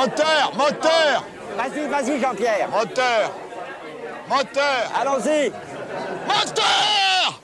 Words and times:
Moteur, 0.00 0.52
moteur, 0.56 1.26
Vas-y, 1.58 1.86
vas-y, 1.86 2.18
Jean-Pierre. 2.22 2.70
moteur, 2.70 3.34
moteur, 4.30 4.92
Allons-y. 4.98 5.50
moteur. 6.26 7.42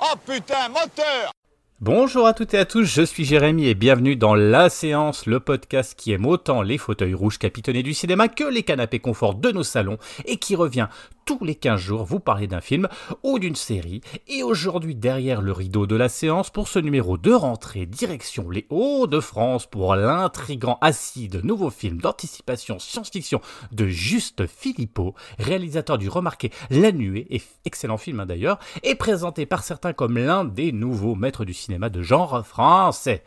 Oh 0.00 0.14
putain, 0.24 0.68
moteur. 0.68 1.32
Bonjour 1.80 2.28
à 2.28 2.34
toutes 2.34 2.54
et 2.54 2.58
à 2.58 2.66
tous, 2.66 2.84
je 2.84 3.02
suis 3.02 3.24
Jérémy 3.24 3.66
et 3.66 3.74
bienvenue 3.74 4.14
dans 4.14 4.36
La 4.36 4.70
Séance, 4.70 5.26
le 5.26 5.40
podcast 5.40 5.98
qui 5.98 6.12
aime 6.12 6.24
autant 6.24 6.62
les 6.62 6.78
fauteuils 6.78 7.14
rouges 7.14 7.38
capitonnés 7.38 7.82
du 7.82 7.94
cinéma 7.94 8.28
que 8.28 8.44
les 8.44 8.62
canapés 8.62 9.00
confort 9.00 9.34
de 9.34 9.50
nos 9.50 9.64
salons 9.64 9.98
et 10.24 10.36
qui 10.36 10.54
revient 10.54 10.86
tous 11.24 11.44
les 11.44 11.54
15 11.54 11.80
jours 11.80 12.04
vous 12.04 12.20
parler 12.20 12.46
d'un 12.46 12.60
film 12.60 12.88
ou 13.22 13.38
d'une 13.38 13.54
série. 13.54 14.00
Et 14.28 14.42
aujourd'hui, 14.42 14.94
derrière 14.94 15.42
le 15.42 15.52
rideau 15.52 15.86
de 15.86 15.96
la 15.96 16.08
séance, 16.08 16.50
pour 16.50 16.68
ce 16.68 16.78
numéro 16.78 17.18
de 17.18 17.32
rentrée, 17.32 17.86
direction 17.86 18.50
les 18.50 18.66
Hauts-de-France 18.70 19.66
pour 19.66 19.94
l'intrigant 19.94 20.78
acide 20.80 21.44
nouveau 21.44 21.70
film 21.70 22.00
d'anticipation 22.00 22.78
science-fiction 22.78 23.40
de 23.72 23.86
Juste 23.86 24.46
Philippot, 24.46 25.14
réalisateur 25.38 25.98
du 25.98 26.08
remarqué 26.08 26.50
La 26.70 26.92
Nuée, 26.92 27.26
et 27.30 27.42
excellent 27.64 27.98
film 27.98 28.20
hein, 28.20 28.26
d'ailleurs, 28.26 28.58
et 28.82 28.94
présenté 28.94 29.46
par 29.46 29.62
certains 29.62 29.92
comme 29.92 30.18
l'un 30.18 30.44
des 30.44 30.72
nouveaux 30.72 31.14
maîtres 31.14 31.44
du 31.44 31.54
cinéma 31.54 31.88
de 31.88 32.02
genre 32.02 32.46
français. 32.46 33.22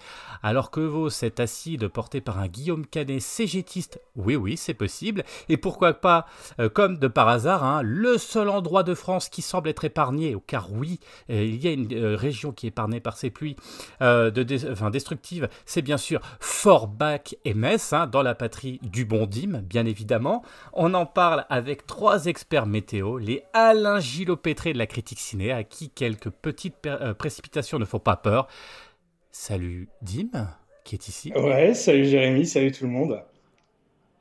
Alors 0.47 0.69
que 0.69 0.79
vaut 0.79 1.09
cet 1.09 1.39
acide 1.39 1.87
porté 1.87 2.21
par 2.21 2.37
un 2.37 2.47
Guillaume 2.47 2.85
Canet 2.85 3.19
cégétiste? 3.19 3.99
Oui, 4.15 4.35
oui, 4.35 4.57
c'est 4.57 4.75
possible. 4.75 5.23
Et 5.49 5.57
pourquoi 5.57 5.95
pas, 5.95 6.27
euh, 6.59 6.69
comme 6.69 6.99
de 6.99 7.07
par 7.07 7.27
hasard, 7.29 7.63
hein, 7.63 7.81
le 7.81 8.19
seul 8.19 8.49
endroit 8.49 8.83
de 8.83 8.93
France 8.93 9.27
qui 9.27 9.41
semble 9.41 9.69
être 9.69 9.85
épargné, 9.85 10.37
car 10.45 10.71
oui, 10.71 10.99
euh, 11.31 11.43
il 11.43 11.55
y 11.55 11.67
a 11.67 11.71
une 11.71 11.91
euh, 11.91 12.15
région 12.15 12.51
qui 12.51 12.67
est 12.67 12.69
épargnée 12.69 12.99
par 12.99 13.17
ces 13.17 13.31
pluies 13.31 13.55
de 14.01 14.43
destructives, 14.91 15.49
c'est 15.65 15.81
bien 15.81 15.97
sûr 15.97 16.21
Forbach 16.39 17.33
et 17.43 17.55
Metz, 17.55 17.91
hein, 17.93 18.05
dans 18.05 18.21
la 18.21 18.35
patrie 18.35 18.79
du 18.83 19.03
bon 19.03 19.25
dîme, 19.25 19.63
bien 19.67 19.87
évidemment. 19.87 20.43
On 20.73 20.93
en 20.93 21.07
parle 21.07 21.45
avec 21.49 21.87
trois 21.87 22.25
experts 22.27 22.67
météo, 22.67 23.17
les 23.17 23.41
Alain 23.53 23.99
Gillot-Pétré 23.99 24.73
de 24.73 24.77
la 24.77 24.85
critique 24.85 25.19
ciné, 25.19 25.51
à 25.51 25.63
qui 25.63 25.89
quelques 25.89 26.29
petites 26.29 26.75
précipitations 27.17 27.79
ne 27.79 27.85
font 27.85 27.97
pas 27.97 28.15
peur. 28.15 28.47
Salut 29.37 29.89
Dim, 30.01 30.29
qui 30.85 30.95
est 30.95 31.09
ici, 31.09 31.33
Ouais, 31.35 31.73
salut 31.73 32.05
Jérémy, 32.05 32.47
salut 32.47 32.71
tout 32.71 32.85
le 32.85 32.89
monde. 32.89 33.21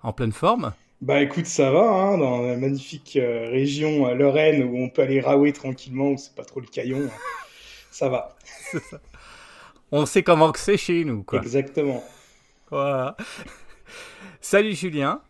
en 0.02 0.12
pleine 0.12 0.32
forme? 0.32 0.72
Bah 1.00 1.22
écoute, 1.22 1.46
ça 1.46 1.70
va, 1.70 1.88
hein, 1.88 2.18
dans 2.18 2.42
la 2.42 2.56
magnifique 2.56 3.16
euh, 3.16 3.48
région 3.48 4.08
euh, 4.08 4.14
Lorraine 4.14 4.64
où 4.64 4.76
on 4.76 4.88
peut 4.88 5.02
aller 5.02 5.20
raouer 5.20 5.52
tranquillement, 5.52 6.10
où 6.10 6.16
c'est 6.18 6.34
pas 6.34 6.44
trop 6.44 6.58
le 6.58 6.66
caillon. 6.66 6.98
hein. 7.04 7.10
Ça 7.92 8.08
va, 8.08 8.36
On 9.92 10.04
sait 10.04 10.24
comment 10.24 10.50
que 10.50 10.58
c'est 10.58 10.76
chez 10.76 11.04
nous, 11.04 11.22
quoi. 11.22 11.38
exactement. 11.40 12.02
Voilà. 12.68 13.16
Salut 14.40 14.74
Julien. 14.74 15.22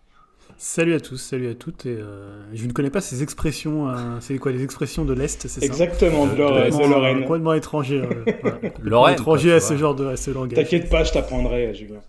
Salut 0.56 0.94
à 0.94 1.00
tous, 1.00 1.16
salut 1.18 1.48
à 1.50 1.54
toutes. 1.54 1.84
Et, 1.86 1.96
euh, 1.98 2.40
je 2.54 2.66
ne 2.66 2.72
connais 2.72 2.90
pas 2.90 3.00
ces 3.00 3.22
expressions. 3.22 3.88
euh, 3.90 4.18
c'est 4.20 4.38
quoi 4.38 4.52
les 4.52 4.62
expressions 4.62 5.04
de 5.04 5.12
l'Est, 5.12 5.42
c'est 5.42 5.48
ça? 5.60 5.66
Exactement, 5.66 6.26
de, 6.26 6.32
De- 6.32 6.36
Lorraine- 6.36 6.72
de- 6.72 6.82
de 6.84 6.88
Lorraine. 6.88 7.22
Complètement 7.24 7.54
étranger. 7.54 8.00
euh, 8.02 8.24
voilà. 8.42 8.58
Lorraine, 8.82 9.14
étranger 9.14 9.48
quoi, 9.48 9.56
à 9.56 9.60
ce 9.60 9.68
vois. 9.68 9.76
genre 9.76 9.94
de 9.94 10.06
à 10.06 10.16
ce 10.16 10.30
langage. 10.30 10.54
T'inquiète 10.56 10.88
pas, 10.88 11.04
je 11.04 11.12
t'apprendrai, 11.12 11.66
euh, 11.66 11.74
Julien. 11.74 12.00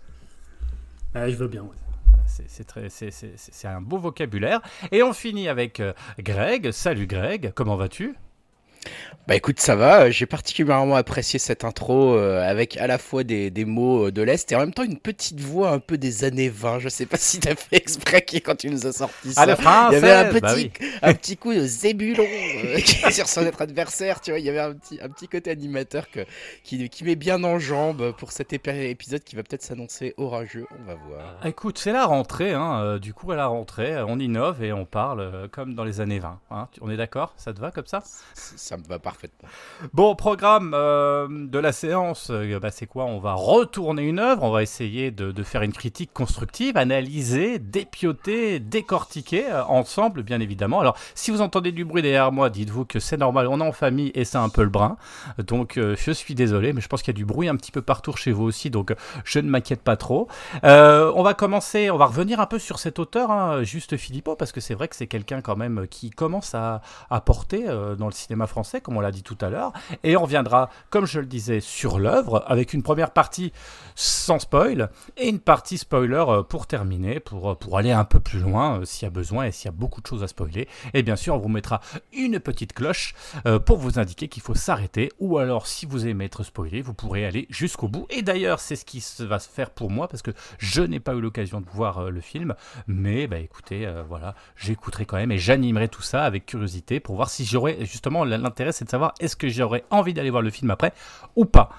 Ah, 1.14 1.28
je 1.28 1.34
veux 1.36 1.48
bien. 1.48 1.62
ouais. 1.62 1.68
C'est- 2.26 3.66
un 3.68 3.80
beau 3.80 3.98
vocabulaire. 3.98 4.60
Et 4.92 5.02
on 5.02 5.12
finit 5.12 5.48
avec 5.48 5.80
euh, 5.80 5.92
Greg. 6.20 6.70
Salut 6.70 7.06
Greg, 7.06 7.52
comment 7.54 7.76
vas-tu? 7.76 8.14
Bah 9.26 9.34
écoute, 9.34 9.58
ça 9.58 9.74
va, 9.74 10.02
euh, 10.04 10.10
j'ai 10.12 10.24
particulièrement 10.26 10.94
apprécié 10.94 11.40
cette 11.40 11.64
intro 11.64 12.14
euh, 12.14 12.48
avec 12.48 12.76
à 12.76 12.86
la 12.86 12.96
fois 12.96 13.24
des, 13.24 13.50
des 13.50 13.64
mots 13.64 14.06
euh, 14.06 14.12
de 14.12 14.22
l'Est 14.22 14.52
et 14.52 14.56
en 14.56 14.60
même 14.60 14.72
temps 14.72 14.84
une 14.84 14.98
petite 15.00 15.40
voix 15.40 15.70
un 15.72 15.80
peu 15.80 15.98
des 15.98 16.22
années 16.22 16.48
20. 16.48 16.78
Je 16.78 16.88
sais 16.88 17.06
pas 17.06 17.16
si 17.20 17.40
t'as 17.40 17.56
fait 17.56 17.76
exprès 17.78 18.22
quand 18.22 18.54
tu 18.54 18.70
nous 18.70 18.86
as 18.86 18.92
sorti 18.92 19.32
ça. 19.32 19.42
Ah, 19.42 19.46
la 19.46 19.56
Il 19.90 19.94
y 19.94 19.96
avait 19.96 20.12
un 20.12 20.24
petit, 20.26 20.40
bah 20.40 20.52
oui. 20.54 20.70
un 21.02 21.12
petit 21.14 21.36
coup 21.36 21.52
de 21.52 21.60
zébulon 21.66 22.24
euh, 22.24 22.78
sur 23.10 23.26
son 23.26 23.42
être 23.46 23.62
adversaire, 23.62 24.20
tu 24.20 24.30
vois. 24.30 24.38
Il 24.38 24.44
y 24.46 24.48
avait 24.48 24.60
un 24.60 24.74
petit, 24.74 25.00
un 25.02 25.08
petit 25.08 25.26
côté 25.26 25.50
animateur 25.50 26.08
que, 26.10 26.20
qui, 26.62 26.88
qui 26.88 27.02
met 27.02 27.16
bien 27.16 27.42
en 27.42 27.58
jambe 27.58 28.12
pour 28.18 28.30
cet 28.30 28.52
épi- 28.52 28.70
épisode 28.90 29.24
qui 29.24 29.34
va 29.34 29.42
peut-être 29.42 29.62
s'annoncer 29.64 30.14
orageux. 30.18 30.66
On 30.80 30.84
va 30.86 30.94
voir. 30.94 31.34
Ah, 31.42 31.48
Écoute, 31.48 31.78
c'est 31.78 31.92
la 31.92 32.06
rentrée. 32.06 32.52
hein, 32.52 32.98
du 32.98 33.12
coup, 33.12 33.32
à 33.32 33.36
la 33.36 33.46
rentrée, 33.48 33.96
on 34.06 34.20
innove 34.20 34.62
et 34.62 34.72
on 34.72 34.84
parle 34.84 35.48
comme 35.50 35.74
dans 35.74 35.84
les 35.84 36.00
années 36.00 36.20
20. 36.20 36.38
hein. 36.52 36.68
On 36.80 36.90
est 36.90 36.96
d'accord? 36.96 37.34
Ça 37.36 37.52
te 37.52 37.58
va 37.60 37.72
comme 37.72 37.86
ça 37.86 38.04
Ça 38.34 38.76
me 38.76 38.84
va 38.84 38.95
parfaitement. 38.98 39.48
Bon, 39.92 40.14
programme 40.14 40.72
euh, 40.74 41.28
de 41.28 41.58
la 41.58 41.72
séance, 41.72 42.28
euh, 42.30 42.58
bah, 42.58 42.70
c'est 42.70 42.86
quoi? 42.86 43.04
On 43.04 43.18
va 43.18 43.34
retourner 43.34 44.02
une 44.02 44.18
œuvre, 44.18 44.42
on 44.42 44.50
va 44.50 44.62
essayer 44.62 45.10
de, 45.10 45.42
faire 45.42 45.62
une 45.62 45.72
critique 45.72 46.12
constructive, 46.12 46.76
analyser, 46.76 47.58
dépioter, 47.58 48.58
décortiquer 48.58 49.46
euh, 49.50 49.64
ensemble, 49.64 50.22
bien 50.22 50.40
évidemment. 50.40 50.80
Alors, 50.80 50.96
si 51.14 51.30
vous 51.30 51.40
entendez 51.40 51.72
du 51.72 51.84
bruit 51.84 52.02
derrière 52.02 52.32
moi, 52.32 52.50
dites-vous 52.50 52.84
que 52.84 52.98
c'est 52.98 53.16
normal, 53.16 53.46
on 53.48 53.60
est 53.60 53.64
en 53.64 53.72
famille 53.72 54.10
et 54.14 54.24
c'est 54.24 54.38
un 54.38 54.48
peu 54.48 54.62
le 54.62 54.68
brin. 54.68 54.96
Donc, 55.38 55.78
je 55.78 56.10
suis 56.10 56.34
désolé, 56.34 56.72
mais 56.72 56.80
je 56.80 56.88
pense 56.88 57.02
qu'il 57.02 57.12
y 57.12 57.16
a 57.16 57.18
du 57.18 57.24
bruit 57.24 57.48
un 57.48 57.56
petit 57.56 57.72
peu 57.72 57.82
partout 57.82 58.12
chez 58.16 58.32
vous 58.32 58.44
aussi, 58.44 58.70
donc 58.70 58.94
je 59.24 59.38
ne 59.38 59.48
m'inquiète 59.48 59.82
pas 59.82 59.96
trop. 59.96 60.28
On 60.62 61.22
va 61.22 61.34
commencer, 61.34 61.90
on 61.90 61.96
va 61.96 62.06
revenir 62.06 62.40
un 62.40 62.46
peu 62.46 62.58
sur 62.58 62.78
cet 62.78 62.98
auteur, 62.98 63.30
hein, 63.30 63.62
Juste 63.62 63.96
Philippot, 63.96 64.36
parce 64.36 64.52
que 64.52 64.60
c'est 64.60 64.74
vrai 64.74 64.88
que 64.88 64.96
c'est 64.96 65.06
quelqu'un 65.06 65.40
quand 65.40 65.56
même 65.56 65.86
qui 65.88 66.10
commence 66.10 66.54
à, 66.54 66.80
porter 67.24 67.64
dans 67.98 68.06
le 68.06 68.12
cinéma 68.12 68.46
français, 68.46 68.80
comme 68.86 68.96
on 68.96 69.00
l'a 69.00 69.10
dit 69.10 69.24
tout 69.24 69.36
à 69.40 69.50
l'heure. 69.50 69.72
Et 70.04 70.16
on 70.16 70.22
reviendra, 70.22 70.70
comme 70.90 71.06
je 71.06 71.18
le 71.18 71.26
disais, 71.26 71.58
sur 71.58 71.98
l'œuvre, 71.98 72.44
avec 72.46 72.72
une 72.72 72.84
première 72.84 73.10
partie 73.10 73.52
sans 73.96 74.38
spoil 74.38 74.90
et 75.16 75.28
une 75.28 75.40
partie 75.40 75.76
spoiler 75.76 76.24
euh, 76.28 76.42
pour 76.44 76.68
terminer, 76.68 77.18
pour, 77.18 77.50
euh, 77.50 77.54
pour 77.56 77.78
aller 77.78 77.90
un 77.90 78.04
peu 78.04 78.20
plus 78.20 78.38
loin 78.38 78.78
euh, 78.78 78.84
s'il 78.84 79.06
y 79.06 79.08
a 79.08 79.10
besoin 79.10 79.46
et 79.46 79.50
s'il 79.50 79.64
y 79.64 79.68
a 79.68 79.72
beaucoup 79.72 80.00
de 80.00 80.06
choses 80.06 80.22
à 80.22 80.28
spoiler. 80.28 80.68
Et 80.94 81.02
bien 81.02 81.16
sûr, 81.16 81.34
on 81.34 81.38
vous 81.38 81.48
mettra 81.48 81.80
une 82.12 82.38
petite 82.38 82.74
cloche 82.74 83.14
pour 83.64 83.78
vous 83.78 83.98
indiquer 83.98 84.28
qu'il 84.28 84.42
faut 84.42 84.54
s'arrêter, 84.54 85.10
ou 85.18 85.38
alors 85.38 85.66
si 85.66 85.84
vous 85.84 86.06
aimez 86.06 86.26
être 86.26 86.44
spoilé, 86.44 86.80
vous 86.80 86.94
pourrez 86.94 87.26
aller 87.26 87.46
jusqu'au 87.50 87.88
bout. 87.88 88.06
Et 88.10 88.22
d'ailleurs, 88.22 88.60
c'est 88.60 88.76
ce 88.76 88.84
qui 88.84 89.04
va 89.20 89.38
se 89.38 89.48
faire 89.48 89.70
pour 89.70 89.90
moi, 89.90 90.06
parce 90.06 90.22
que 90.22 90.30
je 90.58 90.82
n'ai 90.82 91.00
pas 91.00 91.14
eu 91.14 91.20
l'occasion 91.20 91.60
de 91.60 91.66
voir 91.68 92.10
le 92.10 92.20
film, 92.20 92.54
mais 92.86 93.26
bah, 93.26 93.38
écoutez, 93.38 93.90
voilà, 94.08 94.34
j'écouterai 94.56 95.06
quand 95.06 95.16
même 95.16 95.32
et 95.32 95.38
j'animerai 95.38 95.88
tout 95.88 96.02
ça 96.02 96.24
avec 96.24 96.46
curiosité 96.46 97.00
pour 97.00 97.16
voir 97.16 97.30
si 97.30 97.44
j'aurais, 97.44 97.78
justement, 97.84 98.24
l'intérêt 98.24 98.72
c'est 98.76 98.84
de 98.84 98.90
savoir 98.90 99.14
est-ce 99.20 99.36
que 99.36 99.48
j'aurais 99.48 99.84
envie 99.90 100.14
d'aller 100.14 100.30
voir 100.30 100.42
le 100.42 100.50
film 100.50 100.70
après 100.70 100.92
ou 101.34 101.44
pas. 101.44 101.70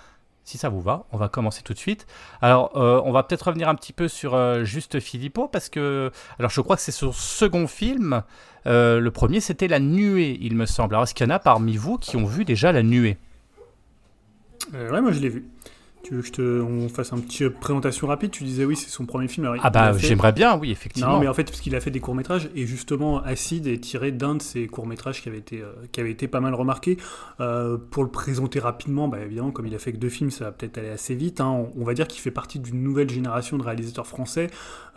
Si 0.43 0.57
ça 0.57 0.69
vous 0.69 0.79
va, 0.79 1.05
on 1.11 1.17
va 1.17 1.27
commencer 1.27 1.61
tout 1.61 1.73
de 1.73 1.77
suite. 1.77 2.07
Alors, 2.41 2.71
euh, 2.77 3.01
on 3.03 3.11
va 3.11 3.23
peut-être 3.23 3.47
revenir 3.47 3.67
un 3.67 3.75
petit 3.75 3.91
peu 3.91 4.07
sur 4.07 4.33
euh, 4.33 4.63
Juste 4.63 5.01
Philippot, 5.01 5.49
parce 5.49 5.67
que, 5.67 6.09
alors 6.39 6.49
je 6.49 6.61
crois 6.61 6.77
que 6.77 6.81
c'est 6.81 6.93
son 6.93 7.11
second 7.11 7.67
film. 7.67 8.23
Euh, 8.65 9.01
le 9.01 9.11
premier, 9.11 9.41
c'était 9.41 9.67
La 9.67 9.79
Nuée, 9.79 10.37
il 10.41 10.55
me 10.55 10.65
semble. 10.65 10.95
Alors, 10.95 11.03
est-ce 11.03 11.13
qu'il 11.13 11.27
y 11.27 11.29
en 11.29 11.35
a 11.35 11.39
parmi 11.39 11.75
vous 11.75 11.97
qui 11.97 12.15
ont 12.15 12.25
vu 12.25 12.45
déjà 12.45 12.71
La 12.71 12.81
Nuée? 12.81 13.17
Ouais, 14.73 15.01
moi 15.01 15.11
je 15.11 15.19
l'ai 15.19 15.29
vu. 15.29 15.45
Tu 16.07 16.13
veux 16.13 16.21
que 16.21 16.27
je 16.27 16.31
te, 16.31 16.61
on 16.61 16.87
fasse 16.87 17.11
un 17.11 17.17
petit 17.19 17.49
présentation 17.49 18.07
rapide? 18.07 18.31
Tu 18.31 18.45
disais 18.45 18.63
oui, 18.63 18.77
c'est 18.77 18.89
son 18.89 19.05
premier 19.05 19.27
film. 19.27 19.45
Alors, 19.45 19.57
Ah 19.61 19.69
bah, 19.69 19.91
fait- 19.93 20.07
j'aimerais 20.07 20.31
bien, 20.31 20.57
oui, 20.57 20.71
effectivement. 20.71 21.11
Non, 21.15 21.19
mais 21.19 21.27
en 21.27 21.33
fait, 21.33 21.43
parce 21.43 21.59
qu'il 21.59 21.75
a 21.75 21.81
fait 21.81 21.91
des 21.91 21.99
courts-métrages, 21.99 22.49
et 22.55 22.65
justement, 22.65 23.21
Acide 23.23 23.67
est 23.67 23.79
tiré 23.83 24.13
d'un 24.13 24.35
de 24.35 24.41
ces 24.41 24.67
courts-métrages 24.67 25.21
qui 25.21 25.27
avait 25.27 25.39
été, 25.39 25.61
euh, 25.61 25.73
qui 25.91 25.99
avait 25.99 26.11
été 26.11 26.29
pas 26.29 26.39
mal 26.39 26.53
remarqué. 26.53 26.95
Euh, 27.41 27.77
pour 27.77 28.05
le 28.05 28.09
présenter 28.09 28.59
rapidement, 28.59 29.09
bah, 29.09 29.19
évidemment, 29.19 29.51
comme 29.51 29.67
il 29.67 29.75
a 29.75 29.79
fait 29.79 29.91
que 29.91 29.97
deux 29.97 30.07
films, 30.07 30.31
ça 30.31 30.45
va 30.45 30.51
peut-être 30.53 30.77
aller 30.77 30.87
assez 30.89 31.13
vite. 31.13 31.41
hein. 31.41 31.49
On, 31.49 31.73
on 31.81 31.83
va 31.83 31.93
dire 31.93 32.07
qu'il 32.07 32.21
fait 32.21 32.31
partie 32.31 32.59
d'une 32.59 32.81
nouvelle 32.81 33.09
génération 33.09 33.57
de 33.57 33.63
réalisateurs 33.63 34.07
français 34.07 34.47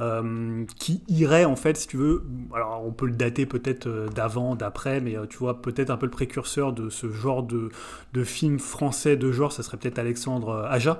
euh, 0.01 0.65
qui 0.79 1.03
irait, 1.09 1.45
en 1.45 1.57
fait, 1.57 1.77
si 1.77 1.89
tu 1.89 1.97
veux, 1.97 2.23
alors 2.55 2.83
on 2.87 2.93
peut 2.93 3.07
le 3.07 3.13
dater 3.17 3.47
peut-être 3.47 3.89
euh, 3.89 4.07
d'avant, 4.09 4.55
d'après, 4.55 5.01
mais 5.01 5.17
euh, 5.17 5.27
tu 5.29 5.39
vois, 5.39 5.61
peut-être 5.61 5.91
un 5.91 5.97
peu 5.97 6.07
le 6.07 6.11
précurseur 6.13 6.73
de 6.73 6.89
ce 6.89 7.11
genre 7.11 7.43
de, 7.43 7.71
de 8.13 8.23
film 8.25 8.61
français 8.61 9.17
de 9.17 9.33
genre, 9.33 9.53
ça 9.53 9.65
serait 9.65 9.77
peut-être 9.77 9.99
Alexandre 9.99 10.51
euh, 10.51 10.69
Aja. 10.71 11.00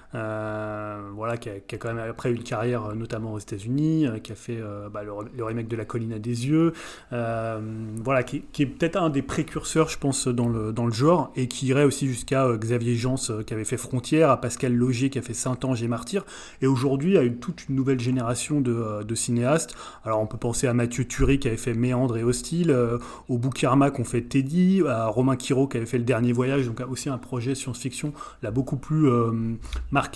voilà, 0.13 1.37
qui 1.37 1.49
a, 1.49 1.59
qui 1.59 1.75
a 1.75 1.77
quand 1.77 1.93
même 1.93 2.09
après 2.09 2.31
une 2.31 2.43
carrière 2.43 2.85
euh, 2.85 2.95
notamment 2.95 3.33
aux 3.33 3.39
États-Unis, 3.39 4.07
euh, 4.07 4.19
qui 4.19 4.31
a 4.31 4.35
fait 4.35 4.57
euh, 4.59 4.89
bah, 4.89 5.03
le, 5.03 5.11
le 5.35 5.43
remake 5.43 5.67
de 5.67 5.75
La 5.75 5.85
Colline 5.85 6.13
à 6.13 6.19
des 6.19 6.47
yeux, 6.47 6.73
euh, 7.13 7.59
voilà, 8.03 8.23
qui, 8.23 8.41
qui 8.51 8.63
est 8.63 8.65
peut-être 8.65 8.97
un 8.97 9.09
des 9.09 9.21
précurseurs, 9.21 9.89
je 9.89 9.97
pense, 9.97 10.27
dans 10.27 10.49
le, 10.49 10.73
dans 10.73 10.85
le 10.85 10.91
genre, 10.91 11.31
et 11.35 11.47
qui 11.47 11.67
irait 11.67 11.83
aussi 11.83 12.07
jusqu'à 12.07 12.45
euh, 12.45 12.57
Xavier 12.57 12.95
Jans 12.95 13.15
euh, 13.29 13.43
qui 13.43 13.53
avait 13.53 13.63
fait 13.63 13.77
Frontières, 13.77 14.29
à 14.29 14.39
Pascal 14.39 14.73
Logier 14.73 15.09
qui 15.09 15.19
a 15.19 15.21
fait 15.21 15.33
Saint-Ange 15.33 15.83
et 15.83 15.87
Martyr, 15.87 16.25
et 16.61 16.67
aujourd'hui 16.67 17.17
à 17.17 17.21
une, 17.21 17.37
toute 17.37 17.67
une 17.69 17.75
nouvelle 17.75 17.99
génération 17.99 18.61
de, 18.61 18.73
euh, 18.73 19.03
de 19.03 19.15
cinéastes. 19.15 19.75
Alors 20.03 20.19
on 20.19 20.27
peut 20.27 20.37
penser 20.37 20.67
à 20.67 20.73
Mathieu 20.73 21.05
Turi 21.05 21.39
qui 21.39 21.47
avait 21.47 21.57
fait 21.57 21.73
Méandre 21.73 22.17
et 22.17 22.23
Hostile, 22.23 22.71
euh, 22.71 22.97
au 23.29 23.37
Boukirma 23.37 23.91
qui 23.91 24.01
ont 24.01 24.05
fait 24.05 24.21
Teddy, 24.21 24.81
à 24.87 25.07
Romain 25.07 25.35
Quiro 25.35 25.67
qui 25.67 25.77
avait 25.77 25.85
fait 25.85 25.97
Le 25.97 26.03
Dernier 26.03 26.33
Voyage, 26.33 26.67
donc 26.67 26.81
aussi 26.89 27.09
un 27.09 27.17
projet 27.17 27.55
science-fiction, 27.55 28.13
là 28.41 28.51
beaucoup 28.51 28.77
plus 28.77 29.07
euh, 29.07 29.31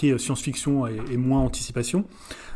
euh, 0.04 0.18
science-fiction 0.18 0.88
et, 0.88 0.98
et 1.12 1.18
moins 1.18 1.42
anticipation. 1.42 2.06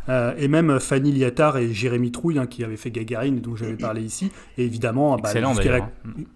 Euh, 0.10 0.34
et 0.38 0.48
même 0.48 0.72
euh, 0.72 0.80
Fanny 0.80 1.12
Liattard 1.12 1.58
et 1.58 1.72
Jérémy 1.72 2.12
Trouille, 2.12 2.40
hein, 2.40 2.48
qui 2.48 2.64
avaient 2.64 2.78
fait 2.78 2.92
Gagarine, 2.92 3.42
dont 3.42 3.56
j'avais 3.56 3.76
parlé 3.76 4.02
ici. 4.02 4.31
Et 4.58 4.66
évidemment, 4.66 5.16
bah, 5.18 5.30
Excellent, 5.30 5.54
jusqu'à 5.54 5.70
d'ailleurs. 5.70 5.90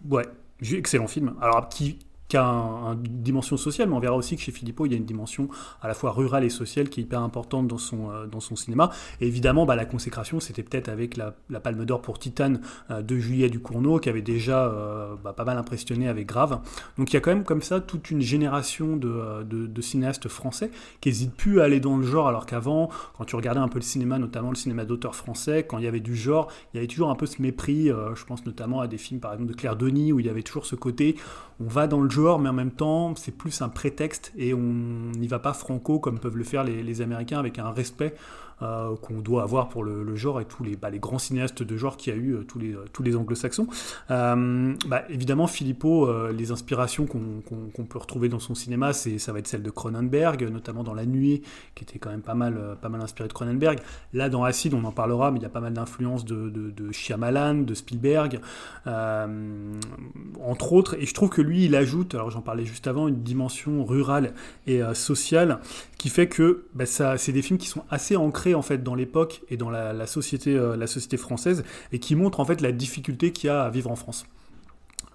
Ouais, 0.09 0.25
excellent 0.71 1.07
film. 1.07 1.33
Alors, 1.41 1.69
qui 1.69 1.99
qui 2.27 2.37
a 2.37 2.43
une 2.43 3.21
dimension 3.21 3.57
sociale, 3.57 3.89
mais 3.89 3.95
on 3.95 3.99
verra 3.99 4.15
aussi 4.15 4.35
que 4.35 4.41
chez 4.41 4.51
Philippot, 4.51 4.85
il 4.85 4.91
y 4.91 4.95
a 4.95 4.97
une 4.97 5.05
dimension 5.05 5.49
à 5.81 5.87
la 5.87 5.93
fois 5.93 6.11
rurale 6.11 6.43
et 6.43 6.49
sociale 6.49 6.89
qui 6.89 7.01
est 7.01 7.03
hyper 7.03 7.21
importante 7.21 7.67
dans 7.67 7.77
son, 7.77 8.09
euh, 8.09 8.27
dans 8.27 8.39
son 8.39 8.55
cinéma. 8.55 8.91
Et 9.21 9.27
évidemment, 9.27 9.65
bah, 9.65 9.75
la 9.75 9.85
consécration, 9.85 10.39
c'était 10.39 10.63
peut-être 10.63 10.89
avec 10.89 11.17
la, 11.17 11.33
Palme 11.59 11.85
d'Or 11.85 12.01
pour 12.01 12.19
Titane 12.19 12.61
euh, 12.91 13.01
de 13.01 13.17
Juliette 13.17 13.51
Ducournau, 13.51 13.99
qui 13.99 14.09
avait 14.09 14.21
déjà 14.21 14.65
euh, 14.65 15.15
bah, 15.23 15.33
pas 15.33 15.45
mal 15.45 15.57
impressionné 15.57 16.07
avec 16.07 16.27
Grave. 16.27 16.59
Donc 16.97 17.11
il 17.11 17.13
y 17.13 17.17
a 17.17 17.19
quand 17.19 17.31
même 17.31 17.43
comme 17.43 17.61
ça 17.61 17.79
toute 17.79 18.09
une 18.11 18.21
génération 18.21 18.97
de, 18.97 19.43
de, 19.43 19.81
cinéastes 19.81 20.29
français 20.29 20.71
qui 21.01 21.09
n'hésitent 21.09 21.35
plus 21.35 21.59
à 21.59 21.65
aller 21.65 21.79
dans 21.79 21.97
le 21.97 22.03
genre, 22.03 22.27
alors 22.27 22.45
qu'avant, 22.45 22.89
quand 23.17 23.25
tu 23.25 23.35
regardais 23.35 23.59
un 23.59 23.67
peu 23.67 23.79
le 23.79 23.83
cinéma, 23.83 24.17
notamment 24.17 24.49
le 24.49 24.55
cinéma 24.55 24.85
d'auteur 24.85 25.15
français, 25.15 25.65
quand 25.67 25.77
il 25.77 25.83
y 25.83 25.87
avait 25.87 25.99
du 25.99 26.15
genre, 26.15 26.49
il 26.73 26.77
y 26.77 26.79
avait 26.79 26.87
toujours 26.87 27.09
un 27.09 27.15
peu 27.15 27.25
ce 27.25 27.41
mépris. 27.41 27.89
je 27.89 28.25
pense 28.25 28.45
notamment 28.45 28.79
à 28.79 28.87
des 28.87 28.97
films, 28.97 29.19
par 29.19 29.33
exemple, 29.33 29.51
de 29.51 29.55
Claire 29.55 29.75
Denis, 29.75 30.13
où 30.13 30.19
il 30.19 30.25
y 30.25 30.29
avait 30.29 30.43
toujours 30.43 30.65
ce 30.65 30.75
côté, 30.75 31.15
on 31.59 31.67
va 31.67 31.87
dans 31.87 32.01
le 32.01 32.09
mais 32.39 32.49
en 32.49 32.53
même 32.53 32.71
temps, 32.71 33.15
c'est 33.15 33.35
plus 33.35 33.61
un 33.61 33.69
prétexte 33.69 34.31
et 34.37 34.53
on 34.53 34.59
n'y 34.59 35.27
va 35.27 35.39
pas 35.39 35.53
franco 35.53 35.99
comme 35.99 36.19
peuvent 36.19 36.37
le 36.37 36.43
faire 36.43 36.63
les 36.63 37.01
Américains 37.01 37.39
avec 37.39 37.59
un 37.59 37.71
respect 37.71 38.15
euh, 38.63 38.95
qu'on 39.01 39.19
doit 39.19 39.43
avoir 39.43 39.67
pour 39.67 39.83
le, 39.83 40.15
genre 40.15 40.39
et 40.39 40.45
tous 40.45 40.63
les, 40.63 40.77
bah, 40.77 40.89
les 40.89 40.99
grands 40.99 41.19
cinéastes 41.19 41.63
de 41.63 41.75
genre 41.75 41.97
qu'il 41.97 42.13
y 42.13 42.15
a 42.15 42.19
eu, 42.19 42.35
euh, 42.35 42.43
tous 42.43 42.59
les, 42.59 42.75
tous 42.93 43.03
les 43.03 43.15
anglo-saxons. 43.15 43.67
Euh, 44.09 44.73
bah, 44.87 45.03
évidemment, 45.09 45.47
Philippot, 45.47 46.09
les 46.31 46.51
inspirations 46.51 47.05
qu'on 47.05 47.83
peut 47.83 47.99
retrouver 47.99 48.29
dans 48.29 48.39
son 48.39 48.55
cinéma, 48.55 48.93
ça 48.93 49.33
va 49.33 49.39
être 49.39 49.47
celle 49.47 49.63
de 49.63 49.69
Cronenberg, 49.69 50.43
notamment 50.49 50.83
dans 50.83 50.93
La 50.93 51.05
Nuit, 51.05 51.41
qui 51.75 51.83
était 51.83 51.99
quand 51.99 52.09
même 52.09 52.21
pas 52.21 52.35
mal, 52.35 52.77
pas 52.81 52.89
mal 52.89 53.01
inspiré 53.01 53.27
de 53.27 53.33
Cronenberg. 53.33 53.79
Là, 54.13 54.29
dans 54.29 54.43
Acide, 54.43 54.73
on 54.73 54.83
en 54.85 54.91
parlera, 54.91 55.31
mais 55.31 55.39
il 55.39 55.43
y 55.43 55.47
a 55.47 55.49
pas 55.49 55.59
mal 55.59 55.73
d'influences 55.73 56.23
de, 56.23 56.49
de, 56.49 56.69
de, 56.69 56.91
Shyamalan, 56.91 57.55
de 57.55 57.73
Spielberg, 57.73 58.39
entre 58.85 60.73
autres. 60.73 60.95
Et 60.99 61.05
je 61.05 61.13
trouve 61.13 61.29
que 61.29 61.41
lui, 61.41 61.65
il 61.65 61.75
ajoute, 61.75 62.15
alors 62.15 62.29
j'en 62.29 62.41
parlais 62.41 62.65
juste 62.65 62.87
avant, 62.87 63.07
une 63.07 63.23
dimension 63.23 63.83
rurale 63.83 64.33
et 64.67 64.81
sociale 64.93 65.59
qui 65.97 66.09
fait 66.09 66.27
que 66.27 66.65
bah, 66.73 66.85
c'est 66.85 67.31
des 67.31 67.41
films 67.41 67.57
qui 67.57 67.67
sont 67.67 67.83
assez 67.89 68.17
ancrés 68.17 68.52
en 68.55 68.61
fait 68.61 68.83
dans 68.83 68.95
l'époque 68.95 69.41
et 69.49 69.57
dans 69.57 69.69
la, 69.69 70.07
société, 70.07 70.55
euh, 70.55 70.75
la 70.75 70.87
société 70.87 71.17
française 71.17 71.63
et 71.91 71.99
qui 71.99 72.15
montrent 72.15 72.39
en 72.39 72.45
fait 72.45 72.61
la 72.61 72.71
difficulté 72.71 73.31
qu'il 73.31 73.47
y 73.47 73.49
a 73.49 73.63
à 73.63 73.69
vivre 73.69 73.91
en 73.91 73.95
France. 73.95 74.25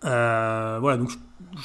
Euh, 0.05 0.79
voilà, 0.81 0.97
donc 0.97 1.11
je 1.11 1.17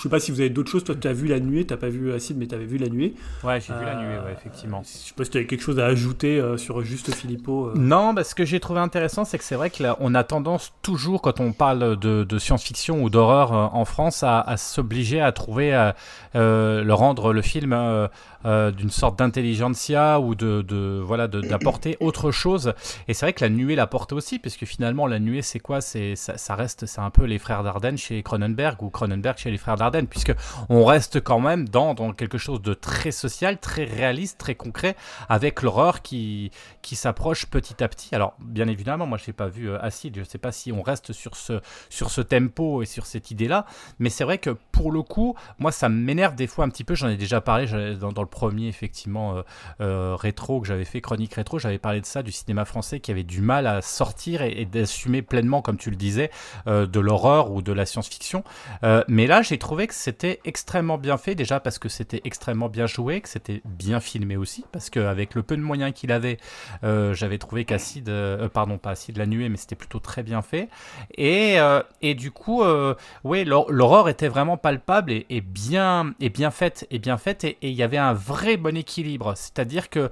sais 0.04 0.10
pas 0.10 0.20
si 0.20 0.32
vous 0.32 0.40
avez 0.40 0.50
d'autres 0.50 0.70
choses. 0.70 0.84
Toi, 0.84 0.96
tu 0.96 1.08
as 1.08 1.14
vu 1.14 1.28
La 1.28 1.40
Nuée, 1.40 1.66
tu 1.66 1.76
pas 1.76 1.90
vu 1.90 2.14
Acide, 2.14 2.38
mais 2.38 2.48
tu 2.48 2.56
avais 2.56 2.66
vu 2.66 2.78
La 2.78 2.90
Nuée. 2.90 3.16
Ouais, 3.44 3.60
j'ai 3.60 3.74
vu 3.74 3.86
La 3.86 3.96
Nuée, 3.96 4.18
ouais, 4.18 4.34
effectivement. 4.34 4.84
Je 4.84 4.90
sais 4.90 5.14
pas 5.16 5.24
si 5.24 5.32
tu 5.32 5.38
avais 5.38 5.48
quelque 5.48 5.62
chose 5.62 5.80
à 5.80 5.86
ajouter 5.86 6.40
euh, 6.40 6.58
sur 6.58 6.82
juste 6.82 7.14
Philippot. 7.14 7.70
Euh. 7.70 7.74
Non, 7.76 8.14
bah, 8.14 8.24
ce 8.24 8.36
que 8.36 8.46
j'ai 8.46 8.60
trouvé 8.60 8.80
intéressant, 8.80 9.26
c'est 9.26 9.38
que 9.38 9.44
c'est 9.44 9.56
vrai 9.56 9.70
qu'on 9.70 10.16
a 10.16 10.24
tendance 10.24 10.74
toujours, 10.82 11.22
quand 11.22 11.40
on 11.40 11.54
parle 11.54 11.98
de, 11.98 12.38
science-fiction 12.38 13.04
ou 13.04 13.10
d'horreur 13.10 13.54
euh, 13.54 13.68
en 13.72 13.86
France, 13.86 14.24
à, 14.24 14.58
s'obliger 14.58 15.22
à 15.22 15.32
trouver, 15.32 15.92
le 16.34 16.94
rendre 16.94 17.34
le 17.34 17.42
film 17.42 18.10
d'une 18.46 18.90
sorte 18.90 19.18
d'intelligentsia 19.18 20.20
ou 20.20 20.36
de, 20.36 20.62
de 20.62 21.02
voilà 21.04 21.28
d'apporter 21.28 21.98
autre 22.00 22.32
chose. 22.32 22.74
Et 23.08 23.14
c'est 23.14 23.26
vrai 23.26 23.34
que 23.34 23.44
La 23.44 23.50
Nuée 23.50 23.76
l'apporte 23.76 24.14
aussi, 24.14 24.40
parce 24.40 24.58
que 24.58 24.66
finalement, 24.66 25.08
La 25.08 25.20
Nuée, 25.20 25.42
c'est 25.42 25.60
quoi? 25.60 25.82
C'est 25.82 26.16
ça, 26.16 26.38
ça, 26.38 26.56
reste, 26.56 26.86
c'est 26.86 27.02
un 27.02 27.10
peu 27.10 27.24
les 27.24 27.40
frères 27.40 27.64
Dardenne 27.64 27.98
chez 27.98 28.22
Cronenberg 28.22 28.82
ou 28.84 28.90
Cronenberg 28.90 29.38
chez 29.38 29.52
les 29.52 29.58
frères 29.64 29.78
d'Ardenne, 29.78 30.08
puisque 30.08 30.34
on 30.70 30.86
reste 30.86 31.22
quand 31.22 31.40
même 31.40 31.68
dans, 31.68 31.94
dans, 31.94 32.14
quelque 32.14 32.38
chose 32.38 32.62
de 32.62 32.74
très 32.74 33.12
social, 33.12 33.58
très 33.58 33.86
réaliste, 33.86 34.38
très 34.38 34.56
concret, 34.56 34.96
avec 35.30 35.62
l'horreur 35.62 36.02
qui, 36.02 36.52
qui 36.84 36.96
s'approche 36.96 37.48
petit 37.48 37.84
à 37.84 37.88
petit. 37.88 38.14
Alors, 38.14 38.36
bien 38.40 38.68
évidemment, 38.68 39.08
moi, 39.08 39.18
je 39.18 39.26
n'ai 39.26 39.34
pas 39.34 39.48
vu 39.48 39.70
euh, 39.70 39.80
je 40.04 40.20
ne 40.20 40.24
sais 40.26 40.38
pas 40.38 40.52
si 40.52 40.72
on 40.72 40.82
reste 40.82 41.14
sur 41.14 41.36
ce, 41.36 41.62
sur 41.90 42.12
ce 42.12 42.22
tempo 42.22 42.84
et 42.84 42.86
sur 42.86 43.06
cette 43.06 43.32
idée-là, 43.32 43.66
mais 44.00 44.10
c'est 44.10 44.26
vrai 44.26 44.38
que 44.38 44.52
pour 44.72 44.92
le 44.92 45.02
coup, 45.02 45.36
moi, 45.60 45.72
ça 45.72 45.88
m'énerve 45.88 46.36
des 46.36 46.46
fois 46.46 46.66
un 46.66 46.70
petit 46.70 46.84
peu, 46.84 46.94
j'en 46.94 47.08
ai 47.08 47.16
déjà 47.16 47.42
parlé 47.42 47.66
dans, 47.96 48.22
le 48.22 48.28
premier, 48.28 48.68
effectivement, 48.68 49.38
euh, 49.38 49.42
euh, 49.82 50.16
rétro 50.16 50.60
que 50.60 50.68
j'avais 50.68 50.84
fait, 50.86 51.00
chronique 51.00 51.34
rétro, 51.34 51.58
j'avais 51.58 51.78
parlé 51.78 52.02
de 52.02 52.06
ça, 52.06 52.22
du 52.22 52.32
cinéma 52.32 52.66
français 52.66 53.00
qui 53.00 53.12
avait 53.12 53.24
du 53.24 53.42
mal 53.42 53.66
à 53.66 53.82
sortir 53.82 54.42
et, 54.42 54.66
d'assumer 54.66 55.22
pleinement, 55.22 55.62
comme 55.62 55.78
tu 55.78 55.90
le 55.90 55.96
disais, 55.96 56.32
de 56.66 57.00
l'horreur 57.00 57.52
ou 57.52 57.62
de 57.62 57.72
la 57.72 57.86
science-fiction. 57.86 58.44
mais 59.08 59.28
là, 59.28 59.42
j'ai 59.42 59.58
trouvé 59.58 59.88
que 59.88 59.94
c'était 59.94 60.42
extrêmement 60.44 60.98
bien 60.98 61.18
fait, 61.18 61.36
déjà 61.36 61.60
parce 61.60 61.80
que 61.80 61.88
c'était 61.88 62.22
extrêmement 62.26 62.70
bien 62.70 62.88
joué, 62.88 63.22
que 63.22 63.30
c'était 63.30 63.62
bien 63.66 64.02
filmé 64.02 64.36
aussi, 64.36 64.66
parce 64.74 64.90
qu'avec 64.90 65.36
le 65.36 65.44
peu 65.44 65.56
de 65.56 65.62
moyens 65.62 65.94
qu'il 65.94 66.12
avait, 66.12 66.38
euh, 66.84 67.14
j'avais 67.14 67.38
trouvé 67.38 67.66
qu'Acide, 67.66 68.10
euh, 68.10 68.50
pardon, 68.50 68.78
pas 68.78 68.92
Acide, 68.92 69.18
la 69.18 69.26
nuée, 69.26 69.50
mais 69.50 69.58
c'était 69.58 69.76
plutôt 69.76 70.00
très 70.00 70.24
bien 70.24 70.42
fait. 70.42 70.70
Et, 71.18 71.60
euh, 71.60 71.82
et 72.02 72.16
du 72.16 72.32
coup, 72.32 72.64
oui, 73.24 73.44
l'aurore 73.46 74.10
était 74.10 74.28
vraiment 74.28 74.58
palpable 74.58 75.12
et, 75.12 75.42
bien, 75.42 76.14
et 76.20 76.30
bien 76.30 76.52
faite, 76.52 76.88
et 76.92 77.00
bien 77.00 77.18
faite, 77.18 77.44
et 77.44 77.58
il 77.62 77.74
y 77.74 77.84
avait 77.84 77.98
un 77.98 78.14
vrai 78.14 78.58
bon 78.58 78.76
équilibre, 78.78 79.34
c'est-à-dire 79.36 79.90
que 79.90 80.10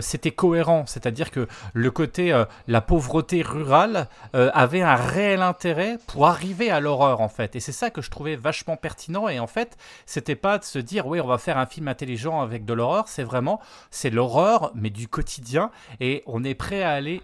c'était 0.00 0.30
cohérent, 0.30 0.84
c'est-à-dire 0.86 1.30
que 1.30 1.48
le 1.72 1.90
côté, 1.90 2.44
la 2.66 2.80
pauvreté 2.80 3.42
rurale 3.42 4.08
avait 4.32 4.82
un 4.82 4.94
réel 4.94 5.42
intérêt 5.42 5.98
pour 6.06 6.26
arriver 6.26 6.70
à 6.70 6.80
l'horreur, 6.80 7.20
en 7.20 7.28
fait. 7.28 7.56
Et 7.56 7.60
c'est 7.60 7.72
ça 7.72 7.90
que 7.90 8.02
je 8.02 8.10
trouvais 8.10 8.36
vachement 8.36 8.76
pertinent. 8.76 9.28
Et 9.28 9.38
en 9.40 9.46
fait 9.46 9.76
c'était 10.06 10.36
pas 10.36 10.58
de 10.58 10.64
se 10.64 10.78
dire 10.78 11.06
oui 11.06 11.20
on 11.20 11.26
va 11.26 11.38
faire 11.38 11.58
un 11.58 11.66
film 11.66 11.88
intelligent 11.88 12.40
avec 12.40 12.64
de 12.64 12.72
l'horreur 12.72 13.08
c'est 13.08 13.22
vraiment 13.22 13.60
c'est 13.90 14.10
l'horreur 14.10 14.70
mais 14.74 14.90
du 14.90 15.08
quotidien 15.08 15.70
et 16.00 16.22
on 16.26 16.44
est 16.44 16.54
prêt 16.54 16.82
à 16.82 16.92
aller 16.92 17.22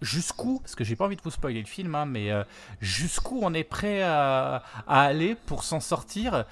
jusqu'où 0.00 0.60
parce 0.60 0.74
que 0.74 0.84
j'ai 0.84 0.96
pas 0.96 1.04
envie 1.04 1.16
de 1.16 1.22
vous 1.22 1.30
spoiler 1.30 1.60
le 1.60 1.66
film 1.66 1.94
hein, 1.94 2.06
mais 2.06 2.30
euh, 2.30 2.44
jusqu'où 2.80 3.40
on 3.42 3.54
est 3.54 3.64
prêt 3.64 4.02
à, 4.02 4.62
aller 4.86 5.36
pour 5.46 5.64
s'en 5.64 5.80
sortir 5.80 6.44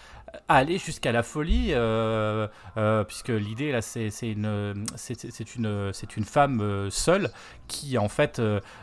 à 0.49 0.57
aller 0.57 0.79
jusqu'à 0.79 1.13
la 1.13 1.23
folie, 1.23 1.69
euh, 1.71 2.49
euh, 2.77 3.05
puisque 3.05 3.29
l'idée 3.29 3.71
là, 3.71 3.83
c'est 3.83 4.09
une, 4.23 4.85
c'est 4.97 5.55
une, 5.55 5.93
c'est 5.93 6.17
une 6.17 6.25
femme 6.25 6.89
seule 6.91 7.31
qui 7.69 7.99
en 7.99 8.09
fait 8.09 8.43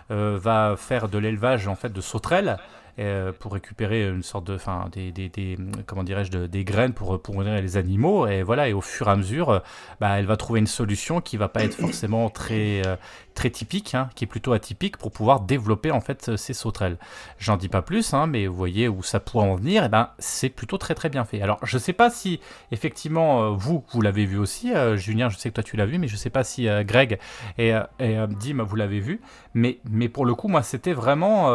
va 0.09 0.75
faire 0.77 1.09
de 1.09 1.17
l'élevage 1.17 1.67
en 1.67 1.75
fait 1.75 1.91
de 1.91 1.99
sauterelles. 1.99 2.57
Euh, 2.99 3.31
pour 3.31 3.53
récupérer 3.53 4.07
une 4.09 4.21
sorte 4.21 4.45
de, 4.47 4.55
enfin, 4.55 4.89
des, 4.91 5.11
des, 5.11 5.29
des, 5.29 5.57
comment 5.85 6.03
dirais-je, 6.03 6.31
des 6.31 6.63
graines 6.65 6.93
pour 6.93 7.21
pour 7.21 7.41
les 7.41 7.77
animaux. 7.77 8.27
Et 8.27 8.43
voilà, 8.43 8.67
et 8.67 8.73
au 8.73 8.81
fur 8.81 9.07
et 9.07 9.11
à 9.11 9.15
mesure, 9.15 9.61
bah, 10.01 10.19
elle 10.19 10.25
va 10.25 10.35
trouver 10.35 10.59
une 10.59 10.67
solution 10.67 11.21
qui 11.21 11.37
va 11.37 11.47
pas 11.47 11.63
être 11.63 11.75
forcément 11.75 12.29
très 12.29 12.85
euh, 12.85 12.97
très 13.33 13.49
typique, 13.49 13.95
hein, 13.95 14.09
qui 14.15 14.25
est 14.25 14.27
plutôt 14.27 14.53
atypique 14.53 14.97
pour 14.97 15.11
pouvoir 15.11 15.41
développer 15.41 15.91
en 15.91 16.01
fait 16.01 16.35
ces 16.35 16.53
sauterelles. 16.53 16.97
J'en 17.37 17.57
dis 17.57 17.69
pas 17.69 17.81
plus, 17.81 18.13
hein, 18.13 18.27
mais 18.27 18.47
vous 18.47 18.55
voyez 18.55 18.87
où 18.87 19.03
ça 19.03 19.19
pourrait 19.19 19.47
en 19.47 19.55
venir. 19.55 19.83
Et 19.83 19.89
ben, 19.89 20.09
c'est 20.19 20.49
plutôt 20.49 20.77
très 20.77 20.95
très 20.95 21.09
bien 21.09 21.25
fait. 21.25 21.41
Alors, 21.41 21.59
je 21.63 21.77
sais 21.77 21.93
pas 21.93 22.09
si 22.09 22.39
effectivement 22.71 23.43
euh, 23.43 23.49
vous 23.49 23.83
vous 23.91 24.01
l'avez 24.01 24.25
vu 24.25 24.37
aussi, 24.37 24.71
Julien. 24.95 25.29
Je 25.29 25.37
sais 25.37 25.49
que 25.49 25.55
toi 25.55 25.63
tu 25.63 25.77
l'as 25.77 25.85
vu, 25.85 25.97
mais 25.97 26.07
je 26.07 26.15
sais 26.15 26.29
pas 26.29 26.43
si 26.43 26.67
Greg 26.85 27.19
et, 27.57 27.73
et 27.99 28.17
Dim 28.39 28.63
vous 28.63 28.75
l'avez 28.75 28.99
vu. 28.99 29.21
Mais 29.53 29.79
mais 29.89 30.09
pour 30.09 30.25
le 30.25 30.35
coup, 30.35 30.47
moi, 30.47 30.63
c'était 30.63 30.93
vraiment 30.93 31.47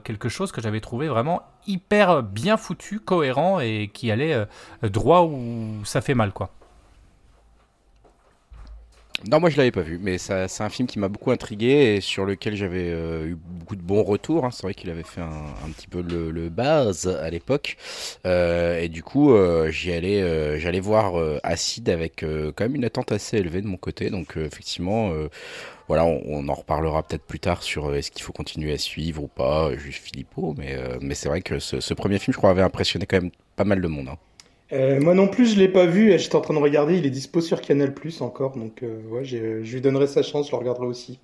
quelque 0.00 0.28
chose 0.28 0.52
que 0.52 0.60
j'avais 0.60 0.80
trouvé 0.80 1.08
vraiment 1.08 1.42
hyper 1.66 2.22
bien 2.22 2.56
foutu, 2.56 3.00
cohérent 3.00 3.60
et 3.60 3.90
qui 3.92 4.10
allait 4.10 4.34
euh, 4.34 4.88
droit 4.88 5.22
où 5.22 5.84
ça 5.84 6.00
fait 6.00 6.14
mal, 6.14 6.32
quoi. 6.32 6.50
Non, 9.30 9.40
moi 9.40 9.50
je 9.50 9.56
l'avais 9.56 9.70
pas 9.70 9.82
vu, 9.82 9.98
mais 10.02 10.18
c'est 10.18 10.60
un 10.60 10.68
film 10.68 10.88
qui 10.88 10.98
m'a 10.98 11.08
beaucoup 11.08 11.30
intrigué 11.30 11.94
et 11.96 12.00
sur 12.00 12.24
lequel 12.24 12.56
j'avais 12.56 12.90
euh, 12.90 13.26
eu 13.26 13.36
beaucoup 13.36 13.76
de 13.76 13.82
bons 13.82 14.02
retours. 14.02 14.44
Hein. 14.44 14.50
C'est 14.50 14.62
vrai 14.62 14.74
qu'il 14.74 14.90
avait 14.90 15.02
fait 15.02 15.20
un, 15.20 15.70
petit 15.76 15.86
peu 15.86 16.02
le, 16.02 16.30
le 16.30 16.48
buzz 16.48 17.06
à 17.06 17.30
l'époque, 17.30 17.76
euh, 18.26 18.80
et 18.80 18.88
du 18.88 19.02
coup 19.02 19.34
j'y 19.70 19.92
allais, 19.92 20.58
j'allais 20.58 20.80
voir 20.80 21.14
Acide 21.42 21.88
avec 21.88 22.24
quand 22.56 22.64
même 22.64 22.74
une 22.74 22.84
attente 22.84 23.12
assez 23.12 23.38
élevée 23.38 23.62
de 23.62 23.68
mon 23.68 23.76
côté. 23.76 24.10
Donc 24.10 24.36
effectivement, 24.36 25.12
voilà, 25.88 26.06
on, 26.06 26.48
en 26.48 26.54
reparlera 26.54 27.02
peut-être 27.02 27.24
plus 27.24 27.38
tard 27.38 27.62
sur 27.62 27.86
euh, 27.86 27.94
est-ce 27.96 28.10
qu'il 28.10 28.22
faut 28.22 28.32
continuer 28.32 28.72
à 28.72 28.78
suivre 28.78 29.24
ou 29.24 29.28
pas, 29.28 29.68
euh, 29.68 29.76
juste 29.76 30.02
Philippot, 30.02 30.54
mais, 30.56 30.74
euh, 30.74 30.96
mais 31.00 31.14
c'est 31.14 31.28
vrai 31.28 31.42
que 31.42 31.58
ce, 31.58 31.92
premier 31.94 32.18
film, 32.18 32.32
je 32.32 32.38
crois, 32.38 32.50
avait 32.50 32.62
impressionné 32.62 33.04
quand 33.04 33.20
même 33.20 33.30
pas 33.56 33.64
mal 33.64 33.80
de 33.80 33.88
monde. 33.88 34.08
Hein. 34.08 34.16
Moi 34.72 35.14
non 35.14 35.28
plus, 35.28 35.54
je 35.54 35.58
l'ai 35.58 35.68
pas 35.68 35.86
vu. 35.86 36.18
J'étais 36.18 36.36
en 36.36 36.40
train 36.40 36.54
de 36.54 36.58
regarder. 36.58 36.96
Il 36.96 37.06
est 37.06 37.10
dispo 37.10 37.40
sur 37.40 37.60
Canal 37.60 37.94
Plus 37.94 38.20
encore, 38.20 38.56
donc 38.56 38.82
ouais, 39.10 39.24
je 39.24 39.60
lui 39.60 39.80
donnerai 39.80 40.06
sa 40.06 40.22
chance. 40.22 40.46
Je 40.46 40.52
le 40.52 40.58
regarderai 40.58 40.86
aussi. 40.86 41.18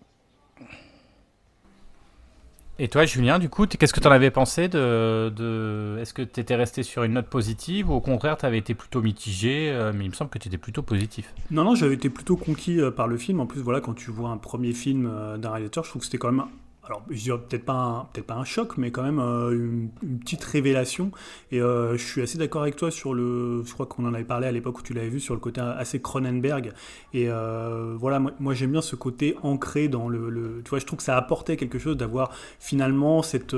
Et 2.80 2.86
toi, 2.86 3.04
Julien, 3.04 3.40
du 3.40 3.48
coup, 3.48 3.66
qu'est-ce 3.66 3.92
que 3.92 3.98
tu 3.98 4.06
en 4.06 4.12
avais 4.12 4.30
pensé 4.30 4.68
de, 4.68 5.32
de... 5.34 5.98
Est-ce 6.00 6.14
que 6.14 6.22
tu 6.22 6.38
étais 6.38 6.54
resté 6.54 6.84
sur 6.84 7.02
une 7.02 7.14
note 7.14 7.26
positive 7.26 7.90
ou 7.90 7.94
au 7.94 8.00
contraire, 8.00 8.36
tu 8.36 8.46
avais 8.46 8.58
été 8.58 8.74
plutôt 8.74 9.02
mitigé 9.02 9.70
euh, 9.72 9.92
Mais 9.92 10.04
il 10.04 10.10
me 10.10 10.14
semble 10.14 10.30
que 10.30 10.38
tu 10.38 10.46
étais 10.46 10.58
plutôt 10.58 10.82
positif. 10.82 11.34
Non, 11.50 11.64
non, 11.64 11.74
j'avais 11.74 11.94
été 11.94 12.08
plutôt 12.08 12.36
conquis 12.36 12.80
euh, 12.80 12.92
par 12.92 13.08
le 13.08 13.16
film. 13.16 13.40
En 13.40 13.46
plus, 13.46 13.60
voilà, 13.60 13.80
quand 13.80 13.94
tu 13.94 14.12
vois 14.12 14.30
un 14.30 14.36
premier 14.36 14.72
film 14.72 15.10
euh, 15.12 15.38
d'un 15.38 15.50
réalisateur, 15.50 15.82
je 15.82 15.90
trouve 15.90 16.00
que 16.00 16.06
c'était 16.06 16.18
quand 16.18 16.30
même 16.30 16.44
alors 16.88 17.02
je 17.10 17.22
dirais 17.22 17.38
peut-être 17.38 17.64
pas 17.64 18.08
peut-être 18.12 18.26
pas 18.26 18.34
un 18.34 18.44
choc, 18.44 18.76
mais 18.78 18.90
quand 18.90 19.02
même 19.02 19.20
une, 19.20 19.90
petite 20.20 20.42
révélation. 20.44 21.12
Et 21.52 21.58
je 21.58 21.96
suis 21.96 22.22
assez 22.22 22.38
d'accord 22.38 22.62
avec 22.62 22.76
toi 22.76 22.90
sur 22.90 23.14
le, 23.14 23.62
je 23.64 23.72
crois 23.72 23.86
qu'on 23.86 24.06
en 24.06 24.14
avait 24.14 24.24
parlé 24.24 24.46
à 24.46 24.52
l'époque 24.52 24.78
où 24.78 24.82
tu 24.82 24.94
l'avais 24.94 25.08
vu 25.08 25.20
sur 25.20 25.34
le 25.34 25.40
côté 25.40 25.60
assez 25.60 26.00
Cronenberg. 26.00 26.72
Et 27.14 27.28
voilà, 27.28 28.20
moi, 28.40 28.54
j'aime 28.54 28.72
bien 28.72 28.82
ce 28.82 28.96
côté 28.96 29.36
ancré 29.42 29.88
dans 29.88 30.08
le, 30.08 30.62
tu 30.64 30.70
vois, 30.70 30.78
je 30.78 30.86
trouve 30.86 30.98
que 30.98 31.04
ça 31.04 31.16
apportait 31.16 31.56
quelque 31.56 31.78
chose 31.78 31.96
d'avoir 31.96 32.32
finalement 32.58 33.22
cette 33.22 33.54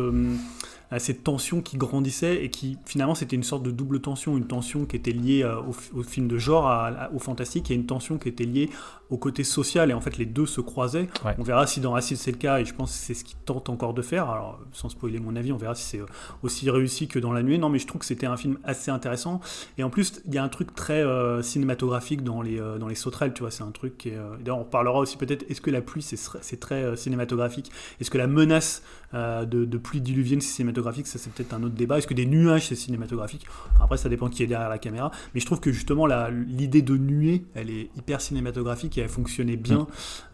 cette 0.98 1.22
tension 1.22 1.62
qui 1.62 1.76
grandissait 1.76 2.44
et 2.44 2.50
qui 2.50 2.76
finalement 2.84 3.14
c'était 3.14 3.36
une 3.36 3.44
sorte 3.44 3.62
de 3.62 3.70
double 3.70 4.00
tension, 4.00 4.36
une 4.36 4.46
tension 4.46 4.86
qui 4.86 4.96
était 4.96 5.12
liée 5.12 5.42
euh, 5.44 5.60
au, 5.94 6.02
film 6.02 6.26
de 6.26 6.38
genre, 6.38 6.90
au 7.14 7.18
fantastique, 7.18 7.70
et 7.70 7.74
une 7.74 7.86
tension 7.86 8.18
qui 8.18 8.28
était 8.28 8.44
liée 8.44 8.70
au 9.10 9.18
côté 9.18 9.44
social, 9.44 9.90
et 9.90 9.94
en 9.94 10.00
fait 10.00 10.16
les 10.16 10.26
deux 10.26 10.46
se 10.46 10.60
croisaient. 10.60 11.08
On 11.38 11.42
verra 11.42 11.66
si 11.66 11.80
dans 11.80 11.94
Acide 11.94 12.16
c'est 12.16 12.30
le 12.30 12.38
cas, 12.38 12.60
et 12.60 12.64
je 12.64 12.74
pense 12.74 12.92
que 12.92 12.96
c'est 12.96 13.14
ce 13.14 13.24
qu'il 13.24 13.36
tente 13.38 13.68
encore 13.68 13.92
de 13.92 14.02
faire, 14.02 14.30
alors 14.30 14.60
sans 14.72 14.88
spoiler 14.88 15.18
mon 15.18 15.36
avis, 15.36 15.52
on 15.52 15.56
verra 15.56 15.74
si 15.74 15.84
c'est 15.84 16.00
euh, 16.00 16.06
aussi 16.42 16.70
réussi 16.70 17.08
que 17.08 17.18
dans 17.18 17.32
La 17.32 17.42
Nuit. 17.42 17.58
Non 17.58 17.68
mais 17.68 17.78
je 17.78 17.86
trouve 17.86 18.00
que 18.00 18.06
c'était 18.06 18.26
un 18.26 18.36
film 18.36 18.58
assez 18.64 18.90
intéressant, 18.90 19.40
et 19.78 19.82
en 19.82 19.90
plus 19.90 20.22
il 20.26 20.34
y 20.34 20.38
a 20.38 20.44
un 20.44 20.48
truc 20.48 20.74
très 20.74 21.02
euh, 21.04 21.42
cinématographique 21.42 22.22
dans 22.22 22.40
les, 22.40 22.58
dans 22.78 22.88
les 22.88 22.94
sauterelles, 22.94 23.34
tu 23.34 23.42
vois, 23.42 23.50
c'est 23.50 23.64
un 23.64 23.72
truc 23.72 23.98
qui 23.98 24.10
est... 24.10 24.18
D'ailleurs 24.40 24.58
on 24.58 24.64
parlera 24.64 24.98
aussi 24.98 25.16
peut-être, 25.16 25.44
est-ce 25.50 25.60
que 25.60 25.70
la 25.70 25.82
pluie 25.82 26.02
c'est 26.02 26.60
très 26.60 26.96
cinématographique? 26.96 27.70
Est-ce 28.00 28.10
que 28.10 28.18
la 28.18 28.26
menace 28.26 28.82
de, 29.12 29.44
de 29.44 29.78
pluie 29.78 30.00
diluvienne 30.00 30.40
c'est 30.40 30.54
cinématographique 30.54 31.06
ça 31.06 31.18
c'est 31.18 31.32
peut-être 31.32 31.52
un 31.54 31.62
autre 31.62 31.74
débat. 31.74 31.98
Est-ce 31.98 32.06
que 32.06 32.14
des 32.14 32.26
nuages 32.26 32.68
c'est 32.68 32.76
cinématographique? 32.76 33.46
Après 33.80 33.96
ça 33.96 34.08
dépend 34.08 34.28
qui 34.28 34.42
est 34.42 34.46
derrière 34.46 34.68
la 34.68 34.78
caméra. 34.78 35.10
Mais 35.34 35.40
je 35.40 35.46
trouve 35.46 35.60
que 35.60 35.72
justement 35.72 36.06
l'idée 36.06 36.82
de 36.82 36.96
nuée, 36.96 37.44
elle 37.54 37.70
est 37.70 37.90
hyper 37.96 38.20
cinématographique 38.20 38.98
et 38.98 39.02
elle 39.02 39.08
fonctionnait 39.08 39.56
bien 39.56 39.80
mm. 39.80 39.86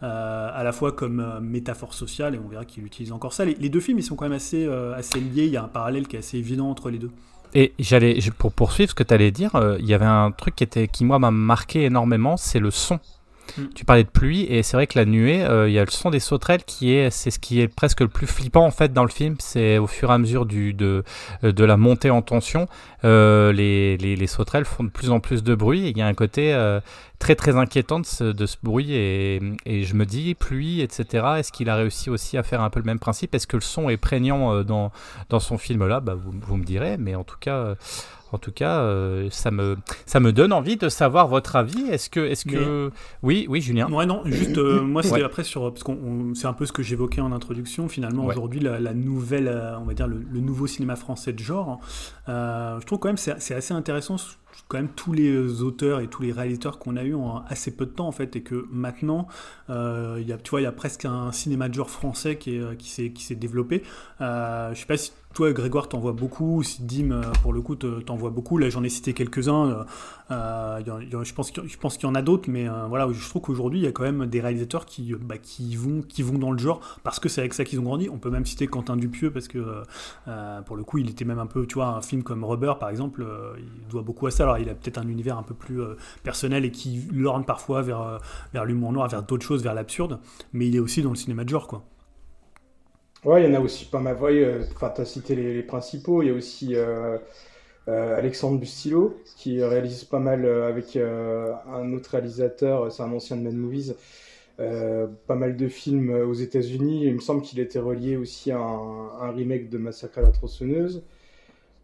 euh, 0.03 0.49
à 0.53 0.63
la 0.63 0.71
fois 0.71 0.91
comme 0.91 1.19
euh, 1.19 1.39
métaphore 1.39 1.93
sociale 1.93 2.35
et 2.35 2.39
on 2.43 2.47
verra 2.47 2.65
qu'il 2.65 2.85
utilise 2.85 3.11
encore 3.11 3.33
ça. 3.33 3.45
Les, 3.45 3.69
deux 3.69 3.79
films 3.79 3.99
ils 3.99 4.03
sont 4.03 4.15
quand 4.15 4.25
même 4.25 4.33
assez, 4.33 4.65
euh, 4.65 4.95
assez 4.95 5.19
liés, 5.19 5.45
il 5.45 5.51
y 5.51 5.57
a 5.57 5.63
un 5.63 5.67
parallèle 5.67 6.07
qui 6.07 6.15
est 6.15 6.19
assez 6.19 6.37
évident 6.37 6.69
entre 6.69 6.89
les 6.89 6.97
deux. 6.97 7.11
Et 7.53 7.73
j'allais, 7.79 8.19
pour 8.37 8.51
poursuivre 8.51 8.89
ce 8.89 8.95
que 8.95 9.03
tu 9.03 9.13
allais 9.13 9.31
dire, 9.31 9.51
il 9.79 9.85
y 9.85 9.93
avait 9.93 10.05
un 10.05 10.31
truc 10.31 10.55
qui, 10.55 10.65
était, 10.65 10.89
qui 10.89 11.05
moi 11.05 11.17
m'a 11.17 11.31
marqué 11.31 11.85
énormément, 11.85 12.35
c'est 12.35 12.59
le 12.59 12.71
son 12.71 12.99
Mm. 13.57 13.63
Tu 13.75 13.85
parlais 13.85 14.03
de 14.03 14.09
pluie 14.09 14.43
et 14.43 14.63
c'est 14.63 14.77
vrai 14.77 14.87
que 14.87 14.97
la 14.97 15.05
nuée, 15.05 15.43
euh, 15.43 15.69
il 15.69 15.73
y 15.73 15.79
a 15.79 15.85
le 15.85 15.91
son 15.91 16.09
des 16.09 16.19
sauterelles 16.19 16.63
qui 16.63 16.93
est, 16.93 17.09
c'est 17.09 17.31
ce 17.31 17.39
qui 17.39 17.61
est 17.61 17.67
presque 17.67 18.01
le 18.01 18.07
plus 18.07 18.27
flippant 18.27 18.65
en 18.65 18.71
fait 18.71 18.93
dans 18.93 19.03
le 19.03 19.09
film. 19.09 19.35
C'est 19.39 19.77
au 19.77 19.87
fur 19.87 20.09
et 20.09 20.13
à 20.13 20.17
mesure 20.17 20.45
du, 20.45 20.73
de, 20.73 21.03
de 21.43 21.63
la 21.63 21.77
montée 21.77 22.09
en 22.09 22.21
tension, 22.21 22.67
euh, 23.03 23.51
les, 23.51 23.97
les, 23.97 24.15
les, 24.15 24.27
sauterelles 24.27 24.65
font 24.65 24.83
de 24.83 24.89
plus 24.89 25.11
en 25.11 25.19
plus 25.19 25.43
de 25.43 25.55
bruit 25.55 25.85
et 25.85 25.89
il 25.89 25.97
y 25.97 26.01
a 26.01 26.07
un 26.07 26.13
côté 26.13 26.53
euh, 26.53 26.79
très 27.19 27.35
très 27.35 27.55
inquiétant 27.55 27.99
de 27.99 28.05
ce, 28.05 28.23
de 28.23 28.45
ce 28.45 28.57
bruit 28.63 28.93
et, 28.93 29.39
et, 29.65 29.83
je 29.83 29.95
me 29.95 30.05
dis 30.05 30.35
pluie, 30.35 30.81
etc. 30.81 31.25
Est-ce 31.37 31.51
qu'il 31.51 31.69
a 31.69 31.75
réussi 31.75 32.09
aussi 32.09 32.37
à 32.37 32.43
faire 32.43 32.61
un 32.61 32.69
peu 32.69 32.79
le 32.79 32.85
même 32.85 32.99
principe? 32.99 33.35
Est-ce 33.35 33.47
que 33.47 33.57
le 33.57 33.61
son 33.61 33.89
est 33.89 33.97
prégnant 33.97 34.63
dans, 34.63 34.91
dans 35.29 35.39
son 35.39 35.57
film 35.57 35.85
là 35.85 35.99
bah, 35.99 36.15
vous, 36.15 36.33
vous, 36.39 36.57
me 36.57 36.63
direz, 36.63 36.97
mais 36.97 37.15
en 37.15 37.23
tout 37.23 37.37
cas 37.39 37.75
en 38.31 38.37
tout 38.37 38.51
cas, 38.51 38.81
euh, 38.81 39.29
ça, 39.31 39.51
me, 39.51 39.77
ça 40.05 40.19
me 40.19 40.31
donne 40.31 40.51
envie 40.51 40.77
de 40.77 40.89
savoir 40.89 41.27
votre 41.27 41.55
avis. 41.55 41.81
Est-ce 41.89 42.09
que, 42.09 42.19
est-ce 42.19 42.45
que... 42.45 42.91
Oui, 43.23 43.45
oui, 43.49 43.61
Julien. 43.61 43.91
Ouais, 43.91 44.05
non, 44.05 44.21
juste, 44.25 44.57
euh, 44.57 44.81
moi, 44.81 45.03
c'était 45.03 45.23
après 45.23 45.43
sur... 45.43 45.71
Parce 45.71 45.83
que 45.83 45.91
c'est 46.33 46.47
un 46.47 46.53
peu 46.53 46.65
ce 46.65 46.73
que 46.73 46.83
j'évoquais 46.83 47.21
en 47.21 47.31
introduction. 47.31 47.87
Finalement, 47.87 48.25
aujourd'hui, 48.25 48.59
la, 48.59 48.93
nouvelle, 48.93 49.47
euh, 49.47 49.79
on 49.79 49.85
va 49.85 49.93
dire, 49.93 50.07
le, 50.07 50.39
nouveau 50.39 50.67
cinéma 50.67 50.95
français 50.95 51.33
de 51.33 51.39
genre, 51.39 51.79
je 52.27 52.85
trouve 52.85 52.99
quand 52.99 53.09
même 53.09 53.17
c'est 53.17 53.53
assez 53.53 53.73
intéressant 53.73 54.17
quand 54.67 54.77
même 54.77 54.89
tous 54.89 55.13
les 55.13 55.61
auteurs 55.61 55.99
et 55.99 56.07
tous 56.07 56.21
les 56.21 56.31
réalisateurs 56.31 56.79
qu'on 56.79 56.97
a 56.97 57.03
eu 57.03 57.13
en 57.13 57.43
assez 57.47 57.71
peu 57.71 57.85
de 57.85 57.91
temps 57.91 58.07
en 58.07 58.11
fait 58.11 58.35
et 58.35 58.41
que 58.41 58.67
maintenant 58.71 59.27
euh, 59.69 60.21
y 60.25 60.31
a, 60.33 60.37
tu 60.37 60.49
vois 60.49 60.61
il 60.61 60.63
y 60.63 60.67
a 60.67 60.71
presque 60.71 61.05
un 61.05 61.31
cinéma 61.31 61.69
de 61.69 61.73
genre 61.73 61.89
français 61.89 62.37
qui, 62.37 62.59
qui 62.77 63.23
s'est 63.23 63.35
développé 63.35 63.83
euh, 64.21 64.73
je 64.73 64.79
sais 64.79 64.85
pas 64.85 64.97
si 64.97 65.11
toi, 65.33 65.53
Grégoire, 65.53 65.87
t'en 65.87 65.99
vois 65.99 66.13
beaucoup. 66.13 66.63
Si 66.63 66.81
Dim, 66.81 67.11
euh, 67.11 67.21
pour 67.43 67.53
le 67.53 67.61
coup, 67.61 67.75
t'en 67.75 68.15
vois 68.15 68.31
beaucoup. 68.31 68.57
Là, 68.57 68.69
j'en 68.69 68.83
ai 68.83 68.89
cité 68.89 69.13
quelques-uns. 69.13 69.85
Euh, 70.31 70.79
je 70.81 71.33
pense 71.77 71.97
qu'il 71.97 72.07
y 72.07 72.11
en 72.11 72.15
a 72.15 72.21
d'autres, 72.21 72.49
mais 72.49 72.67
euh, 72.67 72.87
voilà, 72.87 73.07
je 73.11 73.29
trouve 73.29 73.43
qu'aujourd'hui, 73.43 73.79
il 73.79 73.83
y 73.83 73.87
a 73.87 73.91
quand 73.91 74.03
même 74.03 74.25
des 74.25 74.41
réalisateurs 74.41 74.85
qui, 74.85 75.13
bah, 75.13 75.37
qui, 75.37 75.75
vont, 75.75 76.01
dans 76.39 76.51
le 76.51 76.57
genre 76.57 76.81
parce 77.03 77.19
que 77.19 77.29
c'est 77.29 77.41
avec 77.41 77.53
ça 77.53 77.65
qu'ils 77.65 77.79
ont 77.79 77.83
grandi. 77.83 78.09
On 78.09 78.17
peut 78.17 78.31
même 78.31 78.45
citer 78.45 78.67
Quentin 78.67 78.97
Dupieux 78.97 79.29
parce 79.29 79.47
que, 79.47 79.83
pour 80.65 80.75
le 80.75 80.83
coup, 80.83 80.97
il 80.97 81.09
était 81.09 81.25
même 81.25 81.39
un 81.39 81.45
peu, 81.45 81.67
tu 81.67 81.75
vois, 81.75 81.87
un 81.89 82.01
film 82.01 82.23
comme 82.23 82.43
Rubber, 82.43 82.73
par 82.79 82.89
exemple, 82.89 83.25
il 83.57 83.87
doit 83.89 84.01
beaucoup 84.01 84.25
à 84.27 84.31
ça. 84.31 84.43
Alors, 84.43 84.57
il 84.57 84.69
a 84.69 84.73
peut-être 84.73 84.97
un 84.97 85.07
univers 85.07 85.37
un 85.37 85.43
peu 85.43 85.53
plus 85.53 85.81
personnel 86.23 86.65
et 86.65 86.71
qui 86.71 87.07
lorne 87.13 87.45
parfois 87.45 87.81
vers 87.81 88.65
l'humour 88.65 88.91
noir, 88.91 89.07
vers 89.07 89.23
d'autres 89.23 89.45
choses, 89.45 89.61
vers 89.61 89.75
l'absurde, 89.75 90.19
mais 90.53 90.67
il 90.67 90.75
est 90.75 90.79
aussi 90.79 91.01
dans 91.01 91.11
le 91.11 91.15
cinéma 91.15 91.43
de 91.43 91.49
genre, 91.49 91.67
quoi. 91.67 91.83
Ouais, 93.25 93.43
il 93.43 93.49
y 93.49 93.55
en 93.55 93.59
a 93.59 93.61
aussi 93.61 93.85
pas 93.85 93.99
mal. 93.99 94.17
Euh, 94.21 94.63
enfin, 94.75 94.91
tu 94.95 95.01
as 95.01 95.05
cité 95.05 95.35
les, 95.35 95.63
principaux. 95.63 96.21
Il 96.21 96.27
y 96.27 96.31
a 96.31 96.33
aussi 96.33 96.75
euh, 96.75 97.17
euh, 97.87 98.17
Alexandre 98.17 98.59
Bustillo 98.59 99.21
qui 99.37 99.61
réalise 99.63 100.03
pas 100.03 100.19
mal 100.19 100.45
avec 100.45 100.95
un 100.97 101.93
autre 101.93 102.11
réalisateur, 102.11 102.91
c'est 102.91 103.03
un 103.03 103.11
ancien 103.13 103.37
de 103.37 103.41
Mad 103.43 103.55
Movies, 103.55 103.95
pas 104.57 105.35
mal 105.35 105.55
de 105.57 105.67
films 105.67 106.11
aux 106.11 106.33
États-Unis. 106.33 107.05
Il 107.05 107.15
me 107.15 107.19
semble 107.19 107.41
qu'il 107.41 107.59
était 107.59 107.79
relié 107.79 108.17
aussi 108.17 108.51
à 108.51 108.59
un, 108.59 109.31
remake 109.31 109.69
de 109.69 109.77
Massacre 109.77 110.19
à 110.19 110.21
la 110.21 110.31
tronçonneuse. 110.31 111.03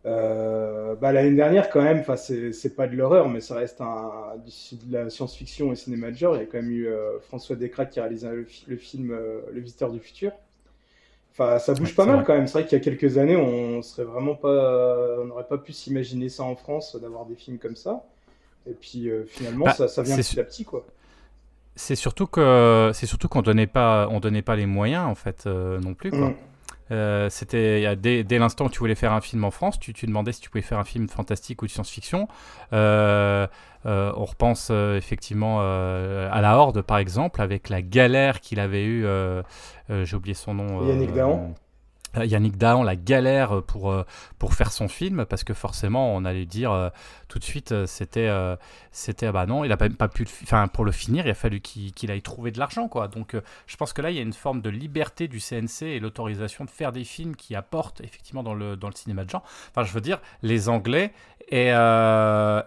bah, 0.04 1.12
L'année 1.14 1.36
dernière, 1.36 1.70
quand 1.70 1.82
même, 1.84 2.04
c'est 2.16 2.76
pas 2.76 2.88
de 2.88 2.96
l'horreur, 2.96 3.30
mais 3.30 3.42
ça 3.42 3.56
reste 3.56 3.82
un, 3.82 4.36
de 4.46 4.94
la 4.94 5.10
science-fiction 5.10 5.72
et 5.74 5.76
cinéma 5.76 6.12
de 6.12 6.18
genre. 6.18 6.36
Il 6.36 6.40
y 6.40 6.44
a 6.44 6.46
quand 6.46 6.62
même 6.62 6.72
eu 6.72 6.88
François 7.22 7.56
Descraques 7.56 7.92
qui 7.92 8.00
a 8.00 8.04
réalisé 8.04 8.28
le 8.68 8.78
film 8.78 9.18
Le 9.52 9.60
Visiteur 9.60 9.92
du 9.92 10.00
Futur. 10.00 10.32
Enfin, 11.34 11.58
ça 11.58 11.74
bouge 11.74 11.96
pas 11.96 12.06
mal 12.06 12.24
quand 12.24 12.34
même. 12.34 12.46
C'est 12.46 12.60
vrai 12.60 12.64
qu'il 12.68 12.78
y 12.78 12.82
a 12.82 12.84
quelques 12.84 13.18
années, 13.18 13.36
on 13.36 13.82
serait 13.82 14.04
vraiment 14.04 14.36
pas, 14.36 15.18
on 15.20 15.26
n'aurait 15.26 15.48
pas 15.48 15.58
pu 15.58 15.74
s'imaginer 15.74 16.30
ça 16.30 16.44
en 16.44 16.56
France, 16.56 16.96
d'avoir 16.96 17.26
des 17.26 17.36
films 17.36 17.58
comme 17.58 17.76
ça. 17.76 18.06
Et 18.70 18.74
puis 18.74 19.10
euh, 19.10 19.26
finalement, 19.28 19.66
bah, 19.66 19.74
ça, 19.74 19.88
ça, 19.88 20.04
vient 20.04 20.16
petit 20.16 20.40
à 20.40 20.44
petit, 20.44 20.64
quoi. 20.64 20.86
C'est 21.76 21.96
surtout 21.96 22.28
que 22.28 22.92
c'est 22.94 23.08
surtout 23.08 23.28
qu'on 23.28 23.42
donnait 23.42 23.68
pas, 23.68 24.08
on 24.12 24.20
donnait 24.20 24.44
pas 24.44 24.56
les 24.56 24.68
moyens 24.68 25.08
en 25.08 25.16
fait 25.16 25.46
euh, 25.48 25.80
non 25.80 25.96
plus, 25.96 26.12
quoi. 26.12 26.30
Mm. 26.30 26.36
Euh, 26.92 27.30
c'était 27.30 27.96
dès, 27.96 28.24
dès 28.24 28.38
l'instant 28.38 28.66
où 28.66 28.70
tu 28.70 28.80
voulais 28.80 28.96
faire 28.96 29.14
un 29.14 29.22
film 29.22 29.44
en 29.44 29.52
France, 29.52 29.80
tu, 29.80 29.94
tu, 29.94 30.06
demandais 30.06 30.32
si 30.32 30.42
tu 30.42 30.50
pouvais 30.50 30.62
faire 30.62 30.80
un 30.80 30.84
film 30.84 31.08
fantastique 31.08 31.62
ou 31.62 31.66
de 31.66 31.72
science-fiction. 31.72 32.28
Euh, 32.74 33.48
euh, 33.86 34.14
on 34.16 34.26
repense 34.26 34.70
effectivement 34.70 35.62
à 35.62 36.42
La 36.42 36.58
Horde, 36.58 36.82
par 36.82 36.98
exemple, 36.98 37.42
avec 37.42 37.70
la 37.70 37.82
galère 37.82 38.42
qu'il 38.42 38.60
avait 38.60 38.86
eue. 38.86 39.06
J'ai 39.90 40.16
oublié 40.16 40.34
son 40.34 40.54
nom. 40.54 40.88
Yannick 40.88 41.14
Dahan. 41.14 41.54
Euh, 42.18 42.26
Yannick 42.26 42.58
Dahan 42.58 42.84
la 42.84 42.96
galère 42.96 43.64
pour, 43.64 43.92
euh, 43.92 44.06
pour 44.38 44.54
faire 44.54 44.72
son 44.72 44.88
film 44.88 45.26
parce 45.26 45.44
que 45.44 45.54
forcément 45.54 46.16
on 46.16 46.26
allait 46.26 46.46
dire 46.46 46.72
euh, 46.72 46.90
tout 47.28 47.40
de 47.40 47.44
suite 47.44 47.86
c'était 47.88 48.30
c'était 48.92 49.32
bah 49.32 49.48
non 49.48 49.64
il 49.64 49.72
a 49.72 49.78
même 49.78 49.96
pas 49.96 50.08
pu 50.08 50.28
enfin 50.44 50.68
pour 50.68 50.86
le 50.86 50.92
finir 50.92 51.26
il 51.26 51.32
a 51.32 51.34
fallu 51.34 51.62
qu'il 51.62 52.12
aille 52.12 52.22
trouver 52.22 52.52
de 52.52 52.60
l'argent 52.60 52.88
quoi 52.88 53.08
donc 53.08 53.36
je 53.66 53.76
pense 53.76 53.92
que 53.92 54.04
là 54.04 54.12
il 54.12 54.16
y 54.16 54.20
a 54.20 54.22
une 54.22 54.34
forme 54.34 54.62
de 54.62 54.70
liberté 54.70 55.28
du 55.28 55.40
CNC 55.40 55.84
et 55.84 56.00
l'autorisation 56.00 56.64
de 56.66 56.70
faire 56.70 56.92
des 56.92 57.04
films 57.04 57.36
qui 57.36 57.56
apportent 57.56 58.02
effectivement 58.02 58.44
dans 58.44 58.54
le, 58.54 58.76
dans 58.76 58.88
le 58.88 58.94
cinéma 58.94 59.26
de 59.26 59.32
genre 59.32 59.44
enfin 59.72 59.84
je 59.84 59.92
veux 59.94 60.02
dire 60.02 60.20
les 60.44 60.70
Anglais 60.70 61.12
et 61.50 61.72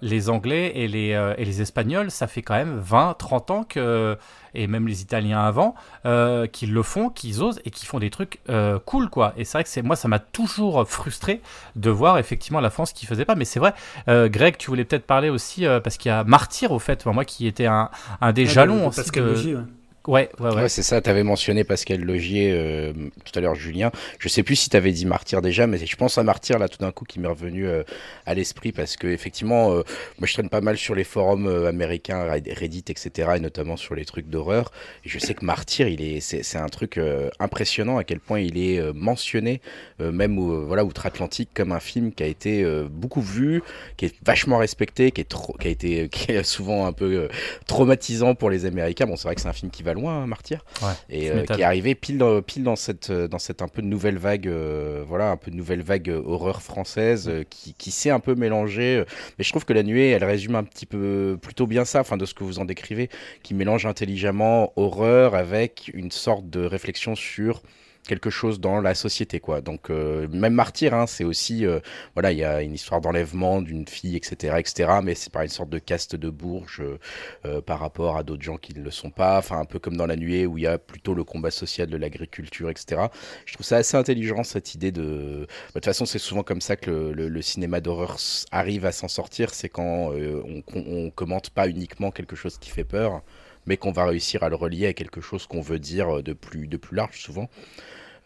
les 0.02 0.28
Anglais 0.28 0.73
et 0.75 0.88
les, 0.88 1.35
et 1.38 1.44
les 1.44 1.62
Espagnols 1.62 2.11
ça 2.11 2.26
fait 2.26 2.42
quand 2.42 2.56
même 2.56 2.78
20 2.78 3.14
30 3.14 3.50
ans 3.52 3.62
que 3.62 4.18
et 4.56 4.66
même 4.66 4.88
les 4.88 5.02
Italiens 5.02 5.40
avant, 5.40 5.75
euh, 6.04 6.46
qui 6.46 6.66
le 6.66 6.82
font, 6.82 7.10
qui 7.10 7.38
osent 7.38 7.60
et 7.64 7.70
qui 7.70 7.86
font 7.86 7.98
des 7.98 8.10
trucs 8.10 8.40
euh, 8.48 8.78
cool, 8.84 9.08
quoi. 9.08 9.34
Et 9.36 9.44
c'est 9.44 9.58
vrai 9.58 9.64
que 9.64 9.70
c'est 9.70 9.82
moi, 9.82 9.94
ça 9.94 10.08
m'a 10.08 10.18
toujours 10.18 10.88
frustré 10.88 11.40
de 11.76 11.90
voir 11.90 12.18
effectivement 12.18 12.60
la 12.60 12.70
France 12.70 12.92
qui 12.92 13.06
faisait 13.06 13.25
pas. 13.25 13.34
Mais 13.34 13.44
c'est 13.44 13.60
vrai, 13.60 13.75
euh, 14.08 14.28
Greg, 14.28 14.56
tu 14.56 14.68
voulais 14.68 14.84
peut-être 14.84 15.06
parler 15.06 15.28
aussi 15.28 15.66
parce 15.84 15.96
qu'il 15.98 16.08
y 16.08 16.12
a 16.12 16.25
Martyr 16.25 16.72
au 16.72 16.78
fait, 16.78 17.04
moi 17.06 17.25
qui 17.25 17.46
était 17.46 17.66
un, 17.66 17.90
un 18.20 18.32
des 18.32 18.46
jalons 18.46 18.88
aussi. 18.88 19.10
Que... 19.10 19.20
Ouais, 19.20 19.62
ouais, 20.06 20.30
ouais. 20.40 20.68
c'est 20.68 20.82
ça. 20.82 21.00
Tu 21.00 21.10
avais 21.10 21.22
mentionné 21.22 21.64
Pascal 21.64 22.00
Logier 22.00 22.52
euh, 22.52 22.92
tout 23.25 23.38
à 23.38 23.40
l'heure, 23.40 23.54
Julien. 23.54 23.90
Je 24.18 24.28
sais 24.28 24.42
plus 24.42 24.56
si 24.56 24.70
tu 24.70 24.76
avais 24.76 24.92
dit 24.92 25.06
Martyr 25.06 25.42
déjà, 25.42 25.66
mais 25.66 25.84
je 25.84 25.96
pense 25.96 26.18
à 26.18 26.22
Martyr 26.22 26.58
là 26.58 26.68
tout 26.68 26.78
d'un 26.78 26.92
coup 26.92 27.04
qui 27.04 27.20
m'est 27.20 27.28
revenu 27.28 27.66
euh, 27.66 27.82
à 28.25 28.34
l'esprit 28.34 28.72
parce 28.72 28.96
que 28.96 29.06
effectivement, 29.06 29.72
euh, 29.72 29.82
moi 30.18 30.26
je 30.26 30.32
traîne 30.34 30.48
pas 30.48 30.60
mal 30.60 30.76
sur 30.76 30.94
les 30.94 31.04
forums 31.04 31.46
américains, 31.66 32.25
Reddit, 32.25 32.84
etc. 32.88 33.30
et 33.36 33.40
notamment 33.40 33.76
sur 33.76 33.94
les 33.94 34.04
trucs 34.04 34.28
d'horreur. 34.28 34.70
Et 35.04 35.08
je 35.08 35.18
sais 35.18 35.34
que 35.34 35.44
Martyr, 35.44 35.88
il 35.88 36.02
est, 36.02 36.20
c'est, 36.20 36.56
un 36.56 36.68
truc 36.68 36.98
impressionnant 37.38 37.98
à 37.98 38.04
quel 38.04 38.20
point 38.20 38.40
il 38.40 38.58
est 38.58 38.92
mentionné, 38.94 39.60
même 39.98 40.38
voilà 40.38 40.84
outre-Atlantique, 40.84 41.50
comme 41.52 41.72
un 41.72 41.80
film 41.80 42.12
qui 42.12 42.22
a 42.22 42.26
été 42.26 42.64
beaucoup 42.90 43.20
vu, 43.20 43.62
qui 43.96 44.06
est 44.06 44.14
vachement 44.25 44.58
respecté, 44.58 45.10
qui 45.10 45.20
est 45.20 45.25
trop, 45.25 45.54
qui 45.54 45.68
a 45.68 45.70
été, 45.70 46.08
qui 46.10 46.32
est 46.32 46.42
souvent 46.42 46.86
un 46.86 46.92
peu 46.92 47.28
traumatisant 47.66 48.34
pour 48.34 48.50
les 48.50 48.64
Américains. 48.64 49.06
Bon, 49.06 49.16
c'est 49.16 49.28
vrai 49.28 49.34
que 49.34 49.40
c'est 49.40 49.48
un 49.48 49.52
film 49.52 49.70
qui 49.70 49.82
va 49.82 49.94
loin, 49.97 50.23
hein, 50.23 50.26
Martyr, 50.26 50.65
et 51.11 51.31
euh, 51.31 51.45
qui 51.45 51.61
est 51.61 51.65
arrivé 51.65 51.95
pile 51.95 52.19
dans, 52.19 52.41
pile 52.43 52.62
dans 52.62 52.76
cette 52.76 53.11
euh, 53.11 53.26
dans 53.26 53.41
cette 53.41 53.62
un 53.62 53.69
peu 53.69 53.83
de 53.83 53.88
nouvelle 53.88 54.19
vague, 54.19 54.47
euh, 54.47 55.03
voilà, 55.07 55.31
un 55.31 55.37
peu 55.37 55.50
de 55.50 55.57
nouvelle 55.57 55.83
vague 55.83 56.09
horreur 56.25 56.62
française 56.62 57.31
qui, 57.50 57.75
qui 57.75 57.91
s'est 57.91 58.11
un 58.11 58.21
peu 58.21 58.35
mélangée. 58.35 59.05
mais 59.38 59.45
je 59.45 59.50
trouve 59.50 59.65
que 59.65 59.73
la 59.73 59.83
nuée, 59.83 60.11
elle 60.11 60.25
résume 60.25 60.55
un 60.55 60.65
petit 60.65 60.87
peu 60.87 61.38
plutôt 61.43 61.67
bien 61.67 61.85
ça, 61.85 62.00
enfin 62.00 62.17
de 62.17 62.25
ce 62.25 62.35
que 62.35 62.45
vous 62.45 62.61
en 62.61 62.65
décrivez, 62.65 63.11
qui 63.43 63.55
mélange 63.55 63.87
intelligemment 63.87 64.73
horreur 64.76 65.35
avec 65.35 65.91
une 65.95 66.11
sorte 66.11 66.49
de 66.49 66.65
réflexion 66.65 67.15
sur 67.17 67.62
quelque 68.06 68.30
chose 68.30 68.60
dans 68.60 68.80
la 68.80 68.94
société, 68.94 69.40
quoi. 69.40 69.60
Donc, 69.60 69.90
euh, 69.90 70.28
même 70.28 70.54
Martyr, 70.54 70.94
hein, 70.94 71.06
c'est 71.06 71.25
aussi, 71.25 71.66
euh, 71.66 71.80
voilà, 72.14 72.32
il 72.32 72.38
y 72.38 72.44
a 72.44 72.62
une 72.62 72.75
histoire 72.75 73.00
d'enlèvement 73.00 73.60
d'une 73.62 73.86
fille, 73.86 74.16
etc., 74.16 74.56
etc., 74.58 75.00
mais 75.02 75.14
c'est 75.14 75.32
pas 75.32 75.42
une 75.44 75.50
sorte 75.50 75.70
de 75.70 75.78
caste 75.78 76.16
de 76.16 76.30
bourge 76.30 76.82
euh, 77.44 77.60
par 77.60 77.80
rapport 77.80 78.16
à 78.16 78.22
d'autres 78.22 78.42
gens 78.42 78.56
qui 78.56 78.75
ne 78.75 78.82
le 78.82 78.90
sont 78.90 79.10
pas. 79.10 79.38
Enfin, 79.38 79.58
un 79.58 79.64
peu 79.64 79.78
comme 79.78 79.96
dans 79.96 80.06
La 80.06 80.16
Nuée, 80.16 80.46
où 80.46 80.58
il 80.58 80.62
y 80.62 80.66
a 80.66 80.78
plutôt 80.78 81.14
le 81.14 81.25
combat 81.25 81.50
social 81.50 81.88
de 81.88 81.96
l'agriculture, 81.96 82.70
etc. 82.70 83.02
Je 83.44 83.54
trouve 83.54 83.66
ça 83.66 83.76
assez 83.76 83.96
intelligent, 83.96 84.44
cette 84.44 84.75
idée 84.75 84.92
de. 84.92 85.46
Bah, 85.46 85.46
de 85.46 85.72
toute 85.75 85.84
façon, 85.86 86.06
c'est 86.06 86.18
souvent 86.18 86.42
comme 86.42 86.60
ça 86.60 86.76
que 86.76 86.90
le, 86.90 87.28
le, 87.28 87.42
cinéma 87.42 87.80
d'horreur 87.80 88.16
arrive 88.50 88.86
à 88.86 88.92
s'en 88.92 89.08
sortir, 89.08 89.54
c'est 89.54 89.68
quand 89.68 90.10
on, 90.12 90.62
on 90.75 91.10
commente 91.10 91.50
pas 91.50 91.68
uniquement 91.68 92.10
quelque 92.10 92.36
chose 92.36 92.58
qui 92.58 92.70
fait 92.70 92.84
peur, 92.84 93.22
mais 93.66 93.76
qu'on 93.76 93.92
va 93.92 94.06
réussir 94.06 94.42
à 94.42 94.49
le 94.49 94.56
relier 94.56 94.87
à 94.87 94.92
quelque 94.92 95.20
chose 95.20 95.46
qu'on 95.46 95.61
veut 95.61 95.78
dire 95.78 96.23
de 96.23 96.32
plus, 96.32 96.66
de 96.66 96.76
plus 96.76 96.96
large 96.96 97.20
souvent. 97.20 97.49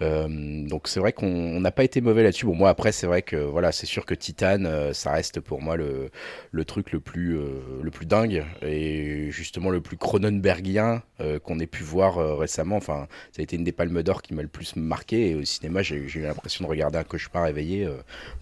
Euh, 0.02 0.66
donc 0.66 0.88
c'est 0.88 1.00
vrai 1.00 1.12
qu'on 1.12 1.61
n'a 1.61 1.70
pas 1.70 1.85
été 1.85 2.00
mauvais 2.00 2.23
là-dessus. 2.23 2.47
Bon 2.47 2.54
moi 2.54 2.70
après 2.70 2.92
c'est 2.92 3.06
vrai 3.06 3.23
que 3.23 3.37
voilà 3.37 3.70
c'est 3.70 3.87
sûr 3.87 4.06
que 4.06 4.14
Titan 4.14 4.64
euh, 4.64 4.92
ça 4.92 5.12
reste 5.12 5.40
pour 5.40 5.61
moi 5.61 5.76
le, 5.76 6.11
le 6.52 6.64
truc 6.64 6.92
le 6.92 7.00
plus 7.00 7.37
euh, 7.37 7.61
le 7.82 7.90
plus 7.90 8.06
dingue 8.06 8.44
et 8.62 9.30
justement 9.30 9.70
le 9.70 9.80
plus 9.80 9.97
Cronenbergien 9.97 11.02
qu'on 11.44 11.59
ait 11.59 11.66
pu 11.66 11.82
voir 11.82 12.38
récemment. 12.38 12.76
Enfin 12.76 13.06
ça 13.32 13.40
a 13.40 13.42
été 13.42 13.56
une 13.56 13.64
des 13.64 13.73
Palmes 13.73 14.02
d'Or 14.02 14.23
qui 14.23 14.32
m'a 14.32 14.42
le 14.42 14.49
plus 14.49 14.75
marqué 14.76 15.30
et 15.30 15.35
au 15.35 15.44
cinéma 15.44 15.82
j'ai 15.82 15.97
eu 15.97 16.23
l'impression 16.23 16.64
de 16.64 16.70
regarder 16.70 16.99
un 16.99 17.04
cauchemar 17.04 17.47
éveillé 17.47 17.87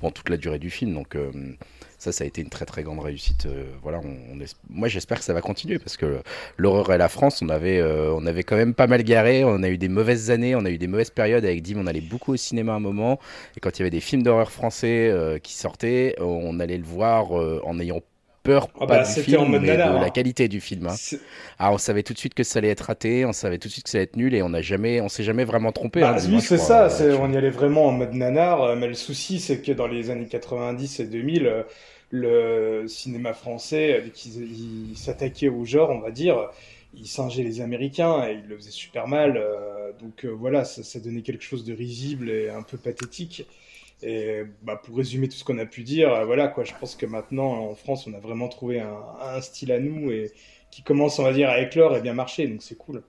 pendant 0.01 0.13
toute 0.13 0.29
la 0.29 0.37
durée 0.37 0.61
du 0.61 0.71
film. 0.71 0.95
Donc 0.95 1.17
ça, 1.99 2.13
ça 2.13 2.25
a 2.25 2.27
été 2.27 2.41
une 2.41 2.49
très 2.49 2.65
très 2.65 2.83
grande 2.85 3.01
réussite. 3.01 3.47
Euh, 3.47 3.65
voilà, 3.83 4.01
moi 4.71 4.89
j'espère 4.89 5.19
que 5.19 5.25
ça 5.25 5.35
va 5.35 5.41
continuer 5.41 5.79
parce 5.79 5.97
que 5.97 6.21
l'horreur 6.57 6.93
et 6.93 6.99
la 6.99 7.09
France, 7.09 7.43
on 7.43 7.49
avait, 7.49 7.79
euh, 7.81 8.13
on 8.15 8.25
avait 8.25 8.45
quand 8.45 8.57
même 8.57 8.75
pas 8.75 8.87
mal 8.87 9.03
garé. 9.03 9.45
On 9.45 9.63
a 9.63 9.69
eu 9.69 9.79
des 9.79 9.89
mauvaises 9.89 10.31
années, 10.31 10.55
on 10.55 10.65
a 10.65 10.71
eu 10.71 10.79
des 10.79 10.87
mauvaises 10.87 11.11
périodes 11.11 11.45
avec 11.45 11.63
Dim. 11.63 11.79
On 11.79 11.87
allait 11.87 12.01
beaucoup 12.01 12.33
au 12.35 12.37
cinéma 12.37 12.73
à 12.73 12.77
un 12.77 12.81
moment 12.81 13.19
et 13.57 13.61
quand 13.61 13.77
il 13.79 13.81
y 13.81 13.83
avait 13.83 13.91
des 13.91 14.01
films 14.01 14.23
d'horreur 14.23 14.53
français 14.53 15.09
euh, 15.11 15.39
qui 15.39 15.55
sortaient, 15.55 16.15
on 16.21 16.61
allait 16.61 16.79
le 16.79 16.85
voir 16.85 17.33
en 17.33 17.81
ayant 17.81 18.01
peur 18.49 18.69
ah 18.75 18.87
pas 18.87 18.99
bah, 18.99 19.03
du 19.03 19.23
film, 19.23 19.49
mais 19.49 19.59
de 19.61 19.67
la 19.67 19.93
hein. 19.93 20.11
qualité 20.11 20.49
du 20.49 20.61
film. 20.61 20.87
Hein. 20.87 20.95
Ah, 21.59 21.73
on 21.73 21.79
savait 21.79 22.03
tout 22.03 22.13
de 22.13 22.19
suite 22.19 22.35
que 22.35 22.43
ça 22.43 22.59
allait 22.59 22.71
être 22.71 22.83
raté, 22.83 23.25
on 23.25 23.33
savait 23.33 23.59
tout 23.59 23.69
de 23.69 23.73
suite 23.73 23.85
que 23.85 23.91
ça 23.91 23.99
allait 23.99 24.05
être 24.05 24.17
nul 24.17 24.35
et 24.35 24.43
on 24.43 24.49
n'a 24.49 24.63
jamais, 24.63 25.01
on 25.01 25.09
s'est 25.09 25.25
jamais 25.25 25.45
vraiment 25.45 25.73
trompé. 25.73 26.01
Bah, 26.01 26.17
hein, 26.17 26.41
c'est 26.41 26.59
ça, 26.59 26.89
on 27.21 27.33
y 27.33 27.37
allait 27.37 27.51
vraiment 27.51 27.87
en 27.87 27.93
mode 27.93 28.15
nanar. 28.15 28.77
Mais 28.77 28.87
le 28.87 28.95
souci, 28.95 29.41
c'est 29.41 29.61
que 29.61 29.73
dans 29.73 29.87
les 29.87 30.11
années 30.11 30.29
90 30.29 31.01
et 31.01 31.05
2000 31.05 31.65
le 32.11 32.87
cinéma 32.89 33.35
français, 33.35 34.01
dès 34.03 34.11
qu'il 34.11 34.97
s'attaquait 34.97 35.49
au 35.49 35.65
genre, 35.65 35.91
on 35.91 36.01
va 36.01 36.11
dire, 36.11 36.51
il 36.95 37.07
singeait 37.07 37.43
les 37.43 37.61
Américains 37.61 38.27
et 38.27 38.41
il 38.43 38.49
le 38.49 38.57
faisait 38.57 38.71
super 38.71 39.07
mal. 39.07 39.37
Euh, 39.37 39.93
donc 40.01 40.25
euh, 40.25 40.29
voilà, 40.29 40.65
ça, 40.65 41.01
donnait 41.01 41.23
quelque 41.23 41.45
chose 41.45 41.65
de 41.65 41.75
risible 41.75 42.31
et 42.31 42.49
un 42.49 42.63
peu 42.63 42.79
pathétique. 42.79 43.47
Et 44.03 44.43
bah, 44.63 44.77
pour 44.77 44.97
résumer 44.97 45.29
tout 45.29 45.37
ce 45.37 45.45
qu'on 45.45 45.59
a 45.59 45.67
pu 45.67 45.83
dire, 45.83 46.13
euh, 46.13 46.25
voilà 46.25 46.49
quoi, 46.49 46.65
je 46.65 46.73
pense 46.79 46.95
que 46.95 47.07
maintenant 47.07 47.71
en 47.71 47.75
France, 47.75 48.07
on 48.07 48.15
a 48.15 48.21
vraiment 48.21 48.49
trouvé 48.49 48.81
un, 48.81 49.41
style 49.41 49.73
à 49.73 49.81
nous 49.81 50.11
et 50.11 50.33
qui 50.71 50.83
commence, 50.83 51.19
on 51.19 51.25
va 51.25 51.33
dire, 51.33 51.49
à 51.51 51.61
éclore 51.61 51.97
et 51.97 52.01
bien 52.01 52.15
marcher. 52.15 52.47
Donc 52.47 52.63
c'est 52.63 52.77
cool. 52.77 53.03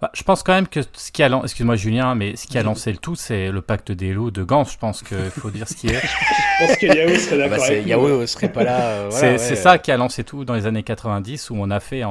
Bah, 0.00 0.10
je 0.14 0.22
pense 0.22 0.42
quand 0.42 0.52
même 0.52 0.68
que 0.68 0.80
ce 0.92 1.12
qui 1.12 1.22
a, 1.22 1.40
excuse-moi 1.42 1.76
Julien, 1.76 2.14
mais 2.14 2.36
ce 2.36 2.46
qui 2.46 2.58
a 2.58 2.62
lancé 2.62 2.90
le 2.92 2.98
tout, 2.98 3.14
c'est 3.14 3.50
le 3.50 3.60
pacte 3.62 3.92
des 3.92 4.12
loups 4.12 4.30
de 4.30 4.42
Gans. 4.42 4.64
Je 4.64 4.78
pense 4.78 5.02
qu'il 5.02 5.30
faut 5.30 5.50
dire 5.50 5.68
ce 5.68 5.74
qui 5.74 5.88
est. 5.88 6.00
je 6.60 6.66
pense 6.66 6.76
que 6.76 6.86
Yahoo 6.86 7.16
serait 7.16 7.38
d'accord 7.38 7.58
bah, 7.58 7.64
avec 7.66 7.86
Yahoo 7.86 8.26
serait 8.26 8.52
pas 8.52 8.64
là. 8.64 8.80
Euh, 8.80 9.10
c'est 9.10 9.56
ça 9.56 9.78
qui 9.78 9.90
a 9.90 9.96
lancé 9.96 10.24
tout 10.24 10.44
dans 10.44 10.54
les 10.54 10.66
années 10.66 10.82
90, 10.82 11.50
où 11.50 11.56
on 11.58 11.70
a 11.70 11.80
fait 11.80 12.02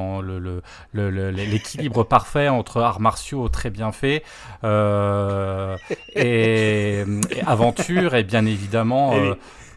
l'équilibre 0.94 2.00
le, 2.00 2.04
parfait 2.08 2.48
entre 2.48 2.82
arts 2.82 3.00
martiaux 3.00 3.50
très 3.50 3.70
bien 3.70 3.92
faits 3.92 4.24
euh, 4.63 5.78
et, 6.16 7.04
aventure 7.46 8.16
et 8.16 8.24
bien 8.24 8.46
évidemment 8.46 9.16
euh, 9.16 9.34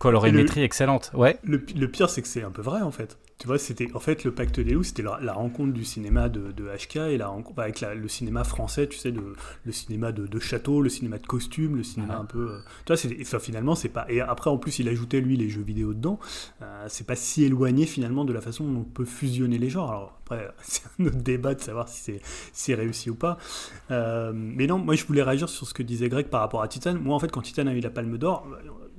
colorimétrie 0.07 0.63
excellente. 0.63 1.11
Ouais. 1.15 1.39
Le, 1.45 1.65
le 1.77 1.91
pire, 1.91 2.11
c'est 2.11 2.23
que 2.23 2.29
c'est 2.29 2.43
un 2.43 2.51
peu 2.51 2.63
vrai 2.63 2.83
en 2.83 2.91
fait. 2.91 3.19
Tu 3.39 3.47
vois, 3.47 3.59
c'était 3.59 3.89
en 3.93 4.01
fait 4.01 4.25
le 4.25 4.33
pacte 4.33 4.61
des 4.61 4.73
loups, 4.73 4.83
c'était 4.83 5.03
la, 5.03 5.33
rencontre 5.35 5.75
du 5.75 5.85
cinéma 5.85 6.31
de, 6.31 6.53
de 6.53 6.69
HK 6.75 6.97
et 6.97 7.19
la 7.19 7.29
rencontre 7.29 7.61
avec 7.61 7.83
le 7.83 8.09
cinéma 8.09 8.45
français, 8.45 8.87
tu 8.87 8.97
sais, 8.97 9.13
de, 9.13 9.35
le 9.65 9.73
cinéma 9.73 10.11
de, 10.11 10.27
de, 10.27 10.39
château, 10.39 10.81
le 10.81 10.89
cinéma 10.89 11.19
de 11.19 11.27
costume, 11.27 11.77
le 11.77 11.83
cinéma 11.83 12.17
un 12.17 12.25
peu. 12.25 12.53
Euh, 12.53 12.59
tu 12.87 12.95
vois, 12.95 13.17
enfin, 13.21 13.39
finalement, 13.39 13.75
c'est 13.75 13.91
pas. 13.91 14.07
Et 14.09 14.23
après, 14.23 14.49
en 14.49 14.57
plus, 14.57 14.79
il 14.79 14.89
ajoutait 14.89 15.21
lui 15.21 15.37
les 15.37 15.51
jeux 15.51 15.61
vidéo 15.61 15.93
dedans. 15.93 16.19
Euh, 16.63 16.87
c'est 16.89 17.07
pas 17.07 17.15
si 17.15 17.45
éloigné 17.45 17.85
finalement 17.85 18.25
de 18.25 18.33
la 18.33 18.41
façon 18.41 18.65
dont 18.65 18.81
on 18.81 18.85
peut 18.85 19.05
fusionner 19.05 19.59
les 19.59 19.69
genres. 19.69 19.91
Alors 19.91 20.19
après, 20.23 20.49
c'est 20.63 20.85
un 20.99 21.05
autre 21.05 21.17
débat 21.17 21.55
de 21.55 21.61
savoir 21.61 21.91
si 21.91 22.19
c'est 22.55 22.75
réussi 22.75 23.11
ou 23.11 23.17
pas. 23.17 23.37
Euh, 23.91 24.33
mais 24.35 24.67
non, 24.67 24.79
moi, 24.79 24.95
je 24.95 25.05
voulais 25.05 25.23
réagir 25.23 25.51
sur 25.51 25.67
ce 25.67 25.75
que 25.75 25.83
disait 25.83 26.09
Greg 26.09 26.29
par 26.29 26.41
rapport 26.41 26.63
à 26.63 26.69
Titan. 26.69 26.95
Moi, 26.95 27.15
en 27.15 27.19
fait, 27.19 27.31
quand 27.31 27.43
Titan 27.43 27.67
a 27.67 27.75
eu 27.75 27.81
la 27.81 27.91
Palme 27.91 28.17
d'Or 28.17 28.49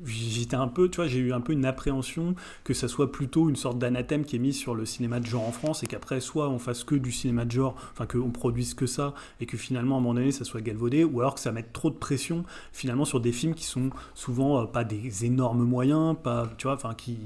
j'étais 0.08 0.56
un 0.56 0.68
peu, 0.68 0.90
tu 0.90 0.98
vois, 0.98 1.08
j'ai 1.08 1.20
eu 1.20 1.34
un 1.34 1.42
peu 1.42 1.54
une 1.54 1.66
appréhension 1.66 2.36
que 2.64 2.74
ça 2.74 2.88
soit 2.88 3.12
plutôt 3.12 3.50
une 3.50 3.56
sorte 3.56 3.78
d'anathème 3.78 4.26
qui 4.26 4.36
est 4.36 4.40
mis 4.40 4.54
sur 4.54 4.76
le 4.76 4.86
cinéma 4.86 5.20
de 5.20 5.26
genre 5.26 5.48
en 5.48 5.52
France 5.52 5.84
et 5.84 5.88
qu'après 5.88 6.20
soit 6.20 6.50
on 6.50 6.60
fasse 6.60 6.84
que 6.84 6.96
du 6.96 7.12
cinéma 7.12 7.46
de 7.46 7.52
genre, 7.52 7.76
enfin 7.92 8.06
qu'on 8.06 8.32
produise 8.32 8.74
que 8.74 8.86
ça 8.86 9.14
et 9.40 9.46
que 9.46 9.58
finalement 9.58 9.96
à 9.96 9.98
un 10.00 10.02
moment 10.02 10.14
donné 10.14 10.32
ça 10.32 10.46
soit 10.46 10.62
galvaudé 10.62 11.04
ou 11.04 11.20
alors 11.22 11.36
que 11.36 11.42
ça 11.42 11.52
mette 11.52 11.74
trop 11.74 11.90
de 11.90 11.96
pression 11.96 12.44
finalement 12.72 13.06
sur 13.06 13.20
des 13.20 13.32
films 13.32 13.54
qui 13.54 13.66
sont 13.66 13.90
souvent 14.14 14.62
euh, 14.62 14.66
pas 14.66 14.84
des 14.84 15.26
énormes 15.26 15.64
moyens, 15.64 16.16
pas, 16.22 16.50
tu 16.58 16.68
vois, 16.68 16.76
enfin 16.76 16.94
qui 16.96 17.18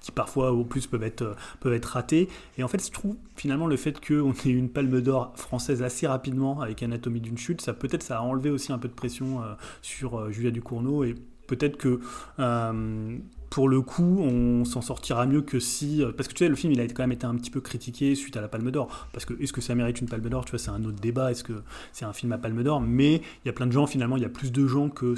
qui 0.00 0.10
parfois 0.10 0.50
au 0.50 0.64
plus 0.64 0.88
peuvent 0.88 1.04
être, 1.04 1.22
euh, 1.22 1.34
peuvent 1.60 1.74
être 1.74 1.86
ratés. 1.86 2.28
Et 2.58 2.64
en 2.64 2.68
fait, 2.68 2.84
je 2.84 2.90
trouve 2.90 3.16
finalement 3.36 3.68
le 3.68 3.76
fait 3.76 4.04
qu'on 4.04 4.32
ait 4.32 4.48
une 4.50 4.68
palme 4.68 5.00
d'or 5.00 5.32
française 5.36 5.80
assez 5.82 6.08
rapidement 6.08 6.60
avec 6.60 6.82
Anatomie 6.82 7.20
d'une 7.20 7.38
chute, 7.38 7.60
ça 7.60 7.72
peut-être 7.72 8.02
ça 8.02 8.18
a 8.18 8.20
enlevé 8.22 8.50
aussi 8.50 8.72
un 8.72 8.78
peu 8.78 8.88
de 8.88 8.94
pression 8.94 9.42
euh, 9.42 9.54
sur 9.80 10.30
Julia 10.32 10.50
Ducournau 10.50 11.04
et 11.04 11.14
Peut-être 11.52 11.76
que 11.76 12.00
euh, 12.38 13.18
pour 13.50 13.68
le 13.68 13.82
coup, 13.82 14.20
on 14.20 14.64
s'en 14.64 14.80
sortira 14.80 15.26
mieux 15.26 15.42
que 15.42 15.60
si. 15.60 16.02
Euh, 16.02 16.10
parce 16.10 16.26
que 16.26 16.32
tu 16.32 16.38
sais, 16.44 16.48
le 16.48 16.56
film, 16.56 16.72
il 16.72 16.80
a 16.80 16.84
quand 16.84 17.02
même 17.02 17.12
été 17.12 17.26
un 17.26 17.34
petit 17.34 17.50
peu 17.50 17.60
critiqué 17.60 18.14
suite 18.14 18.38
à 18.38 18.40
la 18.40 18.48
Palme 18.48 18.70
d'Or. 18.70 19.08
Parce 19.12 19.26
que 19.26 19.34
est-ce 19.38 19.52
que 19.52 19.60
ça 19.60 19.74
mérite 19.74 20.00
une 20.00 20.08
Palme 20.08 20.26
d'Or? 20.30 20.46
Tu 20.46 20.52
vois, 20.52 20.58
c'est 20.58 20.70
un 20.70 20.82
autre 20.86 20.98
débat. 20.98 21.30
Est-ce 21.30 21.44
que 21.44 21.62
c'est 21.92 22.06
un 22.06 22.14
film 22.14 22.32
à 22.32 22.38
Palme 22.38 22.62
d'Or? 22.62 22.80
Mais 22.80 23.16
il 23.16 23.46
y 23.46 23.50
a 23.50 23.52
plein 23.52 23.66
de 23.66 23.72
gens, 23.72 23.86
finalement, 23.86 24.16
il 24.16 24.22
y 24.22 24.24
a 24.24 24.30
plus 24.30 24.50
de 24.50 24.66
gens 24.66 24.88
que 24.88 25.14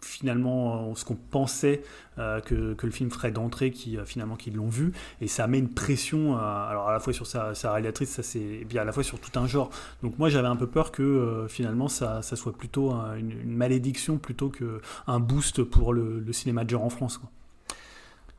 finalement 0.00 0.94
ce 0.94 1.04
qu'on 1.04 1.16
pensait 1.16 1.82
euh, 2.18 2.40
que, 2.40 2.74
que, 2.74 2.86
le 2.86 2.92
film 2.92 3.10
ferait 3.10 3.30
d'entrée 3.30 3.70
qui 3.70 3.96
euh, 3.96 4.04
finalement 4.04 4.36
qui 4.36 4.50
l'ont 4.50 4.68
vu 4.68 4.92
et 5.20 5.28
ça 5.28 5.46
met 5.46 5.58
une 5.58 5.68
pression 5.68 6.36
euh, 6.36 6.40
alors 6.40 6.88
à 6.88 6.92
la 6.92 7.00
fois 7.00 7.12
sur 7.12 7.26
sa, 7.26 7.54
sa 7.54 7.72
réalisatrice 7.72 8.10
ça 8.10 8.22
c'est 8.22 8.64
bien 8.64 8.82
à 8.82 8.84
la 8.84 8.92
fois 8.92 9.02
sur 9.02 9.20
tout 9.20 9.36
un 9.38 9.46
genre 9.46 9.70
donc 10.02 10.18
moi 10.18 10.28
j'avais 10.28 10.48
un 10.48 10.56
peu 10.56 10.66
peur 10.66 10.92
que 10.92 11.46
finalement 11.48 11.88
ça, 11.88 12.22
soit 12.22 12.56
plutôt 12.56 12.92
une, 13.16 13.44
malédiction 13.44 14.18
plutôt 14.18 14.50
qu'un 14.50 15.20
boost 15.20 15.62
pour 15.62 15.92
le, 15.92 16.24
cinéma 16.32 16.64
de 16.64 16.70
genre 16.70 16.84
en 16.84 16.90
France. 16.90 17.20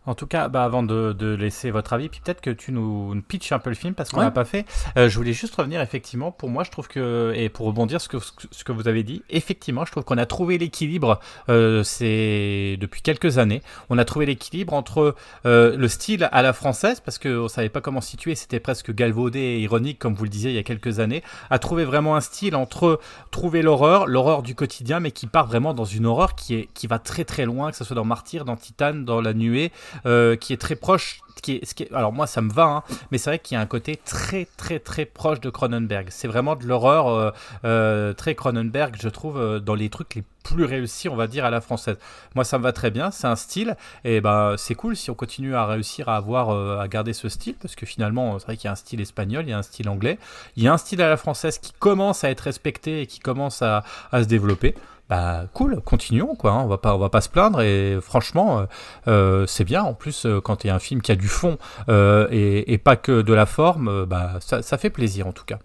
En 0.06 0.16
tout 0.16 0.28
cas, 0.28 0.48
bah, 0.48 0.64
avant 0.64 0.82
de, 0.82 1.36
laisser 1.36 1.72
votre 1.72 1.94
avis, 1.94 2.10
puis 2.10 2.22
peut-être 2.24 2.42
que 2.42 2.50
tu 2.50 2.72
nous, 2.72 3.14
nous 3.14 3.22
pitches 3.22 3.52
un 3.52 3.60
peu 3.60 3.70
le 3.70 3.76
film 3.76 3.94
parce 3.94 4.10
qu'on 4.10 4.22
n'a 4.22 4.32
pas 4.32 4.46
fait. 4.46 4.66
Euh, 4.98 5.10
je 5.10 5.16
voulais 5.18 5.34
juste 5.34 5.56
revenir 5.56 5.82
effectivement. 5.82 6.32
Pour 6.32 6.50
moi, 6.50 6.64
je 6.64 6.72
trouve 6.72 6.88
que 6.88 7.34
et 7.36 7.50
pour 7.50 7.68
rebondir 7.68 8.00
ce 8.00 8.08
que 8.08 8.18
ce 8.20 8.64
que 8.64 8.72
vous 8.72 8.88
avez 8.88 9.04
dit, 9.04 9.24
effectivement, 9.30 9.86
je 9.86 9.92
trouve 9.92 10.06
qu'on 10.06 10.18
a 10.18 10.26
trouvé 10.26 10.58
l'équilibre. 10.58 11.20
Euh, 11.50 11.84
c'est 11.84 12.78
depuis 12.80 13.02
quelques 13.02 13.38
années, 13.38 13.62
on 13.90 13.98
a 13.98 14.06
trouvé 14.06 14.26
l'équilibre 14.26 14.74
entre 14.74 15.16
euh, 15.46 15.76
le 15.76 15.88
style 15.88 16.30
à 16.32 16.42
la 16.42 16.54
française 16.54 17.02
parce 17.02 17.18
que 17.18 17.38
on 17.38 17.48
savait 17.48 17.70
pas 17.70 17.82
comment 17.82 18.02
situer, 18.02 18.36
c'était 18.36 18.60
presque 18.60 18.94
galvaudé 18.94 19.40
et 19.40 19.60
ironique 19.60 20.00
comme 20.00 20.16
vous 20.16 20.24
le 20.24 20.30
disiez 20.30 20.52
il 20.52 20.56
y 20.56 20.60
a 20.60 20.64
quelques 20.64 21.00
années. 21.00 21.24
À 21.50 21.60
trouver 21.60 21.84
vraiment 21.84 22.16
un 22.16 22.22
style 22.22 22.56
entre 22.56 23.00
trouver 23.32 23.62
l'horreur, 23.62 24.08
l'horreur 24.08 24.44
du 24.44 24.56
quotidien, 24.56 25.02
mais 25.02 25.12
qui 25.12 25.28
part 25.28 25.48
vraiment 25.48 25.74
dans 25.74 25.86
une 25.86 26.06
horreur 26.06 26.36
qui 26.36 26.56
est 26.56 26.70
qui 26.74 26.88
va 26.88 27.00
très 27.00 27.26
très 27.26 27.46
loin, 27.46 27.70
que 27.70 27.78
ce 27.78 27.84
soit 27.84 27.96
dans 27.96 28.06
Martyr, 28.06 28.46
dans 28.46 28.56
Titan, 28.56 28.94
dans 28.94 29.22
La 29.22 29.34
Nuée. 29.34 29.72
Euh, 30.06 30.36
qui 30.36 30.54
est 30.54 30.58
très 30.58 30.76
proche. 30.76 31.22
Qui 31.42 31.54
est, 31.54 31.74
qui 31.74 31.88
alors 31.94 32.12
moi 32.12 32.28
ça 32.28 32.42
me 32.42 32.52
va, 32.52 32.66
hein, 32.66 32.84
mais 33.12 33.18
c'est 33.18 33.30
vrai 33.30 33.40
qu'il 33.40 33.56
y 33.56 33.58
a 33.58 33.62
un 33.62 33.66
côté 33.66 33.96
très 33.96 34.46
très 34.58 34.78
très 34.78 35.06
proche 35.06 35.40
de 35.40 35.50
Cronenberg. 35.50 36.08
C'est 36.10 36.28
vraiment 36.28 36.58
de 36.58 36.66
l'horreur 36.66 37.08
euh, 37.08 37.32
euh, 37.64 38.14
très 38.14 38.36
Cronenberg, 38.36 38.98
je 39.00 39.08
trouve, 39.08 39.60
dans 39.62 39.76
les 39.76 39.90
trucs 39.90 40.16
les 40.16 40.24
plus 40.44 40.66
réussis, 40.66 41.08
on 41.08 41.16
va 41.16 41.28
dire, 41.28 41.46
à 41.46 41.50
la 41.50 41.62
française. 41.62 41.98
Moi 42.36 42.44
ça 42.44 42.58
me 42.58 42.64
va 42.64 42.74
très 42.74 42.92
bien, 42.92 43.10
c'est 43.12 43.28
un 43.28 43.38
style, 43.38 43.78
et 44.04 44.20
ben 44.20 44.56
c'est 44.58 44.76
cool 44.76 44.98
si 44.98 45.12
on 45.12 45.14
continue 45.14 45.56
à 45.56 45.66
réussir 45.66 46.10
à 46.10 46.18
avoir, 46.18 46.50
à 46.82 46.88
garder 46.90 47.14
ce 47.14 47.30
style, 47.30 47.56
parce 47.62 47.76
que 47.76 47.86
finalement 47.86 48.38
c'est 48.38 48.46
vrai 48.46 48.58
qu'il 48.58 48.66
y 48.66 48.68
a 48.68 48.74
un 48.74 48.76
style 48.76 49.00
espagnol, 49.00 49.46
il 49.46 49.52
y 49.52 49.54
a 49.54 49.58
un 49.58 49.64
style 49.64 49.88
anglais, 49.88 50.20
il 50.58 50.64
y 50.64 50.68
a 50.68 50.74
un 50.74 50.78
style 50.78 51.02
à 51.02 51.08
la 51.08 51.18
française 51.18 51.58
qui 51.58 51.72
commence 51.72 52.26
à 52.26 52.30
être 52.32 52.42
respecté 52.42 53.02
et 53.02 53.08
qui 53.08 53.20
commence 53.20 53.62
à 53.62 53.84
se 54.12 54.26
développer 54.26 54.76
bah 55.10 55.48
cool, 55.54 55.82
continuons 55.82 56.36
quoi. 56.36 56.52
Hein. 56.52 56.62
on 56.64 56.68
va 56.68 56.78
pas, 56.78 56.96
on 56.96 57.00
va 57.00 57.10
pas 57.10 57.22
se 57.22 57.30
plaindre 57.30 57.62
et 57.62 57.98
franchement, 58.00 58.60
euh, 58.60 58.66
euh, 59.08 59.46
c'est 59.48 59.64
bien. 59.64 59.82
En 59.82 59.96
plus, 59.96 60.26
euh, 60.26 60.40
quand 60.40 60.64
y 60.64 60.70
a 60.70 60.76
un 60.76 60.80
film 60.80 61.02
qui 61.02 61.12
a 61.12 61.16
du 61.16 61.28
fond 61.28 61.58
et, 61.88 62.80
pas 62.84 62.96
que 62.96 63.22
de 63.22 63.34
la 63.34 63.46
forme, 63.46 64.06
bah 64.06 64.38
ça, 64.40 64.62
ça, 64.62 64.78
fait 64.78 64.92
plaisir 64.92 65.26
en 65.28 65.32
tout 65.32 65.46
cas. 65.46 65.60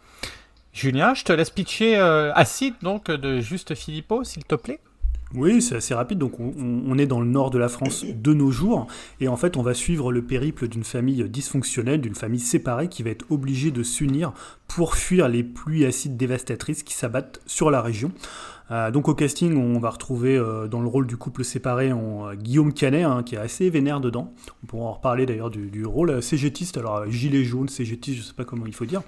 Julien, 0.73 1.15
je 1.15 1.25
te 1.25 1.33
laisse 1.33 1.51
pitcher 1.51 1.97
Acide 2.35 2.75
donc 2.83 3.11
de 3.11 3.41
Juste 3.41 3.75
Philippot, 3.75 4.25
s'il 4.25 4.45
te 4.45 4.55
plaît. 4.55 4.81
Oui, 5.35 5.61
c'est 5.61 5.77
assez 5.77 5.95
rapide. 5.95 6.19
Donc, 6.19 6.39
on, 6.39 6.97
est 6.97 7.07
dans 7.07 7.21
le 7.21 7.27
nord 7.27 7.51
de 7.51 7.59
la 7.59 7.69
France 7.69 8.05
de 8.05 8.35
nos 8.35 8.53
jours. 8.53 8.87
Et 9.21 9.27
en 9.27 9.37
fait, 9.37 9.57
on 9.57 9.63
va 9.63 9.75
suivre 9.75 10.13
le 10.13 10.23
périple 10.23 10.69
d'une 10.69 10.85
famille 10.85 11.25
dysfonctionnelle, 11.29 12.01
d'une 12.01 12.15
famille 12.15 12.41
séparée 12.41 12.89
qui 12.89 13.03
va 13.03 13.11
être 13.11 13.25
obligée 13.31 13.73
de 13.73 13.83
s'unir 13.83 14.33
pour 14.69 14.95
fuir 14.95 15.29
les 15.29 15.43
pluies 15.43 15.85
acides 15.85 16.17
dévastatrices 16.17 16.85
qui 16.85 16.95
s'abattent 16.95 17.41
sur 17.47 17.73
la 17.73 17.83
région. 17.83 18.13
Donc 18.71 19.09
au 19.09 19.15
casting, 19.15 19.57
on 19.57 19.79
va 19.79 19.91
retrouver 19.91 20.43
dans 20.71 20.81
le 20.81 20.89
rôle 20.89 21.07
du 21.07 21.17
couple 21.17 21.45
séparé 21.45 21.93
Guillaume 22.37 22.73
Canet, 22.73 23.05
hein, 23.05 23.23
qui 23.23 23.35
est 23.35 23.39
assez 23.39 23.69
vénère 23.69 24.01
dedans. 24.01 24.33
On 24.63 24.67
pourra 24.67 24.87
en 24.87 24.93
reparler 24.93 25.27
d'ailleurs 25.27 25.51
du, 25.51 25.85
rôle 25.85 26.23
cégétiste, 26.23 26.79
alors 26.79 27.09
gilet 27.11 27.45
jaune, 27.45 27.69
cégétiste, 27.69 28.19
je 28.19 28.23
sais 28.23 28.35
pas 28.35 28.45
comment 28.45 28.67
il 28.67 28.75
faut 28.75 28.87
dire. 28.87 29.03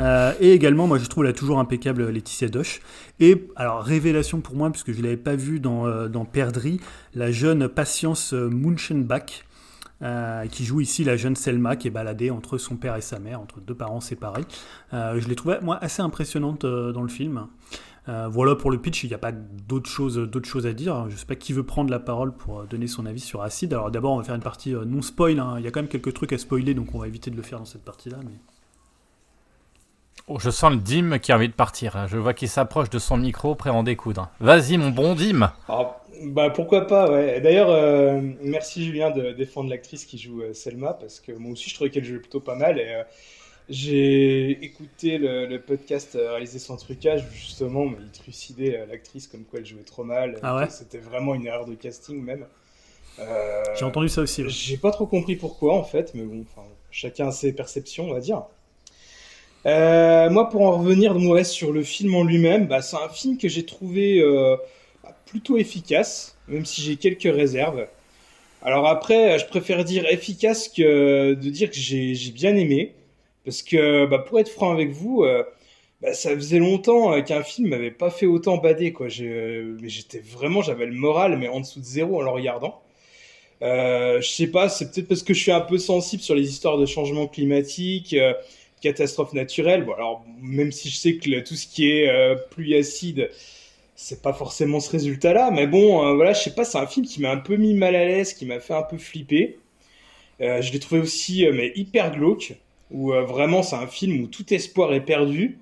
et 0.00 0.52
également, 0.52 0.86
moi 0.86 0.98
je 0.98 1.06
trouve 1.06 1.24
là 1.24 1.32
toujours 1.32 1.58
impeccable 1.58 2.08
Laetitia 2.08 2.48
Doche. 2.48 2.80
Et 3.20 3.48
alors 3.56 3.82
révélation 3.82 4.40
pour 4.40 4.54
moi, 4.54 4.70
puisque 4.70 4.92
je 4.92 5.02
l'avais 5.02 5.16
pas 5.16 5.36
vu 5.36 5.60
dans, 5.60 6.08
dans 6.08 6.24
Perdri, 6.24 6.80
la 7.14 7.32
jeune 7.32 7.68
Patience 7.68 8.32
Munchenbach. 8.32 9.44
Euh, 10.02 10.46
qui 10.48 10.64
joue 10.64 10.80
ici 10.80 11.02
la 11.02 11.16
jeune 11.16 11.36
Selma 11.36 11.76
qui 11.76 11.86
est 11.88 11.90
baladée 11.90 12.30
entre 12.30 12.58
son 12.58 12.76
père 12.76 12.96
et 12.96 13.00
sa 13.00 13.18
mère, 13.20 13.40
entre 13.40 13.60
deux 13.60 13.74
parents 13.74 14.00
séparés. 14.00 14.44
Euh, 14.92 15.18
je 15.20 15.28
l'ai 15.28 15.36
trouvée, 15.36 15.58
moi, 15.62 15.78
assez 15.80 16.02
impressionnante 16.02 16.64
euh, 16.64 16.92
dans 16.92 17.02
le 17.02 17.08
film. 17.08 17.46
Voilà 18.06 18.54
pour 18.54 18.70
le 18.70 18.78
pitch, 18.78 19.04
il 19.04 19.08
n'y 19.08 19.14
a 19.14 19.18
pas 19.18 19.32
d'autres 19.32 19.90
choses, 19.90 20.16
d'autres 20.18 20.48
choses 20.48 20.66
à 20.66 20.72
dire. 20.72 21.06
Je 21.08 21.14
ne 21.14 21.18
sais 21.18 21.26
pas 21.26 21.36
qui 21.36 21.52
veut 21.52 21.64
prendre 21.64 21.90
la 21.90 21.98
parole 21.98 22.32
pour 22.32 22.64
donner 22.64 22.86
son 22.86 23.06
avis 23.06 23.20
sur 23.20 23.42
Acide. 23.42 23.72
Alors 23.72 23.90
d'abord, 23.90 24.12
on 24.12 24.18
va 24.18 24.24
faire 24.24 24.34
une 24.34 24.42
partie 24.42 24.72
non 24.72 25.02
spoil. 25.02 25.38
Hein. 25.38 25.56
Il 25.58 25.64
y 25.64 25.66
a 25.66 25.70
quand 25.70 25.80
même 25.80 25.88
quelques 25.88 26.12
trucs 26.12 26.32
à 26.32 26.38
spoiler, 26.38 26.74
donc 26.74 26.94
on 26.94 26.98
va 26.98 27.06
éviter 27.06 27.30
de 27.30 27.36
le 27.36 27.42
faire 27.42 27.58
dans 27.58 27.64
cette 27.64 27.84
partie-là. 27.84 28.18
Mais... 28.24 28.34
Oh, 30.26 30.38
je 30.38 30.48
sens 30.48 30.72
le 30.72 30.78
Dim 30.78 31.18
qui 31.18 31.32
a 31.32 31.36
envie 31.36 31.48
de 31.48 31.54
partir. 31.54 32.08
Je 32.08 32.16
vois 32.16 32.32
qu'il 32.32 32.48
s'approche 32.48 32.88
de 32.88 32.98
son 32.98 33.18
micro, 33.18 33.54
prêt 33.54 33.68
à 33.68 33.74
en 33.74 33.82
découdre. 33.82 34.30
Vas-y, 34.40 34.78
mon 34.78 34.88
bon 34.88 35.14
Dim. 35.14 35.52
Ah, 35.68 36.00
bah 36.22 36.48
pourquoi 36.48 36.86
pas, 36.86 37.10
ouais. 37.10 37.42
D'ailleurs, 37.42 37.68
euh, 37.68 38.22
merci 38.40 38.84
Julien 38.84 39.10
de 39.10 39.32
défendre 39.32 39.68
l'actrice 39.68 40.06
qui 40.06 40.16
joue 40.16 40.40
euh, 40.40 40.54
Selma, 40.54 40.94
parce 40.94 41.20
que 41.20 41.32
moi 41.32 41.52
aussi 41.52 41.68
je 41.68 41.74
trouvais 41.74 41.90
qu'elle 41.90 42.04
jouait 42.04 42.20
plutôt 42.20 42.40
pas 42.40 42.54
mal. 42.54 42.78
Et 42.78 42.94
euh, 42.94 43.02
j'ai 43.68 44.50
écouté 44.64 45.18
le, 45.18 45.58
podcast 45.58 46.18
réalisé 46.20 46.58
sans 46.58 46.76
trucage, 46.76 47.24
justement, 47.32 47.86
mais 47.86 47.96
il 48.00 48.10
trucidait 48.10 48.86
l'actrice 48.88 49.26
comme 49.26 49.44
quoi 49.44 49.60
elle 49.60 49.66
jouait 49.66 49.82
trop 49.82 50.04
mal. 50.04 50.38
Ah 50.42 50.56
ouais 50.56 50.70
C'était 50.70 50.98
vraiment 50.98 51.34
une 51.34 51.46
erreur 51.46 51.64
de 51.64 51.74
casting 51.74 52.22
même. 52.22 52.46
j'ai 53.18 53.84
entendu 53.84 54.08
ça 54.08 54.22
aussi. 54.22 54.44
J'ai 54.48 54.76
pas 54.76 54.90
trop 54.90 55.06
compris 55.06 55.36
pourquoi 55.36 55.74
en 55.74 55.84
fait, 55.84 56.12
mais 56.14 56.24
bon, 56.24 56.44
chacun 56.90 57.28
a 57.28 57.32
ses 57.32 57.52
perceptions, 57.52 58.10
on 58.10 58.12
va 58.12 58.20
dire. 58.20 58.42
moi, 59.64 60.48
pour 60.50 60.62
en 60.62 60.78
revenir 60.78 61.14
de 61.14 61.42
sur 61.42 61.72
le 61.72 61.82
film 61.82 62.14
en 62.14 62.24
lui-même, 62.24 62.66
bah, 62.66 62.82
c'est 62.82 62.96
un 62.96 63.08
film 63.08 63.38
que 63.38 63.48
j'ai 63.48 63.64
trouvé 63.64 64.22
plutôt 65.26 65.56
efficace, 65.56 66.36
même 66.48 66.64
si 66.64 66.82
j'ai 66.82 66.96
quelques 66.96 67.34
réserves. 67.34 67.86
Alors 68.62 68.86
après, 68.86 69.38
je 69.38 69.46
préfère 69.46 69.84
dire 69.84 70.06
efficace 70.06 70.68
que 70.68 71.34
de 71.34 71.50
dire 71.50 71.70
que 71.70 71.76
j'ai 71.76 72.30
bien 72.32 72.56
aimé. 72.56 72.94
Parce 73.44 73.62
que, 73.62 74.06
bah, 74.06 74.18
pour 74.18 74.40
être 74.40 74.48
franc 74.48 74.72
avec 74.72 74.90
vous, 74.90 75.22
euh, 75.24 75.44
bah, 76.00 76.14
ça 76.14 76.34
faisait 76.34 76.58
longtemps 76.58 77.12
euh, 77.12 77.20
qu'un 77.20 77.42
film 77.42 77.68
m'avait 77.68 77.90
pas 77.90 78.10
fait 78.10 78.26
autant 78.26 78.56
bader. 78.58 78.92
Quoi. 78.92 79.08
Euh, 79.20 79.76
j'étais 79.84 80.20
vraiment, 80.20 80.62
j'avais 80.62 80.86
le 80.86 80.92
moral, 80.94 81.38
mais 81.38 81.48
en 81.48 81.60
dessous 81.60 81.80
de 81.80 81.84
zéro 81.84 82.20
en 82.20 82.22
le 82.22 82.30
regardant. 82.30 82.82
je 83.60 84.20
sais 84.22 84.48
pas, 84.48 84.68
c'est 84.68 84.90
peut-être 84.92 85.08
parce 85.08 85.22
que 85.22 85.34
je 85.34 85.40
suis 85.40 85.52
un 85.52 85.60
peu 85.60 85.78
sensible 85.78 86.22
sur 86.22 86.34
les 86.34 86.48
histoires 86.48 86.78
de 86.78 86.86
changement 86.86 87.26
climatique, 87.28 88.16
catastrophes 88.82 89.34
naturelles. 89.34 89.84
Bon, 89.84 89.94
alors, 89.94 90.24
même 90.40 90.72
si 90.72 90.90
je 90.90 90.96
sais 90.96 91.16
que 91.16 91.40
tout 91.40 91.54
ce 91.56 91.66
qui 91.66 91.90
est 91.90 92.10
pluie 92.50 92.76
acide, 92.76 93.30
c'est 93.96 94.22
pas 94.22 94.32
forcément 94.32 94.80
ce 94.80 94.90
résultat-là, 94.90 95.50
mais 95.52 95.66
bon, 95.66 96.14
voilà, 96.16 96.32
je 96.32 96.42
sais 96.42 96.54
pas, 96.54 96.64
c'est 96.64 96.78
un 96.78 96.86
film 96.86 97.06
qui 97.06 97.20
m'a 97.22 97.30
un 97.30 97.38
peu 97.38 97.56
mis 97.56 97.74
mal 97.74 97.94
à 97.94 98.04
l'aise, 98.04 98.34
qui 98.34 98.46
m'a 98.46 98.60
fait 98.60 98.74
un 98.74 98.82
peu 98.82 98.98
flipper. 98.98 99.58
Je 100.40 100.72
l'ai 100.72 100.80
trouvé 100.80 101.00
aussi, 101.00 101.46
mais 101.52 101.72
hyper 101.76 102.12
glauque, 102.12 102.54
où 102.90 103.12
vraiment 103.12 103.62
c'est 103.62 103.76
un 103.76 103.86
film 103.86 104.22
où 104.22 104.26
tout 104.26 104.52
espoir 104.52 104.92
est 104.94 105.04
perdu. 105.04 105.58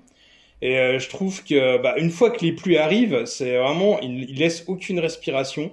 Et 0.61 0.97
je 0.97 1.09
trouve 1.09 1.43
que, 1.43 1.77
bah, 1.81 1.95
une 1.97 2.09
fois 2.09 2.31
que 2.31 2.45
les 2.45 2.53
pluies 2.53 2.77
arrivent, 2.77 3.25
c'est 3.25 3.57
vraiment, 3.57 3.99
il, 3.99 4.29
il, 4.29 4.39
laisse 4.39 4.63
aucune 4.67 4.99
respiration. 4.99 5.71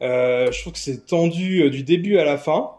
je 0.00 0.60
trouve 0.60 0.72
que 0.72 0.78
c'est 0.78 1.06
tendu 1.06 1.68
du 1.70 1.82
début 1.82 2.18
à 2.18 2.24
la 2.24 2.38
fin. 2.38 2.70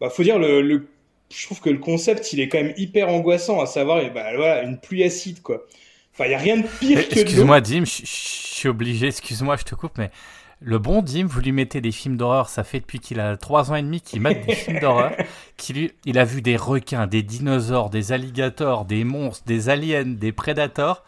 Bah, 0.00 0.10
faut 0.10 0.22
dire 0.22 0.38
le, 0.38 0.60
le, 0.60 0.86
je 1.34 1.44
trouve 1.44 1.60
que 1.60 1.70
le 1.70 1.78
concept, 1.78 2.32
il 2.32 2.40
est 2.40 2.48
quand 2.48 2.62
même 2.62 2.74
hyper 2.76 3.08
angoissant, 3.08 3.60
à 3.60 3.66
savoir, 3.66 4.00
et 4.00 4.10
bah, 4.10 4.34
voilà, 4.36 4.62
une 4.62 4.78
pluie 4.78 5.02
acide, 5.04 5.42
quoi. 5.42 5.66
Enfin, 6.12 6.24
il 6.26 6.28
n'y 6.28 6.34
a 6.34 6.38
rien 6.38 6.56
de 6.58 6.66
pire 6.80 7.08
que 7.08 7.20
Excuse-moi, 7.20 7.60
Dim, 7.60 7.84
je 7.84 8.02
suis 8.04 8.68
obligé, 8.68 9.08
excuse-moi, 9.08 9.56
je 9.56 9.64
te 9.64 9.74
coupe, 9.74 9.98
mais 9.98 10.10
le 10.60 10.78
bon 10.78 11.02
Dim, 11.02 11.26
vous 11.26 11.40
lui 11.40 11.52
mettez 11.52 11.80
des 11.80 11.92
films 11.92 12.16
d'horreur, 12.16 12.48
ça 12.48 12.64
fait 12.64 12.80
depuis 12.80 12.98
qu'il 12.98 13.20
a 13.20 13.36
3 13.36 13.70
ans 13.70 13.74
et 13.74 13.82
demi 13.82 14.00
qu'il 14.00 14.20
met 14.20 14.34
des 14.34 14.54
films 14.54 14.80
d'horreur, 14.80 15.12
qu'il 15.56 15.90
il 16.04 16.18
a 16.18 16.24
vu 16.24 16.42
des 16.42 16.56
requins, 16.56 17.06
des 17.06 17.22
dinosaures, 17.22 17.90
des 17.90 18.12
alligators, 18.12 18.84
des 18.84 19.04
monstres, 19.04 19.44
des 19.46 19.68
aliens, 19.68 20.04
des 20.06 20.32
prédateurs, 20.32 21.04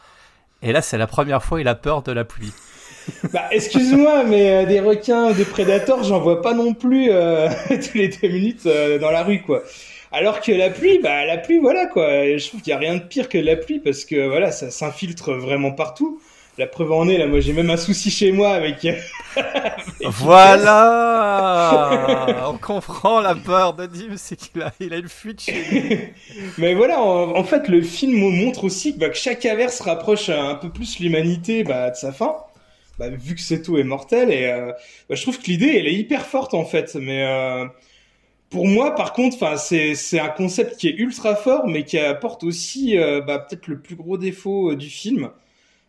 et 0.63 0.73
là 0.73 0.83
c'est 0.83 0.99
la 0.99 1.07
première 1.07 1.43
fois 1.43 1.61
il 1.61 1.69
a 1.69 1.75
peur 1.75 2.03
de 2.03 2.13
la 2.13 2.25
pluie. 2.25 2.53
Bah, 3.33 3.45
excuse-moi, 3.51 4.25
mais 4.25 4.51
euh, 4.51 4.67
des 4.67 4.81
requins, 4.81 5.33
des 5.33 5.47
prédateurs, 5.47 6.05
j'en 6.05 6.21
vois 6.21 6.43
pas 6.43 6.53
non 6.53 6.75
plus 6.75 7.09
euh, 7.11 7.49
tous 7.69 7.97
les 7.97 8.09
deux 8.09 8.29
minutes 8.29 8.67
euh, 8.67 8.99
dans 8.99 9.11
la 9.11 9.23
rue, 9.23 9.41
quoi. 9.41 9.63
Alors 10.13 10.41
que 10.41 10.53
la 10.53 10.71
pluie, 10.71 11.01
bah 11.03 11.27
la 11.27 11.37
pluie, 11.37 11.59
voilà 11.59 11.87
quoi. 11.87 12.07
je 12.37 12.49
trouve 12.49 12.63
qu'il 12.63 12.71
y 12.71 12.75
a 12.75 12.79
rien 12.79 12.97
de 12.97 13.03
pire 13.03 13.29
que 13.29 13.37
la 13.37 13.57
pluie 13.57 13.79
parce 13.79 14.07
que 14.07 14.27
voilà, 14.27 14.53
ça 14.53 14.71
s'infiltre 14.71 15.33
vraiment 15.33 15.73
partout. 15.73 16.21
La 16.59 16.67
preuve 16.67 16.91
en 16.93 17.09
est, 17.09 17.19
là, 17.19 17.27
moi 17.29 17.39
j'ai 17.41 17.53
même 17.53 17.71
un 17.71 17.77
souci 17.77 18.11
chez 18.11 18.33
moi 18.33 18.51
avec. 18.51 18.85
voilà 20.01 21.31
On 22.49 22.59
comprend 22.59 23.21
la 23.21 23.37
peur 23.37 23.75
de 23.75 23.87
Dim, 23.87 24.17
c'est 24.17 24.35
qu'il 24.35 24.61
a, 24.63 24.73
il 24.81 24.93
a 24.93 24.97
une 24.97 25.09
fuite 25.09 25.41
chez 25.41 25.53
lui. 25.53 25.99
Mais 26.59 26.75
voilà, 26.75 27.01
en, 27.01 27.45
fait, 27.45 27.69
le 27.69 27.81
film 27.81 28.19
montre 28.19 28.65
aussi 28.65 28.95
que, 28.95 28.99
bah, 28.99 29.13
chaque 29.13 29.47
averse 29.47 29.81
rapproche 29.81 30.31
un 30.31 30.57
peu 30.57 30.69
plus 30.69 30.99
l'humanité 30.99 31.63
bah, 31.63 31.91
de 31.91 31.97
sa 31.97 32.13
fin. 32.13 32.35
Bah, 32.99 33.09
vu 33.09 33.37
que 33.37 33.41
c'est 33.41 33.63
tout 33.63 33.79
est 33.79 33.85
mortel, 33.85 34.33
et 34.33 34.47
euh, 34.47 34.73
bah, 35.09 35.15
je 35.15 35.23
trouve 35.23 35.39
que 35.39 35.47
l'idée, 35.47 35.77
elle 35.77 35.87
est 35.87 35.95
hyper 35.95 36.27
forte 36.27 36.55
en 36.55 36.65
fait. 36.65 36.97
Mais. 36.97 37.25
Euh, 37.25 37.67
pour 38.51 38.67
moi, 38.67 38.95
par 38.95 39.13
contre, 39.13 39.37
enfin, 39.37 39.57
c'est 39.57 39.95
c'est 39.95 40.21
un 40.21 40.29
concept 40.29 40.77
qui 40.77 40.89
est 40.89 40.97
ultra 40.97 41.35
fort, 41.37 41.67
mais 41.67 41.85
qui 41.85 41.99
apporte 41.99 42.45
aussi 42.45 42.99
euh, 42.99 43.21
bah, 43.21 43.39
peut-être 43.39 43.67
le 43.67 43.81
plus 43.81 43.97
gros 43.97 44.17
défaut 44.17 44.73
euh, 44.73 44.77
du 44.77 44.89
film, 44.89 45.31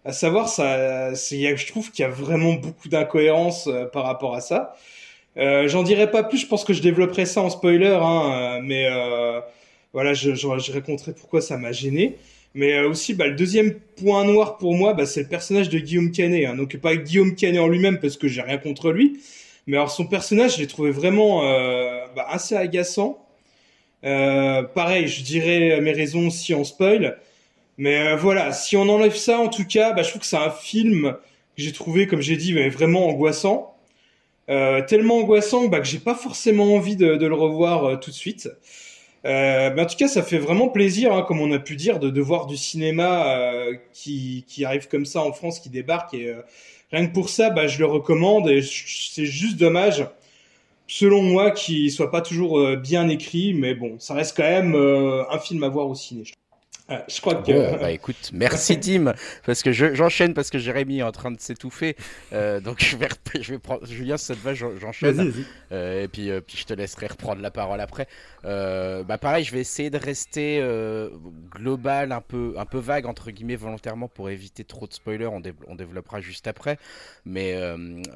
à 0.06 0.12
savoir 0.12 0.50
ça. 0.50 1.14
Je 1.14 1.68
trouve 1.68 1.92
qu'il 1.92 2.04
y 2.04 2.06
a 2.06 2.12
vraiment 2.12 2.54
beaucoup 2.54 2.90
d'incohérences 2.90 3.68
euh, 3.68 3.86
par 3.86 4.06
rapport 4.06 4.36
à 4.36 4.42
ça. 4.42 4.76
J'en 5.36 5.84
dirai 5.84 6.12
pas 6.12 6.24
plus. 6.24 6.38
Je 6.40 6.48
pense 6.48 6.66
que 6.66 6.74
je 6.74 6.82
développerai 6.82 7.26
ça 7.26 7.42
en 7.42 7.50
spoiler, 7.50 7.98
hein, 8.02 8.60
mais 8.62 8.90
voilà, 9.94 10.14
je, 10.14 10.36
je, 10.36 10.72
raconterai 10.72 11.14
pourquoi 11.14 11.40
ça 11.40 11.58
m'a 11.58 11.72
gêné. 11.72 12.18
Mais 12.56 12.80
aussi, 12.82 13.14
bah, 13.14 13.28
le 13.28 13.36
deuxième 13.36 13.76
point 13.96 14.26
noir 14.26 14.58
pour 14.58 14.74
moi, 14.74 14.94
bah, 14.94 15.06
c'est 15.06 15.22
le 15.22 15.28
personnage 15.28 15.70
de 15.70 15.80
Guillaume 15.80 16.12
Canet. 16.12 16.46
Hein. 16.48 16.56
Donc 16.56 16.76
pas 16.78 16.96
Guillaume 16.96 17.36
Canet 17.36 17.62
en 17.62 17.68
lui-même, 17.68 18.00
parce 18.00 18.18
que 18.18 18.28
j'ai 18.28 18.42
rien 18.42 18.58
contre 18.58 18.92
lui, 18.92 19.20
mais 19.68 19.78
alors 19.78 19.92
son 19.92 20.08
personnage, 20.08 20.56
je 20.56 20.62
l'ai 20.62 20.68
trouvé 20.68 20.92
vraiment 20.92 21.44
euh, 21.44 22.06
bah, 22.16 22.26
assez 22.28 22.56
agaçant. 22.56 23.24
Euh, 24.04 24.64
pareil, 24.64 25.08
je 25.08 25.24
dirais 25.24 25.80
mes 25.82 25.92
raisons 25.92 26.30
si 26.30 26.54
on 26.56 26.64
spoil. 26.64 27.18
Mais 27.80 28.00
euh, 28.00 28.16
voilà, 28.16 28.52
si 28.54 28.78
on 28.78 28.88
enlève 28.90 29.16
ça, 29.16 29.40
en 29.40 29.50
tout 29.50 29.66
cas, 29.66 29.94
bah, 29.94 30.04
je 30.04 30.10
trouve 30.10 30.22
que 30.22 30.28
c'est 30.28 30.38
un 30.38 30.52
film 30.52 31.18
que 31.58 31.64
j'ai 31.64 31.72
trouvé, 31.72 32.06
comme 32.06 32.22
j'ai 32.22 32.38
dit, 32.38 32.54
vraiment 32.70 33.08
angoissant. 33.08 33.76
tellement 34.48 35.18
angoissant 35.18 35.68
bah, 35.68 35.80
que 35.80 35.88
j'ai 35.88 36.00
pas 36.00 36.16
forcément 36.16 36.76
envie 36.76 36.96
de, 36.96 37.08
le 37.08 37.34
revoir 37.36 38.00
tout 38.00 38.12
de 38.12 38.16
suite. 38.16 38.50
mais 39.24 39.76
en 39.80 39.86
tout 39.86 39.98
cas, 39.98 40.08
ça 40.08 40.24
fait 40.24 40.38
vraiment 40.38 40.70
plaisir, 40.70 41.14
hein, 41.14 41.24
comme 41.28 41.42
on 41.42 41.52
a 41.52 41.60
pu 41.60 41.76
dire, 41.76 42.00
de, 42.00 42.22
voir 42.22 42.46
du 42.46 42.58
cinéma 42.58 43.36
qui, 43.94 44.46
arrive 44.66 44.88
comme 44.88 45.06
ça 45.06 45.22
en 45.22 45.34
France, 45.34 45.60
qui 45.60 45.70
débarque 45.70 46.14
et 46.14 46.36
Rien 46.92 47.08
que 47.08 47.14
pour 47.14 47.30
ça, 47.30 47.52
bah, 47.52 47.68
je 47.68 47.78
le 47.80 47.86
recommande 47.86 48.50
et 48.50 48.62
c'est 48.64 49.26
juste 49.26 49.58
dommage, 49.58 50.08
selon 50.88 51.22
moi, 51.22 51.52
qu'il 51.52 51.92
soit 51.92 52.10
pas 52.10 52.22
toujours 52.22 52.60
euh, 52.60 52.76
bien 52.78 53.08
écrit, 53.10 53.54
mais 53.54 53.76
bon, 53.76 54.00
ça 54.00 54.16
reste 54.16 54.36
quand 54.36 54.44
même 54.44 54.74
euh, 54.74 55.24
un 55.30 55.38
film 55.38 55.64
à 55.64 55.70
voir 55.70 55.88
au 55.88 55.94
ciné. 55.94 56.24
Ah, 56.90 57.04
je 57.08 57.22
crois 57.22 57.36
que. 57.36 57.52
Bon, 57.52 57.78
bah 57.80 57.92
écoute, 57.92 58.32
merci 58.34 58.80
Tim, 58.82 59.14
parce 59.46 59.62
que 59.62 59.72
j'enchaîne 59.72 60.34
parce 60.34 60.50
que 60.50 60.58
Jérémy 60.58 61.00
est 61.00 61.04
en 61.04 61.12
train 61.12 61.32
de 61.32 61.40
s'étouffer. 61.40 61.96
Euh, 62.34 62.60
donc 62.60 62.84
je 62.84 62.98
vais, 62.98 63.08
je 63.40 63.54
vais 63.54 63.60
prendre. 63.60 63.86
Julien, 63.86 64.18
si 64.18 64.26
ça 64.26 64.36
te 64.36 64.40
va, 64.40 64.54
j'enchaîne. 64.54 65.34
Euh, 65.72 66.04
et 66.04 66.08
puis, 66.08 66.32
euh, 66.32 66.42
puis 66.42 66.58
je 66.58 66.66
te 66.66 66.74
laisserai 66.74 67.08
reprendre 67.08 67.42
la 67.42 67.52
parole 67.52 67.80
après. 67.80 68.08
Bah 68.44 69.18
pareil, 69.20 69.44
je 69.44 69.52
vais 69.52 69.60
essayer 69.60 69.90
de 69.90 69.98
rester 69.98 70.64
global, 71.52 72.12
un 72.12 72.22
peu, 72.22 72.56
un 72.58 72.66
peu 72.66 72.80
vague 72.80 73.06
entre 73.06 73.32
guillemets 73.32 73.56
volontairement 73.56 74.08
pour 74.08 74.30
éviter 74.30 74.64
trop 74.64 74.88
de 74.88 74.94
spoilers. 74.94 75.28
On, 75.28 75.42
on 75.68 75.76
développera 75.76 76.22
juste 76.22 76.48
après. 76.48 76.80
Mais 77.26 77.54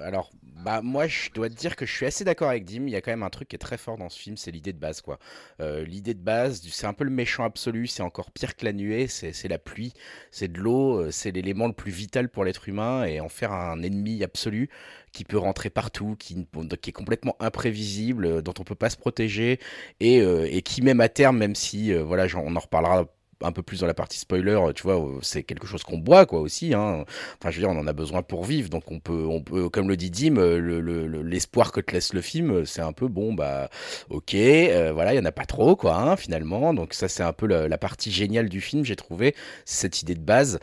alors, 0.02 0.32
bah 0.64 0.82
moi, 0.82 1.08
je 1.08 1.30
dois 1.32 1.50
te 1.50 1.56
dire 1.56 1.76
que 1.76 1.86
je 1.86 1.94
suis 1.94 2.06
assez 2.06 2.24
d'accord 2.24 2.50
avec 2.50 2.66
Dim. 2.66 2.88
Il 2.88 2.92
y 2.92 2.96
a 2.96 3.02
quand 3.02 3.12
même 3.12 3.24
un 3.24 3.30
truc 3.30 3.48
qui 3.50 3.56
est 3.56 3.60
très 3.60 3.78
fort 3.78 3.98
dans 3.98 4.10
ce 4.10 4.20
film, 4.20 4.38
c'est 4.38 4.52
l'idée 4.52 4.74
de 4.74 4.80
base, 4.80 5.02
quoi. 5.02 5.20
l'idée 5.60 6.14
de 6.14 6.20
base, 6.20 6.62
c'est 6.70 6.88
un 6.88 6.94
peu 6.94 7.04
le 7.04 7.10
méchant 7.10 7.44
absolu. 7.44 7.88
C'est 7.88 8.04
encore 8.04 8.32
pire 8.32 8.56
que 8.56 8.66
la 8.66 8.74
nuée, 8.74 9.08
c'est 9.08 9.48
la 9.48 9.58
pluie, 9.58 9.94
c'est 10.32 10.52
de 10.52 10.60
l'eau, 10.60 11.00
euh, 11.00 11.12
c'est 11.12 11.32
l'élément 11.32 11.68
le 11.68 11.74
plus 11.74 11.92
vital 11.92 12.30
pour 12.30 12.44
l'être 12.46 12.68
humain 12.70 13.06
et 13.06 13.20
en 13.20 13.30
faire 13.30 13.52
un 13.52 13.82
ennemi 13.82 14.24
absolu 14.24 14.70
qui 15.12 15.24
peut 15.26 15.38
rentrer 15.38 15.70
partout, 15.70 16.16
qui, 16.18 16.48
est 16.88 16.92
complètement 16.92 17.36
imprévisible, 17.40 18.26
euh, 18.26 18.42
dont 18.42 18.54
on 18.60 18.64
peut 18.64 18.76
pas 18.76 18.90
se 18.90 18.98
protéger 18.98 19.60
et, 20.00 20.22
euh, 20.22 20.48
et 20.50 20.62
qui 20.62 20.82
même 20.82 21.02
à 21.02 21.10
terme, 21.10 21.38
même 21.38 21.56
si 21.56 21.94
voilà, 21.94 22.26
on 22.36 22.56
en 22.56 22.60
reparlera 22.60 23.06
un 23.44 23.52
peu 23.52 23.62
plus 23.62 23.82
dans 23.82 23.88
la 23.88 23.94
partie 23.94 24.20
spoiler, 24.20 24.60
tu 24.76 24.84
vois, 24.84 25.02
c'est 25.22 25.44
quelque 25.44 25.68
chose 25.68 25.84
qu'on 25.84 25.98
boit 25.98 26.26
quoi 26.26 26.40
aussi. 26.40 26.74
Hein. 26.74 27.06
Enfin, 27.40 27.52
je 27.52 27.60
veux 27.60 27.68
dire, 27.68 27.70
on 27.70 27.80
en 27.80 27.88
a 27.88 27.94
besoin 27.94 28.22
pour 28.22 28.46
vivre, 28.46 28.70
donc 28.70 28.92
on 28.92 29.00
peut, 29.00 29.26
on 29.28 29.42
peut, 29.42 29.70
comme 29.70 29.90
le 29.90 29.98
dit 29.98 30.10
Dim, 30.10 30.36
l'espoir 30.36 31.68
le, 31.68 31.72
que 31.72 31.82
te 31.82 31.94
laisse 31.94 32.14
le 32.14 32.22
film, 32.22 32.66
c'est 32.66 32.82
un 32.82 32.94
peu 32.94 33.08
bon, 33.08 33.34
bah, 33.34 33.70
ok, 34.10 34.34
euh, 34.36 34.92
voilà, 34.94 35.14
il 35.14 35.18
y 35.18 35.20
en 35.20 35.26
a 35.26 35.32
pas 35.32 35.46
trop 35.46 35.76
quoi, 35.76 35.98
hein, 35.98 36.16
finalement. 36.16 36.74
Donc 36.74 36.94
ça, 36.94 37.08
c'est 37.08 37.24
un 37.24 37.34
peu 37.34 37.48
la, 37.48 37.78
partie 37.78 38.12
géniale 38.12 38.50
du 38.50 38.62
film, 38.62 38.86
j'ai 38.86 38.96
trouvé 38.96 39.36
cette 39.66 40.02
idée 40.02 40.16
de 40.16 40.22
base. 40.22 40.60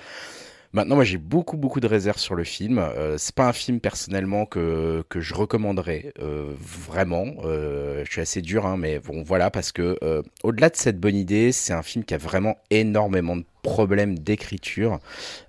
Maintenant, 0.72 0.94
moi, 0.94 1.04
j'ai 1.04 1.18
beaucoup, 1.18 1.56
beaucoup 1.56 1.80
de 1.80 1.88
réserves 1.88 2.18
sur 2.18 2.36
le 2.36 2.44
film. 2.44 2.78
Euh, 2.78 3.18
c'est 3.18 3.34
pas 3.34 3.48
un 3.48 3.52
film 3.52 3.80
personnellement 3.80 4.46
que, 4.46 5.02
que 5.08 5.20
je 5.20 5.34
recommanderais 5.34 6.12
euh, 6.20 6.52
vraiment. 6.60 7.26
Euh, 7.44 8.04
je 8.04 8.12
suis 8.12 8.20
assez 8.20 8.40
dur, 8.40 8.66
hein, 8.66 8.76
mais 8.76 9.00
bon, 9.00 9.24
voilà, 9.24 9.50
parce 9.50 9.72
que 9.72 9.98
euh, 10.04 10.22
au-delà 10.44 10.70
de 10.70 10.76
cette 10.76 11.00
bonne 11.00 11.16
idée, 11.16 11.50
c'est 11.50 11.72
un 11.72 11.82
film 11.82 12.04
qui 12.04 12.14
a 12.14 12.18
vraiment 12.18 12.56
énormément 12.70 13.36
de 13.36 13.44
problèmes 13.62 14.18
d'écriture, 14.18 15.00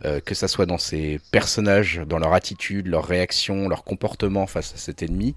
euh, 0.06 0.20
que 0.20 0.34
ça 0.34 0.48
soit 0.48 0.66
dans 0.66 0.80
ses 0.80 1.20
personnages, 1.32 2.02
dans 2.08 2.18
leur 2.18 2.34
attitude, 2.34 2.88
leur 2.88 3.06
réaction, 3.06 3.70
leur 3.70 3.84
comportement 3.84 4.48
face 4.48 4.74
à 4.74 4.78
cet 4.78 5.04
ennemi. 5.04 5.36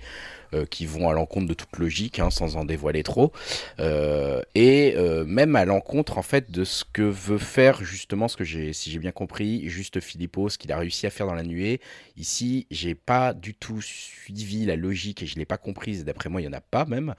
Euh, 0.55 0.67
qui 0.67 0.87
vont 0.87 1.09
à 1.09 1.13
l'encontre 1.13 1.47
de 1.47 1.55
toute 1.55 1.77
logique, 1.79 2.21
hein, 2.21 2.31
sans 2.31 2.57
en 2.57 2.65
dévoiler 2.65 3.03
trop, 3.03 3.33
euh, 3.81 4.41
et 4.55 4.95
euh, 4.97 5.25
même 5.25 5.57
à 5.57 5.65
l'encontre 5.65 6.17
en 6.19 6.23
fait 6.23 6.51
de 6.51 6.65
ce 6.65 6.85
que 6.85 7.03
veut 7.03 7.39
faire 7.39 7.83
justement, 7.83 8.29
ce 8.29 8.37
que 8.37 8.45
j'ai, 8.45 8.73
si 8.73 8.91
j'ai 8.91 8.99
bien 8.99 9.11
compris, 9.11 9.69
juste 9.69 10.01
Philippot, 10.01 10.49
ce 10.49 10.59
qu'il 10.59 10.71
a 10.71 10.79
réussi 10.79 11.07
à 11.07 11.11
faire 11.11 11.27
dans 11.27 11.35
la 11.35 11.43
nuée. 11.43 11.81
Ici, 12.17 12.67
j'ai 12.71 12.95
pas 12.95 13.35
du 13.35 13.55
tout 13.55 13.81
suivi 13.81 14.65
la 14.65 14.77
logique 14.77 15.23
et 15.23 15.27
je 15.27 15.37
l'ai 15.37 15.45
pas 15.45 15.57
comprise. 15.57 16.05
D'après 16.05 16.29
moi, 16.29 16.41
il 16.41 16.45
y 16.45 16.49
en 16.49 16.53
a 16.53 16.61
pas 16.61 16.85
même 16.85 17.15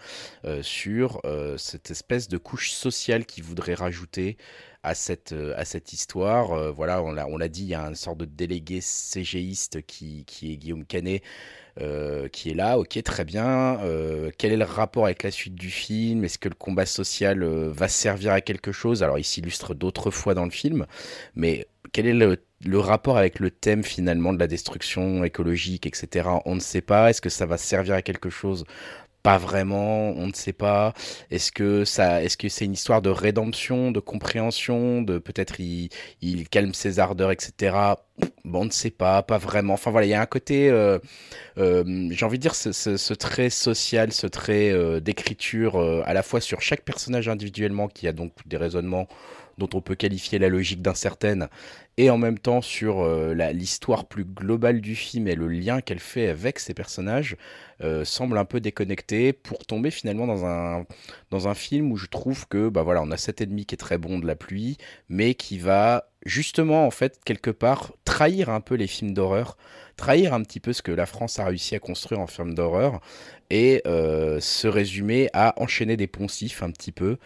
sur 0.61 1.21
cette 1.57 1.91
espèce 1.91 2.27
de 2.27 2.37
couche 2.37 2.71
sociale 2.71 3.25
qu'il 3.25 3.43
voudrait 3.43 3.73
rajouter 3.73 4.37
à 4.83 4.95
cette, 4.95 5.35
à 5.55 5.65
cette 5.65 5.91
histoire. 5.93 6.71
voilà, 6.73 7.01
on 7.01 7.11
l'a, 7.11 7.27
on 7.27 7.37
l'a 7.37 7.49
dit, 7.49 7.63
il 7.63 7.69
y 7.69 7.75
a 7.75 7.81
une 7.81 7.95
sorte 7.95 8.19
de 8.19 8.25
délégué 8.25 8.79
CGiste 8.81 9.81
qui, 9.85 10.23
qui 10.25 10.53
est 10.53 10.57
Guillaume 10.57 10.85
Canet, 10.85 11.21
euh, 11.81 12.29
qui 12.29 12.51
est 12.51 12.53
là, 12.53 12.79
ok, 12.79 13.01
très 13.03 13.25
bien. 13.25 13.79
Euh, 13.81 14.31
quel 14.37 14.53
est 14.53 14.57
le 14.57 14.63
rapport 14.63 15.05
avec 15.05 15.23
la 15.23 15.31
suite 15.31 15.55
du 15.55 15.69
film? 15.69 16.23
Est-ce 16.23 16.37
que 16.37 16.47
le 16.47 16.55
combat 16.55 16.85
social 16.85 17.43
euh, 17.43 17.69
va 17.69 17.89
servir 17.89 18.31
à 18.31 18.39
quelque 18.39 18.71
chose? 18.71 19.03
Alors, 19.03 19.19
il 19.19 19.25
s'illustre 19.25 19.73
d'autres 19.73 20.09
fois 20.09 20.33
dans 20.33 20.45
le 20.45 20.51
film, 20.51 20.85
mais 21.35 21.67
quel 21.91 22.07
est 22.07 22.13
le, 22.13 22.37
le, 22.65 22.79
rapport 22.79 23.17
avec 23.17 23.39
le 23.39 23.51
thème 23.51 23.83
finalement 23.83 24.31
de 24.31 24.39
la 24.39 24.47
destruction 24.47 25.25
écologique, 25.25 25.85
etc. 25.85 26.29
On 26.45 26.55
ne 26.55 26.61
sait 26.61 26.81
pas. 26.81 27.09
Est-ce 27.09 27.21
que 27.21 27.29
ça 27.29 27.45
va 27.45 27.57
servir 27.57 27.95
à 27.95 28.01
quelque 28.01 28.29
chose 28.29 28.63
pas 29.25 29.39
vraiment, 29.39 30.11
on 30.11 30.27
ne 30.27 30.33
sait 30.33 30.53
pas. 30.53 30.93
Est-ce 31.31 31.51
que 31.51 31.83
ça, 31.83 32.21
est-ce 32.23 32.37
que 32.37 32.47
c'est 32.47 32.65
une 32.65 32.73
histoire 32.73 33.01
de 33.01 33.09
rédemption, 33.09 33.89
de 33.89 33.99
compréhension, 33.99 35.01
de 35.01 35.17
peut-être 35.17 35.59
il, 35.59 35.89
calme 36.51 36.75
ses 36.75 36.99
ardeurs, 36.99 37.31
etc. 37.31 37.75
Bon, 38.43 38.61
on 38.61 38.65
ne 38.65 38.69
sait 38.69 38.91
pas, 38.91 39.23
pas 39.23 39.39
vraiment. 39.39 39.73
Enfin 39.73 39.89
voilà, 39.89 40.05
il 40.05 40.11
y 40.11 40.13
a 40.13 40.21
un 40.21 40.27
côté, 40.27 40.69
euh, 40.69 40.99
euh, 41.57 42.07
j'ai 42.11 42.23
envie 42.23 42.37
de 42.37 42.43
dire, 42.43 42.53
ce, 42.53 43.13
trait 43.15 43.49
social, 43.49 44.11
ce 44.11 44.27
trait 44.27 44.69
euh, 44.69 44.99
d'écriture 44.99 45.79
à 46.05 46.13
la 46.13 46.21
fois 46.21 46.39
sur 46.39 46.61
chaque 46.61 46.83
personnage 46.83 47.27
individuellement, 47.27 47.87
qui 47.87 48.07
a 48.07 48.11
donc 48.11 48.31
des 48.45 48.57
raisonnements 48.57 49.07
dont 49.57 49.69
on 49.73 49.81
peut 49.81 49.95
qualifier 49.95 50.37
la 50.37 50.49
logique 50.49 50.83
d'incertaine, 50.83 51.47
et 51.97 52.09
en 52.09 52.17
même 52.17 52.37
temps 52.37 52.61
sur 52.61 53.01
euh, 53.01 53.33
l'histoire 53.53 54.05
plus 54.05 54.25
globale 54.25 54.81
du 54.81 54.95
film 54.95 55.27
et 55.27 55.35
le 55.35 55.47
lien 55.47 55.81
qu'elle 55.81 55.99
fait 55.99 56.27
avec 56.27 56.59
ses 56.59 56.73
personnages, 56.73 57.37
euh, 57.81 58.03
semble 58.03 58.37
un 58.37 58.45
peu 58.45 58.59
déconnecté 58.59 59.33
pour 59.33 59.65
tomber 59.65 59.91
finalement 59.91 60.27
dans 60.27 60.45
un, 60.45 60.85
dans 61.31 61.47
un 61.47 61.53
film 61.53 61.91
où 61.91 61.97
je 61.97 62.07
trouve 62.07 62.47
que 62.47 62.69
bah 62.69 62.83
voilà, 62.83 63.01
on 63.01 63.11
a 63.11 63.17
cet 63.17 63.41
ennemi 63.41 63.65
qui 63.65 63.75
est 63.75 63.77
très 63.77 63.97
bon 63.97 64.19
de 64.19 64.27
la 64.27 64.35
pluie, 64.35 64.77
mais 65.09 65.35
qui 65.35 65.57
va 65.57 66.09
justement 66.25 66.85
en 66.85 66.91
fait 66.91 67.19
quelque 67.23 67.51
part 67.51 67.93
trahir 68.03 68.49
un 68.49 68.61
peu 68.61 68.75
les 68.75 68.87
films 68.87 69.13
d'horreur, 69.13 69.57
trahir 69.95 70.33
un 70.33 70.41
petit 70.41 70.59
peu 70.59 70.73
ce 70.73 70.81
que 70.81 70.91
la 70.91 71.05
France 71.05 71.39
a 71.39 71.45
réussi 71.45 71.75
à 71.75 71.79
construire 71.79 72.19
en 72.19 72.27
film 72.27 72.55
d'horreur 72.55 72.99
et 73.49 73.81
euh, 73.87 74.39
se 74.41 74.67
résumer 74.67 75.29
à 75.33 75.61
enchaîner 75.61 75.95
des 75.97 76.07
poncifs 76.07 76.63
un 76.63 76.71
petit 76.71 76.91
peu 76.91 77.17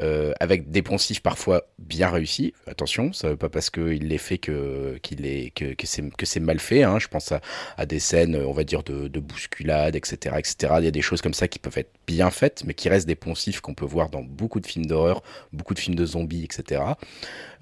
euh, 0.00 0.32
avec 0.40 0.70
des 0.70 0.82
poncifs 0.82 1.20
parfois 1.20 1.64
bien 1.78 2.10
réussis. 2.10 2.52
Attention, 2.66 3.12
ça 3.12 3.30
veut 3.30 3.36
pas 3.36 3.48
parce 3.48 3.70
qu'il 3.70 4.08
les 4.08 4.18
fait 4.18 4.38
que 4.38 4.98
qu'il 5.02 5.24
est 5.24 5.50
que, 5.54 5.74
que 5.74 5.86
c'est 5.86 6.08
que 6.16 6.26
c'est 6.26 6.40
mal 6.40 6.58
fait. 6.58 6.82
Hein. 6.82 6.98
Je 6.98 7.08
pense 7.08 7.32
à, 7.32 7.40
à, 7.78 7.86
des 7.86 7.98
scènes, 7.98 8.36
on 8.36 8.52
va 8.52 8.64
dire 8.64 8.82
de, 8.82 9.08
de 9.08 9.20
bousculade, 9.20 9.96
etc., 9.96 10.36
etc. 10.38 10.74
Il 10.78 10.84
y 10.84 10.88
a 10.88 10.90
des 10.90 11.02
choses 11.02 11.22
comme 11.22 11.34
ça 11.34 11.48
qui 11.48 11.58
peuvent 11.58 11.78
être 11.78 11.92
bien 12.06 12.30
faites, 12.30 12.64
mais 12.66 12.74
qui 12.74 12.88
restent 12.88 13.06
des 13.08 13.14
poncifs 13.14 13.60
qu'on 13.60 13.74
peut 13.74 13.86
voir 13.86 14.10
dans 14.10 14.22
beaucoup 14.22 14.60
de 14.60 14.66
films 14.66 14.86
d'horreur, 14.86 15.22
beaucoup 15.52 15.74
de 15.74 15.78
films 15.78 15.96
de 15.96 16.04
zombies, 16.04 16.44
etc. 16.44 16.82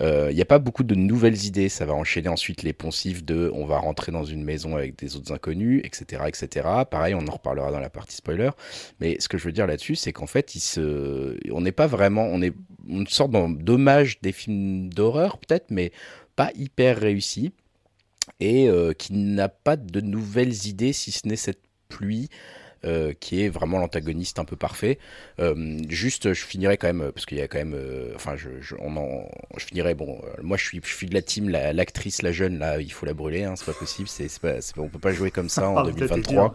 Euh, 0.01 0.29
il 0.31 0.37
n'y 0.37 0.43
a 0.43 0.47
pas 0.47 0.59
beaucoup 0.59 0.85
de 0.85 0.95
nouvelles 0.95 1.45
idées. 1.45 1.69
Ça 1.69 1.87
va 1.87 1.95
enchaîner 1.95 2.29
ensuite 2.29 2.63
les 2.63 2.73
poncifs 2.73 3.25
de 3.25 3.51
on 3.55 3.67
va 3.67 3.79
rentrer 3.79 4.13
dans 4.13 4.25
une 4.25 4.43
maison 4.43 4.77
avec 4.77 4.99
des 4.99 5.17
autres 5.17 5.33
inconnus, 5.33 5.81
etc., 5.85 6.23
etc. 6.27 6.69
Pareil, 6.91 7.15
on 7.15 7.27
en 7.27 7.33
reparlera 7.33 7.71
dans 7.71 7.81
la 7.81 7.91
partie 7.91 8.17
spoiler. 8.17 8.51
Mais 9.01 9.17
ce 9.21 9.29
que 9.29 9.39
je 9.39 9.45
veux 9.45 9.53
dire 9.53 9.67
là-dessus, 9.67 9.97
c'est 9.97 10.13
qu'en 10.13 10.27
fait, 10.27 10.51
se, 10.51 11.37
on 11.53 11.61
n'est 11.61 11.73
pas 11.73 11.87
vraiment 11.87 12.25
on 12.25 12.43
est 12.43 12.55
une 12.89 13.07
sorte 13.07 13.33
d'hommage 13.33 14.21
des 14.21 14.33
films 14.33 14.89
d'horreur 14.93 15.39
peut-être, 15.39 15.71
mais 15.71 15.93
pas 16.37 16.51
hyper 16.55 16.99
réussi 16.99 17.53
et 18.41 18.69
euh, 18.69 18.93
qui 18.93 19.13
n'a 19.13 19.49
pas 19.49 19.77
de 19.77 20.01
nouvelles 20.01 20.67
idées 20.67 20.93
si 20.93 21.13
ce 21.13 21.27
n'est 21.29 21.37
cette 21.37 21.63
pluie. 21.89 22.29
Euh, 22.85 23.15
qui 23.19 23.43
est 23.43 23.49
vraiment 23.49 23.79
l'antagoniste 23.79 24.39
un 24.39 24.45
peu 24.45 24.57
parfait. 24.57 24.99
Euh, 25.41 25.79
juste, 25.89 26.35
je 26.35 26.45
finirai 26.45 26.77
quand 26.77 26.93
même, 26.93 27.13
parce 27.13 27.25
qu'il 27.25 27.39
y 27.39 27.41
a 27.41 27.49
quand 27.49 27.57
même, 27.57 27.73
euh, 27.75 28.13
enfin, 28.15 28.37
je, 28.37 28.51
je, 28.61 28.75
on 28.79 28.95
en, 28.99 29.27
je 29.57 29.65
finirai, 29.65 29.95
bon, 29.95 30.21
euh, 30.23 30.43
moi 30.43 30.59
je 30.59 30.65
suis, 30.65 30.81
je 30.85 30.95
suis 30.95 31.07
de 31.07 31.15
la 31.15 31.23
team, 31.23 31.49
l'actrice, 31.49 32.21
la, 32.21 32.29
la, 32.29 32.33
jeune, 32.35 32.59
là, 32.59 32.81
il 32.81 32.93
faut 32.93 33.07
la 33.07 33.15
brûler, 33.15 33.45
hein, 33.45 33.55
c'est 33.57 33.65
pas 33.65 33.73
possible, 33.73 34.07
c'est, 34.07 34.29
pas, 34.39 34.57
on 34.77 34.89
peut 34.89 34.99
pas 34.99 35.13
jouer 35.13 35.31
comme 35.31 35.49
ça 35.49 35.67
en 35.67 35.83
2023. 35.85 36.53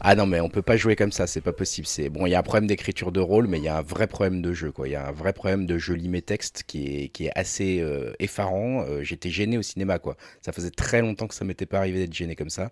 Ah 0.00 0.14
non, 0.14 0.26
mais 0.26 0.40
on 0.40 0.48
peut 0.48 0.62
pas 0.62 0.76
jouer 0.76 0.94
comme 0.94 1.12
ça, 1.12 1.26
c'est 1.26 1.40
pas 1.40 1.52
possible. 1.52 1.86
C'est 1.86 2.08
bon, 2.10 2.26
il 2.26 2.30
y 2.30 2.34
a 2.34 2.38
un 2.38 2.42
problème 2.42 2.66
d'écriture 2.66 3.12
de 3.12 3.20
rôle, 3.20 3.46
mais 3.46 3.58
il 3.58 3.64
y 3.64 3.68
a 3.68 3.78
un 3.78 3.82
vrai 3.82 4.06
problème 4.06 4.42
de 4.42 4.52
jeu. 4.52 4.72
Il 4.84 4.90
y 4.90 4.94
a 4.94 5.08
un 5.08 5.12
vrai 5.12 5.32
problème 5.32 5.66
de 5.66 5.78
je 5.78 5.92
lis 5.94 6.08
mes 6.08 6.22
textes 6.22 6.64
qui 6.66 7.04
est, 7.04 7.08
qui 7.08 7.26
est 7.26 7.32
assez 7.34 7.80
euh, 7.80 8.12
effarant. 8.18 8.84
Euh, 8.86 9.02
J'étais 9.02 9.30
gêné 9.30 9.56
au 9.58 9.62
cinéma, 9.62 9.98
quoi. 9.98 10.16
Ça 10.42 10.52
faisait 10.52 10.70
très 10.70 11.00
longtemps 11.00 11.26
que 11.26 11.34
ça 11.34 11.44
m'était 11.44 11.66
pas 11.66 11.78
arrivé 11.78 12.00
d'être 12.00 12.14
gêné 12.14 12.36
comme 12.36 12.50
ça. 12.50 12.70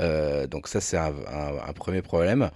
Euh, 0.00 0.46
donc 0.46 0.68
ça, 0.68 0.80
c'est 0.80 0.96
un, 0.96 1.12
un, 1.66 1.72
premier 1.72 2.02
problème. 2.02 2.50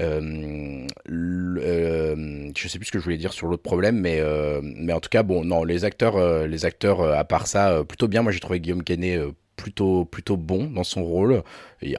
Euh, 0.00 0.86
je 1.06 2.68
sais 2.68 2.78
plus 2.78 2.86
ce 2.86 2.92
que 2.92 2.98
je 2.98 3.04
voulais 3.04 3.16
dire 3.18 3.32
sur 3.32 3.48
l'autre 3.48 3.62
problème, 3.62 3.98
mais 4.00 4.20
mais 4.62 4.92
en 4.92 5.00
tout 5.00 5.08
cas 5.08 5.22
bon 5.22 5.42
non 5.44 5.64
les 5.64 5.84
acteurs 5.84 6.46
les 6.46 6.66
acteurs 6.66 7.00
à 7.02 7.24
part 7.24 7.46
ça 7.46 7.82
plutôt 7.84 8.08
bien. 8.08 8.22
Moi 8.22 8.30
j'ai 8.32 8.40
trouvé 8.40 8.60
Guillaume 8.60 8.82
Canet 8.82 9.18
plutôt 9.56 10.04
plutôt 10.04 10.36
bon 10.36 10.70
dans 10.70 10.84
son 10.84 11.04
rôle. 11.04 11.42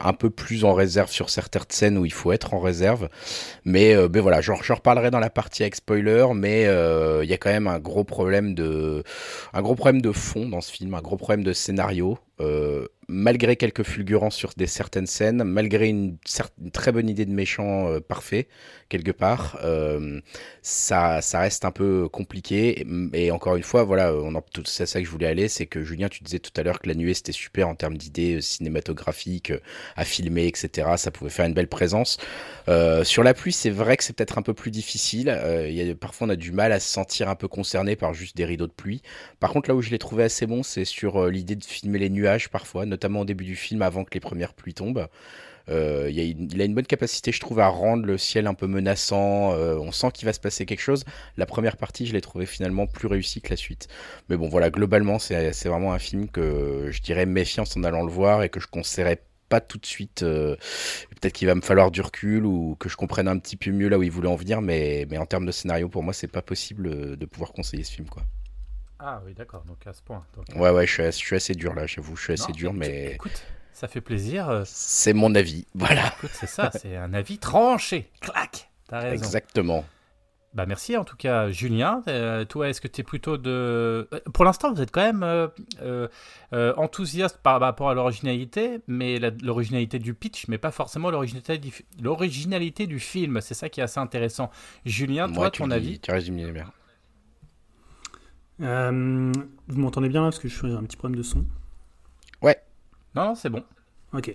Un 0.00 0.12
peu 0.12 0.30
plus 0.30 0.64
en 0.64 0.74
réserve 0.74 1.10
sur 1.10 1.30
certaines 1.30 1.62
scènes 1.68 1.98
où 1.98 2.04
il 2.04 2.12
faut 2.12 2.32
être 2.32 2.54
en 2.54 2.60
réserve. 2.60 3.08
Mais 3.64 3.94
ben 4.08 4.22
voilà 4.22 4.40
j'en 4.40 4.54
reparlerai 4.54 5.10
dans 5.10 5.20
la 5.20 5.30
partie 5.30 5.62
avec 5.62 5.76
spoiler 5.76 6.26
mais 6.34 6.66
euh, 6.66 7.24
il 7.24 7.30
y 7.30 7.34
a 7.34 7.36
quand 7.36 7.50
même 7.50 7.66
un 7.66 7.78
gros 7.78 8.04
problème 8.04 8.54
de 8.54 9.02
un 9.52 9.62
gros 9.62 9.74
problème 9.74 10.00
de 10.00 10.12
fond 10.12 10.48
dans 10.48 10.60
ce 10.60 10.72
film 10.72 10.94
un 10.94 11.00
gros 11.00 11.16
problème 11.16 11.44
de 11.44 11.52
scénario 11.52 12.18
euh, 12.40 12.86
malgré 13.08 13.56
quelques 13.56 13.82
fulgurances 13.82 14.36
sur 14.36 14.52
des 14.56 14.66
certaines 14.66 15.06
scènes, 15.06 15.42
malgré 15.44 15.88
une, 15.88 16.18
très 16.72 16.92
bonne 16.92 17.08
idée 17.08 17.24
de 17.24 17.32
méchant 17.32 17.88
euh, 17.88 18.00
parfait 18.00 18.48
quelque 18.88 19.10
part, 19.10 19.58
euh, 19.64 20.20
ça, 20.62 21.20
reste 21.34 21.64
un 21.64 21.70
peu 21.70 22.08
compliqué. 22.08 22.86
Et, 23.12 23.30
encore 23.30 23.56
une 23.56 23.62
fois, 23.62 23.84
voilà, 23.84 24.12
c'est 24.64 24.86
ça 24.86 25.00
que 25.00 25.06
je 25.06 25.10
voulais 25.10 25.26
aller, 25.26 25.48
c'est 25.48 25.66
que 25.66 25.82
Julien, 25.82 26.08
tu 26.08 26.22
disais 26.22 26.38
tout 26.38 26.52
à 26.56 26.62
l'heure 26.62 26.80
que 26.80 26.88
la 26.88 26.94
nuée 26.94 27.14
c'était 27.14 27.32
super 27.32 27.68
en 27.68 27.74
termes 27.74 27.96
d'idées 27.96 28.40
cinématographiques, 28.40 29.52
à 29.96 30.04
filmer, 30.04 30.46
etc. 30.46 30.88
Ça 30.96 31.10
pouvait 31.10 31.30
faire 31.30 31.46
une 31.46 31.54
belle 31.54 31.68
présence. 31.68 32.18
Euh, 32.68 33.02
sur 33.02 33.22
la 33.22 33.32
pluie, 33.32 33.52
c'est 33.52 33.70
vrai 33.70 33.96
que 33.96 34.04
c'est 34.04 34.12
peut-être 34.12 34.36
un 34.36 34.42
peu 34.42 34.52
plus 34.52 34.70
difficile. 34.70 35.28
Euh, 35.30 35.94
parfois, 35.94 36.26
on 36.26 36.30
a 36.30 36.36
du 36.36 36.52
mal 36.52 36.72
à 36.72 36.80
se 36.80 36.88
sentir 36.88 37.28
un 37.28 37.34
peu 37.34 37.48
concerné 37.48 37.96
par 37.96 38.12
juste 38.12 38.36
des 38.36 38.44
rideaux 38.44 38.66
de 38.66 38.72
pluie. 38.72 39.02
Par 39.40 39.52
contre, 39.52 39.70
là 39.70 39.74
où 39.74 39.80
je 39.80 39.90
l'ai 39.90 39.98
trouvé 39.98 40.24
assez 40.24 40.46
bon, 40.46 40.62
c'est 40.62 40.84
sur 40.84 41.16
euh, 41.16 41.30
l'idée 41.30 41.56
de 41.56 41.64
filmer 41.64 41.98
les 41.98 42.10
nuages 42.10 42.50
parfois, 42.50 42.84
notamment 42.98 43.20
au 43.20 43.24
début 43.24 43.44
du 43.44 43.56
film, 43.56 43.82
avant 43.82 44.04
que 44.04 44.10
les 44.12 44.20
premières 44.20 44.54
pluies 44.54 44.74
tombent. 44.74 45.08
Euh, 45.70 46.08
il, 46.10 46.60
a 46.60 46.64
une, 46.64 46.74
bonne 46.74 46.86
capacité, 46.86 47.30
je 47.30 47.40
trouve, 47.40 47.60
à 47.60 47.68
rendre 47.68 48.06
le 48.06 48.18
ciel 48.18 48.46
un 48.46 48.54
peu 48.54 48.66
menaçant. 48.66 49.52
Euh, 49.52 49.76
on 49.76 49.92
sent 49.92 50.08
qu'il 50.14 50.26
va 50.26 50.32
se 50.32 50.40
passer 50.40 50.66
quelque 50.66 50.80
chose. 50.80 51.04
La 51.36 51.46
première 51.46 51.76
partie, 51.76 52.06
je 52.06 52.12
l'ai 52.12 52.20
trouvé 52.20 52.46
finalement 52.46 52.86
plus 52.86 53.06
réussie 53.06 53.40
que 53.40 53.50
la 53.50 53.56
suite. 53.56 53.88
Mais 54.28 54.36
bon, 54.36 54.48
voilà, 54.48 54.70
globalement, 54.70 55.18
c'est 55.18 55.68
vraiment 55.68 55.92
un 55.92 55.98
film 55.98 56.28
que 56.28 56.88
je 56.90 57.02
dirais 57.02 57.26
méfiance 57.26 57.76
en 57.76 57.84
allant 57.84 58.02
le 58.02 58.10
voir 58.10 58.42
et 58.42 58.48
que 58.48 58.60
je 58.60 58.66
conseillerais 58.66 59.22
pas 59.48 59.60
tout 59.60 59.78
de 59.78 59.86
suite. 59.86 60.22
Euh, 60.22 60.56
Peut-être 61.10 61.34
qu'il 61.34 61.48
va 61.48 61.54
me 61.54 61.60
falloir 61.60 61.90
du 61.90 62.00
recul 62.00 62.46
ou 62.46 62.76
que 62.80 62.88
je 62.88 62.96
comprenne 62.96 63.28
un 63.28 63.38
petit 63.38 63.56
peu 63.56 63.70
mieux 63.70 63.88
là 63.88 63.98
où 63.98 64.02
il 64.02 64.10
voulait 64.10 64.28
en 64.28 64.36
venir. 64.36 64.62
Mais, 64.62 65.06
mais 65.10 65.18
en 65.18 65.26
termes 65.26 65.46
de 65.46 65.52
scénario, 65.52 65.88
pour 65.88 66.02
moi, 66.02 66.14
c'est 66.14 66.28
pas 66.28 66.42
possible 66.42 67.16
de 67.16 67.26
pouvoir 67.26 67.52
conseiller 67.52 67.84
ce 67.84 67.92
film, 67.92 68.08
quoi. 68.08 68.24
Ah 69.00 69.20
oui, 69.24 69.34
d'accord, 69.34 69.64
donc 69.64 69.86
à 69.86 69.92
ce 69.92 70.02
point. 70.02 70.24
Donc... 70.34 70.46
Ouais, 70.60 70.70
ouais, 70.70 70.86
je 70.86 70.92
suis, 70.92 71.04
je 71.04 71.10
suis 71.10 71.36
assez 71.36 71.54
dur 71.54 71.74
là, 71.74 71.86
j'avoue, 71.86 72.16
je 72.16 72.22
suis 72.22 72.32
assez 72.32 72.52
dur, 72.52 72.72
mais. 72.72 73.12
Écoute, 73.14 73.42
ça 73.72 73.86
fait 73.88 74.00
plaisir. 74.00 74.62
C'est 74.64 75.12
mon 75.12 75.34
avis, 75.34 75.66
voilà. 75.74 76.12
Écoute, 76.18 76.30
c'est 76.32 76.48
ça, 76.48 76.70
c'est 76.72 76.96
un 76.96 77.14
avis 77.14 77.38
tranché. 77.38 78.10
Clac 78.20 78.70
T'as 78.88 79.00
raison. 79.00 79.24
Exactement. 79.24 79.84
Bah 80.54 80.64
merci 80.66 80.96
en 80.96 81.04
tout 81.04 81.16
cas 81.16 81.50
Julien. 81.50 82.02
Euh, 82.08 82.44
toi 82.44 82.70
est-ce 82.70 82.80
que 82.80 82.88
tu 82.88 83.02
es 83.02 83.04
plutôt 83.04 83.36
de... 83.36 83.50
Euh, 83.50 84.20
pour 84.32 84.44
l'instant 84.46 84.72
vous 84.72 84.80
êtes 84.80 84.90
quand 84.90 85.02
même 85.02 85.22
euh, 85.82 86.08
enthousiaste 86.52 87.38
par 87.42 87.60
rapport 87.60 87.90
à 87.90 87.94
l'originalité, 87.94 88.80
mais 88.86 89.18
l'originalité 89.42 89.98
du 89.98 90.14
pitch, 90.14 90.48
mais 90.48 90.56
pas 90.56 90.70
forcément 90.70 91.10
l'originalité 91.10 91.58
du, 91.58 91.72
l'originalité 92.02 92.86
du 92.86 92.98
film. 92.98 93.40
C'est 93.42 93.54
ça 93.54 93.68
qui 93.68 93.80
est 93.80 93.82
assez 93.82 94.00
intéressant. 94.00 94.50
Julien, 94.86 95.30
toi 95.30 95.50
ton 95.50 95.70
avis? 95.70 96.00
Tu 96.00 96.10
résumes 96.10 96.50
bien. 96.50 96.66
Vous 98.58 99.80
m'entendez 99.80 100.08
bien 100.08 100.22
là 100.22 100.28
parce 100.28 100.38
que 100.38 100.48
je 100.48 100.56
suis 100.56 100.72
un 100.72 100.82
petit 100.82 100.96
problème 100.96 101.18
de 101.18 101.22
son. 101.22 101.44
Ouais. 102.42 102.58
Non, 103.14 103.26
non 103.26 103.34
c'est 103.34 103.50
bon. 103.50 103.62
Ok. 104.14 104.34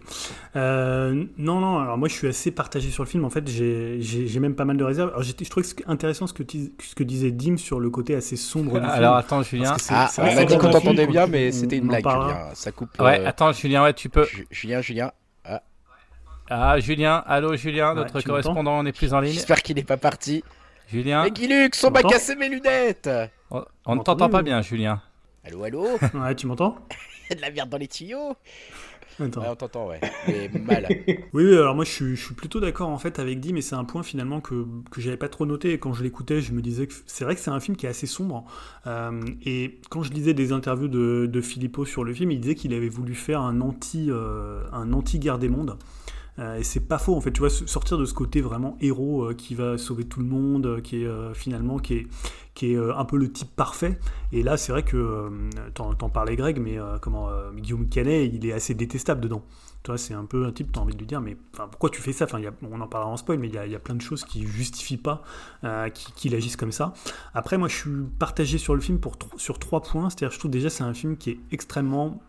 Euh, 0.55 1.25
non, 1.37 1.59
non, 1.59 1.79
alors 1.79 1.97
moi 1.97 2.07
je 2.07 2.13
suis 2.13 2.27
assez 2.27 2.51
partagé 2.51 2.91
sur 2.91 3.03
le 3.03 3.09
film. 3.09 3.25
En 3.25 3.31
fait, 3.31 3.47
j'ai 3.47 4.39
même 4.39 4.55
pas 4.55 4.65
mal 4.65 4.77
de 4.77 4.83
réserves. 4.83 5.09
Alors, 5.09 5.23
je 5.23 5.49
trouvais 5.49 5.65
intéressant 5.87 6.27
ce 6.27 6.33
que, 6.33 6.43
ce 6.43 6.93
que 6.95 7.03
disait 7.03 7.31
Dim 7.31 7.57
sur 7.57 7.79
le 7.79 7.89
côté 7.89 8.13
assez 8.13 8.35
sombre 8.35 8.79
du 8.79 8.85
alors, 8.85 9.15
attends, 9.15 9.41
Julien. 9.41 9.75
Ah, 9.89 10.09
on 10.19 10.23
a 10.23 10.45
dit 10.45 10.57
qu'on 10.57 10.69
t'entendait 10.69 11.07
bien, 11.07 11.25
mais 11.25 11.51
c'était 11.51 11.77
une 11.77 11.87
blague, 11.87 12.07
Julien. 12.07 12.49
Ça 12.53 12.71
coupe. 12.71 12.99
Ouais, 12.99 13.19
euh, 13.19 13.27
attends, 13.27 13.51
Julien, 13.51 13.83
ouais, 13.83 13.93
tu 13.93 14.09
peux. 14.09 14.27
Julien, 14.51 14.81
Julien. 14.81 15.11
Ah. 15.43 15.63
ah, 16.49 16.79
Julien, 16.79 17.23
allô, 17.25 17.55
Julien, 17.55 17.95
notre 17.95 18.21
correspondant 18.21 18.83
n'est 18.83 18.93
plus 18.93 19.13
en 19.13 19.21
ligne. 19.21 19.33
J'espère 19.33 19.63
qu'il 19.63 19.75
n'est 19.77 19.83
pas 19.83 19.97
parti. 19.97 20.43
Julien. 20.87 21.23
Mais 21.23 21.31
Guilux, 21.31 21.71
on 21.83 21.89
m'a 21.89 22.03
cassé 22.03 22.35
mes 22.35 22.49
lunettes. 22.49 23.09
On, 23.85 23.95
ne 23.95 24.01
t'entend 24.01 24.29
pas 24.29 24.41
bien, 24.41 24.61
Julien. 24.61 25.01
Allô, 25.43 25.63
allô 25.63 25.85
Ouais, 26.13 26.35
tu 26.35 26.47
m'entends 26.47 26.75
Il 27.25 27.29
y 27.29 27.33
a 27.33 27.35
de 27.35 27.41
la 27.41 27.51
merde 27.51 27.69
dans 27.69 27.77
les 27.77 27.87
tuyaux. 27.87 28.35
Attends. 29.19 29.43
on 29.47 29.55
t'entend, 29.55 29.87
ouais. 29.89 30.01
Mais 30.27 30.49
mal. 30.59 30.87
oui, 31.07 31.17
oui, 31.33 31.55
alors 31.55 31.75
moi 31.75 31.85
je 31.85 31.91
suis, 31.91 32.15
je 32.15 32.25
suis 32.25 32.33
plutôt 32.33 32.59
d'accord 32.59 32.89
en 32.89 32.97
fait 32.97 33.19
avec 33.19 33.39
Dim, 33.39 33.53
mais 33.53 33.61
c'est 33.61 33.75
un 33.75 33.83
point 33.83 34.01
finalement 34.01 34.41
que, 34.41 34.65
que 34.89 35.01
j'avais 35.01 35.17
pas 35.17 35.29
trop 35.29 35.45
noté. 35.45 35.73
Et 35.73 35.77
quand 35.77 35.93
je 35.93 36.01
l'écoutais, 36.01 36.41
je 36.41 36.51
me 36.51 36.61
disais 36.61 36.87
que 36.87 36.93
c'est 37.05 37.23
vrai 37.23 37.35
que 37.35 37.41
c'est 37.41 37.51
un 37.51 37.59
film 37.59 37.77
qui 37.77 37.85
est 37.85 37.89
assez 37.89 38.07
sombre. 38.07 38.45
Euh, 38.87 39.21
et 39.45 39.79
quand 39.91 40.01
je 40.01 40.11
lisais 40.11 40.33
des 40.33 40.51
interviews 40.51 40.87
de, 40.87 41.29
de 41.31 41.41
Filippo 41.41 41.85
sur 41.85 42.03
le 42.03 42.11
film, 42.13 42.31
il 42.31 42.39
disait 42.39 42.55
qu'il 42.55 42.73
avait 42.73 42.89
voulu 42.89 43.13
faire 43.13 43.41
un 43.41 43.61
anti, 43.61 44.07
euh, 44.09 44.63
un 44.71 44.93
anti-guerre 44.93 45.37
des 45.37 45.49
mondes. 45.49 45.77
Euh, 46.39 46.57
et 46.57 46.63
c'est 46.63 46.87
pas 46.87 46.97
faux 46.97 47.15
en 47.15 47.21
fait, 47.21 47.31
tu 47.31 47.39
vois, 47.39 47.49
sortir 47.49 47.97
de 47.97 48.05
ce 48.05 48.13
côté 48.13 48.41
vraiment 48.41 48.75
héros 48.81 49.23
euh, 49.23 49.33
qui 49.33 49.53
va 49.53 49.77
sauver 49.77 50.05
tout 50.05 50.19
le 50.19 50.25
monde, 50.25 50.65
euh, 50.65 50.81
qui 50.81 51.03
est 51.03 51.33
finalement 51.33 51.77
qui 51.77 51.95
est, 51.95 52.07
qui 52.53 52.73
est 52.73 52.77
un 52.77 53.05
peu 53.05 53.17
le 53.17 53.31
type 53.31 53.55
parfait. 53.55 53.99
Et 54.31 54.43
là, 54.43 54.57
c'est 54.57 54.71
vrai 54.71 54.83
que 54.83 55.29
t'en, 55.73 55.93
t'en 55.93 56.09
parlais 56.09 56.35
Greg, 56.35 56.59
mais 56.59 56.77
comment 57.01 57.29
Guillaume 57.55 57.87
Canet, 57.87 58.31
il 58.31 58.45
est 58.45 58.53
assez 58.53 58.73
détestable 58.73 59.21
dedans. 59.21 59.43
Toi, 59.81 59.97
c'est 59.97 60.13
un 60.13 60.23
peu 60.25 60.45
un 60.45 60.51
type, 60.51 60.71
tu 60.71 60.79
as 60.79 60.81
envie 60.81 60.93
de 60.93 60.99
lui 60.99 61.07
dire, 61.07 61.19
mais 61.19 61.35
pourquoi 61.51 61.89
tu 61.89 61.99
fais 61.99 62.13
ça? 62.13 62.25
On 62.61 62.79
en 62.79 62.87
parlera 62.87 63.11
en 63.11 63.17
spoil, 63.17 63.39
mais 63.39 63.47
il 63.47 63.55
y, 63.55 63.75
a, 63.75 63.79
plein 63.79 63.95
de 63.95 64.01
choses 64.01 64.23
qui 64.23 64.45
justifient 64.45 64.97
pas 64.97 65.23
qu'il 66.15 66.35
agisse 66.35 66.55
comme 66.55 66.71
ça. 66.71 66.93
Après, 67.33 67.57
moi, 67.57 67.67
je 67.67 67.75
suis 67.75 67.91
partagé 68.19 68.59
sur 68.59 68.75
le 68.75 68.81
film 68.81 68.99
pour, 68.99 69.17
sur 69.35 69.57
trois 69.57 69.81
points. 69.81 70.09
C'est-à-dire, 70.09 70.31
je 70.31 70.39
trouve 70.39 70.51
déjà 70.51 70.69
c'est 70.69 70.83
un 70.83 70.93
film 70.93 71.17
qui 71.17 71.31
est 71.31 71.39
extrêmement 71.51 72.21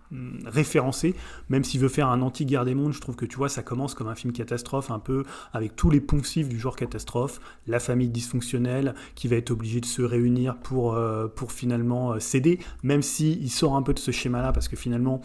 référencé, 0.47 1.15
même 1.49 1.65
s'il 1.65 1.81
veut 1.81 1.89
faire 1.89 2.09
un 2.09 2.23
anti-guerre 2.23 2.65
des 2.65 2.75
mondes. 2.75 2.93
Je 2.93 3.01
trouve 3.01 3.17
que 3.17 3.27
tu 3.27 3.37
vois, 3.37 3.49
ça 3.49 3.63
commence 3.63 3.95
comme 3.95 4.09
un 4.09 4.15
film 4.15 4.33
catastrophe, 4.33 4.91
un 4.91 4.99
peu 4.99 5.25
avec 5.53 5.77
tous 5.77 5.91
les 5.91 6.01
poncifs 6.01 6.49
du 6.49 6.59
genre 6.59 6.77
catastrophe, 6.77 7.41
la 7.67 7.81
famille 7.81 8.09
dysfonctionnelle 8.09 8.95
qui 9.15 9.29
va 9.29 9.37
être 9.37 9.51
obligée 9.51 9.81
de 9.81 9.87
se 9.87 10.03
réunir 10.03 10.57
pour, 10.57 10.95
euh, 10.95 11.29
finalement 11.49 12.13
euh, 12.13 12.21
céder, 12.21 12.59
même 12.83 13.03
s'il 13.03 13.43
il 13.43 13.51
sort 13.51 13.77
un 13.77 13.83
peu 13.83 13.93
de 13.93 13.99
ce 13.99 14.11
schéma-là, 14.11 14.53
parce 14.53 14.69
que 14.69 14.77
finalement, 14.77 15.21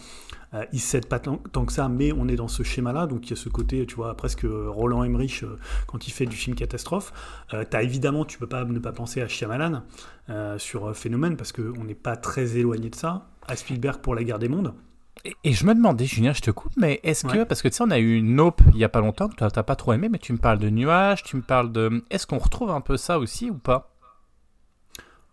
euh, 0.54 0.66
il 0.74 0.80
cède 0.80 1.06
pas 1.06 1.20
tant, 1.20 1.38
que 1.38 1.72
ça, 1.72 1.90
mais 1.90 2.12
on 2.12 2.28
est 2.28 2.36
dans 2.36 2.48
ce 2.48 2.64
schéma-là, 2.64 3.06
donc 3.06 3.28
il 3.28 3.30
y 3.32 3.34
a 3.34 3.36
ce 3.36 3.50
côté, 3.50 3.86
tu 3.86 3.96
vois, 3.96 4.16
presque 4.16 4.46
Roland 4.46 5.04
Emmerich 5.04 5.44
euh, 5.44 5.58
quand 5.86 6.08
il 6.08 6.12
fait 6.12 6.26
du 6.26 6.36
film 6.36 6.56
catastrophe. 6.56 7.14
Euh, 7.54 7.64
as 7.72 7.84
évidemment, 7.84 8.26
tu 8.26 8.40
peux 8.40 8.48
pas 8.48 8.66
ne 8.66 8.80
pas 8.80 8.92
penser 8.92 9.22
à 9.22 9.28
Shyamalan 9.28 9.84
sur 10.58 10.96
Phénomène, 10.96 11.38
parce 11.38 11.52
qu'on 11.52 11.84
n'est 11.84 11.96
pas 11.96 12.16
très 12.16 12.56
éloigné 12.56 12.92
de 12.92 12.96
ça, 12.96 13.32
à 13.50 13.56
Spielberg 13.56 14.00
pour 14.02 14.16
La 14.16 14.24
guerre 14.24 14.40
des 14.40 14.50
mondes. 14.50 14.74
Et, 15.44 15.52
je 15.52 15.66
me 15.66 15.74
demandais, 15.74 16.06
Julien, 16.06 16.32
je 16.32 16.42
te 16.42 16.52
coupe, 16.52 16.72
mais 16.78 17.02
est-ce 17.04 17.26
que, 17.26 17.44
parce 17.44 17.62
que 17.62 17.68
tu 17.68 17.76
sais, 17.76 17.84
on 17.84 17.92
a 17.92 18.00
eu 18.00 18.16
une 18.16 18.36
Nope 18.36 18.62
il 18.74 18.80
y 18.80 18.86
a 18.86 18.90
pas 18.90 19.02
longtemps, 19.02 19.28
que 19.28 19.36
tu 19.36 19.44
n'as 19.44 19.64
pas 19.64 19.76
trop 19.76 19.92
aimé, 19.92 20.08
mais 20.08 20.18
tu 20.18 20.32
me 20.32 20.38
parles 20.38 20.60
de 20.60 20.70
nuages, 20.70 21.24
tu 21.24 21.36
me 21.36 21.42
parles 21.42 21.72
de... 21.74 22.04
Est-ce 22.10 22.26
qu'on 22.26 22.38
retrouve 22.38 22.72
un 22.72 22.80
peu 22.80 22.96
ça 22.96 23.20
aussi 23.20 23.50
ou 23.50 23.56
pas? 23.56 23.92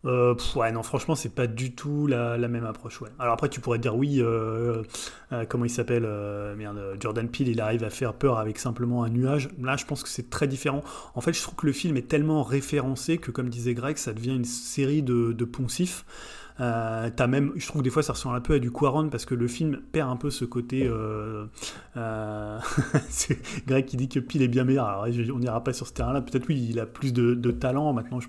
Euh, 0.06 0.34
ouais, 0.54 0.70
non, 0.70 0.82
franchement, 0.82 1.14
c'est 1.14 1.34
pas 1.34 1.46
du 1.46 1.74
tout 1.74 2.06
la, 2.06 2.36
même 2.48 2.64
approche. 2.64 3.00
Ouais. 3.00 3.08
Alors 3.18 3.34
après, 3.34 3.48
tu 3.48 3.60
pourrais 3.60 3.78
dire 3.78 3.96
oui, 3.96 4.20
euh, 4.20 4.82
euh, 5.32 5.44
comment 5.48 5.64
il 5.64 5.70
s'appelle 5.70 6.06
Merde, 6.56 6.96
Jordan 7.00 7.28
Peele, 7.28 7.48
il 7.48 7.60
arrive 7.60 7.82
à 7.82 7.90
faire 7.90 8.14
peur 8.14 8.38
avec 8.38 8.58
simplement 8.58 9.02
un 9.02 9.08
nuage. 9.08 9.48
Là, 9.60 9.76
je 9.76 9.84
pense 9.84 10.02
que 10.02 10.08
c'est 10.08 10.30
très 10.30 10.46
différent. 10.46 10.82
En 11.14 11.20
fait, 11.20 11.32
je 11.32 11.42
trouve 11.42 11.56
que 11.56 11.66
le 11.66 11.72
film 11.72 11.96
est 11.96 12.08
tellement 12.08 12.42
référencé 12.42 13.18
que, 13.18 13.30
comme 13.30 13.48
disait 13.48 13.74
Greg, 13.74 13.96
ça 13.96 14.12
devient 14.12 14.36
une 14.36 14.44
série 14.44 15.02
de, 15.02 15.32
de 15.32 15.44
poncifs. 15.44 16.04
Euh, 16.60 17.10
as 17.16 17.26
même, 17.26 17.52
je 17.56 17.66
trouve 17.66 17.82
que 17.82 17.84
des 17.84 17.90
fois 17.90 18.02
ça 18.02 18.14
ressemble 18.14 18.36
un 18.36 18.40
peu 18.40 18.54
à 18.54 18.58
du 18.58 18.70
Quaron 18.70 19.08
parce 19.08 19.26
que 19.26 19.34
le 19.34 19.46
film 19.46 19.80
perd 19.92 20.10
un 20.10 20.16
peu 20.16 20.30
ce 20.30 20.44
côté. 20.44 20.86
Euh, 20.86 21.46
euh, 21.96 22.58
c'est 23.08 23.38
Greg 23.66 23.84
qui 23.84 23.96
dit 23.96 24.08
que 24.08 24.20
Pile 24.20 24.42
est 24.42 24.48
bien 24.48 24.64
meilleur. 24.64 24.86
Alors, 24.86 25.06
on 25.34 25.38
n'ira 25.38 25.62
pas 25.62 25.72
sur 25.72 25.86
ce 25.86 25.92
terrain-là. 25.92 26.22
Peut-être 26.22 26.48
oui, 26.48 26.66
il 26.70 26.80
a 26.80 26.86
plus 26.86 27.12
de, 27.12 27.50
talent 27.50 27.92
maintenant. 27.92 28.20
Je, 28.20 28.28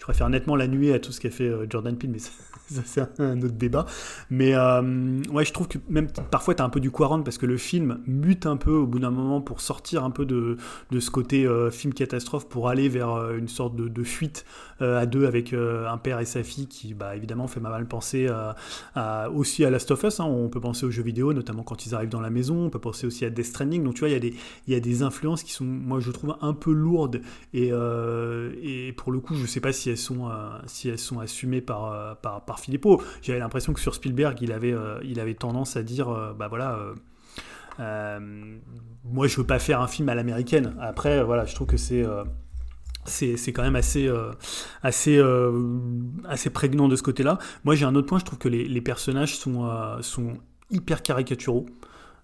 préfère, 0.00 0.28
nettement 0.28 0.56
la 0.56 0.66
nuée 0.66 0.92
à 0.92 0.98
tout 0.98 1.12
ce 1.12 1.20
qu'a 1.20 1.30
fait 1.30 1.50
Jordan 1.68 1.96
Peele, 1.96 2.10
mais 2.10 2.18
ça, 2.18 2.30
c'est 2.84 3.20
un 3.20 3.40
autre 3.42 3.54
débat. 3.54 3.86
Mais 4.30 4.56
ouais, 4.56 5.44
je 5.44 5.52
trouve 5.52 5.68
que 5.68 5.78
même 5.88 6.08
parfois 6.30 6.54
tu 6.54 6.62
as 6.62 6.64
un 6.64 6.70
peu 6.70 6.80
du 6.80 6.90
Quaron 6.90 7.22
parce 7.22 7.38
que 7.38 7.46
le 7.46 7.56
film 7.56 8.00
mute 8.06 8.46
un 8.46 8.56
peu 8.56 8.72
au 8.72 8.86
bout 8.86 8.98
d'un 8.98 9.10
moment 9.10 9.40
pour 9.40 9.60
sortir 9.60 10.04
un 10.04 10.10
peu 10.10 10.26
de, 10.26 10.56
de 10.90 11.00
ce 11.00 11.10
côté 11.10 11.48
film 11.70 11.94
catastrophe 11.94 12.48
pour 12.48 12.68
aller 12.68 12.88
vers 12.88 13.32
une 13.32 13.48
sorte 13.48 13.76
de, 13.76 13.88
de 13.88 14.02
fuite 14.02 14.44
à 14.80 15.06
deux 15.06 15.26
avec 15.26 15.52
un 15.52 15.98
père 15.98 16.20
et 16.20 16.24
sa 16.24 16.42
fille 16.42 16.66
qui, 16.66 16.94
bah, 16.94 17.16
évidemment, 17.16 17.46
fait 17.46 17.60
mal 17.60 17.86
penser 17.86 18.28
aussi 19.34 19.64
à 19.64 19.70
Last 19.70 19.90
of 19.90 20.02
Us. 20.02 20.20
Hein. 20.20 20.24
On 20.24 20.48
peut 20.48 20.60
penser 20.60 20.86
aux 20.86 20.90
jeux 20.90 21.02
vidéo, 21.02 21.32
notamment 21.32 21.62
quand 21.62 21.86
ils 21.86 21.94
arrivent 21.94 22.08
dans 22.08 22.20
la 22.20 22.30
maison. 22.30 22.66
On 22.66 22.70
peut 22.70 22.78
penser 22.78 23.06
aussi 23.06 23.24
à 23.24 23.30
Death 23.30 23.46
Stranding. 23.46 23.84
Donc 23.84 23.94
tu 23.94 24.00
vois, 24.00 24.08
il 24.08 24.12
y 24.12 24.16
a 24.16 24.20
des, 24.20 24.34
y 24.66 24.74
a 24.74 24.80
des 24.80 25.02
influences 25.02 25.42
qui 25.42 25.52
sont, 25.52 25.64
moi 25.64 26.00
je 26.00 26.10
trouve, 26.10 26.36
un 26.40 26.54
peu 26.54 26.72
lourdes. 26.72 27.20
Et, 27.54 27.70
euh, 27.72 28.52
et 28.62 28.92
pour 28.92 29.12
le 29.12 29.20
coup, 29.20 29.34
je 29.34 29.46
sais 29.46 29.60
pas 29.60 29.72
si 29.72 29.90
elles 29.90 29.98
sont, 29.98 30.28
euh, 30.30 30.58
si 30.66 30.88
elles 30.88 30.98
sont 30.98 31.20
assumées 31.20 31.60
par, 31.60 31.92
euh, 31.92 32.14
par, 32.14 32.57
Filippo. 32.58 33.02
J'avais 33.22 33.38
l'impression 33.38 33.72
que 33.72 33.80
sur 33.80 33.94
Spielberg, 33.94 34.38
il 34.40 34.52
avait, 34.52 34.74
il 35.04 35.20
avait 35.20 35.34
tendance 35.34 35.76
à 35.76 35.82
dire, 35.82 36.08
bah 36.38 36.48
voilà. 36.48 36.78
moi, 37.78 39.26
je 39.26 39.36
veux 39.36 39.46
pas 39.46 39.58
faire 39.58 39.80
un 39.80 39.88
film 39.88 40.08
à 40.08 40.14
l'américaine. 40.14 40.74
Après, 40.80 41.22
voilà, 41.22 41.44
je 41.44 41.54
trouve 41.54 41.68
que 41.68 41.76
c'est 43.08 43.52
quand 43.52 43.62
même 43.62 43.76
assez, 43.76 44.06
euh, 44.06 44.32
euh, 45.08 46.50
prégnant 46.52 46.88
de 46.88 46.96
ce 46.96 47.02
côté-là. 47.02 47.38
Moi, 47.64 47.74
j'ai 47.74 47.84
un 47.84 47.94
autre 47.94 48.06
point, 48.06 48.18
je 48.18 48.24
trouve 48.24 48.38
que 48.38 48.48
les, 48.48 48.80
personnages 48.80 49.38
euh, 49.46 50.02
sont 50.02 50.38
hyper 50.70 51.02
caricaturaux. 51.02 51.66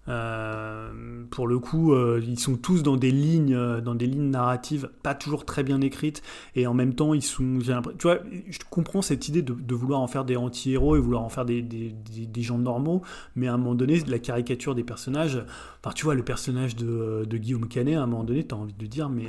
Euh, 0.07 1.23
pour 1.31 1.47
le 1.47 1.57
coup, 1.57 1.93
euh, 1.93 2.21
ils 2.23 2.39
sont 2.39 2.57
tous 2.57 2.83
dans 2.83 2.95
des 2.95 3.11
lignes, 3.11 3.55
euh, 3.55 3.81
dans 3.81 3.95
des 3.95 4.05
lignes 4.05 4.29
narratives 4.29 4.89
pas 5.01 5.15
toujours 5.15 5.45
très 5.45 5.63
bien 5.63 5.81
écrites, 5.81 6.21
et 6.55 6.67
en 6.67 6.73
même 6.73 6.93
temps, 6.93 7.13
ils 7.13 7.23
sont. 7.23 7.59
Tu 7.97 8.03
vois, 8.03 8.19
je 8.47 8.59
comprends 8.69 9.01
cette 9.01 9.27
idée 9.27 9.41
de, 9.41 9.75
vouloir 9.75 9.99
en 9.99 10.07
faire 10.07 10.25
des 10.25 10.37
anti-héros 10.37 10.95
et 10.95 10.99
vouloir 10.99 11.23
en 11.23 11.29
faire 11.29 11.45
des, 11.45 11.61
des, 11.61 11.91
des, 11.91 12.41
gens 12.41 12.57
normaux, 12.57 13.01
mais 13.35 13.47
à 13.47 13.53
un 13.53 13.57
moment 13.57 13.75
donné, 13.75 13.99
la 14.07 14.19
caricature 14.19 14.75
des 14.75 14.83
personnages. 14.83 15.43
Enfin, 15.83 15.93
tu 15.93 16.05
vois, 16.05 16.15
le 16.15 16.23
personnage 16.23 16.75
de, 16.75 17.25
de 17.29 17.37
Guillaume 17.37 17.67
Canet, 17.67 17.95
à 17.95 18.03
un 18.03 18.07
moment 18.07 18.23
donné, 18.23 18.43
t'as 18.43 18.55
envie 18.55 18.73
de 18.73 18.85
dire, 18.85 19.09
mais, 19.09 19.27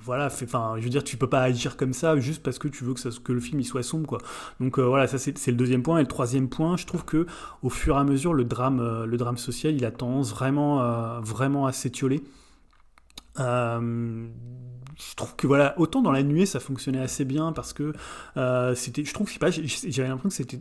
voilà, 0.00 0.26
enfin, 0.26 0.74
je 0.78 0.82
veux 0.84 0.90
dire, 0.90 1.04
tu 1.04 1.16
peux 1.16 1.28
pas 1.28 1.42
agir 1.42 1.76
comme 1.76 1.92
ça 1.92 2.16
juste 2.18 2.42
parce 2.42 2.58
que 2.58 2.68
tu 2.68 2.84
veux 2.84 2.94
que, 2.94 3.00
ça, 3.00 3.10
que 3.22 3.32
le 3.32 3.40
film 3.40 3.60
il 3.60 3.64
soit 3.64 3.82
sombre, 3.82 4.06
quoi. 4.06 4.18
Donc 4.60 4.78
voilà, 4.78 5.06
ça 5.06 5.18
c'est 5.18 5.50
le 5.50 5.56
deuxième 5.56 5.82
point. 5.82 5.98
Et 5.98 6.02
le 6.02 6.08
troisième 6.08 6.48
point, 6.48 6.76
je 6.76 6.86
trouve 6.86 7.04
que 7.04 7.26
au 7.62 7.70
fur 7.70 7.96
et 7.96 7.98
à 7.98 8.04
mesure, 8.04 8.34
le 8.34 8.44
drame, 8.44 9.04
le 9.04 9.16
drame 9.16 9.36
social 9.36 9.51
il 9.52 9.84
a 9.84 9.90
tendance 9.90 10.30
vraiment, 10.30 10.82
euh, 10.82 11.20
vraiment 11.20 11.66
à 11.66 11.72
s'étioler. 11.72 12.22
Euh, 13.40 14.28
je 14.98 15.14
trouve 15.14 15.34
que 15.36 15.46
voilà, 15.46 15.78
autant 15.78 16.02
dans 16.02 16.12
la 16.12 16.22
nuée 16.22 16.46
ça 16.46 16.60
fonctionnait 16.60 17.00
assez 17.00 17.24
bien 17.24 17.52
parce 17.52 17.72
que 17.72 17.92
euh, 18.36 18.74
c'était, 18.74 19.04
je 19.04 19.14
trouve, 19.14 19.28
je 19.28 19.34
sais 19.34 19.38
pas, 19.38 19.50
j'avais 19.50 20.08
l'impression 20.08 20.28
que 20.28 20.34
c'était 20.34 20.60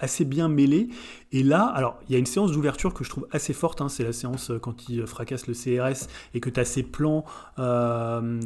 assez 0.00 0.24
bien 0.24 0.48
mêlé. 0.48 0.88
Et 1.32 1.44
là, 1.44 1.62
alors, 1.62 2.00
il 2.08 2.12
y 2.12 2.16
a 2.16 2.18
une 2.18 2.26
séance 2.26 2.50
d'ouverture 2.50 2.92
que 2.92 3.04
je 3.04 3.10
trouve 3.10 3.28
assez 3.30 3.52
forte, 3.52 3.80
hein, 3.80 3.88
c'est 3.88 4.02
la 4.02 4.12
séance 4.12 4.50
euh, 4.50 4.58
quand 4.58 4.88
il 4.88 5.06
fracasse 5.06 5.46
le 5.46 5.54
CRS 5.54 6.08
et 6.34 6.40
que 6.40 6.50
tu 6.50 6.58
as 6.58 6.64
ces 6.64 6.82
plans, 6.82 7.24
euh, 7.58 8.40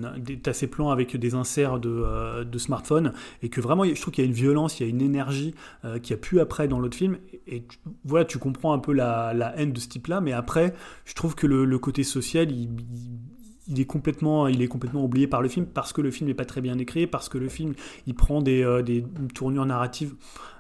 ces 0.53 0.67
plans 0.67 0.90
avec 0.90 1.17
des 1.17 1.35
inserts 1.35 1.81
de, 1.81 1.90
euh, 1.90 2.45
de 2.45 2.59
smartphone, 2.59 3.12
et 3.43 3.49
que 3.49 3.61
vraiment, 3.61 3.85
je 3.85 4.01
trouve 4.01 4.12
qu'il 4.12 4.25
y 4.25 4.27
a 4.27 4.29
une 4.29 4.37
violence, 4.37 4.81
il 4.81 4.83
y 4.85 4.87
a 4.87 4.90
une 4.90 5.02
énergie 5.02 5.55
euh, 5.85 5.98
qui 5.98 6.13
a 6.13 6.17
pu 6.17 6.40
après 6.40 6.69
dans 6.69 6.79
l'autre 6.79 6.96
film, 6.96 7.19
et, 7.46 7.65
voilà, 8.05 8.25
tu 8.25 8.38
comprends 8.38 8.73
un 8.73 8.79
peu 8.79 8.92
la, 8.92 9.33
haine 9.57 9.73
de 9.73 9.81
ce 9.81 9.88
type-là, 9.88 10.21
mais 10.21 10.33
après, 10.33 10.75
je 11.05 11.15
trouve 11.15 11.35
que 11.35 11.46
le, 11.46 11.79
côté 11.79 12.02
social, 12.02 12.50
il, 12.50 13.81
est 13.81 13.85
complètement 13.85 14.46
il 14.46 14.63
est 14.63 14.69
complètement 14.69 15.05
oublié 15.05 15.27
par 15.27 15.42
le 15.42 15.48
film 15.48 15.67
parce 15.67 15.92
que 15.92 16.00
le 16.00 16.11
film 16.11 16.29
n'est 16.29 16.35
pas 16.35 16.44
très 16.44 16.61
bien 16.61 16.79
écrit 16.79 17.07
parce 17.07 17.29
que 17.29 17.38
le 17.38 17.48
film 17.48 17.75
il 18.07 18.15
prend 18.15 18.42
des, 18.42 18.83
des 18.85 19.05
tournures 19.35 19.67
narratives 19.67 20.15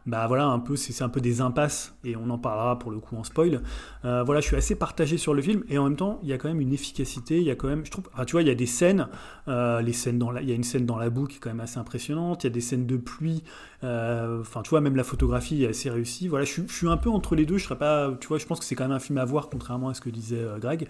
bah 0.06 0.26
voilà, 0.26 0.46
un 0.46 0.58
peu, 0.58 0.76
c'est 0.76 1.02
un 1.02 1.08
peu 1.08 1.20
des 1.20 1.40
impasses, 1.40 1.94
et 2.04 2.14
on 2.14 2.28
en 2.28 2.36
parlera 2.36 2.78
pour 2.78 2.90
le 2.90 2.98
coup 2.98 3.16
en 3.16 3.24
spoil. 3.24 3.62
Euh, 4.04 4.22
voilà, 4.22 4.42
je 4.42 4.46
suis 4.46 4.56
assez 4.56 4.74
partagé 4.74 5.16
sur 5.16 5.32
le 5.32 5.40
film, 5.40 5.64
et 5.68 5.78
en 5.78 5.84
même 5.84 5.96
temps, 5.96 6.20
il 6.22 6.28
y 6.28 6.34
a 6.34 6.38
quand 6.38 6.48
même 6.48 6.60
une 6.60 6.74
efficacité, 6.74 7.38
il 7.38 7.44
y 7.44 7.50
a 7.50 7.56
quand 7.56 7.68
même, 7.68 7.86
je 7.86 7.90
trouve, 7.90 8.10
tu 8.26 8.32
vois, 8.32 8.42
il 8.42 8.48
y 8.48 8.50
a 8.50 8.54
des 8.54 8.66
scènes, 8.66 9.08
euh, 9.48 9.80
les 9.80 9.94
scènes 9.94 10.18
dans 10.18 10.36
il 10.36 10.48
y 10.48 10.52
a 10.52 10.54
une 10.54 10.64
scène 10.64 10.84
dans 10.84 10.98
la 10.98 11.08
boue 11.08 11.26
qui 11.26 11.36
est 11.36 11.40
quand 11.40 11.48
même 11.48 11.60
assez 11.60 11.78
impressionnante, 11.78 12.44
il 12.44 12.48
y 12.48 12.50
a 12.50 12.52
des 12.52 12.60
scènes 12.60 12.86
de 12.86 12.98
pluie, 12.98 13.44
euh, 13.82 14.42
enfin, 14.42 14.60
tu 14.62 14.70
vois, 14.70 14.82
même 14.82 14.96
la 14.96 15.04
photographie 15.04 15.64
est 15.64 15.68
assez 15.68 15.88
réussie. 15.88 16.28
Voilà, 16.28 16.44
je, 16.44 16.60
suis 16.68 16.88
un 16.88 16.98
peu 16.98 17.08
entre 17.08 17.34
les 17.34 17.46
deux, 17.46 17.56
je 17.56 17.64
serais 17.64 17.78
pas, 17.78 18.12
tu 18.20 18.28
vois, 18.28 18.36
je 18.36 18.44
pense 18.44 18.58
que 18.58 18.66
c'est 18.66 18.74
quand 18.74 18.84
même 18.84 18.96
un 18.96 19.00
film 19.00 19.16
à 19.16 19.24
voir, 19.24 19.48
contrairement 19.48 19.88
à 19.88 19.94
ce 19.94 20.02
que 20.02 20.10
disait 20.10 20.44
Greg, 20.60 20.86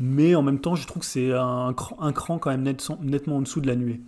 mais 0.00 0.34
en 0.34 0.42
même 0.42 0.58
temps, 0.58 0.74
je 0.74 0.86
trouve 0.86 1.00
que 1.00 1.06
c'est 1.08 1.32
un, 1.32 1.74
un, 1.98 2.12
cran 2.12 2.38
quand 2.38 2.50
même 2.50 2.62
nettement 2.62 3.36
en 3.36 3.42
dessous 3.42 3.60
de 3.60 3.66
la 3.66 3.76
nuée 3.76 4.00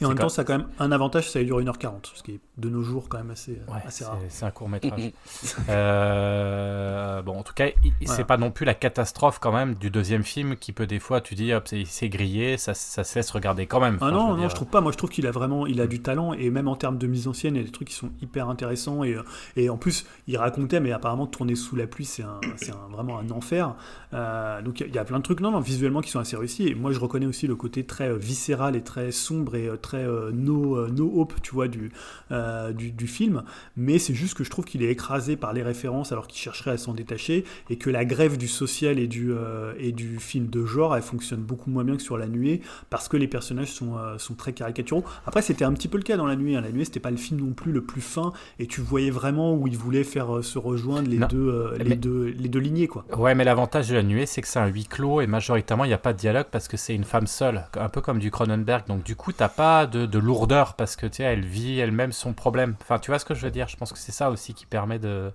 et 0.00 0.04
en 0.04 0.08
même 0.08 0.18
temps, 0.18 0.28
ça 0.28 0.42
a 0.42 0.44
quand 0.44 0.58
même 0.58 0.68
un 0.78 0.92
avantage, 0.92 1.30
ça 1.30 1.42
dure 1.42 1.60
1h40, 1.60 2.12
ce 2.14 2.22
qui 2.22 2.32
est 2.32 2.40
de 2.58 2.68
nos 2.68 2.82
jours 2.82 3.08
quand 3.08 3.18
même 3.18 3.30
assez, 3.30 3.58
assez 3.84 4.04
rare. 4.04 4.18
C'est 4.28 4.44
un 4.44 4.50
court 4.50 4.68
métrage. 4.68 5.12
euh, 5.68 7.22
bon, 7.22 7.38
en 7.38 7.42
tout 7.42 7.54
cas, 7.54 7.68
c'est 8.06 8.26
pas 8.26 8.36
non 8.36 8.50
plus 8.50 8.64
la 8.64 8.74
catastrophe 8.74 9.38
quand 9.38 9.52
même 9.52 9.74
du 9.74 9.90
deuxième 9.90 10.22
film 10.22 10.56
qui 10.56 10.72
peut 10.72 10.86
des 10.86 10.98
fois, 10.98 11.20
tu 11.20 11.34
dis, 11.34 11.52
hop, 11.52 11.68
c'est 11.86 12.08
grillé, 12.08 12.56
ça, 12.56 12.74
ça, 12.74 13.04
se 13.04 13.14
laisse 13.14 13.30
regarder 13.30 13.66
quand 13.66 13.80
même. 13.80 13.98
ah 14.00 14.10
non, 14.10 14.36
non, 14.36 14.48
je 14.48 14.54
trouve 14.54 14.68
pas. 14.68 14.80
Moi, 14.80 14.92
je 14.92 14.96
trouve 14.96 15.10
qu'il 15.10 15.26
a 15.26 15.30
vraiment, 15.30 15.66
il 15.66 15.80
a 15.80 15.86
du 15.86 16.02
talent 16.02 16.32
et 16.32 16.50
même 16.50 16.68
en 16.68 16.76
termes 16.76 16.98
de 16.98 17.06
mise 17.06 17.28
en 17.28 17.32
scène, 17.32 17.56
il 17.56 17.58
y 17.58 17.62
a 17.62 17.66
des 17.66 17.72
trucs 17.72 17.88
qui 17.88 17.94
sont 17.94 18.10
hyper 18.20 18.48
intéressants 18.48 19.04
et, 19.04 19.16
et 19.56 19.70
en 19.70 19.76
plus, 19.76 20.06
il 20.26 20.36
racontait, 20.36 20.80
mais 20.80 20.92
apparemment, 20.92 21.26
tourner 21.26 21.54
sous 21.54 21.76
la 21.76 21.86
pluie, 21.86 22.04
c'est 22.04 22.22
un, 22.22 22.40
un, 22.44 22.88
vraiment 22.90 23.18
un 23.18 23.30
enfer. 23.30 23.74
Euh, 24.14 24.62
donc 24.62 24.80
il 24.80 24.94
y, 24.94 24.98
a 24.98 25.04
plein 25.04 25.18
de 25.18 25.22
trucs, 25.22 25.40
non, 25.40 25.50
non, 25.50 25.60
visuellement 25.60 26.00
qui 26.00 26.10
sont 26.10 26.20
assez 26.20 26.36
réussis. 26.36 26.68
Et 26.68 26.74
moi, 26.74 26.92
je 26.92 26.98
reconnais 26.98 27.26
aussi 27.26 27.46
le 27.46 27.56
côté 27.56 27.84
très 27.84 28.08
euh, 28.08 28.16
viscéral 28.16 28.76
et 28.76 28.82
très 28.82 29.10
sombre 29.10 29.54
et 29.54 29.68
euh, 29.68 29.71
très 29.80 30.04
no, 30.32 30.88
no 30.88 31.12
hope, 31.14 31.34
tu 31.42 31.54
vois, 31.54 31.68
du, 31.68 31.92
du, 32.30 32.92
du, 32.92 33.06
film. 33.06 33.42
Mais 33.76 33.98
c'est 33.98 34.14
juste 34.14 34.34
que 34.34 34.44
je 34.44 34.50
trouve 34.50 34.64
qu'il 34.64 34.82
est 34.82 34.90
écrasé 34.90 35.36
par 35.36 35.52
les 35.52 35.62
références 35.62 36.12
alors 36.12 36.26
qu'il 36.26 36.40
chercherait 36.40 36.72
à 36.72 36.78
s'en 36.78 36.94
détacher 36.94 37.44
et 37.70 37.76
que 37.76 37.90
la 37.90 38.04
grève 38.04 38.36
du 38.36 38.48
social 38.48 38.98
et 38.98 39.06
du, 39.06 39.32
et 39.78 39.92
du 39.92 40.18
film 40.18 40.48
de 40.48 40.64
genre, 40.64 40.96
elle 40.96 41.02
fonctionne 41.02 41.40
beaucoup 41.40 41.70
moins 41.70 41.84
bien 41.84 41.96
que 41.96 42.02
sur 42.02 42.16
La 42.16 42.26
Nuée 42.26 42.60
parce 42.90 43.08
que 43.08 43.16
les 43.16 43.28
personnages 43.28 43.72
sont, 43.72 43.96
sont 44.18 44.34
très 44.34 44.52
caricaturaux. 44.52 45.04
Après, 45.26 45.42
c'était 45.42 45.64
un 45.64 45.72
petit 45.72 45.88
peu 45.88 45.98
le 45.98 46.04
cas 46.04 46.16
dans 46.16 46.26
La 46.26 46.36
Nuée. 46.36 46.56
Hein. 46.56 46.60
La 46.62 46.72
Nuée, 46.72 46.84
c'était 46.84 47.00
pas 47.00 47.10
le 47.10 47.16
film 47.16 47.40
non 47.40 47.52
plus 47.52 47.72
le 47.72 47.82
plus 47.82 48.00
fin 48.00 48.32
et 48.58 48.66
tu 48.66 48.80
voyais 48.80 49.10
vraiment 49.10 49.54
où 49.54 49.66
il 49.66 49.76
voulait 49.76 50.04
faire 50.04 50.42
se 50.42 50.58
rejoindre 50.58 51.08
les, 51.08 51.18
deux, 51.18 51.72
les, 51.78 51.96
deux, 51.96 52.26
les 52.26 52.48
deux 52.48 52.60
lignées, 52.60 52.88
quoi. 52.88 53.04
Ouais, 53.16 53.34
mais 53.34 53.44
l'avantage 53.44 53.88
de 53.88 53.94
La 53.94 54.02
Nuée, 54.02 54.26
c'est 54.26 54.42
que 54.42 54.48
c'est 54.48 54.58
un 54.58 54.66
huis 54.66 54.84
clos 54.84 55.20
et 55.20 55.26
majoritairement 55.26 55.84
il 55.84 55.88
n'y 55.88 55.94
a 55.94 55.98
pas 55.98 56.12
de 56.12 56.18
dialogue 56.18 56.46
parce 56.50 56.68
que 56.68 56.76
c'est 56.76 56.94
une 56.94 57.04
femme 57.04 57.26
seule, 57.26 57.64
un 57.78 57.88
peu 57.88 58.00
comme 58.00 58.18
du 58.18 58.30
Cronenberg. 58.30 58.86
Donc 58.86 59.02
du 59.02 59.16
coup, 59.16 59.32
t'as 59.32 59.48
pas 59.56 59.86
de, 59.86 60.18
lourdeur 60.18 60.74
parce 60.74 60.96
que 60.96 61.06
tu 61.06 61.16
sais, 61.16 61.22
elle 61.24 61.44
vit 61.44 61.78
elle-même 61.78 62.12
son 62.12 62.32
problème. 62.32 62.74
Enfin, 62.80 62.98
tu 62.98 63.10
vois 63.10 63.18
ce 63.18 63.24
que 63.24 63.34
je 63.34 63.42
veux 63.42 63.50
dire? 63.50 63.68
Je 63.68 63.76
pense 63.76 63.92
que 63.92 63.98
c'est 63.98 64.12
ça 64.12 64.30
aussi 64.30 64.54
qui 64.54 64.66
permet 64.66 64.98
de, 64.98 65.32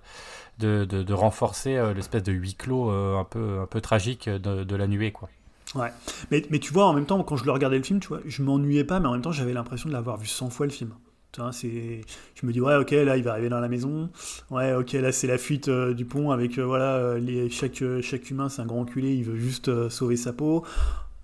de, 0.58 1.12
renforcer 1.12 1.76
euh, 1.76 1.94
l'espèce 1.94 2.22
de 2.22 2.32
huis 2.32 2.54
clos 2.54 2.90
euh, 2.90 3.18
un, 3.18 3.24
peu, 3.24 3.60
un 3.60 3.66
peu 3.66 3.80
tragique 3.80 4.28
de, 4.28 4.76
La 4.76 4.86
Nuée, 4.86 5.12
quoi. 5.12 5.28
Ouais, 5.74 5.90
mais, 6.30 6.42
mais 6.50 6.58
tu 6.58 6.72
vois, 6.72 6.86
en 6.86 6.94
même 6.94 7.04
temps, 7.04 7.22
quand 7.22 7.36
je 7.36 7.44
le 7.44 7.52
regardais 7.52 7.76
le 7.76 7.82
film, 7.82 8.00
tu 8.00 8.08
vois, 8.08 8.20
je 8.24 8.42
m'ennuyais 8.42 8.84
pas, 8.84 9.00
mais 9.00 9.06
en 9.06 9.12
même 9.12 9.22
temps, 9.22 9.32
j'avais 9.32 9.52
l'impression 9.52 9.88
de 9.88 9.94
l'avoir 9.94 10.16
vu 10.16 10.26
100 10.26 10.50
fois 10.50 10.66
le 10.66 10.72
film. 10.72 10.94
C'est, 11.52 12.00
je 12.34 12.46
me 12.46 12.52
dis 12.52 12.60
ouais 12.60 12.74
ok 12.74 12.90
là 12.90 13.16
il 13.16 13.22
va 13.22 13.32
arriver 13.32 13.48
dans 13.48 13.60
la 13.60 13.68
maison, 13.68 14.10
ouais 14.50 14.74
ok 14.74 14.94
là 14.94 15.12
c'est 15.12 15.28
la 15.28 15.38
fuite 15.38 15.68
euh, 15.68 15.94
du 15.94 16.04
pont 16.04 16.32
avec 16.32 16.58
voilà 16.58 17.14
chaque 17.48 17.84
chaque 18.00 18.30
humain 18.30 18.48
c'est 18.48 18.62
un 18.62 18.66
grand 18.66 18.80
enculé 18.80 19.14
il 19.14 19.22
veut 19.22 19.36
juste 19.36 19.88
sauver 19.88 20.16
sa 20.16 20.32
peau. 20.32 20.64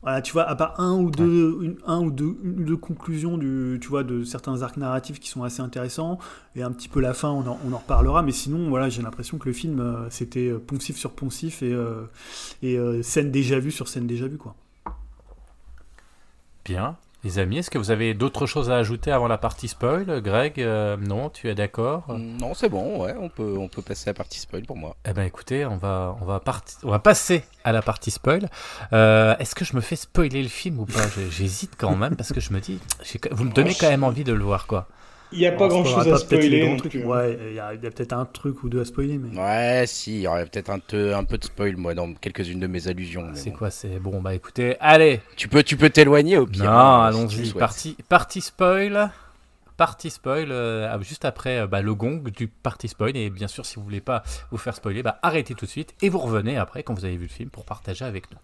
Voilà 0.05 0.23
tu 0.23 0.33
vois 0.33 0.45
à 0.45 0.55
part 0.55 0.79
un 0.81 0.95
ou 0.95 1.11
deux 1.11 1.77
un 1.87 2.01
ou 2.01 2.11
deux, 2.11 2.39
deux 2.43 2.77
conclusions 2.77 3.37
du 3.37 3.79
tu 3.81 3.89
vois 3.89 4.05
de 4.05 4.23
certains 4.23 4.63
arcs 4.63 4.77
narratifs 4.77 5.19
qui 5.19 5.29
sont 5.29 5.43
assez 5.43 5.61
intéressants 5.61 6.19
et 6.55 6.63
un 6.63 6.71
petit 6.71 6.89
peu 6.89 7.01
la 7.01 7.15
fin 7.15 7.31
on 7.31 7.47
en, 7.47 7.59
on 7.67 7.73
en 7.73 7.79
reparlera 7.79 8.23
mais 8.23 8.33
sinon 8.33 8.69
voilà 8.69 8.89
j'ai 8.89 9.03
l'impression 9.03 9.39
que 9.39 9.49
le 9.49 9.55
film 9.55 10.07
c'était 10.11 10.53
poncif 10.53 10.97
sur 10.97 11.13
poncif 11.13 11.63
et 11.63 11.75
et 12.63 13.03
scène 13.03 13.31
déjà 13.31 13.59
vue 13.59 13.71
sur 13.71 13.89
scène 13.89 14.07
déjà 14.07 14.29
vue 14.29 14.39
quoi. 14.39 14.55
Bien. 16.65 16.97
Les 17.25 17.39
amis, 17.39 17.57
est-ce 17.57 17.71
que 17.71 17.79
vous 17.79 17.91
avez 17.91 18.13
d'autres 18.13 18.45
choses 18.45 18.71
à 18.71 18.77
ajouter 18.77 19.11
avant 19.11 19.29
la 19.29 19.39
partie 19.39 19.67
spoil 19.67 20.21
Greg, 20.21 20.61
euh, 20.61 20.99
non, 20.99 21.31
tu 21.31 21.49
es 21.49 21.55
d'accord? 21.55 22.05
Non, 22.19 22.53
c'est 22.53 22.69
bon, 22.69 23.03
ouais, 23.03 23.15
on 23.19 23.31
peut, 23.31 23.57
on 23.59 23.67
peut 23.67 23.81
passer 23.81 24.11
à 24.11 24.13
la 24.13 24.15
partie 24.15 24.39
spoil 24.39 24.65
pour 24.65 24.77
moi. 24.77 24.95
Eh 25.09 25.15
ben 25.15 25.23
écoutez, 25.23 25.65
on 25.65 25.79
va, 25.79 26.15
on 26.21 26.27
va, 26.27 26.43
on 26.83 26.91
va 26.91 26.99
passer 26.99 27.43
à 27.65 27.73
la 27.73 27.81
partie 27.81 28.11
spoil. 28.11 28.51
Euh, 28.93 29.35
est-ce 29.39 29.55
que 29.55 29.65
je 29.65 29.75
me 29.75 29.81
fais 29.81 29.97
spoiler 29.97 30.43
le 30.43 30.51
film 30.51 30.81
ou 30.81 30.85
pas? 30.85 31.01
J'hésite 31.31 31.73
quand 31.79 31.97
même 31.97 32.15
parce 32.15 32.35
que 32.35 32.41
je 32.41 32.53
me 32.53 32.61
dis, 32.61 32.79
vous 33.31 33.45
me 33.45 33.53
donnez 33.53 33.75
quand 33.75 33.89
même 33.89 34.05
envie 34.05 34.25
de 34.25 34.35
le 34.35 34.45
voir, 34.45 34.67
quoi. 34.67 34.87
Il 35.35 35.41
n'y 35.41 35.47
a 35.47 35.53
pas 35.53 35.69
grand 35.69 35.85
chose 35.85 36.09
à 36.09 36.17
spoiler. 36.17 36.77
Ouais, 37.05 37.39
il 37.51 37.55
y 37.55 37.59
a, 37.59 37.75
peut-être 37.77 38.13
un 38.13 38.25
truc 38.25 38.63
ou 38.63 38.69
deux 38.69 38.81
à 38.81 38.85
spoiler. 38.85 39.19
Mais... 39.19 39.37
Ouais, 39.39 39.85
si, 39.87 40.17
il 40.17 40.21
y 40.23 40.27
aurait 40.29 40.47
peut-être 40.47 40.71
un, 40.71 40.79
un, 41.15 41.25
peu 41.25 41.39
de 41.39 41.45
spoil, 41.45 41.77
moi, 41.77 41.95
dans 41.95 42.13
quelques-unes 42.15 42.61
de 42.61 42.67
mes 42.67 42.89
allusions. 42.89 43.31
C'est 43.35 43.51
quoi 43.51 43.71
C'est 43.71 43.99
bon, 43.99 44.21
bah 44.21 44.35
écoutez, 44.35 44.77
allez 44.81 45.21
Tu 45.37 45.49
peux 45.49 45.63
tu 45.63 45.77
peux 45.77 45.91
t'éloigner 45.91 46.39
au 46.39 46.47
pire. 46.47 46.65
Non, 46.65 46.71
hein, 46.71 47.05
allons-y. 47.07 47.53
partie, 47.53 47.97
partie 48.09 48.41
spoil. 48.41 49.11
Partie 49.77 50.11
spoil, 50.11 50.53
euh, 50.53 51.03
juste 51.03 51.25
après 51.25 51.59
euh, 51.59 51.67
bah, 51.67 51.83
le 51.83 51.97
gong 51.97 52.23
du 52.31 52.47
partie 52.47 52.87
spoil. 52.87 53.17
Et 53.17 53.29
bien 53.29 53.49
sûr, 53.49 53.67
si 53.67 53.75
vous 53.75 53.83
voulez 53.83 54.01
pas 54.01 54.23
vous 54.53 54.57
faire 54.57 54.77
spoiler, 54.77 55.03
bah, 55.03 55.19
arrêtez 55.21 55.55
tout 55.55 55.65
de 55.65 55.71
suite 55.71 55.95
et 56.01 56.09
vous 56.09 56.19
revenez 56.19 56.57
après 56.57 56.85
quand 56.85 56.95
vous 56.95 57.05
avez 57.05 57.17
vu 57.17 57.25
le 57.25 57.29
film 57.29 57.51
pour 57.51 57.65
partager 57.65 58.05
avec 58.05 58.31
nous. 58.31 58.39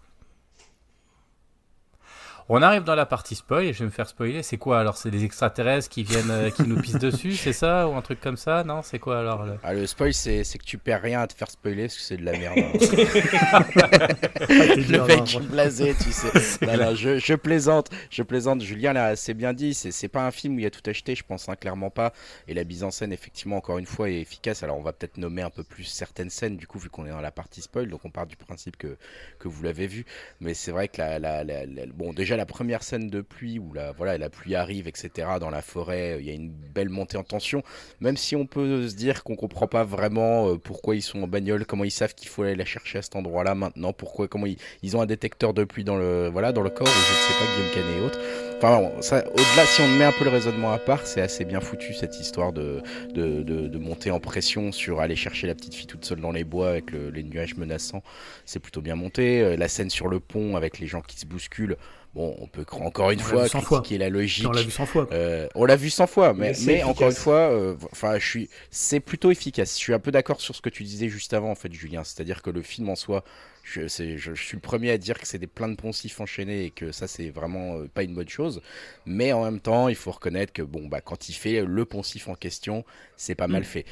On 2.49 2.61
arrive 2.61 2.83
dans 2.83 2.95
la 2.95 3.05
partie 3.05 3.35
spoil 3.35 3.65
et 3.65 3.73
je 3.73 3.79
vais 3.79 3.85
me 3.85 3.91
faire 3.91 4.07
spoiler. 4.07 4.43
C'est 4.43 4.57
quoi 4.57 4.79
alors 4.79 4.97
C'est 4.97 5.11
des 5.11 5.23
extraterrestres 5.23 5.89
qui 5.89 6.03
viennent, 6.03 6.31
euh, 6.31 6.49
qui 6.49 6.63
nous 6.63 6.81
pissent 6.81 6.95
dessus, 6.99 7.35
c'est 7.35 7.53
ça 7.53 7.87
Ou 7.87 7.95
un 7.95 8.01
truc 8.01 8.19
comme 8.19 8.37
ça? 8.37 8.63
Non 8.63 8.81
C'est 8.81 8.99
quoi 8.99 9.19
alors 9.19 9.45
le... 9.45 9.53
Ah, 9.63 9.73
le 9.73 9.87
spoil, 9.87 10.13
c'est, 10.13 10.43
que 10.43 10.63
tu 10.63 10.77
perds 10.77 11.01
rien 11.01 11.21
à 11.21 11.27
te 11.27 11.33
faire 11.33 11.49
spoiler 11.49 11.83
parce 11.83 11.95
que 11.95 12.01
c'est 12.01 12.17
de 12.17 12.25
la 12.25 12.33
merde. 12.33 12.57
Hein. 12.57 12.71
le 14.49 15.05
mec 15.07 15.49
blasé, 15.49 15.95
tu 15.95 16.11
sais. 16.11 16.31
je, 16.95 17.19
je, 17.19 17.33
plaisante, 17.35 17.89
je 18.09 18.23
plaisante. 18.23 18.61
Julien 18.61 18.93
l'a 18.93 19.05
assez 19.05 19.33
bien 19.33 19.53
dit. 19.53 19.73
C'est, 19.73 20.07
pas 20.07 20.25
un 20.25 20.31
film 20.31 20.55
où 20.55 20.59
il 20.59 20.63
y 20.63 20.67
a 20.67 20.71
tout 20.71 20.87
acheté, 20.89 21.15
je 21.15 21.23
pense, 21.23 21.47
hein, 21.47 21.55
clairement 21.55 21.89
pas. 21.89 22.13
Et 22.47 22.53
la 22.53 22.63
mise 22.63 22.83
en 22.83 22.91
scène, 22.91 23.13
effectivement, 23.13 23.57
encore 23.57 23.77
une 23.77 23.85
fois, 23.85 24.09
est 24.09 24.19
efficace. 24.19 24.63
Alors 24.63 24.77
on 24.77 24.83
va 24.83 24.93
peut-être 24.93 25.17
nommer 25.17 25.41
un 25.41 25.49
peu 25.49 25.63
plus 25.63 25.83
certaines 25.83 26.29
scènes, 26.29 26.57
du 26.57 26.67
coup, 26.67 26.79
vu 26.79 26.89
qu'on 26.89 27.05
est 27.05 27.11
dans 27.11 27.21
la 27.21 27.31
partie 27.31 27.61
spoil. 27.61 27.87
Donc 27.87 28.01
on 28.03 28.09
part 28.09 28.27
du 28.27 28.35
principe 28.35 28.77
que, 28.77 28.97
que 29.39 29.47
vous 29.47 29.63
l'avez 29.63 29.87
vu. 29.87 30.05
Mais 30.39 30.53
c'est 30.53 30.71
vrai 30.71 30.87
que 30.87 30.97
la, 30.97 31.19
la, 31.19 31.43
la, 31.43 31.65
bon, 31.93 32.13
déjà, 32.13 32.30
la 32.37 32.45
première 32.45 32.83
scène 32.83 33.09
de 33.09 33.21
pluie 33.21 33.59
où 33.59 33.73
la, 33.73 33.91
voilà, 33.91 34.17
la 34.17 34.29
pluie 34.29 34.55
arrive, 34.55 34.87
etc., 34.87 35.27
dans 35.39 35.49
la 35.49 35.61
forêt, 35.61 36.17
il 36.19 36.25
y 36.25 36.29
a 36.29 36.33
une 36.33 36.49
belle 36.49 36.89
montée 36.89 37.17
en 37.17 37.23
tension, 37.23 37.63
même 37.99 38.17
si 38.17 38.35
on 38.35 38.45
peut 38.45 38.87
se 38.87 38.95
dire 38.95 39.23
qu'on 39.23 39.35
comprend 39.35 39.67
pas 39.67 39.83
vraiment 39.83 40.49
euh, 40.49 40.57
pourquoi 40.57 40.95
ils 40.95 41.01
sont 41.01 41.23
en 41.23 41.27
bagnole, 41.27 41.65
comment 41.65 41.83
ils 41.83 41.91
savent 41.91 42.15
qu'il 42.15 42.29
faut 42.29 42.43
aller 42.43 42.55
la 42.55 42.65
chercher 42.65 42.99
à 42.99 43.01
cet 43.01 43.15
endroit-là 43.15 43.55
maintenant, 43.55 43.93
pourquoi, 43.93 44.27
comment 44.27 44.47
ils, 44.81 44.97
ont 44.97 45.01
un 45.01 45.05
détecteur 45.05 45.53
de 45.53 45.63
pluie 45.63 45.83
dans 45.83 45.97
le, 45.97 46.29
voilà, 46.29 46.51
dans 46.51 46.61
le 46.61 46.69
corps, 46.69 46.87
je 46.87 46.91
ne 46.91 46.97
sais 46.97 47.33
pas, 47.39 47.45
Guillaume 47.55 47.71
Canet 47.73 47.97
et 47.97 48.05
autres. 48.05 48.19
Enfin, 48.57 48.77
au-delà, 48.77 49.65
si 49.65 49.81
on 49.81 49.87
met 49.87 50.03
un 50.03 50.11
peu 50.11 50.23
le 50.23 50.29
raisonnement 50.29 50.71
à 50.71 50.77
part, 50.77 51.07
c'est 51.07 51.21
assez 51.21 51.45
bien 51.45 51.61
foutu 51.61 51.95
cette 51.95 52.19
histoire 52.19 52.53
de, 52.53 52.83
de, 53.11 53.41
de, 53.41 53.77
monter 53.79 54.11
en 54.11 54.19
pression 54.19 54.71
sur 54.71 54.99
aller 54.99 55.15
chercher 55.15 55.47
la 55.47 55.55
petite 55.55 55.73
fille 55.73 55.87
toute 55.87 56.05
seule 56.05 56.21
dans 56.21 56.31
les 56.31 56.43
bois 56.43 56.69
avec 56.69 56.91
les 56.91 57.23
nuages 57.23 57.57
menaçants. 57.57 58.03
C'est 58.45 58.59
plutôt 58.59 58.81
bien 58.81 58.95
monté. 58.95 59.41
Euh, 59.41 59.57
la 59.57 59.67
scène 59.67 59.89
sur 59.89 60.07
le 60.07 60.19
pont 60.19 60.55
avec 60.55 60.77
les 60.77 60.85
gens 60.85 61.01
qui 61.01 61.17
se 61.17 61.25
bousculent. 61.25 61.77
Bon, 62.13 62.35
on 62.39 62.47
peut 62.47 62.65
encore 62.71 63.11
une 63.11 63.19
fois 63.19 63.47
critiquer 63.47 63.97
la 63.97 64.09
logique. 64.09 64.45
On 64.45 64.51
l'a 64.51 64.63
vu 64.63 64.71
100 64.71 64.85
fois. 64.85 65.07
Euh, 65.13 65.47
on 65.55 65.63
l'a 65.63 65.77
vu 65.77 65.89
100 65.89 66.07
fois, 66.07 66.33
mais, 66.33 66.51
mais, 66.65 66.83
encore 66.83 67.07
une 67.07 67.15
fois, 67.15 67.51
euh, 67.51 67.75
enfin, 67.89 68.19
je 68.19 68.27
suis, 68.27 68.49
c'est 68.69 68.99
plutôt 68.99 69.31
efficace. 69.31 69.75
Je 69.75 69.79
suis 69.79 69.93
un 69.93 69.99
peu 69.99 70.11
d'accord 70.11 70.41
sur 70.41 70.53
ce 70.53 70.61
que 70.61 70.69
tu 70.69 70.83
disais 70.83 71.07
juste 71.07 71.33
avant, 71.33 71.51
en 71.51 71.55
fait, 71.55 71.71
Julien. 71.71 72.03
C'est-à-dire 72.03 72.41
que 72.41 72.49
le 72.49 72.61
film 72.63 72.89
en 72.89 72.97
soi, 72.97 73.23
je, 73.63 73.87
je, 73.87 74.33
suis 74.33 74.57
le 74.57 74.61
premier 74.61 74.91
à 74.91 74.97
dire 74.97 75.17
que 75.17 75.25
c'est 75.25 75.37
des 75.37 75.47
plein 75.47 75.69
de 75.69 75.75
poncifs 75.75 76.19
enchaînés 76.19 76.65
et 76.65 76.69
que 76.71 76.91
ça, 76.91 77.07
c'est 77.07 77.29
vraiment 77.29 77.77
euh, 77.77 77.87
pas 77.87 78.03
une 78.03 78.13
bonne 78.13 78.27
chose. 78.27 78.61
Mais 79.05 79.31
en 79.31 79.45
même 79.45 79.61
temps, 79.61 79.87
il 79.87 79.95
faut 79.95 80.11
reconnaître 80.11 80.51
que 80.51 80.63
bon, 80.63 80.89
bah, 80.89 80.99
quand 80.99 81.29
il 81.29 81.33
fait 81.33 81.63
le 81.63 81.85
poncif 81.85 82.27
en 82.27 82.35
question, 82.35 82.83
c'est 83.15 83.35
pas 83.35 83.47
mal 83.47 83.61
mm. 83.61 83.65
fait. 83.65 83.85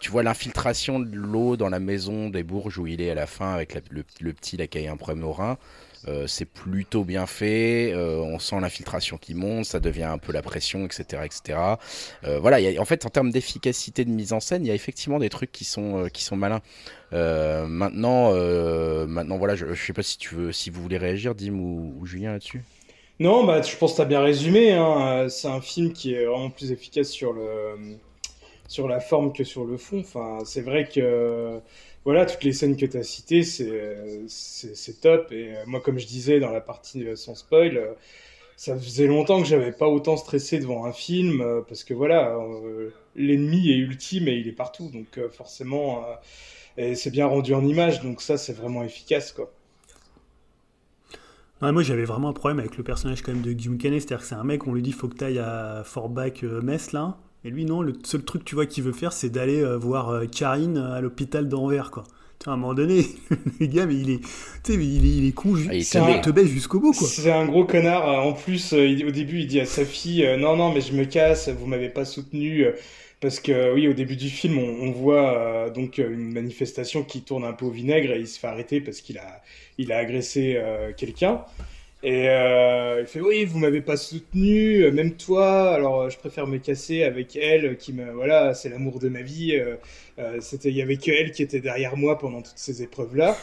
tu 0.00 0.10
vois 0.10 0.22
l'infiltration 0.22 1.00
de 1.00 1.16
l'eau 1.16 1.56
dans 1.56 1.70
la 1.70 1.80
maison 1.80 2.28
des 2.28 2.42
Bourges 2.42 2.76
où 2.78 2.86
il 2.86 3.00
est 3.00 3.10
à 3.10 3.14
la 3.14 3.26
fin 3.26 3.54
avec 3.54 3.74
le, 3.90 4.04
le, 4.20 4.32
petit 4.34 4.58
là 4.58 4.66
qui 4.66 4.86
a 4.86 4.92
un 4.92 4.98
problème 4.98 5.24
au 5.24 5.32
rein. 5.32 5.56
Euh, 6.08 6.26
c'est 6.26 6.44
plutôt 6.44 7.04
bien 7.04 7.26
fait. 7.26 7.92
Euh, 7.92 8.18
on 8.18 8.38
sent 8.38 8.60
l'infiltration 8.60 9.18
qui 9.18 9.34
monte, 9.34 9.64
ça 9.64 9.80
devient 9.80 10.04
un 10.04 10.18
peu 10.18 10.32
la 10.32 10.42
pression, 10.42 10.84
etc., 10.84 11.22
etc. 11.24 11.58
Euh, 12.24 12.38
voilà. 12.38 12.58
en 12.80 12.84
fait, 12.84 13.04
en 13.06 13.08
termes 13.08 13.30
d'efficacité 13.30 14.04
de 14.04 14.10
mise 14.10 14.32
en 14.32 14.40
scène, 14.40 14.64
il 14.64 14.68
y 14.68 14.70
a 14.70 14.74
effectivement 14.74 15.18
des 15.18 15.28
trucs 15.28 15.52
qui 15.52 15.64
sont 15.64 16.08
qui 16.12 16.22
sont 16.22 16.36
malins. 16.36 16.60
maintenant, 17.12 18.32
maintenant, 19.06 19.38
voilà. 19.38 19.56
Je, 19.56 19.66
ne 19.66 19.74
sais 19.74 19.92
pas 19.92 20.02
si 20.02 20.18
tu 20.18 20.34
veux, 20.34 20.52
si 20.52 20.70
vous 20.70 20.82
voulez 20.82 20.98
réagir, 20.98 21.34
Dim 21.34 21.54
ou, 21.54 22.04
Julien 22.06 22.32
là-dessus. 22.32 22.62
Non, 23.18 23.44
bah, 23.44 23.62
je 23.62 23.74
pense 23.76 23.92
que 23.92 23.96
tu 23.96 24.02
as 24.02 24.06
bien 24.06 24.20
résumé. 24.20 24.72
Hein. 24.72 25.26
C'est 25.30 25.48
un 25.48 25.60
film 25.60 25.92
qui 25.92 26.14
est 26.14 26.26
vraiment 26.26 26.50
plus 26.50 26.70
efficace 26.70 27.08
sur 27.08 27.32
le 27.32 27.96
sur 28.68 28.88
la 28.88 29.00
forme 29.00 29.32
que 29.32 29.44
sur 29.44 29.64
le 29.64 29.76
fond. 29.76 30.00
Enfin, 30.00 30.38
c'est 30.44 30.62
vrai 30.62 30.88
que 30.88 31.60
voilà, 32.06 32.24
toutes 32.24 32.44
les 32.44 32.52
scènes 32.52 32.76
que 32.76 32.86
tu 32.86 32.96
as 32.96 33.02
citées, 33.02 33.42
c'est 33.42 35.00
top. 35.00 35.32
Et 35.32 35.56
euh, 35.56 35.64
moi, 35.66 35.80
comme 35.80 35.98
je 35.98 36.06
disais 36.06 36.38
dans 36.38 36.52
la 36.52 36.60
partie 36.60 37.04
euh, 37.04 37.16
sans 37.16 37.34
spoil, 37.34 37.96
ça 38.56 38.76
faisait 38.76 39.08
longtemps 39.08 39.42
que 39.42 39.48
j'avais 39.48 39.72
pas 39.72 39.88
autant 39.88 40.16
stressé 40.16 40.60
devant 40.60 40.84
un 40.84 40.92
film 40.92 41.44
parce 41.68 41.84
que 41.84 41.94
voilà, 41.94 42.38
l'ennemi 43.14 43.70
est 43.70 43.76
ultime 43.76 44.28
et 44.28 44.34
il 44.36 44.48
est 44.48 44.52
partout, 44.52 44.88
donc 44.88 45.20
forcément, 45.28 46.06
c'est 46.78 47.10
bien 47.10 47.26
rendu 47.26 47.52
en 47.52 47.62
image, 47.66 48.00
donc 48.00 48.22
ça 48.22 48.38
c'est 48.38 48.54
vraiment 48.54 48.82
efficace 48.82 49.32
quoi. 49.32 49.52
moi 51.60 51.82
j'avais 51.82 52.06
vraiment 52.06 52.30
un 52.30 52.32
problème 52.32 52.58
avec 52.58 52.78
le 52.78 52.82
personnage 52.82 53.20
quand 53.20 53.32
même 53.32 53.42
de 53.42 53.52
Guillaume 53.52 53.76
Canet, 53.76 54.00
c'est-à-dire 54.00 54.22
que 54.22 54.26
c'est 54.26 54.34
un 54.36 54.44
mec, 54.44 54.66
on 54.66 54.72
lui 54.72 54.80
dit 54.80 54.92
faut 54.92 55.08
que 55.08 55.16
tu 55.16 55.24
ailles 55.24 55.38
à 55.38 55.82
Forbach 55.84 56.42
Metz 56.42 56.92
là, 56.92 57.18
et 57.46 57.50
lui 57.50 57.64
non, 57.64 57.80
le 57.80 57.92
seul 58.02 58.24
truc 58.24 58.44
tu 58.44 58.54
vois 58.54 58.66
qu'il 58.66 58.82
veut 58.82 58.92
faire 58.92 59.12
c'est 59.12 59.30
d'aller 59.30 59.64
voir 59.76 60.22
Karine 60.30 60.78
à 60.78 61.00
l'hôpital 61.00 61.48
d'Anvers 61.48 61.90
quoi 61.90 62.04
à 62.46 62.52
un 62.52 62.56
moment 62.56 62.74
donné, 62.74 63.06
le 63.60 63.66
gars, 63.66 63.86
mais 63.86 63.94
il 63.94 64.10
est, 64.10 64.20
tu 64.62 64.72
sais, 64.72 64.74
il 64.74 65.04
est, 65.04 65.16
il 65.18 65.28
est 65.28 65.32
con, 65.32 65.54
ah, 65.68 65.74
il 65.74 65.84
te 65.84 66.30
baisse 66.30 66.48
jusqu'au 66.48 66.80
bout, 66.80 66.92
quoi. 66.92 67.06
C'est 67.06 67.30
un 67.30 67.46
gros 67.46 67.64
connard. 67.64 68.24
En 68.24 68.32
plus, 68.32 68.72
euh, 68.72 69.06
au 69.06 69.10
début, 69.10 69.40
il 69.40 69.46
dit 69.46 69.60
à 69.60 69.66
sa 69.66 69.84
fille, 69.84 70.24
euh, 70.24 70.36
non, 70.36 70.56
non, 70.56 70.72
mais 70.72 70.80
je 70.80 70.92
me 70.92 71.04
casse, 71.04 71.48
vous 71.48 71.66
m'avez 71.66 71.88
pas 71.88 72.04
soutenu. 72.04 72.64
Euh, 72.64 72.72
parce 73.20 73.40
que 73.40 73.72
oui, 73.74 73.88
au 73.88 73.94
début 73.94 74.16
du 74.16 74.28
film, 74.28 74.58
on, 74.58 74.90
voit 74.92 75.70
donc 75.70 75.96
une 75.96 76.34
manifestation 76.34 77.02
qui 77.02 77.22
tourne 77.22 77.44
un 77.44 77.54
peu 77.54 77.64
au 77.64 77.70
vinaigre 77.70 78.12
et 78.12 78.20
il 78.20 78.28
se 78.28 78.38
fait 78.38 78.46
arrêter 78.46 78.82
parce 78.82 79.00
qu'il 79.00 79.16
a, 79.16 79.40
il 79.78 79.90
a 79.90 79.96
agressé 79.96 80.60
quelqu'un. 80.98 81.40
Et 82.02 82.28
euh, 82.28 83.00
il 83.00 83.06
fait 83.06 83.20
oui, 83.20 83.46
vous 83.46 83.58
m'avez 83.58 83.80
pas 83.80 83.96
soutenu, 83.96 84.82
euh, 84.82 84.92
même 84.92 85.14
toi. 85.14 85.72
Alors 85.72 86.02
euh, 86.02 86.10
je 86.10 86.18
préfère 86.18 86.46
me 86.46 86.58
casser 86.58 87.02
avec 87.02 87.36
elle, 87.36 87.78
qui 87.78 87.94
me 87.94 88.12
voilà, 88.12 88.52
c'est 88.52 88.68
l'amour 88.68 88.98
de 88.98 89.08
ma 89.08 89.22
vie. 89.22 89.58
c'était, 90.40 90.68
il 90.68 90.76
y 90.76 90.82
avait 90.82 90.98
que 90.98 91.10
elle 91.10 91.32
qui 91.32 91.42
était 91.42 91.60
derrière 91.60 91.96
moi 91.96 92.18
pendant 92.18 92.42
toutes 92.42 92.58
ces 92.58 92.82
épreuves 92.82 93.16
là. 93.16 93.36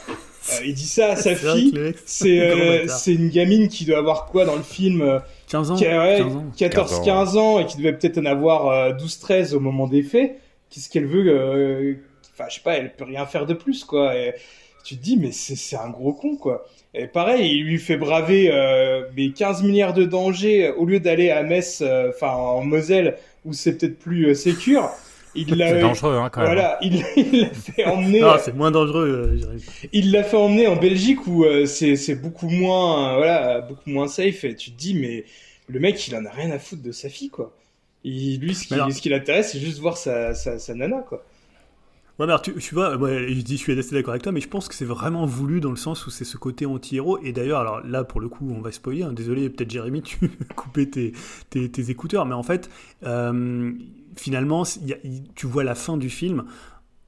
il 0.63 0.75
dit 0.75 0.85
ça 0.85 1.11
à 1.11 1.15
sa 1.17 1.35
fille. 1.35 1.93
C'est 2.05 2.87
c'est 2.87 3.13
une 3.13 3.29
gamine 3.29 3.69
qui 3.69 3.85
doit 3.85 3.97
avoir 3.97 4.27
quoi 4.27 4.45
dans 4.45 4.55
le 4.55 4.63
film 4.63 5.21
15 5.49 5.71
ans, 5.71 5.75
14-15 5.75 7.37
ans 7.37 7.59
et 7.59 7.65
qui 7.65 7.77
devait 7.77 7.93
peut-être 7.93 8.19
en 8.19 8.25
avoir 8.25 8.95
12-13 8.97 9.55
au 9.55 9.59
moment 9.59 9.87
des 9.87 10.03
faits. 10.03 10.39
Qu'est-ce 10.69 10.89
qu'elle 10.89 11.07
veut 11.07 11.97
Enfin, 12.35 12.45
je 12.49 12.55
sais 12.55 12.61
pas, 12.61 12.77
elle 12.77 12.95
peut 12.95 13.03
rien 13.03 13.25
faire 13.25 13.45
de 13.45 13.53
plus 13.53 13.83
quoi. 13.83 14.15
Et 14.15 14.33
tu 14.83 14.97
te 14.97 15.03
dis 15.03 15.17
mais 15.17 15.31
c'est 15.31 15.77
un 15.77 15.89
gros 15.89 16.13
con 16.13 16.35
quoi. 16.35 16.65
Et 16.93 17.07
pareil, 17.07 17.57
il 17.57 17.63
lui 17.63 17.79
fait 17.79 17.97
braver 17.97 18.51
euh, 18.51 19.03
15 19.35 19.63
milliards 19.63 19.93
de 19.93 20.03
dangers 20.03 20.69
au 20.71 20.85
lieu 20.85 20.99
d'aller 20.99 21.31
à 21.31 21.41
Metz, 21.41 21.81
euh, 21.81 22.11
enfin 22.13 22.33
en 22.33 22.63
Moselle, 22.63 23.17
où 23.45 23.53
c'est 23.53 23.77
peut-être 23.77 23.97
plus 23.97 24.27
euh, 24.27 24.33
sécure. 24.33 24.91
Il 25.35 25.55
l'a, 25.57 25.69
c'est 25.69 25.79
dangereux, 25.79 26.15
hein, 26.17 26.29
quand 26.29 26.41
même. 26.41 26.51
Voilà, 26.51 26.77
il, 26.81 27.01
l'a 27.41 27.49
fait 27.49 27.85
emmener. 27.85 28.19
non, 28.19 28.35
c'est 28.39 28.55
moins 28.55 28.71
dangereux. 28.71 29.39
Euh, 29.41 29.57
il 29.91 30.11
l'a 30.11 30.23
fait 30.23 30.37
emmener 30.37 30.67
en 30.67 30.75
Belgique 30.75 31.25
où 31.27 31.43
euh, 31.43 31.65
c'est, 31.65 31.95
c'est 31.95 32.15
beaucoup 32.15 32.49
moins, 32.49 33.17
voilà, 33.17 33.61
beaucoup 33.61 33.89
moins 33.89 34.07
safe. 34.07 34.43
Et 34.43 34.55
tu 34.55 34.71
te 34.71 34.77
dis, 34.77 34.93
mais 34.93 35.25
le 35.67 35.79
mec, 35.79 36.07
il 36.07 36.15
en 36.15 36.25
a 36.25 36.29
rien 36.29 36.51
à 36.51 36.59
foutre 36.59 36.83
de 36.83 36.91
sa 36.91 37.09
fille, 37.09 37.29
quoi. 37.29 37.53
Il, 38.03 38.39
lui, 38.39 38.53
ce 38.53 38.67
qui, 38.67 38.75
ce 38.75 39.01
qui 39.01 39.09
l'intéresse, 39.09 39.53
c'est 39.53 39.59
juste 39.59 39.79
voir 39.79 39.97
sa, 39.97 40.35
sa, 40.35 40.59
sa 40.59 40.73
nana, 40.73 41.03
quoi. 41.07 41.23
Ouais, 42.19 42.27
mais 42.27 42.31
alors, 42.33 42.43
tu, 42.43 42.53
tu 42.53 42.75
vois, 42.75 42.95
je 42.95 43.41
dis, 43.41 43.57
je 43.57 43.61
suis 43.61 43.77
assez 43.77 43.95
d'accord 43.95 44.11
avec 44.11 44.21
toi, 44.21 44.31
mais 44.31 44.41
je 44.41 44.47
pense 44.47 44.67
que 44.67 44.75
c'est 44.75 44.85
vraiment 44.85 45.25
voulu 45.25 45.59
dans 45.61 45.71
le 45.71 45.75
sens 45.75 46.05
où 46.05 46.11
c'est 46.11 46.25
ce 46.25 46.37
côté 46.37 46.67
anti-héros. 46.67 47.17
Et 47.23 47.31
d'ailleurs, 47.31 47.59
alors 47.59 47.81
là, 47.83 48.03
pour 48.03 48.21
le 48.21 48.29
coup, 48.29 48.53
on 48.55 48.61
va 48.61 48.71
spoiler. 48.71 49.01
Hein, 49.01 49.13
désolé, 49.13 49.49
peut-être 49.49 49.71
Jérémy, 49.71 50.03
tu 50.03 50.19
coupais 50.55 50.85
tes, 50.85 51.13
tes, 51.49 51.89
écouteurs, 51.89 52.27
mais 52.27 52.35
en 52.35 52.43
fait, 52.43 52.69
euh, 53.03 53.71
finalement, 54.15 54.63
tu 55.33 55.47
vois 55.47 55.63
la 55.63 55.73
fin 55.73 55.97
du 55.97 56.11
film 56.11 56.45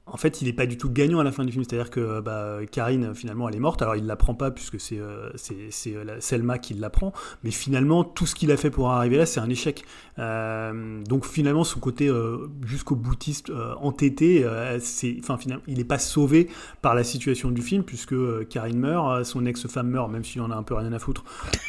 en 0.08 0.16
fait, 0.16 0.40
il 0.40 0.44
n'est 0.44 0.52
pas 0.52 0.66
du 0.66 0.78
tout 0.78 0.88
gagnant 0.88 1.18
à 1.18 1.24
la 1.24 1.32
fin 1.32 1.44
du 1.44 1.50
film. 1.50 1.64
C'est-à-dire 1.64 1.90
que 1.90 2.20
bah, 2.20 2.58
Karine, 2.70 3.12
finalement, 3.14 3.48
elle 3.48 3.56
est 3.56 3.60
morte. 3.60 3.82
Alors, 3.82 3.96
il 3.96 4.04
ne 4.04 4.08
l'apprend 4.08 4.34
pas 4.34 4.52
puisque 4.52 4.78
c'est 4.78 4.98
euh, 4.98 5.30
euh 5.50 6.16
Selma 6.20 6.58
qui 6.58 6.74
l'apprend. 6.74 7.12
Mais 7.42 7.50
finalement, 7.50 8.04
tout 8.04 8.24
ce 8.24 8.36
qu'il 8.36 8.52
a 8.52 8.56
fait 8.56 8.70
pour 8.70 8.90
arriver 8.90 9.16
là, 9.16 9.26
c'est 9.26 9.40
un 9.40 9.50
échec. 9.50 9.84
Euh, 10.20 11.02
donc, 11.02 11.26
finalement, 11.26 11.64
son 11.64 11.80
côté 11.80 12.08
euh, 12.08 12.48
jusqu'au 12.64 12.94
boutiste 12.94 13.50
euh, 13.50 13.74
entêté, 13.80 14.44
euh, 14.44 14.78
c'est, 14.80 15.16
enfin, 15.18 15.38
finalement, 15.38 15.64
il 15.66 15.78
n'est 15.78 15.84
pas 15.84 15.98
sauvé 15.98 16.48
par 16.82 16.94
la 16.94 17.02
situation 17.02 17.50
du 17.50 17.60
film 17.60 17.82
puisque 17.82 18.14
Karine 18.48 18.78
meurt, 18.78 19.24
son 19.24 19.44
ex-femme 19.44 19.88
meurt, 19.88 20.08
même 20.08 20.24
s'il 20.24 20.40
en 20.40 20.52
a 20.52 20.54
un 20.54 20.62
peu 20.62 20.74
rien 20.74 20.92
à 20.92 21.00
foutre. 21.00 21.24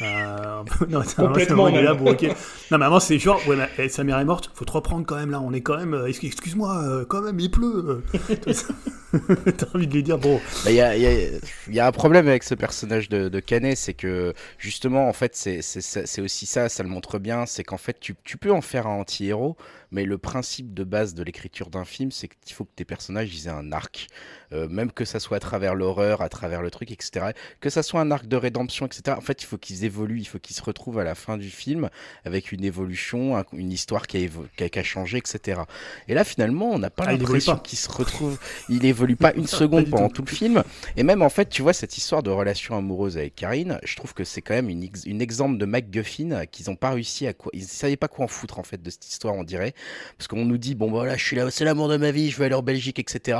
non, 0.88 1.02
Complètement. 1.16 1.68
Là, 1.68 1.94
bon, 1.94 2.12
okay. 2.12 2.28
Non, 2.70 2.78
mais 2.78 2.84
avant, 2.84 3.00
c'est 3.00 3.18
genre, 3.18 3.40
ouais, 3.48 3.56
eh, 3.78 3.88
sa 3.88 4.04
mère 4.04 4.18
est 4.20 4.24
morte. 4.24 4.52
Faut 4.54 4.64
te 4.64 4.72
reprendre 4.72 5.04
quand 5.04 5.16
même 5.16 5.32
là. 5.32 5.40
On 5.40 5.52
est 5.52 5.60
quand 5.60 5.76
même. 5.76 6.04
Excuse-moi, 6.06 7.04
quand 7.08 7.22
même, 7.22 7.40
il 7.40 7.50
pleut. 7.50 8.02
T'as 9.56 9.66
envie 9.74 9.86
de 9.86 9.94
lui 9.94 10.02
dire, 10.02 10.18
bon. 10.18 10.40
Il 10.66 10.76
bah, 10.76 10.96
y, 10.96 11.80
a, 11.80 11.86
un 11.86 11.92
problème 11.92 12.28
avec 12.28 12.42
ce 12.42 12.54
personnage 12.54 13.08
de, 13.08 13.28
de 13.28 13.42
c'est 13.74 13.94
que 13.94 14.34
justement, 14.58 15.08
en 15.08 15.12
fait, 15.12 15.34
c'est 15.34 16.20
aussi 16.20 16.46
ça, 16.46 16.68
ça 16.68 16.82
le 16.82 16.88
montre 16.88 17.18
bien, 17.18 17.46
c'est 17.46 17.64
qu'en 17.64 17.78
fait, 17.78 17.98
tu, 18.00 18.14
peux 18.14 18.52
en 18.52 18.60
faire 18.60 18.86
un 18.86 19.00
anti-héros, 19.00 19.56
mais 19.90 20.04
le 20.04 20.18
principe 20.18 20.74
de 20.74 20.84
base 20.84 21.14
de 21.14 21.22
l'écriture 21.22 21.70
d'un 21.70 21.84
film, 21.84 22.10
c'est 22.10 22.28
qu'il 22.28 22.54
faut 22.54 22.64
que 22.64 22.74
tes 22.74 22.84
personnages 22.84 23.46
aient 23.46 23.50
un 23.50 23.72
arc. 23.72 24.08
Euh, 24.52 24.66
même 24.68 24.90
que 24.90 25.04
ça 25.04 25.20
soit 25.20 25.36
à 25.36 25.40
travers 25.40 25.74
l'horreur, 25.74 26.22
à 26.22 26.28
travers 26.30 26.62
le 26.62 26.70
truc, 26.70 26.90
etc. 26.90 27.32
Que 27.60 27.68
ça 27.68 27.82
soit 27.82 28.00
un 28.00 28.10
arc 28.10 28.26
de 28.26 28.36
rédemption, 28.36 28.86
etc. 28.86 29.16
En 29.16 29.20
fait, 29.20 29.42
il 29.42 29.46
faut 29.46 29.58
qu'ils 29.58 29.84
évoluent, 29.84 30.20
il 30.20 30.24
faut 30.24 30.38
qu'ils 30.38 30.56
se 30.56 30.62
retrouvent 30.62 30.98
à 30.98 31.04
la 31.04 31.14
fin 31.14 31.36
du 31.36 31.50
film 31.50 31.90
avec 32.24 32.50
une 32.50 32.64
évolution, 32.64 33.44
une 33.52 33.72
histoire 33.72 34.06
qui 34.06 34.30
a, 34.56 34.68
qui 34.68 34.78
a, 34.78 34.82
changé, 34.82 35.18
etc. 35.18 35.60
Et 36.08 36.14
là, 36.14 36.24
finalement, 36.24 36.70
on 36.70 36.78
n'a 36.78 36.88
pas 36.88 37.04
ah, 37.06 37.12
l'impression 37.12 37.58
qu'il 37.58 37.78
se 37.78 37.90
retrouve. 37.90 38.38
Il 38.70 38.86
évolue 38.86 39.16
pas 39.16 39.34
une 39.34 39.46
seconde 39.58 39.90
pendant 39.90 40.08
tout. 40.08 40.22
le 40.22 40.30
film. 40.30 40.62
Et 40.96 41.02
même, 41.02 41.22
en 41.22 41.28
fait, 41.28 41.48
tu 41.50 41.60
vois, 41.62 41.74
cette 41.74 41.98
histoire 41.98 42.22
de 42.22 42.30
relation 42.30 42.76
amoureuse 42.76 43.18
avec 43.18 43.34
Karine, 43.34 43.78
je 43.84 43.96
trouve 43.96 44.14
que 44.14 44.24
c'est 44.24 44.40
quand 44.40 44.54
même 44.54 44.70
une, 44.70 44.88
une 45.04 45.20
exemple 45.20 45.58
de 45.58 45.66
MacGuffin 45.66 46.46
qu'ils 46.46 46.70
n'ont 46.70 46.76
pas 46.76 46.90
réussi 46.90 47.26
à 47.26 47.34
quoi. 47.34 47.50
Ils 47.54 47.64
savaient 47.64 47.96
pas 47.96 48.08
quoi 48.08 48.24
en 48.24 48.28
foutre, 48.28 48.58
en 48.58 48.62
fait, 48.62 48.82
de 48.82 48.88
cette 48.90 49.06
histoire, 49.06 49.34
on 49.34 49.44
dirait. 49.44 49.74
Parce 50.16 50.28
qu'on 50.28 50.44
nous 50.44 50.58
dit, 50.58 50.74
bon, 50.74 50.90
voilà, 50.90 51.16
je 51.16 51.24
suis 51.24 51.36
là, 51.36 51.50
c'est 51.50 51.64
l'amour 51.64 51.88
de 51.88 51.96
ma 51.96 52.10
vie, 52.10 52.30
je 52.30 52.38
vais 52.38 52.46
aller 52.46 52.54
en 52.54 52.62
Belgique, 52.62 52.98
etc. 52.98 53.38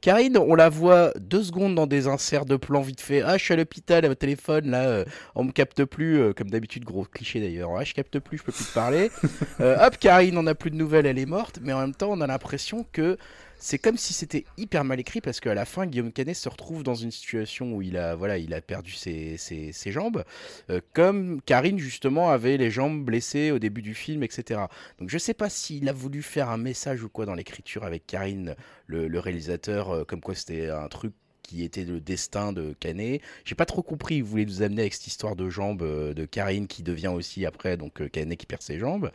Karine, 0.00 0.38
on 0.38 0.54
la 0.54 0.68
voit 0.68 1.12
deux 1.18 1.42
secondes 1.42 1.74
dans 1.74 1.86
des 1.86 2.06
inserts 2.06 2.44
de 2.44 2.56
plans 2.56 2.82
vite 2.82 3.00
fait. 3.00 3.22
Ah, 3.22 3.36
je 3.36 3.44
suis 3.44 3.54
à 3.54 3.56
l'hôpital, 3.56 4.04
à 4.04 4.08
mon 4.08 4.14
téléphone, 4.14 4.70
là, 4.70 4.84
euh, 4.84 5.04
on 5.34 5.44
me 5.44 5.52
capte 5.52 5.84
plus, 5.84 6.20
euh, 6.20 6.32
comme 6.32 6.50
d'habitude, 6.50 6.84
gros 6.84 7.04
cliché 7.04 7.40
d'ailleurs. 7.40 7.70
Ah, 7.76 7.84
je 7.84 7.94
capte 7.94 8.18
plus, 8.18 8.38
je 8.38 8.42
peux 8.42 8.52
plus 8.52 8.64
te 8.64 8.74
parler. 8.74 9.10
Euh, 9.60 9.76
hop, 9.86 9.96
Karine, 9.98 10.36
on 10.36 10.46
a 10.46 10.54
plus 10.54 10.70
de 10.70 10.76
nouvelles, 10.76 11.06
elle 11.06 11.18
est 11.18 11.26
morte, 11.26 11.60
mais 11.62 11.72
en 11.72 11.80
même 11.80 11.94
temps, 11.94 12.10
on 12.10 12.20
a 12.20 12.26
l'impression 12.26 12.84
que 12.92 13.16
c'est 13.58 13.78
comme 13.78 13.96
si 13.96 14.12
c'était 14.12 14.44
hyper 14.56 14.84
mal 14.84 15.00
écrit 15.00 15.20
parce 15.20 15.40
qu'à 15.40 15.54
la 15.54 15.64
fin, 15.64 15.86
Guillaume 15.86 16.12
Canet 16.12 16.36
se 16.36 16.48
retrouve 16.48 16.82
dans 16.82 16.94
une 16.94 17.10
situation 17.10 17.74
où 17.74 17.82
il 17.82 17.96
a, 17.96 18.14
voilà, 18.14 18.38
il 18.38 18.52
a 18.54 18.60
perdu 18.60 18.92
ses, 18.92 19.38
jambes, 19.86 20.24
euh, 20.70 20.80
comme 20.92 21.40
Karine 21.42 21.78
justement 21.78 22.30
avait 22.30 22.56
les 22.56 22.70
jambes 22.70 23.04
blessées 23.04 23.50
au 23.50 23.58
début 23.58 23.82
du 23.82 23.94
film, 23.94 24.22
etc. 24.22 24.60
Donc 24.98 25.10
je 25.10 25.18
sais 25.18 25.34
pas 25.34 25.48
s'il 25.48 25.88
a 25.88 25.92
voulu 25.92 26.22
faire 26.22 26.50
un 26.50 26.58
message 26.58 27.02
ou 27.02 27.08
quoi 27.08 27.26
dans 27.26 27.34
l'écriture 27.34 27.84
avec 27.84 28.06
Karine, 28.06 28.56
le, 28.86 29.08
le 29.08 29.18
réalisateur, 29.18 29.90
euh, 29.90 30.04
comme 30.04 30.20
quoi 30.20 30.34
c'était 30.34 30.70
un 30.70 30.88
truc 30.88 31.12
qui 31.46 31.62
était 31.62 31.84
le 31.84 32.00
destin 32.00 32.52
de 32.52 32.74
Canet. 32.80 33.20
J'ai 33.44 33.54
pas 33.54 33.66
trop 33.66 33.82
compris, 33.82 34.16
il 34.16 34.24
voulait 34.24 34.44
nous 34.44 34.62
amener 34.62 34.82
avec 34.82 34.94
cette 34.94 35.06
histoire 35.06 35.36
de 35.36 35.48
jambes 35.48 35.82
euh, 35.82 36.12
de 36.12 36.24
Karine 36.24 36.66
qui 36.66 36.82
devient 36.82 37.08
aussi 37.08 37.46
après 37.46 37.76
donc 37.76 38.00
euh, 38.00 38.08
Canet 38.08 38.38
qui 38.38 38.46
perd 38.46 38.62
ses 38.62 38.78
jambes. 38.78 39.10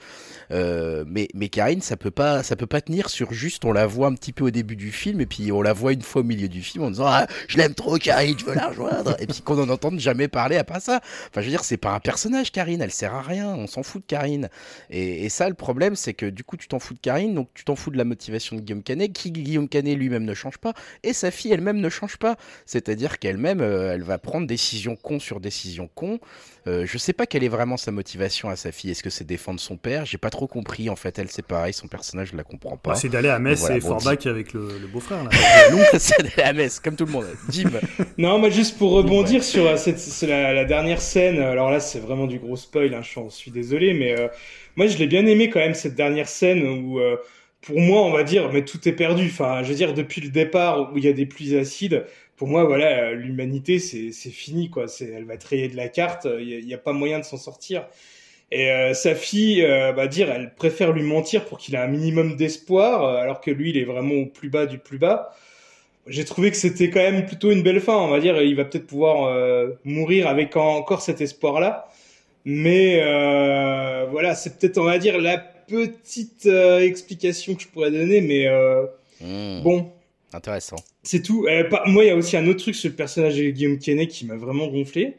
Euh, 0.51 1.03
mais 1.07 1.27
mais 1.33 1.49
Karine, 1.49 1.81
ça 1.81 1.97
peut 1.97 2.11
pas 2.11 2.41
ça 2.43 2.55
peut 2.55 2.67
pas 2.67 2.81
tenir 2.81 3.09
sur 3.09 3.33
juste 3.33 3.65
on 3.65 3.73
la 3.73 3.85
voit 3.85 4.07
un 4.07 4.15
petit 4.15 4.31
peu 4.31 4.45
au 4.45 4.51
début 4.51 4.75
du 4.75 4.91
film 4.91 5.19
et 5.19 5.25
puis 5.25 5.51
on 5.51 5.61
la 5.61 5.73
voit 5.73 5.91
une 5.91 6.01
fois 6.01 6.21
au 6.21 6.25
milieu 6.25 6.47
du 6.47 6.61
film 6.61 6.85
en 6.85 6.91
disant 6.91 7.07
ah 7.07 7.27
je 7.47 7.57
l'aime 7.57 7.73
trop 7.73 7.97
Karine, 7.97 8.37
je 8.39 8.45
veux 8.45 8.55
la 8.55 8.69
rejoindre 8.69 9.15
et 9.19 9.27
puis 9.27 9.41
qu'on 9.41 9.61
en 9.61 9.69
entende 9.69 9.99
jamais 9.99 10.27
parler 10.29 10.55
à 10.55 10.63
pas 10.63 10.79
ça. 10.79 11.01
Enfin 11.29 11.41
je 11.41 11.45
veux 11.45 11.51
dire 11.51 11.65
c'est 11.65 11.77
pas 11.77 11.91
un 11.91 11.99
personnage 11.99 12.51
Karine, 12.51 12.81
elle 12.81 12.91
sert 12.91 13.13
à 13.13 13.21
rien, 13.21 13.53
on 13.53 13.67
s'en 13.67 13.83
fout 13.83 14.01
de 14.01 14.07
Karine. 14.07 14.49
Et, 14.89 15.25
et 15.25 15.29
ça 15.29 15.49
le 15.49 15.55
problème 15.55 15.95
c'est 15.95 16.13
que 16.13 16.25
du 16.25 16.43
coup 16.45 16.55
tu 16.55 16.69
t'en 16.69 16.79
fous 16.79 16.93
de 16.93 16.99
Karine 16.99 17.35
donc 17.35 17.49
tu 17.53 17.65
t'en 17.65 17.75
fous 17.75 17.91
de 17.91 17.97
la 17.97 18.05
motivation 18.05 18.55
de 18.55 18.61
Guillaume 18.61 18.83
Canet 18.83 19.11
qui 19.11 19.31
Guillaume 19.31 19.67
Canet 19.67 19.97
lui-même 19.97 20.23
ne 20.23 20.33
change 20.33 20.57
pas 20.57 20.73
et 21.03 21.11
sa 21.11 21.29
fille 21.29 21.51
elle-même 21.51 21.81
ne 21.81 21.89
change 21.89 22.17
pas. 22.17 22.20
C'est-à-dire 22.65 23.19
qu'elle-même, 23.19 23.61
euh, 23.61 23.93
elle 23.93 24.03
va 24.03 24.17
prendre 24.17 24.47
décision 24.47 24.95
con 24.95 25.19
sur 25.19 25.39
décision 25.39 25.89
con. 25.93 26.19
Euh, 26.67 26.85
je 26.85 26.97
sais 26.99 27.13
pas 27.13 27.25
quelle 27.25 27.43
est 27.43 27.49
vraiment 27.49 27.77
sa 27.77 27.91
motivation 27.91 28.49
à 28.49 28.55
sa 28.55 28.71
fille. 28.71 28.91
Est-ce 28.91 29.01
que 29.01 29.09
c'est 29.09 29.25
défendre 29.25 29.59
son 29.59 29.77
père? 29.77 30.05
J'ai 30.05 30.19
pas 30.19 30.29
trop 30.29 30.47
compris. 30.47 30.89
En 30.89 30.95
fait, 30.95 31.17
elle, 31.17 31.29
c'est 31.29 31.45
pareil. 31.45 31.73
Son 31.73 31.87
personnage, 31.87 32.29
je 32.31 32.37
la 32.37 32.43
comprends 32.43 32.77
pas. 32.77 32.95
c'est 32.95 33.09
d'aller 33.09 33.29
à 33.29 33.39
Metz 33.39 33.67
et 33.69 33.79
Forbach 33.79 34.25
avec 34.27 34.53
le, 34.53 34.87
beau-frère. 34.91 35.27
c'est 35.97 36.21
d'aller 36.21 36.49
à 36.49 36.53
Metz, 36.53 36.79
comme 36.79 36.95
tout 36.95 37.05
le 37.05 37.11
monde. 37.11 37.25
Jim. 37.49 37.71
non, 38.17 38.37
moi, 38.37 38.49
juste 38.49 38.77
pour 38.77 38.91
rebondir 38.91 39.43
sur 39.43 39.65
euh, 39.65 39.77
cette, 39.77 40.21
la, 40.27 40.65
dernière 40.65 41.01
scène. 41.01 41.39
Alors 41.39 41.71
là, 41.71 41.79
c'est 41.79 41.99
vraiment 41.99 42.27
du 42.27 42.37
gros 42.37 42.55
spoil. 42.57 42.93
Hein, 42.93 43.01
je 43.01 43.29
suis 43.29 43.51
désolé, 43.51 43.93
mais 43.93 44.15
moi, 44.75 44.85
je 44.87 44.97
l'ai 44.97 45.07
bien 45.07 45.25
aimé 45.25 45.49
quand 45.49 45.59
même 45.59 45.73
cette 45.73 45.95
dernière 45.95 46.29
scène 46.29 46.63
où 46.63 46.99
pour 47.61 47.79
moi, 47.79 48.01
on 48.01 48.11
va 48.11 48.23
dire, 48.23 48.51
mais 48.51 48.65
tout 48.65 48.87
est 48.87 48.93
perdu. 48.93 49.27
Enfin, 49.27 49.63
je 49.63 49.69
veux 49.69 49.75
dire, 49.75 49.93
depuis 49.93 50.21
le 50.21 50.29
départ 50.29 50.91
où 50.93 50.97
il 50.97 51.05
y 51.05 51.07
a 51.07 51.13
des 51.13 51.25
pluies 51.25 51.55
acides, 51.57 52.05
pour 52.35 52.47
moi, 52.47 52.63
voilà, 52.63 53.13
l'humanité, 53.13 53.79
c'est 53.79 54.11
fini, 54.31 54.69
quoi. 54.69 54.85
Elle 54.99 55.25
va 55.25 55.35
rayée 55.47 55.67
de 55.67 55.77
la 55.77 55.89
carte. 55.89 56.27
Il 56.39 56.65
n'y 56.65 56.73
a, 56.73 56.77
pas 56.79 56.93
moyen 56.93 57.19
de 57.19 57.23
s'en 57.23 57.37
sortir. 57.37 57.85
Et 58.51 58.71
euh, 58.71 58.93
sa 58.93 59.15
fille, 59.15 59.63
euh, 59.63 59.91
va 59.93 60.07
dire, 60.07 60.29
elle 60.31 60.53
préfère 60.55 60.91
lui 60.91 61.03
mentir 61.03 61.45
pour 61.45 61.57
qu'il 61.57 61.75
ait 61.75 61.77
un 61.77 61.87
minimum 61.87 62.35
d'espoir, 62.35 63.03
euh, 63.03 63.21
alors 63.21 63.41
que 63.41 63.51
lui, 63.51 63.69
il 63.69 63.77
est 63.77 63.85
vraiment 63.85 64.15
au 64.15 64.25
plus 64.25 64.49
bas 64.49 64.65
du 64.65 64.79
plus 64.79 64.97
bas. 64.97 65.35
J'ai 66.07 66.25
trouvé 66.25 66.51
que 66.51 66.57
c'était 66.57 66.89
quand 66.89 66.99
même 66.99 67.25
plutôt 67.25 67.51
une 67.51 67.63
belle 67.63 67.79
fin, 67.79 67.95
on 67.95 68.09
va 68.09 68.19
dire. 68.19 68.41
Il 68.41 68.55
va 68.55 68.65
peut-être 68.65 68.87
pouvoir 68.87 69.31
mourir 69.85 70.27
avec 70.27 70.57
encore 70.57 71.01
cet 71.01 71.21
espoir-là. 71.21 71.87
Mais 72.45 73.01
euh, 73.03 74.07
voilà, 74.09 74.33
c'est 74.35 74.57
peut-être, 74.57 74.77
on 74.79 74.85
va 74.85 74.97
dire, 74.97 75.19
la 75.19 75.37
petite 75.71 76.45
euh, 76.45 76.79
explication 76.79 77.55
que 77.55 77.63
je 77.63 77.67
pourrais 77.67 77.91
donner, 77.91 78.21
mais 78.21 78.47
euh, 78.47 78.85
Hmm, 79.23 79.61
bon, 79.61 79.91
Intéressant. 80.33 80.77
c'est 81.03 81.21
tout. 81.21 81.45
Euh, 81.47 81.63
pas- 81.69 81.83
moi, 81.85 82.03
il 82.03 82.07
y 82.07 82.09
a 82.09 82.15
aussi 82.15 82.35
un 82.37 82.47
autre 82.47 82.61
truc 82.61 82.73
sur 82.75 82.89
le 82.89 82.95
personnage 82.95 83.37
de 83.37 83.49
Guillaume 83.51 83.77
Kenney 83.77 84.07
qui 84.07 84.25
m'a 84.25 84.35
vraiment 84.35 84.67
gonflé. 84.67 85.13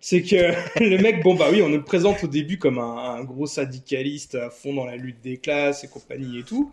C'est 0.00 0.22
que 0.22 0.52
le 0.80 0.98
mec, 0.98 1.22
bon 1.22 1.34
bah 1.34 1.46
oui, 1.52 1.62
on 1.62 1.68
nous 1.68 1.76
le 1.76 1.84
présente 1.84 2.22
au 2.24 2.26
début 2.28 2.58
comme 2.58 2.78
un, 2.78 3.16
un 3.20 3.24
gros 3.24 3.46
syndicaliste 3.46 4.34
à 4.36 4.50
fond 4.50 4.74
dans 4.74 4.84
la 4.86 4.96
lutte 4.96 5.20
des 5.22 5.36
classes 5.36 5.84
et 5.84 5.88
compagnie 5.88 6.40
et 6.40 6.42
tout. 6.42 6.72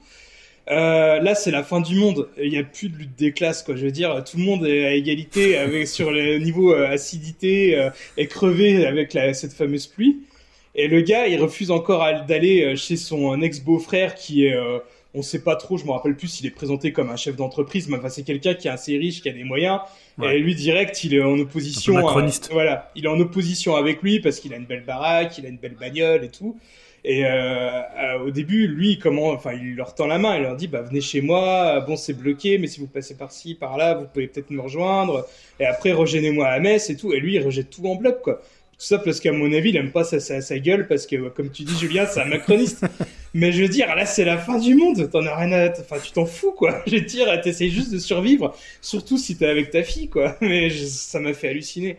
Euh, 0.72 1.20
là, 1.22 1.36
c'est 1.36 1.52
la 1.52 1.64
fin 1.64 1.80
du 1.82 1.96
monde. 1.96 2.28
Il 2.42 2.50
n'y 2.50 2.58
a 2.58 2.64
plus 2.64 2.90
de 2.90 2.98
lutte 2.98 3.16
des 3.16 3.32
classes, 3.32 3.62
quoi. 3.62 3.76
Je 3.76 3.86
veux 3.86 3.92
dire, 3.92 4.24
tout 4.24 4.38
le 4.38 4.44
monde 4.44 4.66
est 4.66 4.86
à 4.86 4.94
égalité 4.94 5.58
avec 5.58 5.88
sur 5.88 6.10
le 6.12 6.40
niveau 6.40 6.74
euh, 6.74 6.88
acidité 6.88 7.78
euh, 7.78 7.90
est 8.18 8.26
crevé 8.26 8.88
avec 8.88 9.14
la, 9.14 9.34
cette 9.36 9.54
fameuse 9.54 9.86
pluie. 9.86 10.18
Et 10.76 10.88
le 10.88 11.02
gars, 11.02 11.28
il 11.28 11.42
refuse 11.42 11.72
encore 11.72 12.06
d'aller 12.28 12.64
euh, 12.64 12.76
chez 12.76 12.98
son 12.98 13.42
ex-beau-frère 13.42 14.16
qui 14.16 14.46
est, 14.46 14.54
euh, 14.54 14.80
on 15.14 15.22
sait 15.22 15.42
pas 15.42 15.56
trop, 15.56 15.78
je 15.78 15.86
me 15.86 15.92
rappelle 15.92 16.16
plus 16.18 16.28
s'il 16.28 16.46
est 16.46 16.52
présenté 16.52 16.92
comme 16.92 17.10
un 17.10 17.16
chef 17.16 17.38
d'entreprise, 17.38 17.88
mais 17.88 17.98
enfin 17.98 18.10
c'est 18.10 18.24
quelqu'un 18.24 18.54
qui 18.54 18.68
est 18.68 18.72
assez 18.72 18.98
riche, 18.98 19.22
qui 19.22 19.30
a 19.30 19.32
des 19.32 19.46
moyens. 19.46 19.80
Ouais. 20.18 20.36
Et 20.36 20.40
lui 20.40 20.54
direct, 20.54 21.04
il 21.06 21.14
est 21.14 21.22
en 21.24 21.40
opposition. 21.40 21.94
À- 21.98 22.54
voilà, 22.54 22.92
il 22.96 23.06
est 23.06 23.10
en 23.10 23.20
opposition 23.20 23.76
avec 23.78 24.02
lui 24.02 24.20
parce 24.20 24.40
qu'il 24.40 24.54
a 24.54 24.58
une 24.58 24.66
belle 24.66 24.84
baraque, 24.84 25.38
il 25.38 25.46
a 25.46 25.50
une 25.50 25.58
belle 25.58 25.76
bagnole 25.80 26.26
et 26.26 26.30
tout. 26.30 26.58
Et 27.08 27.24
euh, 27.24 27.30
euh, 27.30 28.20
au 28.26 28.32
début, 28.32 28.68
lui, 28.68 28.98
comment, 28.98 29.30
enfin, 29.30 29.54
il 29.54 29.76
leur 29.76 29.94
tend 29.94 30.08
la 30.08 30.18
main, 30.18 30.38
il 30.38 30.42
leur 30.42 30.56
dit, 30.56 30.68
bah 30.68 30.82
venez 30.82 31.02
chez 31.02 31.22
moi. 31.22 31.80
Bon, 31.82 31.96
c'est 31.96 32.14
bloqué, 32.14 32.58
mais 32.58 32.66
si 32.66 32.80
vous 32.80 32.88
passez 32.88 33.16
par-ci, 33.16 33.54
par-là, 33.54 33.94
vous 33.94 34.08
pouvez 34.12 34.28
peut-être 34.28 34.50
me 34.50 34.60
rejoindre. 34.60 35.26
Et 35.60 35.66
après, 35.66 35.92
rejoignez-moi 35.92 36.48
à 36.48 36.60
messe 36.60 36.90
et 36.90 36.98
tout. 36.98 37.14
Et 37.14 37.20
lui, 37.20 37.36
il 37.36 37.44
rejette 37.46 37.70
tout 37.70 37.86
en 37.88 37.94
bloc, 37.96 38.22
quoi. 38.24 38.42
Tout 38.78 38.86
ça 38.86 39.00
parce 39.00 39.20
qu'à 39.22 39.32
mon 39.32 39.52
avis, 39.54 39.70
il 39.70 39.78
aime 39.78 39.92
pas 39.92 40.04
sa, 40.04 40.20
sa, 40.20 40.42
sa 40.42 40.60
gueule 40.60 40.88
parce 40.88 41.08
que, 41.08 41.30
comme 41.30 41.50
tu 41.50 41.64
dis, 41.64 41.78
Julien, 41.80 42.06
c'est 42.06 42.22
un 42.22 42.26
macroniste. 42.26 42.86
Mais 43.34 43.52
je 43.52 43.62
veux 43.62 43.70
dire, 43.70 43.88
là, 43.96 44.06
c'est 44.06 44.26
la 44.26 44.38
fin 44.38 44.58
du 44.60 44.76
monde. 44.76 45.10
T'en 45.10 45.26
as 45.26 45.36
rien 45.36 45.52
à, 45.52 45.70
enfin, 45.80 45.98
tu 46.04 46.12
t'en 46.12 46.26
fous, 46.26 46.52
quoi. 46.52 46.82
Je 46.88 46.96
veux 46.96 47.02
dire, 47.02 47.28
t'essayes 47.42 47.70
juste 47.72 47.92
de 47.94 47.98
survivre. 48.00 48.56
Surtout 48.82 49.18
si 49.18 49.38
t'es 49.38 49.46
avec 49.48 49.70
ta 49.72 49.84
fille, 49.84 50.10
quoi. 50.10 50.36
Mais 50.42 50.70
je- 50.70 50.86
ça 50.86 51.20
m'a 51.20 51.34
fait 51.34 51.50
halluciner. 51.50 51.98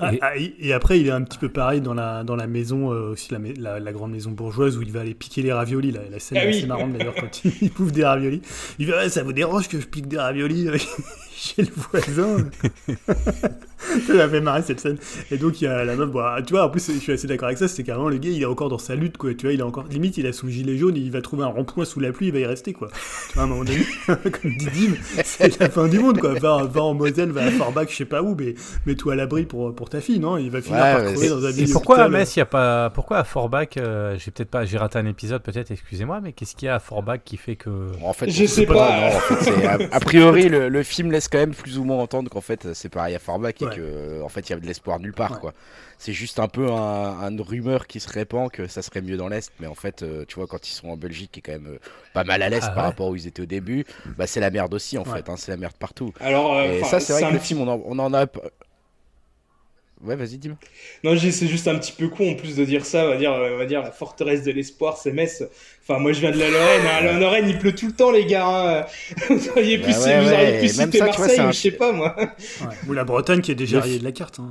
Ah, 0.00 0.12
Et- 0.12 0.18
ah, 0.20 0.36
et 0.36 0.54
et 0.58 0.72
après, 0.72 0.98
il 0.98 1.06
est 1.06 1.12
un 1.12 1.22
petit 1.22 1.38
peu 1.38 1.48
pareil 1.48 1.80
dans 1.80 1.94
la, 1.94 2.24
dans 2.24 2.34
la 2.34 2.48
maison, 2.48 2.92
euh, 2.92 3.12
aussi 3.12 3.32
la, 3.32 3.38
la, 3.58 3.78
la 3.78 3.92
grande 3.92 4.10
maison 4.10 4.32
bourgeoise 4.32 4.76
où 4.76 4.82
il 4.82 4.90
va 4.90 5.00
aller 5.02 5.14
piquer 5.14 5.42
les 5.42 5.52
raviolis. 5.52 5.92
La, 5.92 6.00
la 6.10 6.18
scène 6.18 6.38
Ah 6.40 6.44
est 6.46 6.48
assez 6.48 6.66
marrante 6.66 6.92
d'ailleurs 6.94 7.14
quand 7.14 7.44
il, 7.44 7.52
il 7.62 7.70
bouffe 7.70 7.92
des 7.92 8.04
raviolis. 8.04 8.42
Il 8.80 8.90
ouais, 8.90 9.08
Ça 9.08 9.22
vous 9.22 9.32
dérange 9.32 9.68
que 9.68 9.80
je 9.80 9.86
pique 9.86 10.08
des 10.08 10.18
raviolis 10.18 10.66
chez 11.56 11.62
le 11.62 11.68
voisin 11.74 12.36
Ça 14.06 14.12
m'a 14.12 14.28
fait 14.28 14.40
marrer 14.40 14.62
cette 14.62 14.80
scène. 14.80 14.98
Et 15.30 15.36
donc, 15.36 15.60
il 15.60 15.64
y 15.64 15.68
a 15.68 15.84
la 15.84 15.94
meuf, 15.94 16.10
bah, 16.10 16.38
tu 16.44 16.52
vois, 16.52 16.64
en 16.66 16.68
plus, 16.68 16.90
je 16.92 16.98
suis 16.98 17.12
assez 17.12 17.28
d'accord 17.28 17.46
avec 17.46 17.58
ça, 17.58 17.68
c'est 17.68 17.84
carrément 17.84 18.08
le 18.08 18.18
gars, 18.18 18.28
il 18.28 18.42
est 18.42 18.44
encore 18.44 18.68
dans 18.68 18.78
sa 18.78 18.96
lutte, 18.96 19.16
quoi. 19.16 19.32
Tu 19.34 19.46
vois, 19.46 19.52
il 19.52 19.60
est 19.60 19.62
encore, 19.62 19.84
limite, 19.88 20.18
il 20.18 20.26
a 20.26 20.32
son 20.32 20.48
gilet 20.48 20.76
jaune, 20.76 20.96
il 20.96 21.12
va 21.12 21.22
trouver 21.22 21.44
un 21.44 21.48
rond-point 21.48 21.84
sous 21.84 22.00
la 22.00 22.10
pluie, 22.10 22.26
il 22.26 22.32
va 22.32 22.40
y 22.40 22.44
rester, 22.44 22.72
quoi. 22.72 22.88
Tu 23.28 23.34
vois, 23.34 23.42
à 23.42 23.46
un 23.46 23.48
moment 23.48 23.62
donné, 23.62 23.86
comme 24.06 24.56
dit 24.56 24.66
Dim, 24.66 24.94
c'est 25.24 25.60
la 25.60 25.70
fin 25.70 25.86
du 25.86 26.00
monde, 26.00 26.18
quoi. 26.18 26.34
Va, 26.34 26.64
va 26.64 26.82
en 26.82 26.94
Moselle, 26.94 27.30
va 27.30 27.44
à 27.44 27.50
Forbach, 27.52 27.88
je 27.90 27.96
sais 27.96 28.04
pas 28.04 28.20
où, 28.20 28.34
mais 28.34 28.56
mets-toi 28.84 29.12
à 29.12 29.16
l'abri 29.16 29.44
pour, 29.44 29.72
pour 29.72 29.88
ta 29.88 30.00
fille, 30.00 30.18
non? 30.18 30.36
Il 30.38 30.50
va 30.50 30.60
finir 30.60 30.80
Ouais, 30.82 30.92
par 30.94 31.04
crever 31.04 31.28
dans 31.28 31.44
un 31.46 31.50
Et 31.50 31.52
vieil 31.52 31.72
pourquoi 31.72 32.00
à. 32.00 32.08
Metz, 32.08 32.34
il 32.34 32.40
y 32.40 32.42
a 32.42 32.46
pas 32.46 32.90
pourquoi 32.90 33.18
à 33.18 33.24
Forbach 33.24 33.68
euh, 33.78 34.16
j'ai 34.18 34.30
peut-être 34.32 34.50
pas 34.50 34.64
j'ai 34.64 34.76
raté 34.78 34.98
un 34.98 35.06
épisode 35.06 35.42
peut-être 35.42 35.70
excusez-moi 35.70 36.20
mais 36.22 36.32
qu'est-ce 36.32 36.56
qu'il 36.56 36.66
y 36.66 36.68
a 36.68 36.74
à 36.76 36.78
Forbach 36.78 37.20
qui 37.24 37.36
fait 37.36 37.56
que 37.56 37.70
En 38.02 38.12
fait, 38.12 38.28
Je 38.28 38.44
sais 38.44 38.46
sait 38.46 38.66
pas. 38.66 38.74
non, 38.74 39.16
en 39.16 39.20
fait, 39.20 39.88
a 39.92 40.00
priori, 40.00 40.48
le, 40.48 40.68
le 40.68 40.82
film 40.82 41.12
laisse 41.12 41.27
quand 41.30 41.38
même 41.38 41.54
plus 41.54 41.78
ou 41.78 41.84
moins 41.84 41.98
entendre 41.98 42.30
qu'en 42.30 42.40
fait, 42.40 42.72
c'est 42.74 42.88
pareil 42.88 43.14
à 43.14 43.18
Forbach 43.18 43.54
et 43.60 43.64
Ouais. 43.66 43.74
que 43.76 44.22
en 44.22 44.28
fait, 44.28 44.48
il 44.48 44.52
y 44.52 44.52
a 44.54 44.58
de 44.60 44.66
l'espoir 44.66 44.98
nulle 45.00 45.12
part, 45.14 45.32
Ouais. 45.32 45.38
quoi. 45.40 45.54
C'est 45.98 46.12
juste 46.12 46.38
un 46.38 46.48
peu 46.48 46.70
un, 46.70 47.20
une 47.30 47.40
rumeur 47.40 47.86
qui 47.86 48.00
se 48.00 48.08
répand 48.08 48.50
que 48.50 48.66
ça 48.68 48.82
serait 48.82 49.02
mieux 49.02 49.16
dans 49.16 49.28
l'est, 49.28 49.52
mais 49.60 49.66
en 49.66 49.74
fait, 49.74 50.02
euh, 50.02 50.24
tu 50.26 50.36
vois, 50.36 50.46
quand 50.46 50.68
ils 50.68 50.72
sont 50.72 50.88
en 50.88 50.96
Belgique, 50.96 51.32
qui 51.32 51.40
est 51.40 51.42
quand 51.42 51.52
même 51.52 51.66
euh, 51.66 51.78
pas 52.12 52.24
mal 52.24 52.42
à 52.42 52.48
l'est 52.48 52.60
Ah 52.62 52.68
par 52.70 52.76
ouais. 52.76 52.82
rapport 52.90 53.08
où 53.08 53.16
ils 53.16 53.26
étaient 53.26 53.42
au 53.42 53.46
début, 53.46 53.84
bah 54.16 54.26
c'est 54.26 54.40
la 54.40 54.50
merde 54.50 54.72
aussi, 54.74 54.96
en 54.98 55.02
Ouais. 55.02 55.12
fait. 55.18 55.28
hein, 55.28 55.36
c'est 55.36 55.50
la 55.50 55.56
merde 55.56 55.74
partout. 55.78 56.12
Alors, 56.20 56.54
euh, 56.54 56.72
et 56.72 56.84
ça, 56.84 57.00
c'est 57.00 57.12
vrai 57.12 57.22
que 57.22 57.26
un 57.28 57.30
le 57.32 57.38
film, 57.38 57.60
on 57.62 57.68
en, 57.68 57.82
on 57.84 57.98
en 57.98 58.14
a. 58.14 58.26
Ouais, 60.04 60.14
vas-y, 60.14 60.38
dis-moi. 60.38 60.56
Non, 61.02 61.16
j'ai- 61.16 61.32
c'est 61.32 61.48
juste 61.48 61.66
un 61.66 61.76
petit 61.76 61.90
peu 61.92 62.08
con 62.08 62.30
en 62.30 62.34
plus 62.34 62.54
de 62.54 62.64
dire 62.64 62.84
ça. 62.86 63.04
On 63.06 63.08
va 63.08 63.16
dire, 63.16 63.32
on 63.32 63.56
va 63.58 63.66
dire 63.66 63.82
la 63.82 63.90
forteresse 63.90 64.44
de 64.44 64.52
l'espoir, 64.52 64.96
c'est 64.96 65.10
Metz. 65.12 65.42
Enfin, 65.82 65.98
moi 65.98 66.12
je 66.12 66.20
viens 66.20 66.30
de 66.30 66.38
la 66.38 66.48
Lorraine. 66.50 66.82
Hein. 66.86 67.00
La 67.04 67.18
Lorraine, 67.18 67.48
il 67.48 67.58
pleut 67.58 67.74
tout 67.74 67.86
le 67.88 67.92
temps, 67.92 68.12
les 68.12 68.24
gars. 68.26 68.46
hein. 68.82 68.86
Vous 69.28 69.48
auriez 69.50 69.78
pu, 69.78 69.90
Bah 69.90 69.98
ouais, 70.00 70.20
vous 70.20 70.32
auriez 70.32 70.46
ouais, 70.46 70.60
pu 70.60 70.68
citer 70.68 70.98
ça, 70.98 71.04
vois, 71.06 71.18
Marseille 71.18 71.40
un- 71.40 71.48
ou 71.48 71.52
je 71.52 71.58
sais 71.58 71.70
pas 71.72 71.92
moi. 71.92 72.14
Ouais. 72.18 72.26
Ou 72.88 72.92
la 72.92 73.04
Bretagne 73.04 73.40
qui 73.40 73.50
est 73.50 73.56
déjà 73.56 73.80
rayée 73.80 73.98
de 73.98 74.04
la 74.04 74.12
carte. 74.12 74.38
hein. 74.38 74.50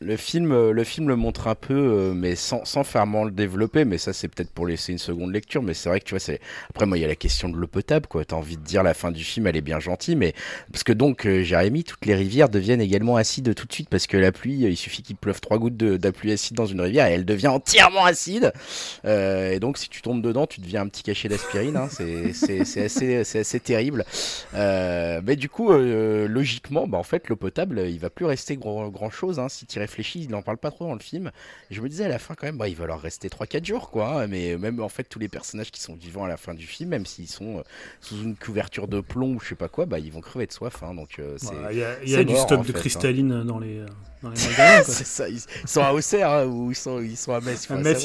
Le 0.00 0.16
film, 0.16 0.52
euh, 0.52 0.72
le 0.72 0.84
film 0.84 1.08
le 1.08 1.16
montre 1.16 1.48
un 1.48 1.56
peu, 1.56 1.74
euh, 1.74 2.14
mais 2.14 2.36
sans, 2.36 2.64
sans 2.64 2.82
vraiment 2.82 3.24
le 3.24 3.32
développer. 3.32 3.84
Mais 3.84 3.98
ça, 3.98 4.12
c'est 4.12 4.28
peut-être 4.28 4.50
pour 4.50 4.66
laisser 4.66 4.92
une 4.92 4.98
seconde 4.98 5.32
lecture. 5.32 5.60
Mais 5.62 5.74
c'est 5.74 5.88
vrai 5.88 5.98
que 5.98 6.04
tu 6.04 6.14
vois, 6.14 6.20
c'est 6.20 6.40
après 6.70 6.86
moi, 6.86 6.98
il 6.98 7.00
y 7.00 7.04
a 7.04 7.08
la 7.08 7.16
question 7.16 7.48
de 7.48 7.56
l'eau 7.56 7.66
potable, 7.66 8.06
quoi. 8.06 8.24
T'as 8.24 8.36
envie 8.36 8.56
de 8.56 8.62
dire 8.62 8.84
la 8.84 8.94
fin 8.94 9.10
du 9.10 9.24
film, 9.24 9.48
elle 9.48 9.56
est 9.56 9.60
bien 9.60 9.80
gentille, 9.80 10.14
mais 10.14 10.34
parce 10.70 10.84
que 10.84 10.92
donc, 10.92 11.26
euh, 11.26 11.42
Jérémy, 11.42 11.82
toutes 11.82 12.06
les 12.06 12.14
rivières 12.14 12.48
deviennent 12.48 12.80
également 12.80 13.16
acides 13.16 13.54
tout 13.54 13.66
de 13.66 13.72
suite 13.72 13.88
parce 13.88 14.06
que 14.06 14.16
la 14.16 14.30
pluie, 14.30 14.64
euh, 14.64 14.70
il 14.70 14.76
suffit 14.76 15.02
qu'il 15.02 15.16
pleuve 15.16 15.40
trois 15.40 15.58
gouttes 15.58 15.76
de, 15.76 15.96
de 15.96 16.10
pluie 16.10 16.30
acide 16.30 16.56
dans 16.56 16.66
une 16.66 16.80
rivière 16.80 17.06
et 17.06 17.14
elle 17.14 17.24
devient 17.24 17.48
entièrement 17.48 18.04
acide. 18.04 18.52
Euh, 19.04 19.50
et 19.52 19.58
donc, 19.58 19.78
si 19.78 19.88
tu 19.88 20.00
tombes 20.00 20.22
dedans, 20.22 20.46
tu 20.46 20.60
deviens 20.60 20.82
un 20.82 20.88
petit 20.88 21.02
cachet 21.02 21.28
d'aspirine. 21.28 21.76
Hein. 21.76 21.88
C'est, 21.90 22.60
assez, 22.60 23.24
c'est 23.24 23.38
assez 23.40 23.60
terrible. 23.60 24.04
Euh, 24.54 25.20
mais 25.24 25.34
du 25.34 25.48
coup, 25.48 25.72
logiquement, 25.72 26.86
bah, 26.86 26.98
en 26.98 27.02
fait, 27.02 27.28
l'eau 27.28 27.36
potable, 27.36 27.80
il 27.88 27.98
va 27.98 28.10
plus 28.10 28.26
rester 28.26 28.56
grand, 28.56 28.88
grand 28.88 29.10
chose. 29.10 29.40
Hein. 29.40 29.48
Si 29.48 29.66
tu 29.66 29.80
réfléchis, 29.88 30.20
il 30.20 30.30
n'en 30.30 30.42
parle 30.42 30.58
pas 30.58 30.70
trop 30.70 30.86
dans 30.86 30.94
le 30.94 31.00
film. 31.00 31.30
Et 31.70 31.74
je 31.74 31.80
me 31.80 31.88
disais 31.88 32.04
à 32.04 32.08
la 32.08 32.18
fin, 32.18 32.34
quand 32.34 32.46
même, 32.46 32.58
bah, 32.58 32.68
il 32.68 32.76
va 32.76 32.86
leur 32.86 33.00
rester 33.00 33.28
3-4 33.28 33.64
jours, 33.64 33.90
quoi. 33.90 34.22
hein. 34.22 34.26
Mais 34.26 34.56
même 34.56 34.80
en 34.80 34.88
fait, 34.88 35.04
tous 35.04 35.18
les 35.18 35.28
personnages 35.28 35.70
qui 35.70 35.80
sont 35.80 35.94
vivants 35.94 36.24
à 36.24 36.28
la 36.28 36.36
fin 36.36 36.54
du 36.54 36.66
film, 36.66 36.90
même 36.90 37.06
s'ils 37.06 37.28
sont 37.28 37.58
euh, 37.58 37.62
sous 38.00 38.22
une 38.22 38.36
couverture 38.36 38.88
de 38.88 39.00
plomb 39.00 39.34
ou 39.34 39.40
je 39.40 39.48
sais 39.48 39.54
pas 39.54 39.68
quoi, 39.68 39.86
bah, 39.86 39.98
ils 39.98 40.12
vont 40.12 40.20
crever 40.20 40.46
de 40.46 40.52
soif. 40.52 40.82
Hein. 40.82 40.94
Donc, 40.94 41.18
euh, 41.18 41.36
c'est. 41.38 41.54
Il 41.72 41.78
y 41.78 42.14
a, 42.14 42.20
y 42.20 42.24
du 42.24 42.36
stock 42.36 42.60
de 42.60 42.66
fait, 42.66 42.72
hein. 42.72 42.80
cristalline 42.80 43.44
dans 43.44 43.58
les, 43.58 43.78
euh, 43.78 43.86
dans 44.22 44.30
les 44.30 44.36
magasins. 44.50 44.92
c'est 44.92 45.06
ça, 45.06 45.28
ils, 45.28 45.40
sont 45.66 45.82
à 45.82 45.92
Auxerre 45.92 46.30
hein, 46.30 46.46
ou 46.46 46.70
ils 46.70 46.76
sont, 46.76 47.00
ils 47.00 47.16
sont 47.16 47.32
à 47.32 47.40
Metz. 47.40 47.70
à 47.70 47.76
Metz, 47.76 48.04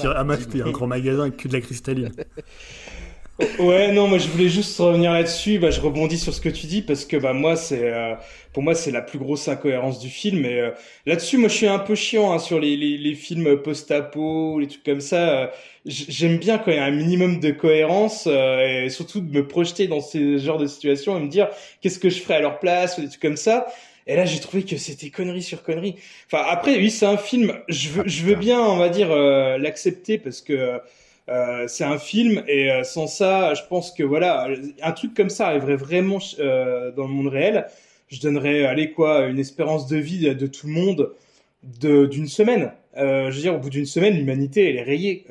il 0.54 0.60
y 0.60 0.62
a 0.62 0.66
un 0.66 0.72
grand 0.72 0.88
magasin 0.88 1.24
avec 1.24 1.38
que 1.38 1.48
de 1.48 1.54
la 1.54 1.62
cristalline. 1.62 2.12
Ouais, 3.58 3.92
non, 3.92 4.08
moi 4.08 4.20
je 4.20 4.28
voulais 4.28 4.48
juste 4.48 4.78
revenir 4.80 5.12
là-dessus. 5.12 5.58
Bah, 5.58 5.72
je 5.72 5.82
rebondis 5.82 6.20
sur 6.20 6.34
ce 6.36 6.40
que 6.40 6.50
tu 6.50 6.68
dis 6.68 6.84
parce 6.84 7.04
que 7.04 7.18
bah 7.18 7.34
moi 7.34 7.56
c'est, 7.56 7.92
euh, 7.92 8.14
pour 8.54 8.62
moi 8.62 8.76
c'est 8.76 8.92
la 8.92 9.02
plus 9.02 9.18
grosse 9.18 9.48
incohérence 9.48 10.00
du 10.00 10.10
film. 10.10 10.46
Et 10.46 10.60
euh, 10.60 10.72
là-dessus, 11.08 11.38
moi 11.40 11.50
je 11.50 11.56
suis 11.56 11.68
un 11.68 11.80
peu 11.80 11.96
chiant 11.96 12.32
hein, 12.32 12.38
sur 12.38 12.60
les, 12.60 12.78
les, 12.78 12.96
les 12.98 13.16
films 13.16 13.58
post-apo, 13.64 14.60
les 14.60 14.68
trucs 14.68 14.84
comme 14.84 15.02
ça. 15.02 15.30
Euh, 15.44 15.48
J'aime 15.86 16.38
bien 16.38 16.60
quand 16.60 16.72
il 16.72 16.78
y 16.78 16.80
a 16.80 16.86
un 16.86 16.92
minimum 16.92 17.40
de 17.40 17.52
cohérence 17.52 18.26
euh, 18.28 18.86
et 18.86 18.90
surtout 18.90 19.20
de 19.20 19.32
me 19.36 19.46
projeter 19.48 19.88
dans 19.88 20.00
ces 20.00 20.38
genres 20.40 20.60
de 20.60 20.68
situations 20.68 21.18
et 21.18 21.20
me 21.22 21.28
dire 21.28 21.50
qu'est-ce 21.82 22.00
que 22.00 22.10
je 22.10 22.20
ferais 22.22 22.36
à 22.36 22.40
leur 22.40 22.60
place 22.60 22.98
ou 22.98 23.02
des 23.02 23.10
trucs 23.10 23.22
comme 23.22 23.36
ça. 23.38 23.66
Et 24.06 24.16
là, 24.16 24.26
j'ai 24.26 24.40
trouvé 24.40 24.64
que 24.64 24.78
c'était 24.78 25.10
connerie 25.10 25.42
sur 25.44 25.64
connerie. 25.64 25.96
Enfin, 26.32 26.44
après, 26.50 26.76
oui, 26.78 26.92
c'est 26.92 27.06
un 27.06 27.18
film. 27.18 27.54
Je 27.68 27.90
veux, 27.90 28.04
je 28.06 28.24
veux 28.24 28.36
bien, 28.36 28.62
on 28.62 28.78
va 28.78 28.90
dire, 28.90 29.12
euh, 29.12 29.58
l'accepter 29.58 30.18
parce 30.18 30.42
que 30.42 30.80
euh, 31.30 31.68
c'est 31.68 31.86
un 31.86 31.98
film 31.98 32.44
et 32.48 32.70
euh, 32.70 32.84
sans 32.84 33.08
ça, 33.08 33.54
je 33.54 33.62
pense 33.70 33.92
que 33.92 34.04
voilà, 34.04 34.50
un 34.82 34.92
truc 34.92 35.14
comme 35.14 35.30
ça 35.30 35.48
arriverait 35.48 35.78
vraiment 35.78 36.20
euh, 36.40 36.92
dans 36.92 37.08
le 37.08 37.14
monde 37.14 37.28
réel. 37.28 37.68
Je 38.10 38.20
donnerais, 38.20 38.66
allez 38.66 38.92
quoi, 38.92 39.28
une 39.28 39.40
espérance 39.40 39.88
de 39.88 39.98
vie 39.98 40.36
de 40.36 40.48
tout 40.48 40.68
le 40.68 40.74
monde 40.74 41.14
de 41.64 42.06
d'une 42.06 42.28
semaine. 42.28 42.74
Je 42.96 43.32
veux 43.32 43.42
dire, 43.42 43.56
au 43.56 43.60
bout 43.60 43.70
d'une 43.72 43.86
semaine, 43.86 44.16
l'humanité 44.16 44.70
elle 44.70 44.76
est 44.76 44.84
rayée. 44.84 45.26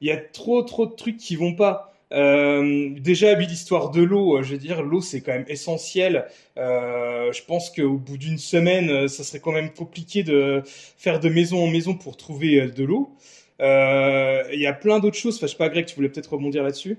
Il 0.00 0.06
y 0.08 0.10
a 0.10 0.16
trop 0.16 0.62
trop 0.62 0.86
de 0.86 0.92
trucs 0.92 1.18
qui 1.18 1.36
vont 1.36 1.54
pas. 1.54 1.92
Déjà, 2.10 3.36
oui, 3.36 3.46
l'histoire 3.46 3.90
de 3.90 4.02
l'eau, 4.02 4.42
je 4.42 4.52
veux 4.52 4.58
dire, 4.58 4.82
l'eau 4.82 5.02
c'est 5.02 5.20
quand 5.20 5.32
même 5.32 5.44
essentiel. 5.48 6.26
Je 6.56 7.44
pense 7.44 7.68
qu'au 7.68 7.98
bout 7.98 8.16
d'une 8.16 8.38
semaine, 8.38 9.06
ça 9.08 9.22
serait 9.24 9.40
quand 9.40 9.52
même 9.52 9.70
compliqué 9.70 10.22
de 10.22 10.62
faire 10.64 11.20
de 11.20 11.28
maison 11.28 11.64
en 11.64 11.66
maison 11.66 11.94
pour 11.94 12.16
trouver 12.16 12.68
de 12.68 12.84
l'eau. 12.84 13.14
Euh, 13.60 14.42
Il 14.52 14.60
y 14.60 14.66
a 14.66 14.72
plein 14.72 14.98
d'autres 15.00 15.16
choses. 15.16 15.36
Enfin, 15.36 15.46
je 15.46 15.52
sais 15.52 15.58
pas, 15.58 15.68
Greg, 15.68 15.86
tu 15.86 15.94
voulais 15.96 16.08
peut-être 16.08 16.32
rebondir 16.32 16.62
là-dessus? 16.62 16.98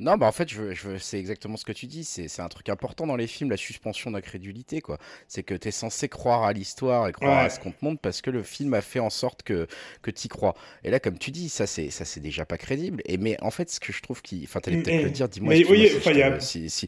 Non, 0.00 0.16
bah 0.16 0.26
en 0.26 0.32
fait, 0.32 0.48
je, 0.48 0.74
je, 0.74 0.96
c'est 0.96 1.18
exactement 1.18 1.56
ce 1.56 1.64
que 1.64 1.72
tu 1.72 1.86
dis. 1.86 2.04
C'est, 2.04 2.40
un 2.40 2.48
truc 2.48 2.68
important 2.68 3.04
dans 3.04 3.16
les 3.16 3.26
films, 3.26 3.50
la 3.50 3.56
suspension 3.56 4.12
d'incrédulité, 4.12 4.80
quoi. 4.80 4.96
C'est 5.26 5.42
que 5.42 5.54
tu 5.54 5.66
es 5.68 5.70
censé 5.72 6.08
croire 6.08 6.44
à 6.44 6.52
l'histoire 6.52 7.08
et 7.08 7.12
croire 7.12 7.40
Ouais. 7.40 7.46
à 7.46 7.50
ce 7.50 7.58
qu'on 7.58 7.72
te 7.72 7.84
montre 7.84 8.00
parce 8.00 8.22
que 8.22 8.30
le 8.30 8.44
film 8.44 8.74
a 8.74 8.80
fait 8.80 9.00
en 9.00 9.10
sorte 9.10 9.42
que, 9.42 9.66
que 10.00 10.12
tu 10.12 10.28
crois. 10.28 10.54
Et 10.84 10.90
là, 10.92 11.00
comme 11.00 11.18
tu 11.18 11.32
dis, 11.32 11.48
ça 11.48 11.66
c'est, 11.66 11.90
ça 11.90 12.04
c'est 12.04 12.20
déjà 12.20 12.44
pas 12.44 12.58
crédible. 12.58 13.02
Et 13.06 13.16
mais 13.16 13.36
en 13.42 13.50
fait, 13.50 13.68
ce 13.70 13.80
que 13.80 13.92
je 13.92 14.00
trouve 14.00 14.22
qui. 14.22 14.42
Enfin, 14.44 14.60
t'allais 14.60 14.76
peut-être 14.82 14.96
Mais- 14.98 15.02
le 15.02 15.10
dire, 15.10 15.28
dis-moi 15.28 15.52
oui, 15.68 15.90
enfin, 15.96 16.10
te- 16.12 16.16
il 16.16 16.20
y 16.20 16.22
a- 16.22 16.38
si- 16.38 16.70
si- 16.70 16.86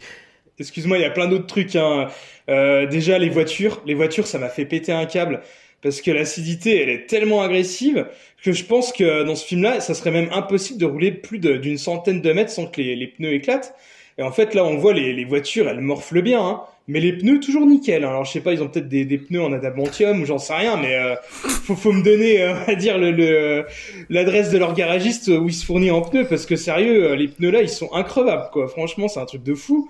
Excuse-moi, 0.60 0.98
il 0.98 1.00
y 1.00 1.04
a 1.06 1.10
plein 1.10 1.26
d'autres 1.26 1.46
trucs. 1.46 1.74
Hein. 1.74 2.08
Euh, 2.48 2.86
déjà, 2.86 3.18
les 3.18 3.28
voitures. 3.30 3.82
Les 3.86 3.94
voitures, 3.94 4.26
ça 4.28 4.38
m'a 4.38 4.50
fait 4.50 4.66
péter 4.66 4.92
un 4.92 5.06
câble. 5.06 5.42
Parce 5.82 6.00
que 6.02 6.10
l'acidité, 6.10 6.82
elle 6.82 6.90
est 6.90 7.06
tellement 7.06 7.42
agressive 7.42 8.06
que 8.42 8.52
je 8.52 8.64
pense 8.64 8.92
que 8.92 9.22
dans 9.24 9.34
ce 9.34 9.46
film-là, 9.46 9.80
ça 9.80 9.94
serait 9.94 10.10
même 10.10 10.28
impossible 10.32 10.78
de 10.78 10.86
rouler 10.86 11.10
plus 11.12 11.38
d'une 11.38 11.78
centaine 11.78 12.20
de 12.20 12.32
mètres 12.32 12.50
sans 12.50 12.66
que 12.66 12.80
les, 12.80 12.96
les 12.96 13.06
pneus 13.06 13.32
éclatent. 13.34 13.74
Et 14.18 14.22
en 14.22 14.32
fait, 14.32 14.54
là, 14.54 14.64
on 14.64 14.76
voit 14.76 14.92
les, 14.92 15.14
les 15.14 15.24
voitures, 15.24 15.68
elles 15.68 15.80
morflent 15.80 16.20
bien, 16.20 16.44
hein. 16.44 16.60
mais 16.88 17.00
les 17.00 17.14
pneus 17.14 17.40
toujours 17.40 17.64
nickel. 17.64 18.04
hein. 18.04 18.10
Alors, 18.10 18.26
je 18.26 18.32
sais 18.32 18.40
pas, 18.40 18.52
ils 18.52 18.62
ont 18.62 18.68
peut-être 18.68 18.88
des, 18.88 19.06
des 19.06 19.16
pneus 19.16 19.40
en 19.40 19.52
adamantium 19.54 20.20
ou 20.20 20.26
j'en 20.26 20.36
sais 20.38 20.52
rien, 20.54 20.76
mais 20.76 20.94
euh, 20.96 21.14
faut, 21.32 21.74
faut 21.76 21.92
me 21.92 22.02
donner, 22.02 22.42
euh, 22.42 22.52
on 22.52 22.64
va 22.66 22.74
dire, 22.74 22.98
le, 22.98 23.12
le- 23.12 23.64
l'adresse 24.10 24.50
de 24.50 24.58
leur 24.58 24.74
garagiste 24.74 25.28
où 25.28 25.48
il 25.48 25.54
se 25.54 25.64
fournit 25.64 25.90
en 25.90 26.02
pneus, 26.02 26.26
parce 26.28 26.44
que 26.44 26.56
sérieux, 26.56 27.12
euh, 27.12 27.16
les 27.16 27.28
pneus 27.28 27.50
là, 27.50 27.62
ils 27.62 27.70
sont 27.70 27.90
increvables, 27.94 28.50
quoi. 28.52 28.68
Franchement, 28.68 29.08
c'est 29.08 29.20
un 29.20 29.26
truc 29.26 29.42
de 29.42 29.54
fou. 29.54 29.88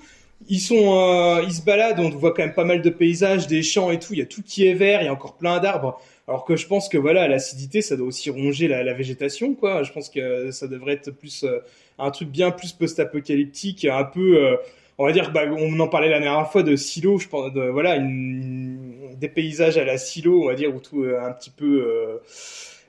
Ils 0.49 0.61
sont, 0.61 0.99
euh, 0.99 1.43
ils 1.45 1.53
se 1.53 1.63
baladent, 1.63 2.01
on 2.01 2.09
voit 2.11 2.33
quand 2.33 2.43
même 2.43 2.55
pas 2.55 2.65
mal 2.65 2.83
de 2.83 2.91
paysages, 2.91 3.47
des 3.47 3.63
champs 3.63 3.91
et 3.91 3.99
tout. 3.99 4.15
Il 4.15 4.19
y 4.19 4.23
a 4.23 4.27
tout 4.27 4.43
qui 4.43 4.67
est 4.67 4.75
vert, 4.75 5.03
il 5.03 5.05
y 5.05 5.09
a 5.09 5.13
encore 5.13 5.37
plein 5.37 5.61
d'arbres. 5.61 6.01
Alors 6.27 6.45
que 6.45 6.57
je 6.57 6.67
pense 6.67 6.89
que 6.89 6.97
voilà, 6.97 7.29
l'acidité, 7.29 7.83
ça 7.83 7.97
doit 7.97 8.07
aussi 8.07 8.31
ronger 8.31 8.69
la, 8.69 8.83
la 8.83 8.95
végétation, 8.95 9.55
quoi. 9.55 9.83
Je 9.83 9.93
pense 9.93 10.09
que 10.09 10.51
ça 10.51 10.67
devrait 10.67 10.95
être 10.95 11.11
plus 11.11 11.45
euh, 11.45 11.59
un 11.99 12.11
truc 12.11 12.29
bien 12.31 12.51
plus 12.51 12.73
post-apocalyptique, 12.73 13.85
un 13.85 14.05
peu, 14.05 14.39
euh, 14.39 14.57
on 14.99 15.07
va 15.07 15.13
dire, 15.13 15.31
bah, 15.33 15.43
on 15.51 15.79
en 15.81 15.89
parlait 15.89 16.09
la 16.09 16.21
dernière 16.21 16.51
fois 16.51 16.63
de 16.63 16.77
silo, 16.77 17.19
je 17.19 17.29
pense, 17.29 17.53
de, 17.53 17.63
voilà, 17.63 17.97
une, 17.97 19.15
des 19.19 19.29
paysages 19.29 19.77
à 19.77 19.85
la 19.85 19.99
silo, 19.99 20.45
on 20.45 20.47
va 20.47 20.55
dire, 20.55 20.75
où 20.75 20.81
tout 20.81 21.05
est 21.05 21.17
un 21.17 21.33
petit 21.33 21.51
peu 21.51 21.67
euh, 21.67 22.19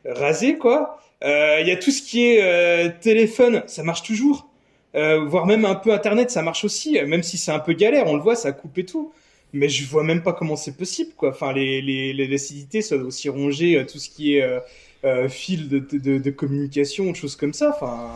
rasé, 0.06 0.58
quoi. 0.58 0.99
Euh, 1.24 1.58
Il 1.62 1.68
y 1.68 1.72
a 1.72 1.78
tout 1.78 1.91
ce 1.91 2.02
qui 2.02 2.26
est 2.26 2.41
euh, 2.41 2.89
téléphone, 3.02 3.64
ça 3.68 3.84
marche 3.84 4.04
toujours. 4.04 4.47
Euh, 4.95 5.23
voire 5.25 5.45
même 5.45 5.65
un 5.65 5.75
peu 5.75 5.93
internet, 5.93 6.31
ça 6.31 6.41
marche 6.41 6.63
aussi, 6.65 6.99
même 7.07 7.23
si 7.23 7.37
c'est 7.37 7.51
un 7.51 7.59
peu 7.59 7.73
galère, 7.73 8.07
on 8.07 8.15
le 8.15 8.21
voit, 8.21 8.35
ça 8.35 8.51
coupe 8.51 8.77
et 8.77 8.85
tout. 8.85 9.13
Mais 9.53 9.69
je 9.69 9.85
vois 9.87 10.03
même 10.03 10.23
pas 10.23 10.33
comment 10.33 10.55
c'est 10.55 10.77
possible, 10.77 11.11
quoi. 11.17 11.29
Enfin, 11.29 11.53
les, 11.53 11.81
les, 11.81 12.13
les 12.13 12.27
l'acidité, 12.27 12.81
ça 12.81 12.97
doit 12.97 13.07
aussi 13.07 13.29
ronger 13.29 13.77
euh, 13.79 13.85
tout 13.85 13.99
ce 13.99 14.09
qui 14.09 14.35
est 14.37 14.43
euh, 14.43 14.59
euh, 15.05 15.27
fil 15.29 15.67
de, 15.69 15.79
de, 15.79 15.97
de, 15.97 16.17
de 16.19 16.31
communication, 16.31 17.13
choses 17.13 17.35
comme 17.35 17.53
ça. 17.53 17.69
Enfin, 17.75 18.11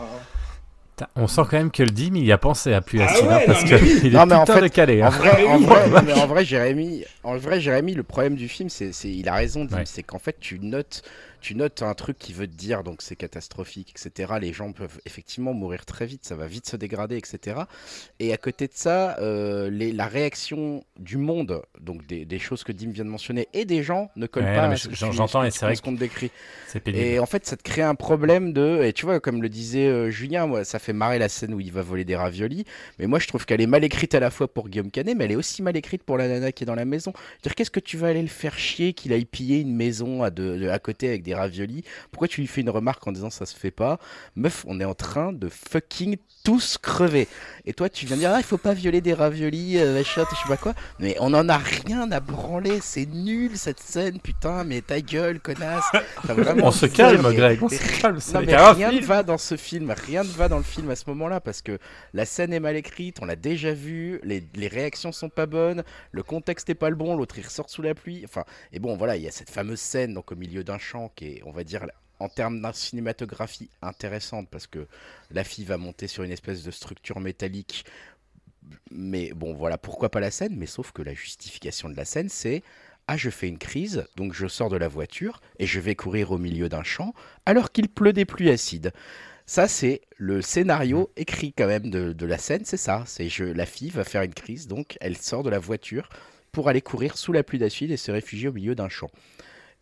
On 1.14 1.26
sent 1.26 1.42
quand 1.50 1.58
même 1.58 1.70
que 1.70 1.82
le 1.82 1.90
Dim, 1.90 2.14
il 2.14 2.24
y 2.24 2.32
a 2.32 2.38
pensé 2.38 2.72
à 2.72 2.80
plus 2.80 3.00
Ah 3.02 3.08
hein, 3.20 3.26
ouais, 3.26 3.46
parce 3.46 3.64
non, 3.64 3.66
mais 3.66 3.82
oui. 3.82 4.00
qu'il 4.00 4.16
est 4.16 4.18
Non, 4.18 4.24
mais 4.26 4.34
en 4.34 4.46
fait, 4.46 4.62
de 4.62 4.68
calé. 4.68 5.02
En 5.02 5.06
hein. 5.06 5.10
vrai, 5.10 5.44
en 5.46 5.58
vrai, 5.58 5.90
non, 5.90 6.02
mais 6.02 6.14
en 6.14 6.26
vrai, 6.26 6.44
Jérémy, 6.44 7.04
en 7.22 7.36
vrai, 7.36 7.60
Jérémy, 7.60 7.92
le 7.94 8.02
problème 8.02 8.34
du 8.34 8.48
film, 8.48 8.70
c'est, 8.70 8.92
c'est- 8.92 9.10
il 9.12 9.28
a 9.28 9.34
raison, 9.34 9.66
Dim, 9.66 9.76
Ouais. 9.76 9.84
c'est 9.84 10.02
qu'en 10.02 10.18
fait, 10.18 10.36
tu 10.40 10.58
notes, 10.58 11.02
tu 11.40 11.54
notes 11.54 11.82
un 11.82 11.94
truc 11.94 12.18
qui 12.18 12.32
veut 12.32 12.46
te 12.46 12.54
dire, 12.54 12.82
donc 12.82 13.02
c'est 13.02 13.16
catastrophique, 13.16 13.94
etc. 13.96 14.34
Les 14.40 14.52
gens 14.52 14.72
peuvent 14.72 14.98
effectivement 15.06 15.52
mourir 15.54 15.84
très 15.86 16.06
vite, 16.06 16.24
ça 16.24 16.36
va 16.36 16.46
vite 16.46 16.66
se 16.68 16.76
dégrader, 16.76 17.16
etc. 17.16 17.60
Et 18.20 18.32
à 18.32 18.36
côté 18.36 18.66
de 18.66 18.72
ça, 18.74 19.16
euh, 19.18 19.70
les, 19.70 19.92
la 19.92 20.06
réaction 20.06 20.84
du 20.98 21.16
monde, 21.16 21.62
donc 21.80 22.06
des, 22.06 22.24
des 22.24 22.38
choses 22.38 22.64
que 22.64 22.72
Dim 22.72 22.90
vient 22.90 23.04
de 23.04 23.10
mentionner, 23.10 23.48
et 23.52 23.64
des 23.64 23.82
gens 23.82 24.10
ne 24.16 24.26
collent 24.26 24.44
Ouais, 24.44 24.54
pas 24.54 24.64
à 24.68 24.76
ce 24.76 24.88
j'entends, 24.92 25.42
et 25.44 25.50
c'est 25.50 25.66
vrai 25.66 25.76
qu'on 25.76 25.94
te 25.94 26.00
décrit. 26.00 26.30
Et 26.86 27.18
en 27.18 27.26
fait, 27.26 27.46
ça 27.46 27.56
te 27.56 27.62
crée 27.62 27.82
un 27.82 27.94
problème 27.94 28.52
de. 28.52 28.82
Et 28.84 28.92
tu 28.92 29.04
vois, 29.06 29.20
comme 29.20 29.42
le 29.42 29.48
disait 29.48 29.86
euh, 29.86 30.10
Julien, 30.10 30.46
moi, 30.46 30.64
ça 30.64 30.78
fait 30.78 30.92
marrer 30.92 31.18
la 31.18 31.28
scène 31.28 31.54
où 31.54 31.60
il 31.60 31.72
va 31.72 31.82
voler 31.82 32.04
des 32.04 32.16
raviolis. 32.16 32.64
Mais 32.98 33.06
moi, 33.06 33.18
je 33.18 33.26
trouve 33.26 33.46
qu'elle 33.46 33.60
est 33.60 33.66
mal 33.66 33.84
écrite 33.84 34.14
à 34.14 34.20
la 34.20 34.30
fois 34.30 34.48
pour 34.52 34.68
Guillaume 34.68 34.90
Canet, 34.90 35.16
mais 35.16 35.24
elle 35.24 35.32
est 35.32 35.36
aussi 35.36 35.62
mal 35.62 35.76
écrite 35.76 36.02
pour 36.02 36.18
la 36.18 36.28
nana 36.28 36.52
qui 36.52 36.64
est 36.64 36.66
dans 36.66 36.74
la 36.74 36.84
maison. 36.84 37.12
Dire 37.42 37.54
qu'est-ce 37.54 37.70
que 37.70 37.80
tu 37.80 37.96
vas 37.96 38.08
aller 38.08 38.22
le 38.22 38.28
faire 38.28 38.58
chier 38.58 38.92
qu'il 38.92 39.12
aille 39.12 39.24
piller 39.24 39.60
une 39.60 39.74
maison 39.74 40.22
à, 40.22 40.30
de, 40.30 40.56
de- 40.56 40.68
à 40.68 40.78
côté 40.78 41.08
avec 41.08 41.22
des 41.22 41.34
raviolis 41.36 41.84
Pourquoi 42.10 42.28
tu 42.28 42.40
lui 42.40 42.48
fais 42.48 42.60
une 42.60 42.70
remarque 42.70 43.06
en 43.06 43.12
disant 43.12 43.30
ça 43.30 43.46
se 43.46 43.56
fait 43.56 43.70
pas? 43.70 43.98
Meuf, 44.34 44.64
on 44.66 44.80
est 44.80 44.84
en 44.84 44.94
train 44.94 45.32
de 45.32 45.48
fucking 45.48 46.16
tous 46.44 46.78
crever. 46.78 47.28
Et 47.64 47.72
toi, 47.72 47.88
tu 47.88 48.06
viens 48.06 48.16
dire 48.16 48.30
ah, 48.32 48.38
il 48.38 48.44
faut 48.44 48.58
pas 48.58 48.74
violer 48.74 49.00
des 49.00 49.14
raviolis, 49.14 49.78
euh, 49.78 49.94
machin, 49.94 50.24
je 50.30 50.36
sais 50.36 50.48
pas 50.48 50.56
quoi. 50.56 50.74
Mais 50.98 51.16
on 51.20 51.34
en 51.34 51.48
a 51.48 51.56
rien 51.56 52.10
à 52.12 52.20
branler. 52.20 52.78
C'est 52.80 53.06
nul 53.06 53.56
cette 53.56 53.80
scène, 53.80 54.20
putain. 54.20 54.64
Mais 54.64 54.80
ta 54.80 55.00
gueule, 55.00 55.40
connasse. 55.40 55.84
Enfin, 56.18 56.34
vraiment, 56.34 56.66
On 56.66 56.70
se 56.70 56.86
calme, 56.86 57.32
Greg, 57.32 57.62
on 57.62 57.68
se 57.68 58.00
calme. 58.00 58.18
Non, 58.34 58.40
mais 58.46 58.56
rien 58.56 58.88
ne 58.88 58.98
film. 58.98 59.06
va 59.06 59.22
dans 59.22 59.38
ce 59.38 59.56
film, 59.56 59.94
rien 60.06 60.22
ne 60.22 60.28
va 60.28 60.48
dans 60.48 60.58
le 60.58 60.62
film 60.62 60.90
à 60.90 60.96
ce 60.96 61.04
moment-là 61.08 61.40
parce 61.40 61.62
que 61.62 61.78
la 62.14 62.24
scène 62.24 62.52
est 62.52 62.60
mal 62.60 62.76
écrite, 62.76 63.18
on 63.20 63.24
l'a 63.24 63.36
déjà 63.36 63.72
vu, 63.72 64.20
les, 64.22 64.44
les 64.54 64.68
réactions 64.68 65.12
sont 65.12 65.28
pas 65.28 65.46
bonnes, 65.46 65.82
le 66.12 66.22
contexte 66.22 66.68
est 66.70 66.74
pas 66.74 66.90
le 66.90 66.96
bon, 66.96 67.16
l'autre 67.16 67.38
il 67.38 67.44
ressort 67.44 67.70
sous 67.70 67.82
la 67.82 67.94
pluie. 67.94 68.22
Enfin, 68.24 68.44
et 68.72 68.78
bon, 68.78 68.96
voilà, 68.96 69.16
il 69.16 69.22
y 69.22 69.28
a 69.28 69.32
cette 69.32 69.50
fameuse 69.50 69.80
scène 69.80 70.14
donc 70.14 70.32
au 70.32 70.36
milieu 70.36 70.64
d'un 70.64 70.78
champ 70.78 71.10
qui 71.16 71.26
est, 71.26 71.42
on 71.44 71.50
va 71.50 71.64
dire, 71.64 71.86
en 72.20 72.28
termes 72.28 72.62
de 72.62 72.72
cinématographie 72.72 73.68
intéressante 73.82 74.48
parce 74.50 74.66
que 74.66 74.86
la 75.30 75.44
fille 75.44 75.64
va 75.64 75.76
monter 75.76 76.06
sur 76.06 76.22
une 76.22 76.30
espèce 76.30 76.62
de 76.62 76.70
structure 76.70 77.20
métallique. 77.20 77.84
Mais 78.90 79.32
bon, 79.32 79.54
voilà, 79.54 79.78
pourquoi 79.78 80.10
pas 80.10 80.20
la 80.20 80.30
scène 80.30 80.56
Mais 80.56 80.66
sauf 80.66 80.92
que 80.92 81.02
la 81.02 81.14
justification 81.14 81.88
de 81.88 81.96
la 81.96 82.04
scène, 82.04 82.28
c'est 82.28 82.62
ah, 83.08 83.16
je 83.16 83.30
fais 83.30 83.48
une 83.48 83.58
crise, 83.58 84.04
donc 84.16 84.32
je 84.32 84.48
sors 84.48 84.68
de 84.68 84.76
la 84.76 84.88
voiture 84.88 85.40
et 85.60 85.66
je 85.66 85.78
vais 85.78 85.94
courir 85.94 86.32
au 86.32 86.38
milieu 86.38 86.68
d'un 86.68 86.82
champ 86.82 87.14
alors 87.44 87.70
qu'il 87.70 87.88
pleut 87.88 88.12
des 88.12 88.24
pluies 88.24 88.50
acides. 88.50 88.92
Ça, 89.48 89.68
c'est 89.68 90.00
le 90.16 90.42
scénario 90.42 91.12
écrit 91.16 91.52
quand 91.52 91.68
même 91.68 91.88
de, 91.88 92.12
de 92.12 92.26
la 92.26 92.36
scène, 92.36 92.64
c'est 92.64 92.76
ça. 92.76 93.04
C'est 93.06 93.28
je, 93.28 93.44
la 93.44 93.64
fille 93.64 93.90
va 93.90 94.02
faire 94.02 94.22
une 94.22 94.34
crise, 94.34 94.66
donc 94.66 94.96
elle 95.00 95.16
sort 95.16 95.44
de 95.44 95.50
la 95.50 95.60
voiture 95.60 96.08
pour 96.50 96.68
aller 96.68 96.80
courir 96.80 97.16
sous 97.16 97.32
la 97.32 97.44
pluie 97.44 97.60
d'acide 97.60 97.92
et 97.92 97.96
se 97.96 98.10
réfugier 98.10 98.48
au 98.48 98.52
milieu 98.52 98.74
d'un 98.74 98.88
champ. 98.88 99.10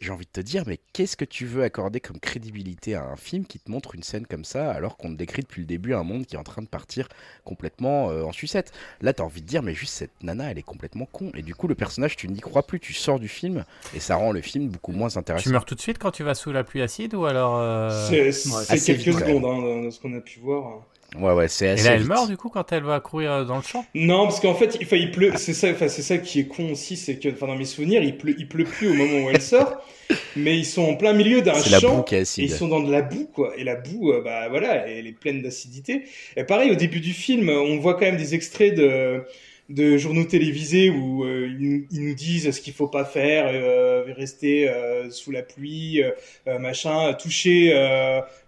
J'ai 0.01 0.11
envie 0.11 0.27
de 0.27 0.31
te 0.31 0.41
dire, 0.41 0.65
mais 0.67 0.79
qu'est-ce 0.93 1.17
que 1.17 1.25
tu 1.25 1.47
veux 1.47 1.63
accorder 1.63 2.01
comme 2.01 2.19
crédibilité 2.19 2.95
à 2.95 3.05
un 3.05 3.17
film 3.17 3.47
qui 3.47 3.59
te 3.59 3.71
montre 3.71 3.95
une 3.95 4.03
scène 4.03 4.27
comme 4.27 4.45
ça 4.45 4.71
alors 4.71 4.97
qu'on 4.97 5.09
te 5.11 5.17
décrit 5.17 5.43
depuis 5.43 5.61
le 5.61 5.67
début 5.67 5.95
un 5.95 6.03
monde 6.03 6.27
qui 6.27 6.35
est 6.35 6.39
en 6.39 6.45
train 6.45 6.63
de 6.63 6.69
partir 6.69 7.09
complètement 7.45 8.11
euh, 8.11 8.25
en 8.25 8.33
sucette? 8.33 8.73
Là, 9.01 9.13
t'as 9.13 9.23
envie 9.23 9.41
de 9.41 9.47
dire, 9.47 9.63
mais 9.63 9.75
juste 9.75 9.95
cette 9.95 10.23
nana, 10.23 10.51
elle 10.51 10.59
est 10.59 10.63
complètement 10.63 11.07
con. 11.07 11.31
Et 11.35 11.43
du 11.43 11.55
coup, 11.55 11.69
le 11.69 11.75
personnage, 11.75 12.17
tu 12.17 12.29
n'y 12.29 12.41
crois 12.41 12.67
plus, 12.67 12.81
tu 12.81 12.93
sors 12.93 13.19
du 13.19 13.29
film 13.29 13.65
et 13.95 14.01
ça 14.01 14.17
rend 14.17 14.33
le 14.33 14.41
film 14.41 14.69
beaucoup 14.69 14.93
moins 14.93 15.17
intéressant. 15.17 15.45
Tu 15.45 15.51
meurs 15.51 15.65
tout 15.65 15.75
de 15.75 15.81
suite 15.81 15.99
quand 15.99 16.11
tu 16.11 16.23
vas 16.23 16.35
sous 16.35 16.53
la 16.53 16.65
pluie 16.65 16.83
acide 16.83 17.15
ou 17.15 17.25
alors. 17.25 17.57
euh, 17.59 18.09
c'est, 18.33 18.79
quelques 18.79 19.01
vite, 19.01 19.19
secondes 19.19 19.45
hein, 19.45 19.83
dans 19.83 19.91
ce 19.91 20.01
qu'on 20.01 20.15
a 20.17 20.21
pu 20.21 20.41
voir. 20.41 20.83
Ouais, 21.15 21.33
ouais, 21.33 21.49
c'est 21.49 21.67
Et 21.67 21.69
assez. 21.69 21.85
là, 21.85 21.95
elle 21.95 22.03
vite. 22.03 22.09
meurt 22.09 22.29
du 22.29 22.37
coup 22.37 22.49
quand 22.51 22.73
elle 22.73 22.83
va 22.83 23.01
courir 23.01 23.47
dans 23.47 23.57
le 23.57 23.63
champ? 23.63 23.87
Non, 23.95 24.25
parce 24.25 24.41
qu'en 24.41 24.55
fait, 24.55 24.77
il, 24.81 24.85
enfin, 24.87 24.97
il 24.97 25.13
pleut. 25.13 25.33
C'est 25.37 25.55
ça, 25.55 25.71
enfin, 25.71 25.87
c'est 25.89 26.03
ça 26.03 26.19
qui 26.19 26.41
est 26.41 26.47
con 26.49 26.73
aussi, 26.73 26.97
c'est 26.97 27.19
que, 27.19 27.29
enfin, 27.29 27.47
dans 27.47 27.57
mes 27.57 27.65
souvenirs, 27.65 28.03
il 28.03 28.17
pleut, 28.19 28.35
il 28.39 28.49
pleut 28.49 28.65
plus 28.65 28.89
au 28.91 28.95
moment 28.95 29.27
où 29.27 29.31
elle 29.31 29.41
sort, 29.41 29.81
mais 30.37 30.59
ils 30.59 30.65
sont 30.67 30.83
en 30.83 30.97
plein 30.97 31.13
milieu 31.13 31.41
d'un 31.41 31.55
C'est 31.55 31.71
la 31.71 31.79
champ. 31.81 31.99
boue 31.99 32.03
qui 32.03 32.17
est 32.17 32.39
Et 32.39 32.43
ils 32.43 32.51
sont 32.51 32.67
dans 32.69 32.81
de 32.81 32.91
la 32.91 33.03
boue, 33.03 33.27
quoi. 33.33 33.53
Et 33.57 33.63
la 33.65 33.77
boue, 33.77 34.11
euh, 34.13 34.23
bah 34.23 34.49
voilà, 34.49 34.89
elle 34.89 35.07
est 35.07 35.13
pleine 35.13 35.41
d'acidité. 35.41 36.03
Et 36.37 36.43
pareil, 36.45 36.73
au 36.73 36.77
début 36.77 37.01
du 37.01 37.13
film, 37.13 37.49
on 37.49 37.79
voit 37.79 37.95
quand 37.95 38.01
même 38.07 38.17
des 38.17 38.35
extraits 38.35 38.75
de, 38.75 39.23
de 39.71 39.97
journaux 39.97 40.25
télévisés 40.25 40.91
où 40.91 41.25
euh, 41.25 41.49
ils, 41.91 42.05
nous- 42.05 42.15
disent 42.15 42.51
ce 42.51 42.61
qu'il 42.61 42.75
faut 42.75 42.87
pas 42.87 43.05
faire, 43.05 43.47
euh, 43.49 44.05
rester 44.15 44.69
euh, 44.69 45.11
sous 45.11 45.31
la 45.31 45.43
pluie, 45.43 46.03
machin, 46.47 47.15
toucher 47.15 47.73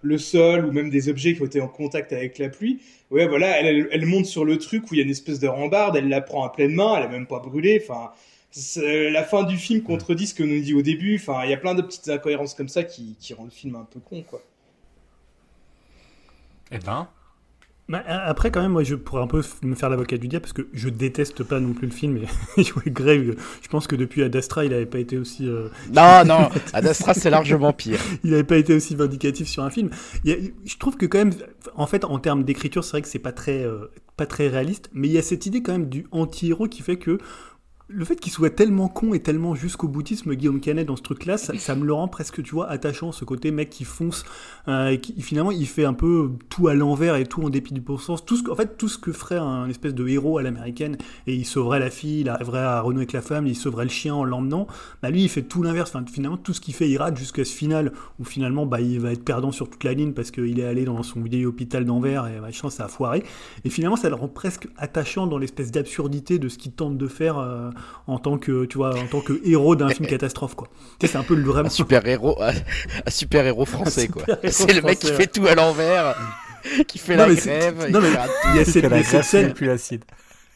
le 0.02 0.18
sol 0.18 0.66
ou 0.66 0.72
même 0.72 0.90
des 0.90 1.08
objets 1.08 1.34
qui 1.34 1.42
ont 1.42 1.46
été 1.46 1.60
en 1.60 1.68
contact 1.68 2.12
avec 2.12 2.38
la 2.38 2.48
pluie. 2.48 2.80
Ouais, 3.10 3.26
voilà, 3.26 3.60
elle, 3.60 4.06
monte 4.06 4.26
sur 4.26 4.44
le 4.44 4.58
truc 4.58 4.90
où 4.90 4.94
il 4.94 4.98
y 4.98 5.00
a 5.00 5.04
une 5.04 5.10
espèce 5.10 5.38
de 5.40 5.48
rambarde, 5.48 5.96
elle 5.96 6.08
la 6.08 6.20
prend 6.20 6.44
à 6.44 6.50
pleine 6.50 6.74
main, 6.74 6.96
elle 6.96 7.04
a 7.04 7.08
même 7.08 7.26
pas 7.26 7.38
brûlé. 7.38 7.80
Enfin, 7.82 8.10
la 8.76 9.24
fin 9.24 9.44
du 9.44 9.56
film 9.56 9.82
contredit 9.82 10.26
ce 10.28 10.34
que 10.34 10.42
nous 10.42 10.60
dit 10.60 10.74
au 10.74 10.82
début. 10.82 11.16
Enfin, 11.16 11.44
il 11.44 11.50
y 11.50 11.54
a 11.54 11.56
plein 11.58 11.74
de 11.74 11.82
petites 11.82 12.08
incohérences 12.08 12.54
comme 12.54 12.68
ça 12.68 12.84
qui, 12.84 13.16
qui 13.20 13.34
rend 13.34 13.44
le 13.44 13.50
film 13.50 13.76
un 13.76 13.84
peu 13.84 14.00
con, 14.00 14.22
quoi. 14.22 14.42
Eh 16.70 16.78
ben. 16.78 17.08
Bah, 17.88 18.02
après, 18.06 18.50
quand 18.50 18.60
même, 18.60 18.72
moi, 18.72 18.82
je 18.82 18.96
pourrais 18.96 19.22
un 19.22 19.28
peu 19.28 19.42
me 19.62 19.76
faire 19.76 19.88
l'avocat 19.88 20.18
du 20.18 20.26
diable 20.26 20.42
parce 20.42 20.52
que 20.52 20.66
je 20.72 20.88
déteste 20.88 21.44
pas 21.44 21.60
non 21.60 21.72
plus 21.72 21.86
le 21.86 21.92
film. 21.92 22.18
Et 22.56 22.62
Greg, 22.90 23.36
je 23.62 23.68
pense 23.68 23.86
que 23.86 23.94
depuis 23.94 24.24
Ad 24.24 24.34
Astra, 24.34 24.64
il 24.64 24.74
avait 24.74 24.86
pas 24.86 24.98
été 24.98 25.16
aussi, 25.18 25.48
euh, 25.48 25.68
Non, 25.94 26.24
non, 26.24 26.48
Ad 26.72 26.84
Astra, 26.84 27.14
c'est 27.14 27.30
largement 27.30 27.72
pire. 27.72 28.00
il 28.24 28.34
avait 28.34 28.42
pas 28.42 28.56
été 28.56 28.74
aussi 28.74 28.96
vindicatif 28.96 29.46
sur 29.46 29.62
un 29.62 29.70
film. 29.70 29.90
Il 30.24 30.30
y 30.30 30.34
a- 30.34 30.38
je 30.64 30.76
trouve 30.78 30.96
que 30.96 31.06
quand 31.06 31.18
même, 31.18 31.32
en 31.76 31.86
fait, 31.86 32.04
en 32.04 32.18
termes 32.18 32.42
d'écriture, 32.42 32.82
c'est 32.82 32.90
vrai 32.90 33.02
que 33.02 33.08
c'est 33.08 33.20
pas 33.20 33.30
très, 33.32 33.62
euh, 33.62 33.86
pas 34.16 34.26
très 34.26 34.48
réaliste. 34.48 34.90
Mais 34.92 35.06
il 35.06 35.12
y 35.12 35.18
a 35.18 35.22
cette 35.22 35.46
idée 35.46 35.62
quand 35.62 35.72
même 35.72 35.88
du 35.88 36.06
anti-héros 36.10 36.66
qui 36.66 36.82
fait 36.82 36.96
que 36.96 37.18
le 37.88 38.04
fait 38.04 38.16
qu'il 38.16 38.32
soit 38.32 38.50
tellement 38.50 38.88
con 38.88 39.14
et 39.14 39.20
tellement 39.20 39.54
jusqu'au 39.54 39.86
boutisme 39.86 40.34
Guillaume 40.34 40.60
Canet 40.60 40.86
dans 40.86 40.96
ce 40.96 41.02
truc-là, 41.02 41.38
ça, 41.38 41.56
ça 41.56 41.76
me 41.76 41.84
le 41.84 41.92
rend 41.92 42.08
presque, 42.08 42.42
tu 42.42 42.52
vois, 42.52 42.68
attachant, 42.68 43.12
ce 43.12 43.24
côté 43.24 43.52
mec 43.52 43.70
qui 43.70 43.84
fonce, 43.84 44.24
euh, 44.66 44.88
et 44.88 45.00
qui 45.00 45.20
finalement 45.22 45.52
il 45.52 45.68
fait 45.68 45.84
un 45.84 45.92
peu 45.92 46.32
tout 46.48 46.66
à 46.66 46.74
l'envers 46.74 47.14
et 47.14 47.26
tout 47.26 47.42
en 47.42 47.48
dépit 47.48 47.74
du 47.74 47.80
bon 47.80 47.96
sens. 47.96 48.24
Tout 48.24 48.36
ce, 48.36 48.50
en 48.50 48.56
fait, 48.56 48.76
tout 48.76 48.88
ce 48.88 48.98
que 48.98 49.12
ferait 49.12 49.36
un 49.36 49.68
espèce 49.68 49.94
de 49.94 50.06
héros 50.08 50.38
à 50.38 50.42
l'américaine, 50.42 50.96
et 51.28 51.34
il 51.36 51.44
sauverait 51.44 51.78
la 51.78 51.90
fille, 51.90 52.22
il 52.22 52.28
arriverait 52.28 52.58
à 52.58 52.80
renouer 52.80 53.02
avec 53.02 53.12
la 53.12 53.22
femme, 53.22 53.46
il 53.46 53.54
sauverait 53.54 53.84
le 53.84 53.90
chien 53.90 54.14
en 54.14 54.24
l'emmenant, 54.24 54.66
bah 55.00 55.10
lui 55.10 55.22
il 55.22 55.28
fait 55.28 55.42
tout 55.42 55.62
l'inverse. 55.62 55.94
Enfin, 55.94 56.04
finalement, 56.10 56.38
tout 56.38 56.52
ce 56.52 56.60
qu'il 56.60 56.74
fait, 56.74 56.90
il 56.90 56.98
rate 56.98 57.16
jusqu'à 57.16 57.44
ce 57.44 57.54
final 57.54 57.92
où 58.18 58.24
finalement 58.24 58.66
bah, 58.66 58.80
il 58.80 58.98
va 58.98 59.12
être 59.12 59.24
perdant 59.24 59.52
sur 59.52 59.70
toute 59.70 59.84
la 59.84 59.94
ligne 59.94 60.12
parce 60.12 60.32
qu'il 60.32 60.58
est 60.58 60.66
allé 60.66 60.84
dans 60.84 61.04
son 61.04 61.20
vieil 61.20 61.46
hôpital 61.46 61.84
d'Anvers 61.84 62.26
et 62.26 62.40
machin, 62.40 62.68
ça 62.68 62.86
a 62.86 62.88
foiré. 62.88 63.22
Et 63.64 63.70
finalement, 63.70 63.96
ça 63.96 64.08
le 64.08 64.16
rend 64.16 64.28
presque 64.28 64.66
attachant 64.76 65.28
dans 65.28 65.38
l'espèce 65.38 65.70
d'absurdité 65.70 66.40
de 66.40 66.48
ce 66.48 66.58
qu'il 66.58 66.72
tente 66.72 66.98
de 66.98 67.06
faire 67.06 67.38
euh, 67.38 67.70
en 68.06 68.18
tant 68.18 68.38
que, 68.38 68.64
tu 68.64 68.78
vois, 68.78 68.98
en 68.98 69.06
tant 69.06 69.20
que 69.20 69.40
héros 69.44 69.76
d'un 69.76 69.88
film 69.88 70.06
catastrophe, 70.08 70.54
quoi. 70.54 70.68
Tu 70.98 71.06
sais, 71.06 71.12
c'est 71.12 71.18
un 71.18 71.22
peu 71.22 71.34
le 71.34 71.44
vraiment. 71.44 71.66
Un 71.66 71.70
super 71.70 72.06
héros, 72.06 72.40
un, 72.42 72.50
un 72.50 73.10
super 73.10 73.46
héros 73.46 73.64
français, 73.66 74.08
quoi. 74.08 74.22
C'est 74.48 74.72
le 74.72 74.82
mec 74.82 74.98
qui 74.98 75.12
fait 75.12 75.26
tout 75.26 75.46
à 75.46 75.54
l'envers, 75.54 76.14
qui 76.88 76.98
fait 76.98 77.16
Non, 77.16 77.26
la 77.26 77.34
grève. 77.34 77.90
non, 77.90 78.00
il 78.00 78.10
mais 78.10 78.18
Il 78.52 78.56
y 78.56 78.60
a 78.60 78.64
cette, 78.64 79.24
scène, 79.24 79.52
plus 79.52 79.70
acide. 79.70 80.04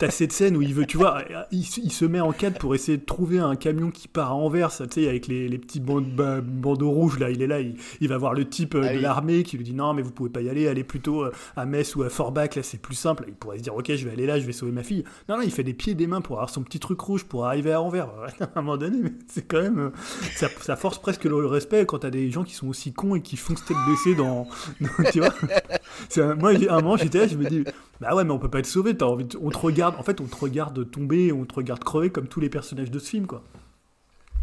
T'as 0.00 0.08
cette 0.08 0.32
scène 0.32 0.56
où 0.56 0.62
il 0.62 0.72
veut, 0.72 0.86
tu 0.86 0.96
vois, 0.96 1.22
il, 1.52 1.62
se 1.62 2.06
met 2.06 2.20
en 2.20 2.32
cadre 2.32 2.56
pour 2.56 2.74
essayer 2.74 2.96
de 2.96 3.04
trouver 3.04 3.38
un 3.38 3.54
camion 3.54 3.90
qui 3.90 4.08
part 4.08 4.30
à 4.30 4.34
Anvers, 4.34 4.70
tu 4.70 4.86
sais, 4.90 5.06
avec 5.06 5.26
les, 5.26 5.46
les 5.46 5.58
petits 5.58 5.78
bah, 5.78 6.40
bandeaux 6.40 6.90
rouges, 6.90 7.18
là, 7.18 7.28
il 7.28 7.42
est 7.42 7.46
là, 7.46 7.60
il, 7.60 8.08
va 8.08 8.16
voir 8.16 8.32
le 8.32 8.48
type 8.48 8.76
euh, 8.76 8.86
ah 8.88 8.94
de 8.94 8.98
l'armée 8.98 9.42
qui 9.42 9.58
lui 9.58 9.64
dit 9.64 9.74
non, 9.74 9.92
mais 9.92 10.00
vous 10.00 10.10
pouvez 10.10 10.30
pas 10.30 10.40
y 10.40 10.48
aller, 10.48 10.68
allez 10.68 10.84
plutôt 10.84 11.24
euh, 11.24 11.32
à 11.54 11.66
Metz 11.66 11.96
ou 11.96 12.02
à 12.02 12.08
Forbach, 12.08 12.54
là, 12.56 12.62
c'est 12.62 12.80
plus 12.80 12.94
simple. 12.94 13.26
Il 13.28 13.34
pourrait 13.34 13.58
se 13.58 13.62
dire, 13.62 13.74
ok, 13.74 13.94
je 13.94 14.06
vais 14.06 14.12
aller 14.12 14.24
là, 14.24 14.40
je 14.40 14.46
vais 14.46 14.52
sauver 14.52 14.72
ma 14.72 14.82
fille. 14.82 15.04
Non, 15.28 15.36
non, 15.36 15.42
il 15.42 15.50
fait 15.50 15.64
des 15.64 15.74
pieds 15.74 15.92
et 15.92 15.96
des 15.96 16.06
mains 16.06 16.22
pour 16.22 16.36
avoir 16.36 16.48
son 16.48 16.62
petit 16.62 16.80
truc 16.80 16.98
rouge 16.98 17.24
pour 17.24 17.44
arriver 17.44 17.72
à 17.72 17.82
Anvers. 17.82 18.08
à 18.40 18.44
un 18.54 18.62
moment 18.62 18.78
donné, 18.78 19.00
mais 19.02 19.12
c'est 19.28 19.46
quand 19.46 19.60
même. 19.60 19.78
Euh, 19.78 19.90
ça, 20.34 20.48
ça, 20.62 20.76
force 20.76 20.98
presque 20.98 21.24
le 21.24 21.44
respect 21.44 21.84
quand 21.84 21.98
t'as 21.98 22.10
des 22.10 22.30
gens 22.30 22.44
qui 22.44 22.54
sont 22.54 22.68
aussi 22.68 22.94
cons 22.94 23.16
et 23.16 23.20
qui 23.20 23.36
font 23.36 23.52
tête 23.52 23.76
baissée 23.86 24.14
dans. 24.14 24.48
tu 25.12 25.20
vois 25.20 26.34
Moi, 26.36 26.52
à 26.70 26.76
un 26.76 26.80
moment, 26.80 26.96
j'étais 26.96 27.18
là, 27.18 27.26
je 27.26 27.36
me 27.36 27.44
dis, 27.44 27.64
bah 28.00 28.14
ouais, 28.14 28.24
mais 28.24 28.30
on 28.30 28.38
peut 28.38 28.48
pas 28.48 28.60
être 28.60 28.66
sauvé, 28.66 28.96
on 29.02 29.50
te 29.50 29.58
regarde, 29.58 29.89
en 29.98 30.02
fait, 30.02 30.20
on 30.20 30.26
te 30.26 30.36
regarde 30.36 30.90
tomber, 30.90 31.32
on 31.32 31.44
te 31.44 31.54
regarde 31.54 31.82
crever 31.84 32.10
comme 32.10 32.28
tous 32.28 32.40
les 32.40 32.50
personnages 32.50 32.90
de 32.90 32.98
ce 32.98 33.08
film, 33.08 33.26
quoi. 33.26 33.42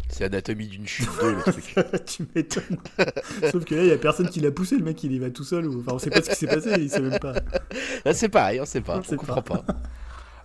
C'est 0.08 0.24
Anatomie 0.24 0.68
d'une 0.68 0.86
chute 0.86 1.08
2, 1.20 1.34
le 1.34 1.42
truc. 1.42 1.74
tu 2.06 2.26
m'étonnes. 2.34 2.78
Sauf 3.50 3.64
que 3.64 3.74
là, 3.74 3.82
il 3.82 3.88
y 3.88 3.92
a 3.92 3.98
personne 3.98 4.28
qui 4.30 4.40
l'a 4.40 4.50
poussé, 4.50 4.76
le 4.76 4.84
mec, 4.84 5.02
il 5.04 5.12
y 5.12 5.18
va 5.18 5.30
tout 5.30 5.44
seul. 5.44 5.66
Ou... 5.66 5.80
Enfin, 5.80 5.92
on 5.94 5.98
sait 5.98 6.10
pas 6.10 6.22
ce 6.22 6.30
qui 6.30 6.36
s'est 6.36 6.46
passé, 6.46 6.72
il 6.78 6.88
sait 6.88 7.00
même 7.00 7.18
pas. 7.18 7.34
c'est 8.14 8.30
pareil, 8.30 8.60
on 8.60 8.64
sait 8.64 8.80
pas, 8.80 8.98
on, 8.98 9.16
comprend 9.16 9.42
pas. 9.42 9.64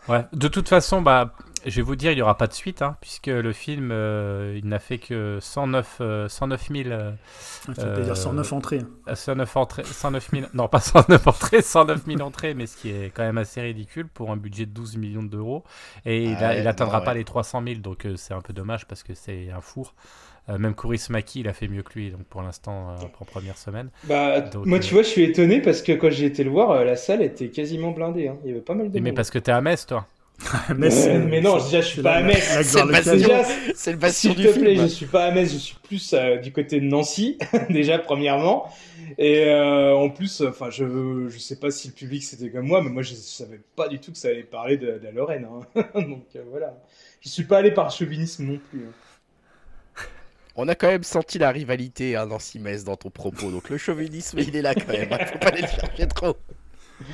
Ouais, 0.10 0.26
de 0.34 0.50
toute 0.50 0.68
façon, 0.68 1.02
bah, 1.02 1.34
je 1.66 1.76
vais 1.78 1.82
vous 1.82 1.96
dire, 1.96 2.12
il 2.12 2.16
n'y 2.16 2.22
aura 2.22 2.38
pas 2.38 2.48
de 2.48 2.54
suite, 2.54 2.82
hein, 2.82 2.98
puisque 3.02 3.28
le 3.28 3.54
film, 3.54 3.90
euh, 3.92 4.60
il 4.62 4.68
n'a 4.68 4.80
fait 4.80 4.98
que 4.98 5.38
109, 5.40 6.02
109 6.28 6.70
000. 6.72 6.90
Euh, 6.90 8.04
dire 8.04 8.18
109 8.18 8.52
euh, 8.52 8.56
entrées. 8.56 8.82
109 9.14 9.58
entrées, 9.58 9.84
109 9.84 10.30
000, 10.32 10.48
non 10.54 10.68
pas 10.68 10.80
109 10.80 11.28
entrées, 11.28 11.62
109 11.62 12.06
000 12.06 12.22
entrées, 12.22 12.54
mais 12.54 12.66
ce 12.66 12.78
qui 12.78 12.90
est 12.90 13.12
quand 13.14 13.24
même 13.24 13.38
assez 13.38 13.62
ridicule 13.62 14.08
pour 14.08 14.32
un 14.32 14.38
budget 14.38 14.66
de 14.66 14.72
12 14.72 14.98
millions 14.98 15.24
d'euros. 15.24 15.64
Et 16.06 16.24
il 16.24 16.34
n'atteindra 16.34 17.02
pas 17.02 17.14
les 17.14 17.24
300 17.24 17.64
000, 17.66 17.80
donc 17.80 18.08
c'est 18.16 18.34
un 18.34 18.42
peu 18.42 18.54
dommage 18.54 18.86
parce 18.86 19.04
que 19.04 19.14
c'est 19.14 19.50
un 19.52 19.62
four. 19.62 19.94
même 20.50 20.76
Kouris 20.76 21.08
Maki, 21.10 21.42
il 21.42 21.48
a 21.48 21.54
fait 21.54 21.68
mieux 21.68 21.84
que 21.84 21.94
lui, 21.94 22.12
donc 22.12 22.24
pour 22.24 22.42
l'instant, 22.42 22.96
en 23.20 23.26
première 23.26 23.58
semaine. 23.58 23.90
Bah, 24.04 24.44
moi, 24.66 24.80
tu 24.80 24.94
vois, 24.94 25.04
je 25.04 25.08
suis 25.08 25.24
étonné 25.24 25.62
parce 25.62 25.82
que 25.82 25.94
quand 25.94 26.10
j'ai 26.10 26.26
été 26.26 26.44
le 26.44 26.50
voir, 26.50 26.84
la 26.84 26.98
salle 26.98 27.22
était 27.22 27.50
quasiment 27.50 27.92
blindée. 27.92 28.28
Hein. 28.28 28.38
Il 28.44 28.50
y 28.50 28.52
avait 28.52 28.62
pas 28.62 28.76
mal 28.76 28.92
de. 28.92 29.00
Mais 29.00 29.14
parce 29.14 29.30
que 29.30 29.40
tu 29.40 29.50
es 29.50 29.54
à 29.54 29.62
Metz, 29.62 29.86
toi. 29.86 30.08
mais, 30.78 31.42
non, 31.42 31.58
déjà, 31.58 31.82
je 31.82 31.88
suis 31.88 32.02
pas 32.02 32.16
à 32.16 32.22
Metz. 32.22 32.44
C'est 33.76 33.92
le 33.92 33.98
passion 33.98 34.34
du 34.34 34.48
film. 34.48 34.82
je 34.82 34.86
suis 34.88 35.06
pas 35.06 35.26
à 35.26 35.32
Metz, 35.32 35.52
je 35.52 35.58
suis 35.58 35.76
plus 35.84 36.14
euh, 36.14 36.38
du 36.38 36.52
côté 36.52 36.80
de 36.80 36.86
Nancy, 36.86 37.38
déjà, 37.70 38.00
premièrement. 38.00 38.70
Et 39.18 39.46
euh, 39.46 39.96
en 39.96 40.10
plus, 40.10 40.42
enfin, 40.42 40.70
je, 40.70 41.28
je 41.30 41.38
sais 41.38 41.58
pas 41.58 41.72
si 41.72 41.90
le 41.90 41.94
public 41.94 42.24
c'était 42.24 42.50
comme 42.50 42.68
moi, 42.68 42.82
mais 42.82 42.90
moi, 42.90 43.04
je 43.04 43.14
savais 43.14 43.60
pas 43.76 43.88
du 43.88 44.00
tout 44.00 44.12
que 44.12 44.18
ça 44.18 44.30
allait 44.30 44.44
parler 44.44 44.78
de, 44.78 45.00
la 45.04 45.12
Lorraine. 45.12 45.48
Hein. 45.76 45.84
Donc 45.96 46.26
euh, 46.36 46.44
voilà. 46.50 46.78
Je 47.22 47.30
suis 47.30 47.44
pas 47.44 47.60
allé 47.60 47.72
par 47.72 47.92
chauvinisme 47.92 48.46
non 48.46 48.60
plus. 48.70 48.86
Hein. 48.88 48.94
On 50.56 50.68
a 50.68 50.76
quand 50.76 50.88
même 50.88 51.04
senti 51.04 51.40
la 51.40 51.52
rivalité 51.52 52.16
à 52.16 52.26
Nancy-Metz 52.26 52.84
dans 52.84 52.96
ton 52.96 53.10
propos, 53.10 53.50
donc 53.50 53.72
le 53.72 53.78
chauvinisme 53.80 54.38
il 54.38 54.56
est 54.56 54.62
là 54.62 54.76
quand 54.76 54.88
même, 54.88 55.10
faut 55.10 55.40
pas 55.40 55.48
aller 55.48 55.64
le 55.64 55.68
chercher 55.68 56.08
trop. 56.08 56.38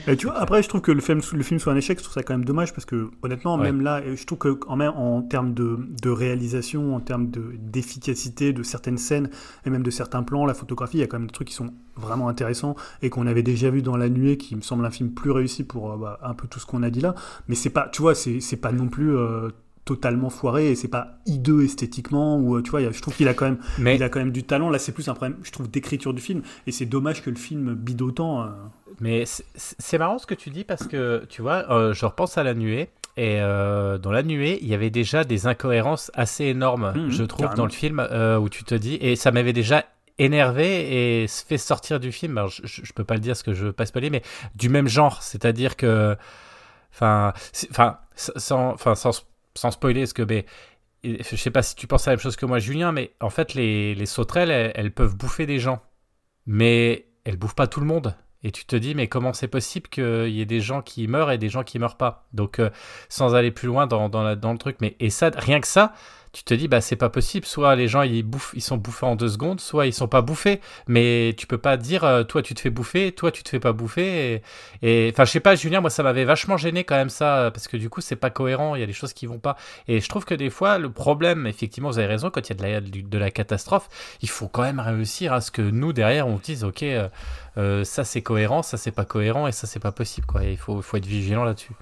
Et 0.07 0.15
tu 0.17 0.27
vois, 0.27 0.37
après, 0.37 0.61
je 0.61 0.69
trouve 0.69 0.81
que 0.81 0.91
le 0.91 1.01
film, 1.01 1.21
le 1.33 1.43
film 1.43 1.59
soit 1.59 1.73
un 1.73 1.75
échec, 1.75 1.97
je 1.97 2.03
trouve 2.03 2.13
ça 2.13 2.23
quand 2.23 2.33
même 2.33 2.45
dommage 2.45 2.73
parce 2.73 2.85
que, 2.85 3.09
honnêtement, 3.21 3.57
même 3.57 3.81
là, 3.81 4.01
je 4.13 4.23
trouve 4.25 4.37
que, 4.37 4.49
quand 4.49 4.75
même, 4.75 4.93
en 4.95 5.21
termes 5.21 5.53
de, 5.53 5.79
de 6.01 6.09
réalisation, 6.09 6.95
en 6.95 6.99
termes 6.99 7.29
d'efficacité 7.29 8.53
de, 8.53 8.63
certaines 8.63 8.97
scènes 8.97 9.29
et 9.65 9.69
même 9.69 9.83
de 9.83 9.91
certains 9.91 10.23
plans, 10.23 10.45
la 10.45 10.53
photographie, 10.53 10.97
il 10.97 11.01
y 11.01 11.03
a 11.03 11.07
quand 11.07 11.19
même 11.19 11.27
des 11.27 11.33
trucs 11.33 11.47
qui 11.47 11.53
sont 11.53 11.73
vraiment 11.95 12.29
intéressants 12.29 12.75
et 13.01 13.09
qu'on 13.09 13.27
avait 13.27 13.43
déjà 13.43 13.69
vu 13.69 13.81
dans 13.81 13.97
La 13.97 14.09
Nuée, 14.09 14.37
qui 14.37 14.55
me 14.55 14.61
semble 14.61 14.85
un 14.85 14.91
film 14.91 15.11
plus 15.11 15.31
réussi 15.31 15.63
pour 15.63 15.91
euh, 15.91 15.97
bah, 15.97 16.19
un 16.23 16.33
peu 16.33 16.47
tout 16.47 16.59
ce 16.59 16.65
qu'on 16.65 16.83
a 16.83 16.89
dit 16.89 17.01
là. 17.01 17.15
Mais 17.47 17.55
c'est 17.55 17.69
pas, 17.69 17.89
tu 17.89 18.01
vois, 18.01 18.15
c'est 18.15 18.61
pas 18.61 18.71
non 18.71 18.87
plus. 18.87 19.15
Euh, 19.15 19.49
totalement 19.85 20.29
foiré 20.29 20.71
et 20.71 20.75
c'est 20.75 20.87
pas 20.87 21.19
hideux 21.25 21.63
esthétiquement 21.63 22.37
ou 22.37 22.55
euh, 22.55 22.61
tu 22.61 22.71
vois 22.71 22.91
je 22.91 23.01
trouve 23.01 23.15
qu'il 23.15 23.27
a 23.27 23.33
quand 23.33 23.45
même 23.45 23.59
mais... 23.79 23.95
il 23.95 24.03
a 24.03 24.09
quand 24.09 24.19
même 24.19 24.31
du 24.31 24.43
talent 24.43 24.69
là 24.69 24.77
c'est 24.77 24.91
plus 24.91 25.07
un 25.09 25.13
problème 25.13 25.37
je 25.43 25.51
trouve 25.51 25.69
d'écriture 25.69 26.13
du 26.13 26.21
film 26.21 26.41
et 26.67 26.71
c'est 26.71 26.85
dommage 26.85 27.23
que 27.23 27.29
le 27.29 27.35
film 27.35 27.73
bide 27.73 28.01
autant 28.01 28.49
mais 28.99 29.23
c'est 29.55 29.97
marrant 29.97 30.17
ce 30.17 30.25
que 30.25 30.33
tu 30.33 30.49
dis 30.49 30.63
parce 30.63 30.87
que, 30.87 31.25
tu 31.29 31.41
vois, 31.41 31.71
euh, 31.71 31.93
je 31.93 32.05
repense 32.05 32.37
à 32.37 32.43
la 32.43 32.53
nuée. 32.53 32.89
Et 33.17 33.41
euh, 33.41 33.97
dans 33.97 34.11
la 34.11 34.23
nuée, 34.23 34.59
il 34.61 34.67
y 34.67 34.73
avait 34.73 34.89
déjà 34.89 35.23
des 35.23 35.45
incohérences 35.47 36.09
assez 36.13 36.45
énormes, 36.45 36.93
mmh, 36.95 37.09
je 37.09 37.23
trouve, 37.23 37.53
dans 37.55 37.65
le 37.65 37.71
film, 37.71 37.99
euh, 37.99 38.37
où 38.37 38.47
tu 38.47 38.63
te 38.63 38.75
dis, 38.75 38.95
et 39.01 39.15
ça 39.15 39.31
m'avait 39.31 39.51
déjà 39.51 39.85
énervé 40.19 41.23
et 41.23 41.27
fait 41.27 41.57
sortir 41.57 41.99
du 41.99 42.11
film. 42.11 42.37
Alors, 42.37 42.49
je, 42.49 42.61
je, 42.63 42.93
peux 42.93 43.03
pas 43.03 43.15
le 43.15 43.19
dire 43.19 43.35
ce 43.35 43.43
que 43.43 43.53
je 43.53 43.65
veux 43.65 43.73
pas 43.73 43.85
spoiler, 43.85 44.09
mais 44.09 44.21
du 44.55 44.69
même 44.69 44.87
genre, 44.87 45.21
c'est-à-dire 45.21 45.75
que, 45.75 46.15
enfin, 46.93 47.33
enfin, 47.71 47.97
sans, 48.15 48.73
enfin, 48.73 48.95
sans, 48.95 49.11
sans 49.55 49.71
spoiler, 49.71 50.05
ce 50.05 50.13
que, 50.13 50.21
mais, 50.21 50.45
je 51.03 51.35
sais 51.35 51.51
pas 51.51 51.61
si 51.61 51.75
tu 51.75 51.87
penses 51.87 52.07
à 52.07 52.11
la 52.11 52.17
même 52.17 52.21
chose 52.21 52.35
que 52.35 52.45
moi, 52.45 52.59
Julien, 52.59 52.91
mais 52.91 53.13
en 53.21 53.29
fait, 53.29 53.53
les, 53.53 53.95
les 53.95 54.05
sauterelles, 54.05 54.71
elles, 54.75 54.91
peuvent 54.91 55.15
bouffer 55.15 55.45
des 55.45 55.59
gens, 55.59 55.81
mais 56.45 57.07
elles 57.23 57.37
bouffent 57.37 57.55
pas 57.55 57.67
tout 57.67 57.79
le 57.79 57.85
monde. 57.85 58.15
Et 58.41 58.51
tu 58.51 58.65
te 58.65 58.75
dis, 58.75 58.95
mais 58.95 59.07
comment 59.07 59.33
c'est 59.33 59.49
possible 59.49 59.89
qu'il 59.89 60.29
y 60.29 60.39
ait 60.39 60.45
des 60.45 60.61
gens 60.61 60.81
qui 60.81 61.07
meurent 61.07 61.31
et 61.31 61.37
des 61.37 61.49
gens 61.49 61.63
qui 61.63 61.77
meurent 61.77 61.97
pas? 61.97 62.27
Donc, 62.31 62.59
euh, 62.59 62.69
sans 63.09 63.35
aller 63.35 63.51
plus 63.51 63.67
loin 63.67 63.85
dans, 63.85 64.07
dans, 64.07 64.35
dans, 64.35 64.51
le 64.53 64.57
truc, 64.57 64.77
mais 64.79 64.95
et 64.99 65.09
ça, 65.09 65.29
rien 65.35 65.59
que 65.59 65.67
ça, 65.67 65.93
tu 66.31 66.43
te 66.43 66.53
dis 66.53 66.67
bah 66.67 66.81
c'est 66.81 66.95
pas 66.95 67.09
possible. 67.09 67.45
Soit 67.45 67.75
les 67.75 67.87
gens 67.87 68.01
ils 68.01 68.23
bouffent 68.23 68.53
ils 68.55 68.61
sont 68.61 68.77
bouffés 68.77 69.05
en 69.05 69.15
deux 69.15 69.29
secondes 69.29 69.59
soit 69.59 69.87
ils 69.87 69.93
sont 69.93 70.07
pas 70.07 70.21
bouffés. 70.21 70.61
Mais 70.87 71.33
tu 71.37 71.47
peux 71.47 71.57
pas 71.57 71.77
dire 71.77 72.03
euh, 72.03 72.23
toi 72.23 72.41
tu 72.41 72.53
te 72.53 72.59
fais 72.61 72.69
bouffer 72.69 73.11
toi 73.11 73.31
tu 73.31 73.43
te 73.43 73.49
fais 73.49 73.59
pas 73.59 73.73
bouffer. 73.73 74.41
Et 74.81 75.09
enfin 75.11 75.25
je 75.25 75.31
sais 75.31 75.39
pas 75.39 75.55
Julien 75.55 75.81
moi 75.81 75.89
ça 75.89 76.03
m'avait 76.03 76.25
vachement 76.25 76.57
gêné 76.57 76.83
quand 76.83 76.95
même 76.95 77.09
ça 77.09 77.51
parce 77.53 77.67
que 77.67 77.77
du 77.77 77.89
coup 77.89 78.01
c'est 78.01 78.15
pas 78.15 78.29
cohérent 78.29 78.75
il 78.75 78.81
y 78.81 78.83
a 78.83 78.87
des 78.87 78.93
choses 78.93 79.13
qui 79.13 79.25
vont 79.25 79.39
pas. 79.39 79.55
Et 79.87 80.01
je 80.01 80.09
trouve 80.09 80.25
que 80.25 80.35
des 80.35 80.49
fois 80.49 80.77
le 80.77 80.91
problème 80.91 81.47
effectivement 81.47 81.89
vous 81.89 81.99
avez 81.99 82.07
raison 82.07 82.29
quand 82.29 82.47
il 82.47 82.49
y 82.49 82.53
a 82.53 82.55
de 82.55 82.63
la, 82.63 82.81
de 82.81 83.17
la 83.17 83.31
catastrophe 83.31 83.89
il 84.21 84.29
faut 84.29 84.47
quand 84.47 84.63
même 84.63 84.79
réussir 84.79 85.33
à 85.33 85.41
ce 85.41 85.51
que 85.51 85.61
nous 85.61 85.93
derrière 85.93 86.27
on 86.27 86.37
dise 86.37 86.63
ok 86.63 86.83
euh, 86.83 87.09
euh, 87.57 87.83
ça 87.83 88.03
c'est 88.03 88.21
cohérent 88.21 88.61
ça 88.61 88.77
c'est 88.77 88.91
pas 88.91 89.05
cohérent 89.05 89.47
et 89.47 89.51
ça 89.51 89.67
c'est 89.67 89.79
pas 89.79 89.91
possible 89.91 90.27
quoi. 90.27 90.43
Il 90.43 90.57
faut, 90.57 90.81
faut 90.81 90.97
être 90.97 91.05
vigilant 91.05 91.43
là-dessus 91.43 91.73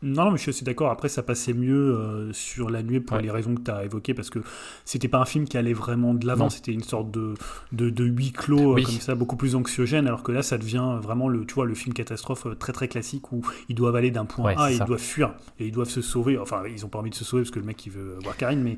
non, 0.00 0.26
non, 0.26 0.30
mais 0.30 0.36
je 0.36 0.42
suis 0.42 0.50
assez 0.50 0.64
d'accord. 0.64 0.90
Après, 0.90 1.08
ça 1.08 1.24
passait 1.24 1.52
mieux 1.52 1.96
euh, 1.96 2.32
sur 2.32 2.70
La 2.70 2.82
Nuée 2.84 3.00
pour 3.00 3.16
les 3.18 3.30
raisons 3.30 3.54
que 3.56 3.62
tu 3.62 3.70
as 3.70 3.84
évoquées, 3.84 4.14
parce 4.14 4.30
que 4.30 4.38
c'était 4.84 5.08
pas 5.08 5.18
un 5.18 5.24
film 5.24 5.46
qui 5.46 5.58
allait 5.58 5.72
vraiment 5.72 6.14
de 6.14 6.24
l'avant, 6.24 6.50
c'était 6.50 6.72
une 6.72 6.84
sorte 6.84 7.10
de, 7.10 7.34
de, 7.72 7.90
de 7.90 8.04
huis 8.04 8.30
clos, 8.30 8.78
euh, 8.78 8.82
comme 8.82 8.94
ça, 9.00 9.16
beaucoup 9.16 9.36
plus 9.36 9.56
anxiogène, 9.56 10.06
alors 10.06 10.22
que 10.22 10.30
là, 10.30 10.42
ça 10.42 10.56
devient 10.56 10.98
vraiment 11.02 11.28
le, 11.28 11.44
tu 11.44 11.54
vois, 11.54 11.66
le 11.66 11.74
film 11.74 11.94
catastrophe 11.94 12.46
euh, 12.46 12.54
très 12.54 12.72
très 12.72 12.86
classique 12.86 13.32
où 13.32 13.42
ils 13.68 13.74
doivent 13.74 13.96
aller 13.96 14.12
d'un 14.12 14.24
point 14.24 14.54
A 14.56 14.70
et 14.70 14.76
ils 14.76 14.84
doivent 14.84 15.00
fuir, 15.00 15.34
et 15.58 15.66
ils 15.66 15.72
doivent 15.72 15.88
se 15.88 16.00
sauver. 16.00 16.38
Enfin, 16.38 16.62
ils 16.70 16.86
ont 16.86 16.88
pas 16.88 17.00
envie 17.00 17.10
de 17.10 17.16
se 17.16 17.24
sauver 17.24 17.42
parce 17.42 17.50
que 17.50 17.58
le 17.58 17.66
mec, 17.66 17.84
il 17.84 17.90
veut 17.90 18.18
voir 18.22 18.36
Karine, 18.36 18.62
mais 18.62 18.76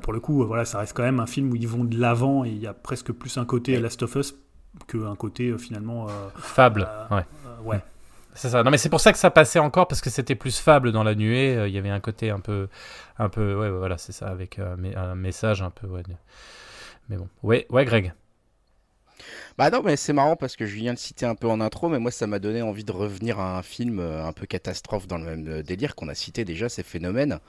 pour 0.00 0.12
le 0.12 0.18
coup, 0.18 0.44
voilà, 0.44 0.64
ça 0.64 0.78
reste 0.78 0.96
quand 0.96 1.04
même 1.04 1.20
un 1.20 1.26
film 1.26 1.52
où 1.52 1.56
ils 1.56 1.68
vont 1.68 1.84
de 1.84 1.98
l'avant 1.98 2.44
et 2.44 2.50
il 2.50 2.58
y 2.58 2.66
a 2.66 2.74
presque 2.74 3.12
plus 3.12 3.38
un 3.38 3.44
côté 3.44 3.78
Last 3.78 4.02
of 4.02 4.16
Us 4.16 4.34
qu'un 4.88 5.14
côté 5.14 5.56
finalement. 5.56 6.08
Fable, 6.36 6.88
ouais. 7.10 7.24
ouais. 7.64 7.80
C'est. 8.38 8.62
Non, 8.62 8.70
mais 8.70 8.78
c'est 8.78 8.88
pour 8.88 9.00
ça 9.00 9.12
que 9.12 9.18
ça 9.18 9.30
passait 9.30 9.58
encore 9.58 9.88
parce 9.88 10.00
que 10.00 10.10
c'était 10.10 10.36
plus 10.36 10.60
fable 10.60 10.92
dans 10.92 11.02
la 11.02 11.16
nuée. 11.16 11.56
Euh, 11.56 11.66
il 11.66 11.74
y 11.74 11.78
avait 11.78 11.90
un 11.90 11.98
côté 11.98 12.30
un 12.30 12.38
peu, 12.38 12.68
un 13.18 13.28
peu, 13.28 13.58
ouais, 13.58 13.68
voilà, 13.68 13.98
c'est 13.98 14.12
ça, 14.12 14.28
avec 14.28 14.60
euh, 14.60 14.76
un 14.96 15.16
message 15.16 15.60
un 15.60 15.70
peu. 15.70 15.88
Mais 17.08 17.16
bon, 17.16 17.28
ouais, 17.42 17.66
ouais, 17.70 17.84
Greg. 17.84 18.12
Bah 19.56 19.70
non, 19.70 19.82
mais 19.82 19.96
c'est 19.96 20.12
marrant 20.12 20.36
parce 20.36 20.54
que 20.54 20.66
je 20.66 20.76
viens 20.76 20.94
de 20.94 20.98
citer 20.98 21.26
un 21.26 21.34
peu 21.34 21.48
en 21.48 21.60
intro, 21.60 21.88
mais 21.88 21.98
moi 21.98 22.12
ça 22.12 22.28
m'a 22.28 22.38
donné 22.38 22.62
envie 22.62 22.84
de 22.84 22.92
revenir 22.92 23.40
à 23.40 23.58
un 23.58 23.62
film 23.62 23.98
euh, 23.98 24.24
un 24.24 24.32
peu 24.32 24.46
catastrophe 24.46 25.08
dans 25.08 25.18
le 25.18 25.24
même 25.24 25.62
délire 25.62 25.96
qu'on 25.96 26.06
a 26.06 26.14
cité 26.14 26.44
déjà, 26.44 26.68
ces 26.68 26.84
phénomènes. 26.84 27.40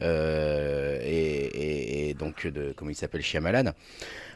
et, 0.00 2.16
donc, 2.18 2.48
de, 2.48 2.74
comment 2.76 2.90
il 2.90 2.96
s'appelle, 2.96 3.22
Shyamalan. 3.22 3.70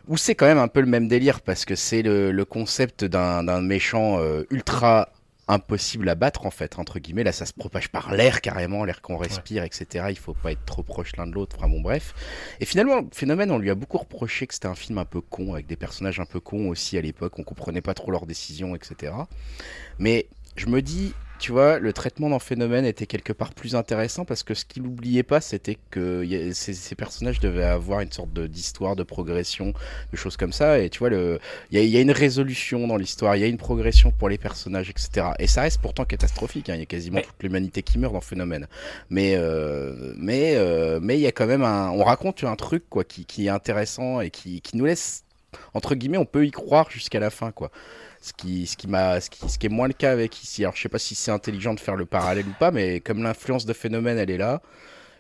Où 0.07 0.16
c'est 0.16 0.36
quand 0.36 0.46
même 0.46 0.59
un 0.59 0.68
peu 0.68 0.80
le 0.80 0.86
même 0.86 1.09
délire 1.09 1.40
parce 1.40 1.64
que 1.64 1.74
c'est 1.74 2.03
le, 2.03 2.44
concept 2.44 3.05
d'un 3.05 3.61
méchant 3.62 4.20
ultra 4.51 5.09
impossible 5.49 6.09
à 6.09 6.14
battre 6.14 6.46
en 6.46 6.51
fait 6.51 6.78
entre 6.78 6.99
guillemets. 6.99 7.24
Là 7.24 7.32
ça 7.32 7.46
se 7.46 7.53
propage 7.53 7.88
par 7.88 8.14
l'air 8.14 8.40
carrément 8.40 8.84
l'air 8.84 9.03
qu'on 9.03 9.16
respire 9.16 9.64
etc 9.64 10.07
il 10.11 10.18
faut 10.18 10.34
pas 10.34 10.53
être 10.53 10.64
trop 10.64 10.82
proche 10.82 11.16
l'un 11.16 11.26
de 11.26 11.32
l'autre. 11.32 11.57
Enfin 11.59 11.68
bon 11.68 11.80
bref. 11.80 12.14
Et 12.61 12.64
finalement 12.64 13.03
phénomène 13.12 13.51
on 13.51 13.59
lui 13.59 13.70
a 13.70 13.74
beaucoup 13.74 13.99
reproché 13.99 14.46
que 14.46 14.55
c'était 14.55 14.68
un 14.68 14.74
film 14.74 14.99
un 14.99 15.05
peu 15.05 15.20
con 15.20 15.55
avec 15.55 15.66
des 15.66 15.76
personnages 15.76 16.20
un 16.20 16.26
peu 16.26 16.40
cons 16.40 16.68
aussi 16.68 16.99
à 16.99 17.01
l'époque. 17.01 17.38
On 17.38 17.44
comprenait 17.44 17.80
pas 17.80 17.94
trop 17.94 18.11
leurs 18.11 18.26
décisions 18.26 18.76
etc 18.76 19.12
mais 19.99 20.26
je 20.57 20.66
me 20.66 20.82
dis 20.82 21.14
tu 21.39 21.53
vois, 21.53 21.78
le 21.78 21.93
traitement 21.93 22.30
d'un 22.30 22.39
phénomène 22.39 22.84
était 22.84 23.07
quelque 23.07 23.32
part 23.32 23.55
plus 23.55 23.76
intéressant 23.76 24.24
parce 24.24 24.43
que 24.43 24.55
ce 24.55 24.64
qu'il 24.64 24.82
n'oubliait 24.82 25.22
pas, 25.22 25.41
c'était 25.41 25.78
que 25.91 26.24
ces, 26.53 26.95
personnages 26.95 27.39
devaient 27.41 27.64
avoir 27.64 28.01
une 28.01 28.11
sorte 28.11 28.32
d'histoire, 28.32 28.97
de, 28.97 29.05
progression, 29.05 29.72
de 30.12 30.16
choses 30.16 30.36
comme 30.36 30.53
ça. 30.53 30.80
Et 30.80 30.91
tu 30.91 30.99
vois, 30.99 31.11
il 31.11 31.84
y, 31.84 31.97
a 31.97 32.01
une 32.01 32.11
résolution 32.11 32.86
dans 32.86 32.97
l'histoire, 32.97 33.36
il 33.36 33.41
y 33.41 33.45
a 33.45 33.47
une 33.47 33.57
progression 33.57 34.11
pour 34.11 34.28
les 34.28 34.39
personnages, 34.39 34.91
etc. 34.91 35.28
Et 35.39 35.47
ça 35.47 35.62
reste 35.62 35.80
pourtant 35.80 36.05
catastrophique. 36.05 36.70
Hein. 36.70 36.74
Il 36.74 36.80
y 36.80 36.82
a 36.82 36.86
quasiment 36.86 37.20
toute 37.20 37.43
l'humanité 37.43 37.82
qui 37.82 37.99
meurt 37.99 38.12
dans 38.12 38.20
le 38.20 38.24
phénomène. 38.24 38.66
Mais 39.11 39.34
euh, 39.36 40.14
mais 40.16 40.57
euh, 40.57 40.99
mais 41.01 41.18
il 41.18 41.20
y 41.20 41.26
a 41.26 41.32
quand 41.32 41.47
même 41.47 41.62
un, 41.62 41.91
on 41.91 42.03
raconte 42.05 42.43
un 42.45 42.57
truc 42.57 42.84
quoi 42.89 43.05
qui, 43.05 43.24
qui 43.24 43.47
est 43.47 43.51
intéressant 43.51 44.20
et 44.20 44.30
qui, 44.30 44.61
qui 44.61 44.76
nous 44.76 44.84
laisse 44.84 45.24
entre 45.74 45.95
guillemets, 45.95 46.18
on 46.18 46.26
peut 46.26 46.47
y 46.47 46.51
croire 46.51 46.91
jusqu'à 46.91 47.20
la 47.20 47.30
fin 47.30 47.53
quoi. 47.53 47.70
Ce 48.21 48.33
qui, 48.33 48.66
ce 48.66 48.77
qui 48.77 48.89
m'a, 48.89 49.21
ce 49.21 49.31
qui, 49.31 49.49
ce 49.49 49.59
qui 49.59 49.66
est 49.66 49.71
moins 49.71 49.89
le 49.89 49.95
cas 49.95 50.12
avec 50.12 50.43
ici. 50.43 50.64
Alors 50.64 50.77
je 50.77 50.83
sais 50.83 50.89
pas 50.89 50.99
si 50.99 51.14
c'est 51.14 51.31
intelligent 51.31 51.75
de 51.75 51.81
faire 51.81 51.97
le 51.97 52.07
parallèle 52.07 52.49
ou 52.49 52.55
pas, 52.55 52.71
mais 52.71 53.01
comme 53.01 53.23
l'influence 53.23 53.64
de 53.66 53.73
phénomène 53.73 54.19
elle 54.19 54.31
est 54.31 54.39
là, 54.39 54.62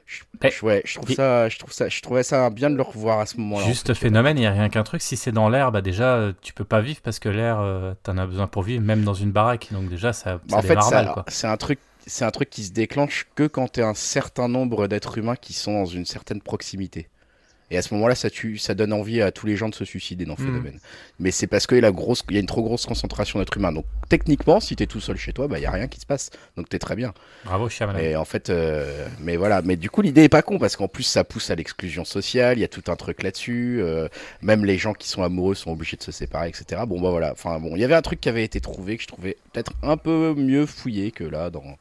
je, 0.06 0.22
je- 0.46 0.64
ouais, 0.64 0.82
je 0.86 0.94
trouve 0.96 1.10
ça, 1.10 1.48
je 1.48 1.58
trouve 1.58 1.72
ça, 1.72 1.88
je 1.88 2.00
trouvais 2.02 2.22
ça 2.24 2.50
bien 2.50 2.70
de 2.70 2.76
le 2.76 2.82
revoir 2.82 3.20
à 3.20 3.26
ce 3.26 3.38
moment-là. 3.38 3.68
en 3.68 3.74
Juste 3.74 3.88
fait. 3.94 3.94
phénomène, 3.94 4.36
il 4.38 4.40
n'y 4.42 4.46
a 4.46 4.52
rien 4.52 4.68
qu'un 4.68 4.84
truc. 4.84 5.02
Si 5.02 5.16
c'est 5.16 5.32
dans 5.32 5.48
l'air, 5.48 5.72
bah 5.72 5.80
déjà, 5.82 6.16
euh, 6.16 6.32
tu 6.42 6.52
peux 6.52 6.64
pas 6.64 6.80
vivre 6.80 7.00
parce 7.02 7.18
que 7.18 7.28
l'air, 7.28 7.58
euh, 7.60 7.94
t'en 8.02 8.16
as 8.18 8.26
besoin 8.26 8.46
pour 8.46 8.62
vivre, 8.62 8.82
même 8.84 9.02
dans 9.04 9.14
une 9.14 9.32
baraque. 9.32 9.68
Donc 9.72 9.88
déjà, 9.88 10.12
ça, 10.12 10.40
Bah, 10.44 10.56
ça 10.56 10.58
en 10.58 10.62
fait, 10.62 10.74
mal, 10.90 11.10
quoi. 11.10 11.24
c'est 11.28 11.46
un 11.46 11.56
truc, 11.56 11.80
c'est 12.06 12.24
un 12.24 12.30
truc 12.30 12.50
qui 12.50 12.64
se 12.64 12.72
déclenche 12.72 13.26
que 13.34 13.46
quand 13.46 13.68
tu 13.72 13.82
as 13.82 13.88
un 13.88 13.94
certain 13.94 14.48
nombre 14.48 14.86
d'êtres 14.88 15.18
humains 15.18 15.36
qui 15.36 15.52
sont 15.52 15.72
dans 15.74 15.86
une 15.86 16.04
certaine 16.06 16.40
proximité. 16.42 17.08
Et 17.70 17.76
à 17.76 17.82
ce 17.82 17.92
moment-là, 17.94 18.14
ça 18.14 18.30
tue, 18.30 18.56
ça 18.56 18.74
donne 18.74 18.92
envie 18.94 19.20
à 19.20 19.30
tous 19.30 19.46
les 19.46 19.56
gens 19.56 19.68
de 19.68 19.74
se 19.74 19.84
suicider 19.84 20.24
dans 20.24 20.36
Mhm. 20.38 20.46
Phénomène. 20.46 20.78
Mais 21.20 21.30
c'est 21.30 21.46
parce 21.46 21.66
qu'il 21.66 21.76
y 21.76 21.80
a 21.80 21.82
la 21.82 21.90
grosse, 21.92 22.22
il 22.30 22.34
y 22.34 22.38
a 22.38 22.40
une 22.40 22.46
trop 22.46 22.62
grosse 22.62 22.86
concentration 22.86 23.38
d'êtres 23.38 23.56
humains. 23.58 23.72
Donc 23.72 23.84
techniquement, 24.08 24.58
si 24.60 24.74
tu 24.74 24.82
es 24.82 24.86
tout 24.86 25.00
seul 25.00 25.16
chez 25.18 25.32
toi, 25.34 25.48
bah 25.48 25.58
il 25.58 25.62
y 25.62 25.66
a 25.66 25.70
rien 25.70 25.86
qui 25.86 26.00
se 26.00 26.06
passe. 26.06 26.30
Donc 26.56 26.68
tu 26.70 26.76
es 26.76 26.78
très 26.78 26.96
bien. 26.96 27.12
Bravo, 27.44 27.68
Shyamalan. 27.68 27.98
Et 27.98 28.16
en 28.16 28.24
fait, 28.24 28.48
euh, 28.50 29.06
mais 29.20 29.36
voilà. 29.36 29.60
Mais 29.62 29.76
du 29.76 29.90
coup, 29.90 30.00
l'idée 30.00 30.22
est 30.24 30.28
pas 30.30 30.40
con 30.42 30.58
parce 30.58 30.76
qu'en 30.76 30.88
plus, 30.88 31.02
ça 31.02 31.24
pousse 31.24 31.50
à 31.50 31.54
l'exclusion 31.56 32.04
sociale. 32.06 32.56
Il 32.56 32.60
y 32.62 32.64
a 32.64 32.68
tout 32.68 32.84
un 32.90 32.96
truc 32.96 33.22
là-dessus. 33.22 33.78
euh, 33.82 34.08
même 34.40 34.64
les 34.64 34.78
gens 34.78 34.94
qui 34.94 35.08
sont 35.08 35.22
amoureux 35.22 35.54
sont 35.54 35.70
obligés 35.72 35.96
de 35.98 36.02
se 36.02 36.12
séparer, 36.12 36.48
etc. 36.48 36.82
Bon, 36.86 37.00
bah 37.00 37.10
voilà. 37.10 37.32
Enfin, 37.32 37.58
bon, 37.60 37.76
il 37.76 37.80
y 37.80 37.84
avait 37.84 37.94
un 37.94 38.02
truc 38.02 38.20
qui 38.20 38.28
avait 38.30 38.44
été 38.44 38.60
trouvé 38.60 38.96
que 38.96 39.02
je 39.02 39.08
trouvais 39.08 39.36
peut-être 39.52 39.72
un 39.82 39.96
peu 39.98 40.34
mieux 40.34 40.64
fouillé 40.66 41.10
que 41.10 41.24
là 41.24 41.50
dans 41.50 41.76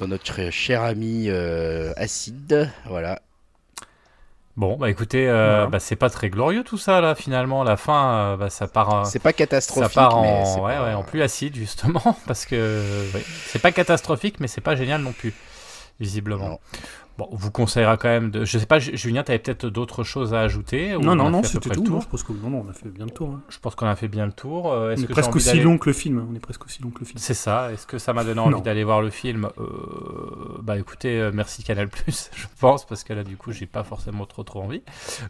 dans 0.00 0.06
notre 0.06 0.50
cher 0.50 0.82
ami 0.82 1.24
euh, 1.28 1.92
Acide. 1.96 2.70
Voilà. 2.86 3.20
Bon, 4.58 4.76
bah 4.76 4.90
écoutez, 4.90 5.28
euh, 5.28 5.68
bah, 5.68 5.78
c'est 5.78 5.94
pas 5.94 6.10
très 6.10 6.30
glorieux 6.30 6.64
tout 6.64 6.78
ça, 6.78 7.00
là, 7.00 7.14
finalement. 7.14 7.62
La 7.62 7.76
fin, 7.76 8.10
euh, 8.32 8.36
bah, 8.36 8.50
ça 8.50 8.66
part, 8.66 8.92
euh, 8.92 9.04
C'est 9.04 9.20
pas 9.20 9.28
ça 9.30 9.34
catastrophique, 9.34 9.94
part 9.94 10.20
mais 10.20 10.32
en, 10.32 10.44
c'est 10.44 10.60
ouais, 10.60 10.74
pas- 10.74 10.82
ouais, 10.84 10.94
en 10.94 11.04
plus 11.04 11.22
acide, 11.22 11.54
justement. 11.54 12.16
Parce 12.26 12.44
que 12.44 12.82
c'est 13.46 13.60
pas 13.62 13.70
catastrophique, 13.70 14.40
mais 14.40 14.48
c'est 14.48 14.60
pas 14.60 14.74
génial 14.74 15.00
non 15.00 15.12
plus, 15.12 15.32
visiblement. 16.00 16.48
Non. 16.48 16.58
Bon, 17.18 17.26
on 17.32 17.36
vous 17.36 17.50
conseillera 17.50 17.96
quand 17.96 18.06
même 18.08 18.30
de. 18.30 18.44
Je 18.44 18.58
sais 18.58 18.66
pas, 18.66 18.78
Ju- 18.78 18.96
Julien, 18.96 19.24
t'avais 19.24 19.40
peut-être 19.40 19.66
d'autres 19.66 20.04
choses 20.04 20.34
à 20.34 20.40
ajouter 20.40 20.94
ou 20.94 21.00
Non, 21.00 21.12
on 21.12 21.16
non, 21.16 21.30
non, 21.30 21.42
c'était 21.42 21.68
tout. 21.68 21.82
tour 21.82 21.94
non, 21.96 22.00
je 22.00 22.06
pense 22.06 22.22
que 22.22 22.32
non, 22.32 22.48
non, 22.48 22.64
on 22.64 22.70
a 22.70 22.72
fait 22.72 22.88
bien 22.88 23.06
le 23.06 23.10
tour. 23.10 23.30
hein. 23.30 23.40
Je 23.48 23.58
pense 23.58 23.74
qu'on 23.74 23.86
a 23.88 23.96
fait 23.96 24.06
bien 24.06 24.24
le 24.24 24.30
tour. 24.30 24.72
Euh, 24.72 24.90
On 24.90 24.92
est 24.92 24.94
que 24.94 25.00
j'ai 25.00 25.06
presque 25.08 25.34
aussi 25.34 25.58
long 25.60 25.78
que 25.78 25.88
le 25.88 25.92
film. 25.94 26.24
On 26.30 26.34
est 26.36 26.38
presque 26.38 26.64
aussi 26.64 26.80
long 26.80 26.90
que 26.90 27.00
le 27.00 27.06
film. 27.06 27.18
C'est 27.18 27.34
ça. 27.34 27.72
Est-ce 27.72 27.88
que 27.88 27.98
ça 27.98 28.12
m'a 28.12 28.22
donné 28.22 28.38
envie 28.40 28.62
d'aller 28.62 28.84
voir 28.84 29.02
le 29.02 29.10
film 29.10 29.48
Euh, 29.58 29.64
Bah 30.62 30.78
écoutez, 30.78 31.18
euh, 31.20 31.30
merci 31.34 31.62
Canal 31.64 31.88
je 32.06 32.46
pense, 32.60 32.84
parce 32.86 33.02
que 33.04 33.12
là 33.12 33.24
du 33.24 33.36
coup 33.36 33.50
j'ai 33.52 33.66
pas 33.66 33.82
forcément 33.82 34.24
trop 34.26 34.44
trop 34.44 34.62
envie. 34.62 34.82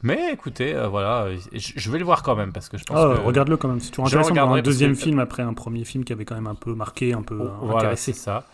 Mais 0.02 0.32
écoutez, 0.32 0.74
euh, 0.74 0.88
voilà, 0.88 1.28
je 1.54 1.90
vais 1.90 1.98
le 1.98 2.04
voir 2.04 2.22
quand 2.22 2.36
même 2.36 2.52
parce 2.52 2.68
que 2.68 2.76
je 2.78 2.84
pense 2.84 2.98
Ah, 3.00 3.16
que 3.16 3.22
regarde-le 3.22 3.56
quand 3.56 3.68
même. 3.68 3.80
C'est 3.80 3.90
toujours 3.90 4.06
intéressant 4.08 4.36
un 4.52 4.60
deuxième 4.60 4.92
que- 4.92 4.98
film 4.98 5.18
après 5.20 5.42
un 5.42 5.54
premier 5.54 5.84
film 5.84 6.04
qui 6.04 6.12
avait 6.12 6.24
quand 6.26 6.34
même 6.34 6.46
un 6.48 6.54
peu 6.54 6.74
marqué, 6.74 7.14
un 7.14 7.22
peu 7.22 7.38
Oh, 7.40 7.44
euh, 7.44 7.50
voilà, 7.62 7.78
intéressé. 7.78 8.12
c'est 8.12 8.18
ça. 8.20 8.44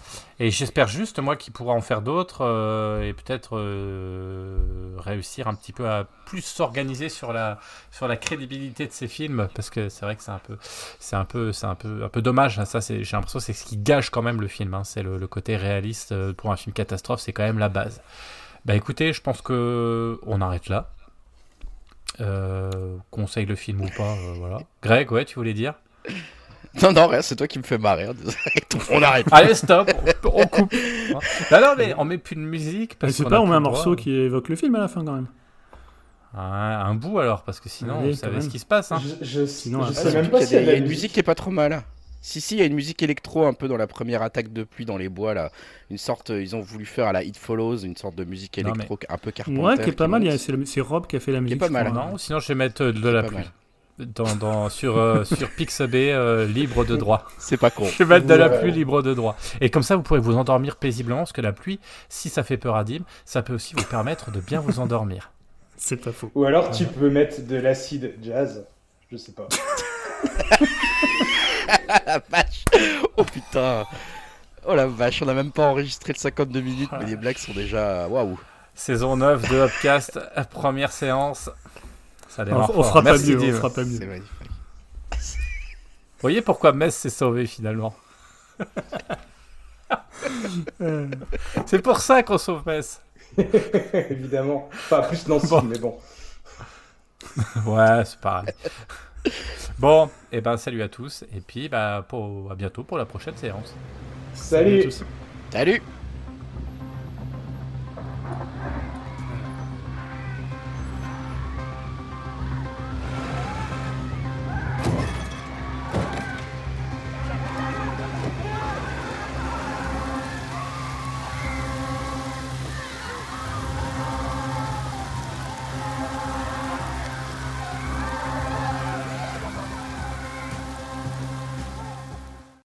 Et 0.40 0.50
j'espère 0.50 0.88
juste 0.88 1.20
moi 1.20 1.36
qu'il 1.36 1.52
pourra 1.52 1.74
en 1.74 1.80
faire 1.80 2.02
d'autres 2.02 2.44
euh, 2.44 3.02
et 3.02 3.12
peut-être 3.12 3.56
euh, 3.56 4.96
réussir 4.98 5.46
un 5.46 5.54
petit 5.54 5.72
peu 5.72 5.88
à 5.88 6.08
plus 6.26 6.44
s'organiser 6.44 7.08
sur 7.08 7.32
la 7.32 7.60
sur 7.92 8.08
la 8.08 8.16
crédibilité 8.16 8.86
de 8.86 8.92
ces 8.92 9.06
films 9.06 9.48
parce 9.54 9.70
que 9.70 9.88
c'est 9.88 10.04
vrai 10.04 10.16
que 10.16 10.22
c'est 10.24 10.32
un 10.32 10.40
peu 10.40 10.56
c'est 10.98 11.14
un 11.14 11.24
peu 11.24 11.52
c'est 11.52 11.66
un 11.66 11.76
peu 11.76 12.02
un 12.02 12.08
peu 12.08 12.20
dommage 12.20 12.58
hein. 12.58 12.64
ça 12.64 12.80
j'ai 12.80 12.98
l'impression 13.12 13.38
que 13.38 13.44
c'est 13.44 13.52
ce 13.52 13.64
qui 13.64 13.76
gâche 13.76 14.10
quand 14.10 14.22
même 14.22 14.40
le 14.40 14.48
film 14.48 14.74
hein. 14.74 14.82
c'est 14.82 15.02
le, 15.02 15.24
côté 15.28 15.56
réaliste 15.56 16.10
euh, 16.10 16.32
pour 16.32 16.50
un 16.50 16.56
film 16.56 16.72
catastrophe 16.72 17.20
c'est 17.20 17.32
quand 17.32 17.44
même 17.44 17.60
la 17.60 17.68
base. 17.68 18.02
Bah 18.64 18.74
écoutez, 18.74 19.12
je 19.12 19.20
pense 19.20 19.42
que 19.42 20.18
on 20.26 20.40
arrête 20.40 20.68
là. 20.68 20.90
Euh, 22.20 22.96
conseille 23.10 23.44
le 23.44 23.56
film 23.56 23.82
ou 23.82 23.88
pas, 23.88 24.16
voilà. 24.38 24.60
Greg, 24.82 25.10
ouais, 25.12 25.24
tu 25.24 25.34
voulais 25.34 25.52
dire? 25.52 25.74
Non, 26.82 26.92
non, 26.92 27.06
rien. 27.06 27.22
C'est 27.22 27.36
toi 27.36 27.46
qui 27.46 27.58
me 27.58 27.64
fais 27.64 27.78
marrer. 27.78 28.08
désolé. 28.14 28.36
on 28.90 29.02
arrête. 29.02 29.26
Allez, 29.30 29.54
stop, 29.54 29.90
on, 30.24 30.28
on 30.42 30.46
coupe. 30.48 30.72
Non, 31.52 31.60
non, 31.60 31.74
mais 31.78 31.94
on 31.98 32.04
met 32.04 32.18
plus 32.18 32.36
de 32.36 32.40
musique. 32.40 32.98
Parce 32.98 33.12
c'est 33.12 33.24
pas, 33.24 33.40
on 33.40 33.46
met 33.46 33.54
un 33.54 33.60
droit. 33.60 33.72
morceau 33.72 33.94
qui 33.96 34.10
évoque 34.12 34.48
le 34.48 34.56
film 34.56 34.74
à 34.74 34.80
la 34.80 34.88
fin 34.88 35.04
quand 35.04 35.12
même. 35.14 35.28
Ah, 36.36 36.86
un 36.86 36.94
bout 36.96 37.20
alors, 37.20 37.42
parce 37.44 37.60
que 37.60 37.68
sinon, 37.68 38.00
Allez, 38.00 38.10
vous 38.10 38.16
savez 38.16 38.32
même. 38.32 38.42
ce 38.42 38.48
qui 38.48 38.58
se 38.58 38.66
passe. 38.66 38.90
Hein. 38.90 39.00
Je, 39.20 39.24
je, 39.24 39.46
Sinon, 39.46 39.84
je 39.86 39.92
sais 39.92 40.12
même 40.12 40.30
pas 40.30 40.44
si 40.44 40.54
y 40.54 40.56
a, 40.56 40.60
des- 40.60 40.64
elle 40.64 40.68
il 40.68 40.72
y 40.72 40.74
a 40.74 40.78
une 40.78 40.88
musique 40.88 41.12
qui 41.12 41.20
est 41.20 41.24
pas 41.24 41.36
trop 41.36 41.52
mal. 41.52 41.82
Si, 42.22 42.40
si, 42.40 42.56
il 42.56 42.58
y 42.58 42.62
a 42.62 42.64
une 42.64 42.74
musique 42.74 43.02
électro 43.02 43.44
un 43.46 43.52
peu 43.52 43.68
dans 43.68 43.76
la 43.76 43.86
première 43.86 44.22
attaque 44.22 44.52
de 44.52 44.64
pluie 44.64 44.84
dans 44.86 44.96
les 44.96 45.08
bois 45.10 45.34
là. 45.34 45.50
Une 45.90 45.98
sorte, 45.98 46.30
euh, 46.30 46.42
ils 46.42 46.56
ont 46.56 46.60
voulu 46.60 46.86
faire 46.86 47.06
à 47.06 47.12
la 47.12 47.22
It 47.22 47.36
Follows, 47.36 47.76
une 47.84 47.96
sorte 47.96 48.16
de 48.16 48.24
musique 48.24 48.58
Non, 48.58 48.72
électro 48.74 48.98
un 49.08 49.18
peu 49.18 49.30
carpenter. 49.30 49.60
Ouais, 49.60 49.78
qui 49.78 49.90
est 49.90 49.92
pas 49.92 50.08
mal. 50.08 50.26
C'est 50.66 50.80
Rob 50.80 51.06
qui 51.06 51.14
a 51.16 51.20
fait 51.20 51.30
la 51.32 51.40
musique. 51.40 51.60
pas 51.60 51.68
je 51.68 51.72
mal. 51.72 51.92
Non, 51.92 52.16
sinon 52.18 52.40
je 52.40 52.48
vais 52.48 52.54
mettre 52.56 52.82
euh, 52.82 52.92
de 52.92 53.08
la 53.08 53.22
pas 53.22 53.28
pluie. 53.28 53.36
mal. 53.38 53.46
Dans, 53.98 54.34
dans, 54.34 54.68
sur, 54.70 54.98
euh, 54.98 55.22
sur 55.22 55.48
Pixabay, 55.50 56.12
euh, 56.12 56.46
libre 56.46 56.84
de 56.84 56.96
droit. 56.96 57.26
C'est 57.38 57.56
pas 57.56 57.70
con. 57.70 57.84
Je 57.84 58.02
vais 58.02 58.16
mettre 58.16 58.26
de 58.26 58.34
la 58.34 58.48
pluie 58.48 58.72
libre 58.72 59.02
de 59.02 59.14
droit. 59.14 59.36
Et 59.60 59.70
comme 59.70 59.84
ça, 59.84 59.94
vous 59.94 60.02
pourrez 60.02 60.18
vous 60.18 60.36
endormir 60.36 60.76
paisiblement, 60.76 61.18
parce 61.18 61.32
que 61.32 61.40
la 61.40 61.52
pluie, 61.52 61.78
si 62.08 62.28
ça 62.28 62.42
fait 62.42 62.56
peur 62.56 62.74
à 62.74 62.82
Dim, 62.82 63.04
ça 63.24 63.42
peut 63.42 63.54
aussi 63.54 63.74
vous 63.76 63.84
permettre 63.84 64.32
de 64.32 64.40
bien 64.40 64.58
vous 64.58 64.80
endormir. 64.80 65.30
C'est 65.76 65.96
pas 65.96 66.10
faux. 66.10 66.30
Ou 66.34 66.44
alors 66.44 66.70
tu 66.70 66.86
peux 66.86 67.10
mettre 67.10 67.46
de 67.46 67.56
l'acide 67.56 68.14
jazz. 68.20 68.66
Je 69.12 69.16
sais 69.16 69.32
pas. 69.32 69.46
la 72.06 72.20
vache. 72.30 72.64
Oh 73.16 73.24
putain. 73.24 73.84
Oh 74.66 74.74
la 74.74 74.86
vache, 74.86 75.22
on 75.22 75.28
a 75.28 75.34
même 75.34 75.52
pas 75.52 75.66
enregistré 75.66 76.12
le 76.12 76.18
52 76.18 76.60
minutes, 76.60 76.90
mais 76.98 77.06
les 77.06 77.16
blagues 77.16 77.38
sont 77.38 77.52
déjà. 77.52 78.08
Waouh. 78.08 78.38
Saison 78.74 79.16
9 79.16 79.50
de 79.50 79.56
Upcast, 79.60 80.18
première 80.50 80.90
séance. 80.90 81.48
On, 82.38 82.82
fera 82.82 83.02
mieux, 83.02 83.40
on, 83.40 83.52
fera 83.52 83.70
pas 83.70 83.84
mieux. 83.84 83.98
C'est 83.98 84.06
magnifique. 84.06 84.50
Vous 85.10 86.20
voyez 86.20 86.42
pourquoi 86.42 86.72
Metz 86.72 86.94
s'est 86.94 87.10
sauvé 87.10 87.46
finalement 87.46 87.94
C'est 91.66 91.82
pour 91.82 92.00
ça 92.00 92.22
qu'on 92.22 92.38
sauve 92.38 92.62
Metz. 92.66 93.00
Évidemment. 94.10 94.70
Pas 94.88 95.00
enfin, 95.00 95.08
plus 95.08 95.26
Nancy, 95.28 95.46
bon. 95.48 95.62
mais 95.62 95.78
bon. 95.78 95.98
ouais, 97.66 98.04
c'est 98.04 98.20
pareil. 98.20 98.52
bon, 99.78 100.06
et 100.06 100.38
eh 100.38 100.40
ben 100.40 100.56
salut 100.56 100.82
à 100.82 100.88
tous 100.88 101.24
et 101.34 101.40
puis 101.40 101.68
bah 101.68 102.06
à 102.06 102.54
bientôt 102.54 102.84
pour 102.84 102.98
la 102.98 103.04
prochaine 103.06 103.36
séance. 103.36 103.74
Salut. 104.34 104.80
Salut. 104.80 104.80
À 104.80 104.84
tous. 104.84 105.04
salut. 105.52 105.82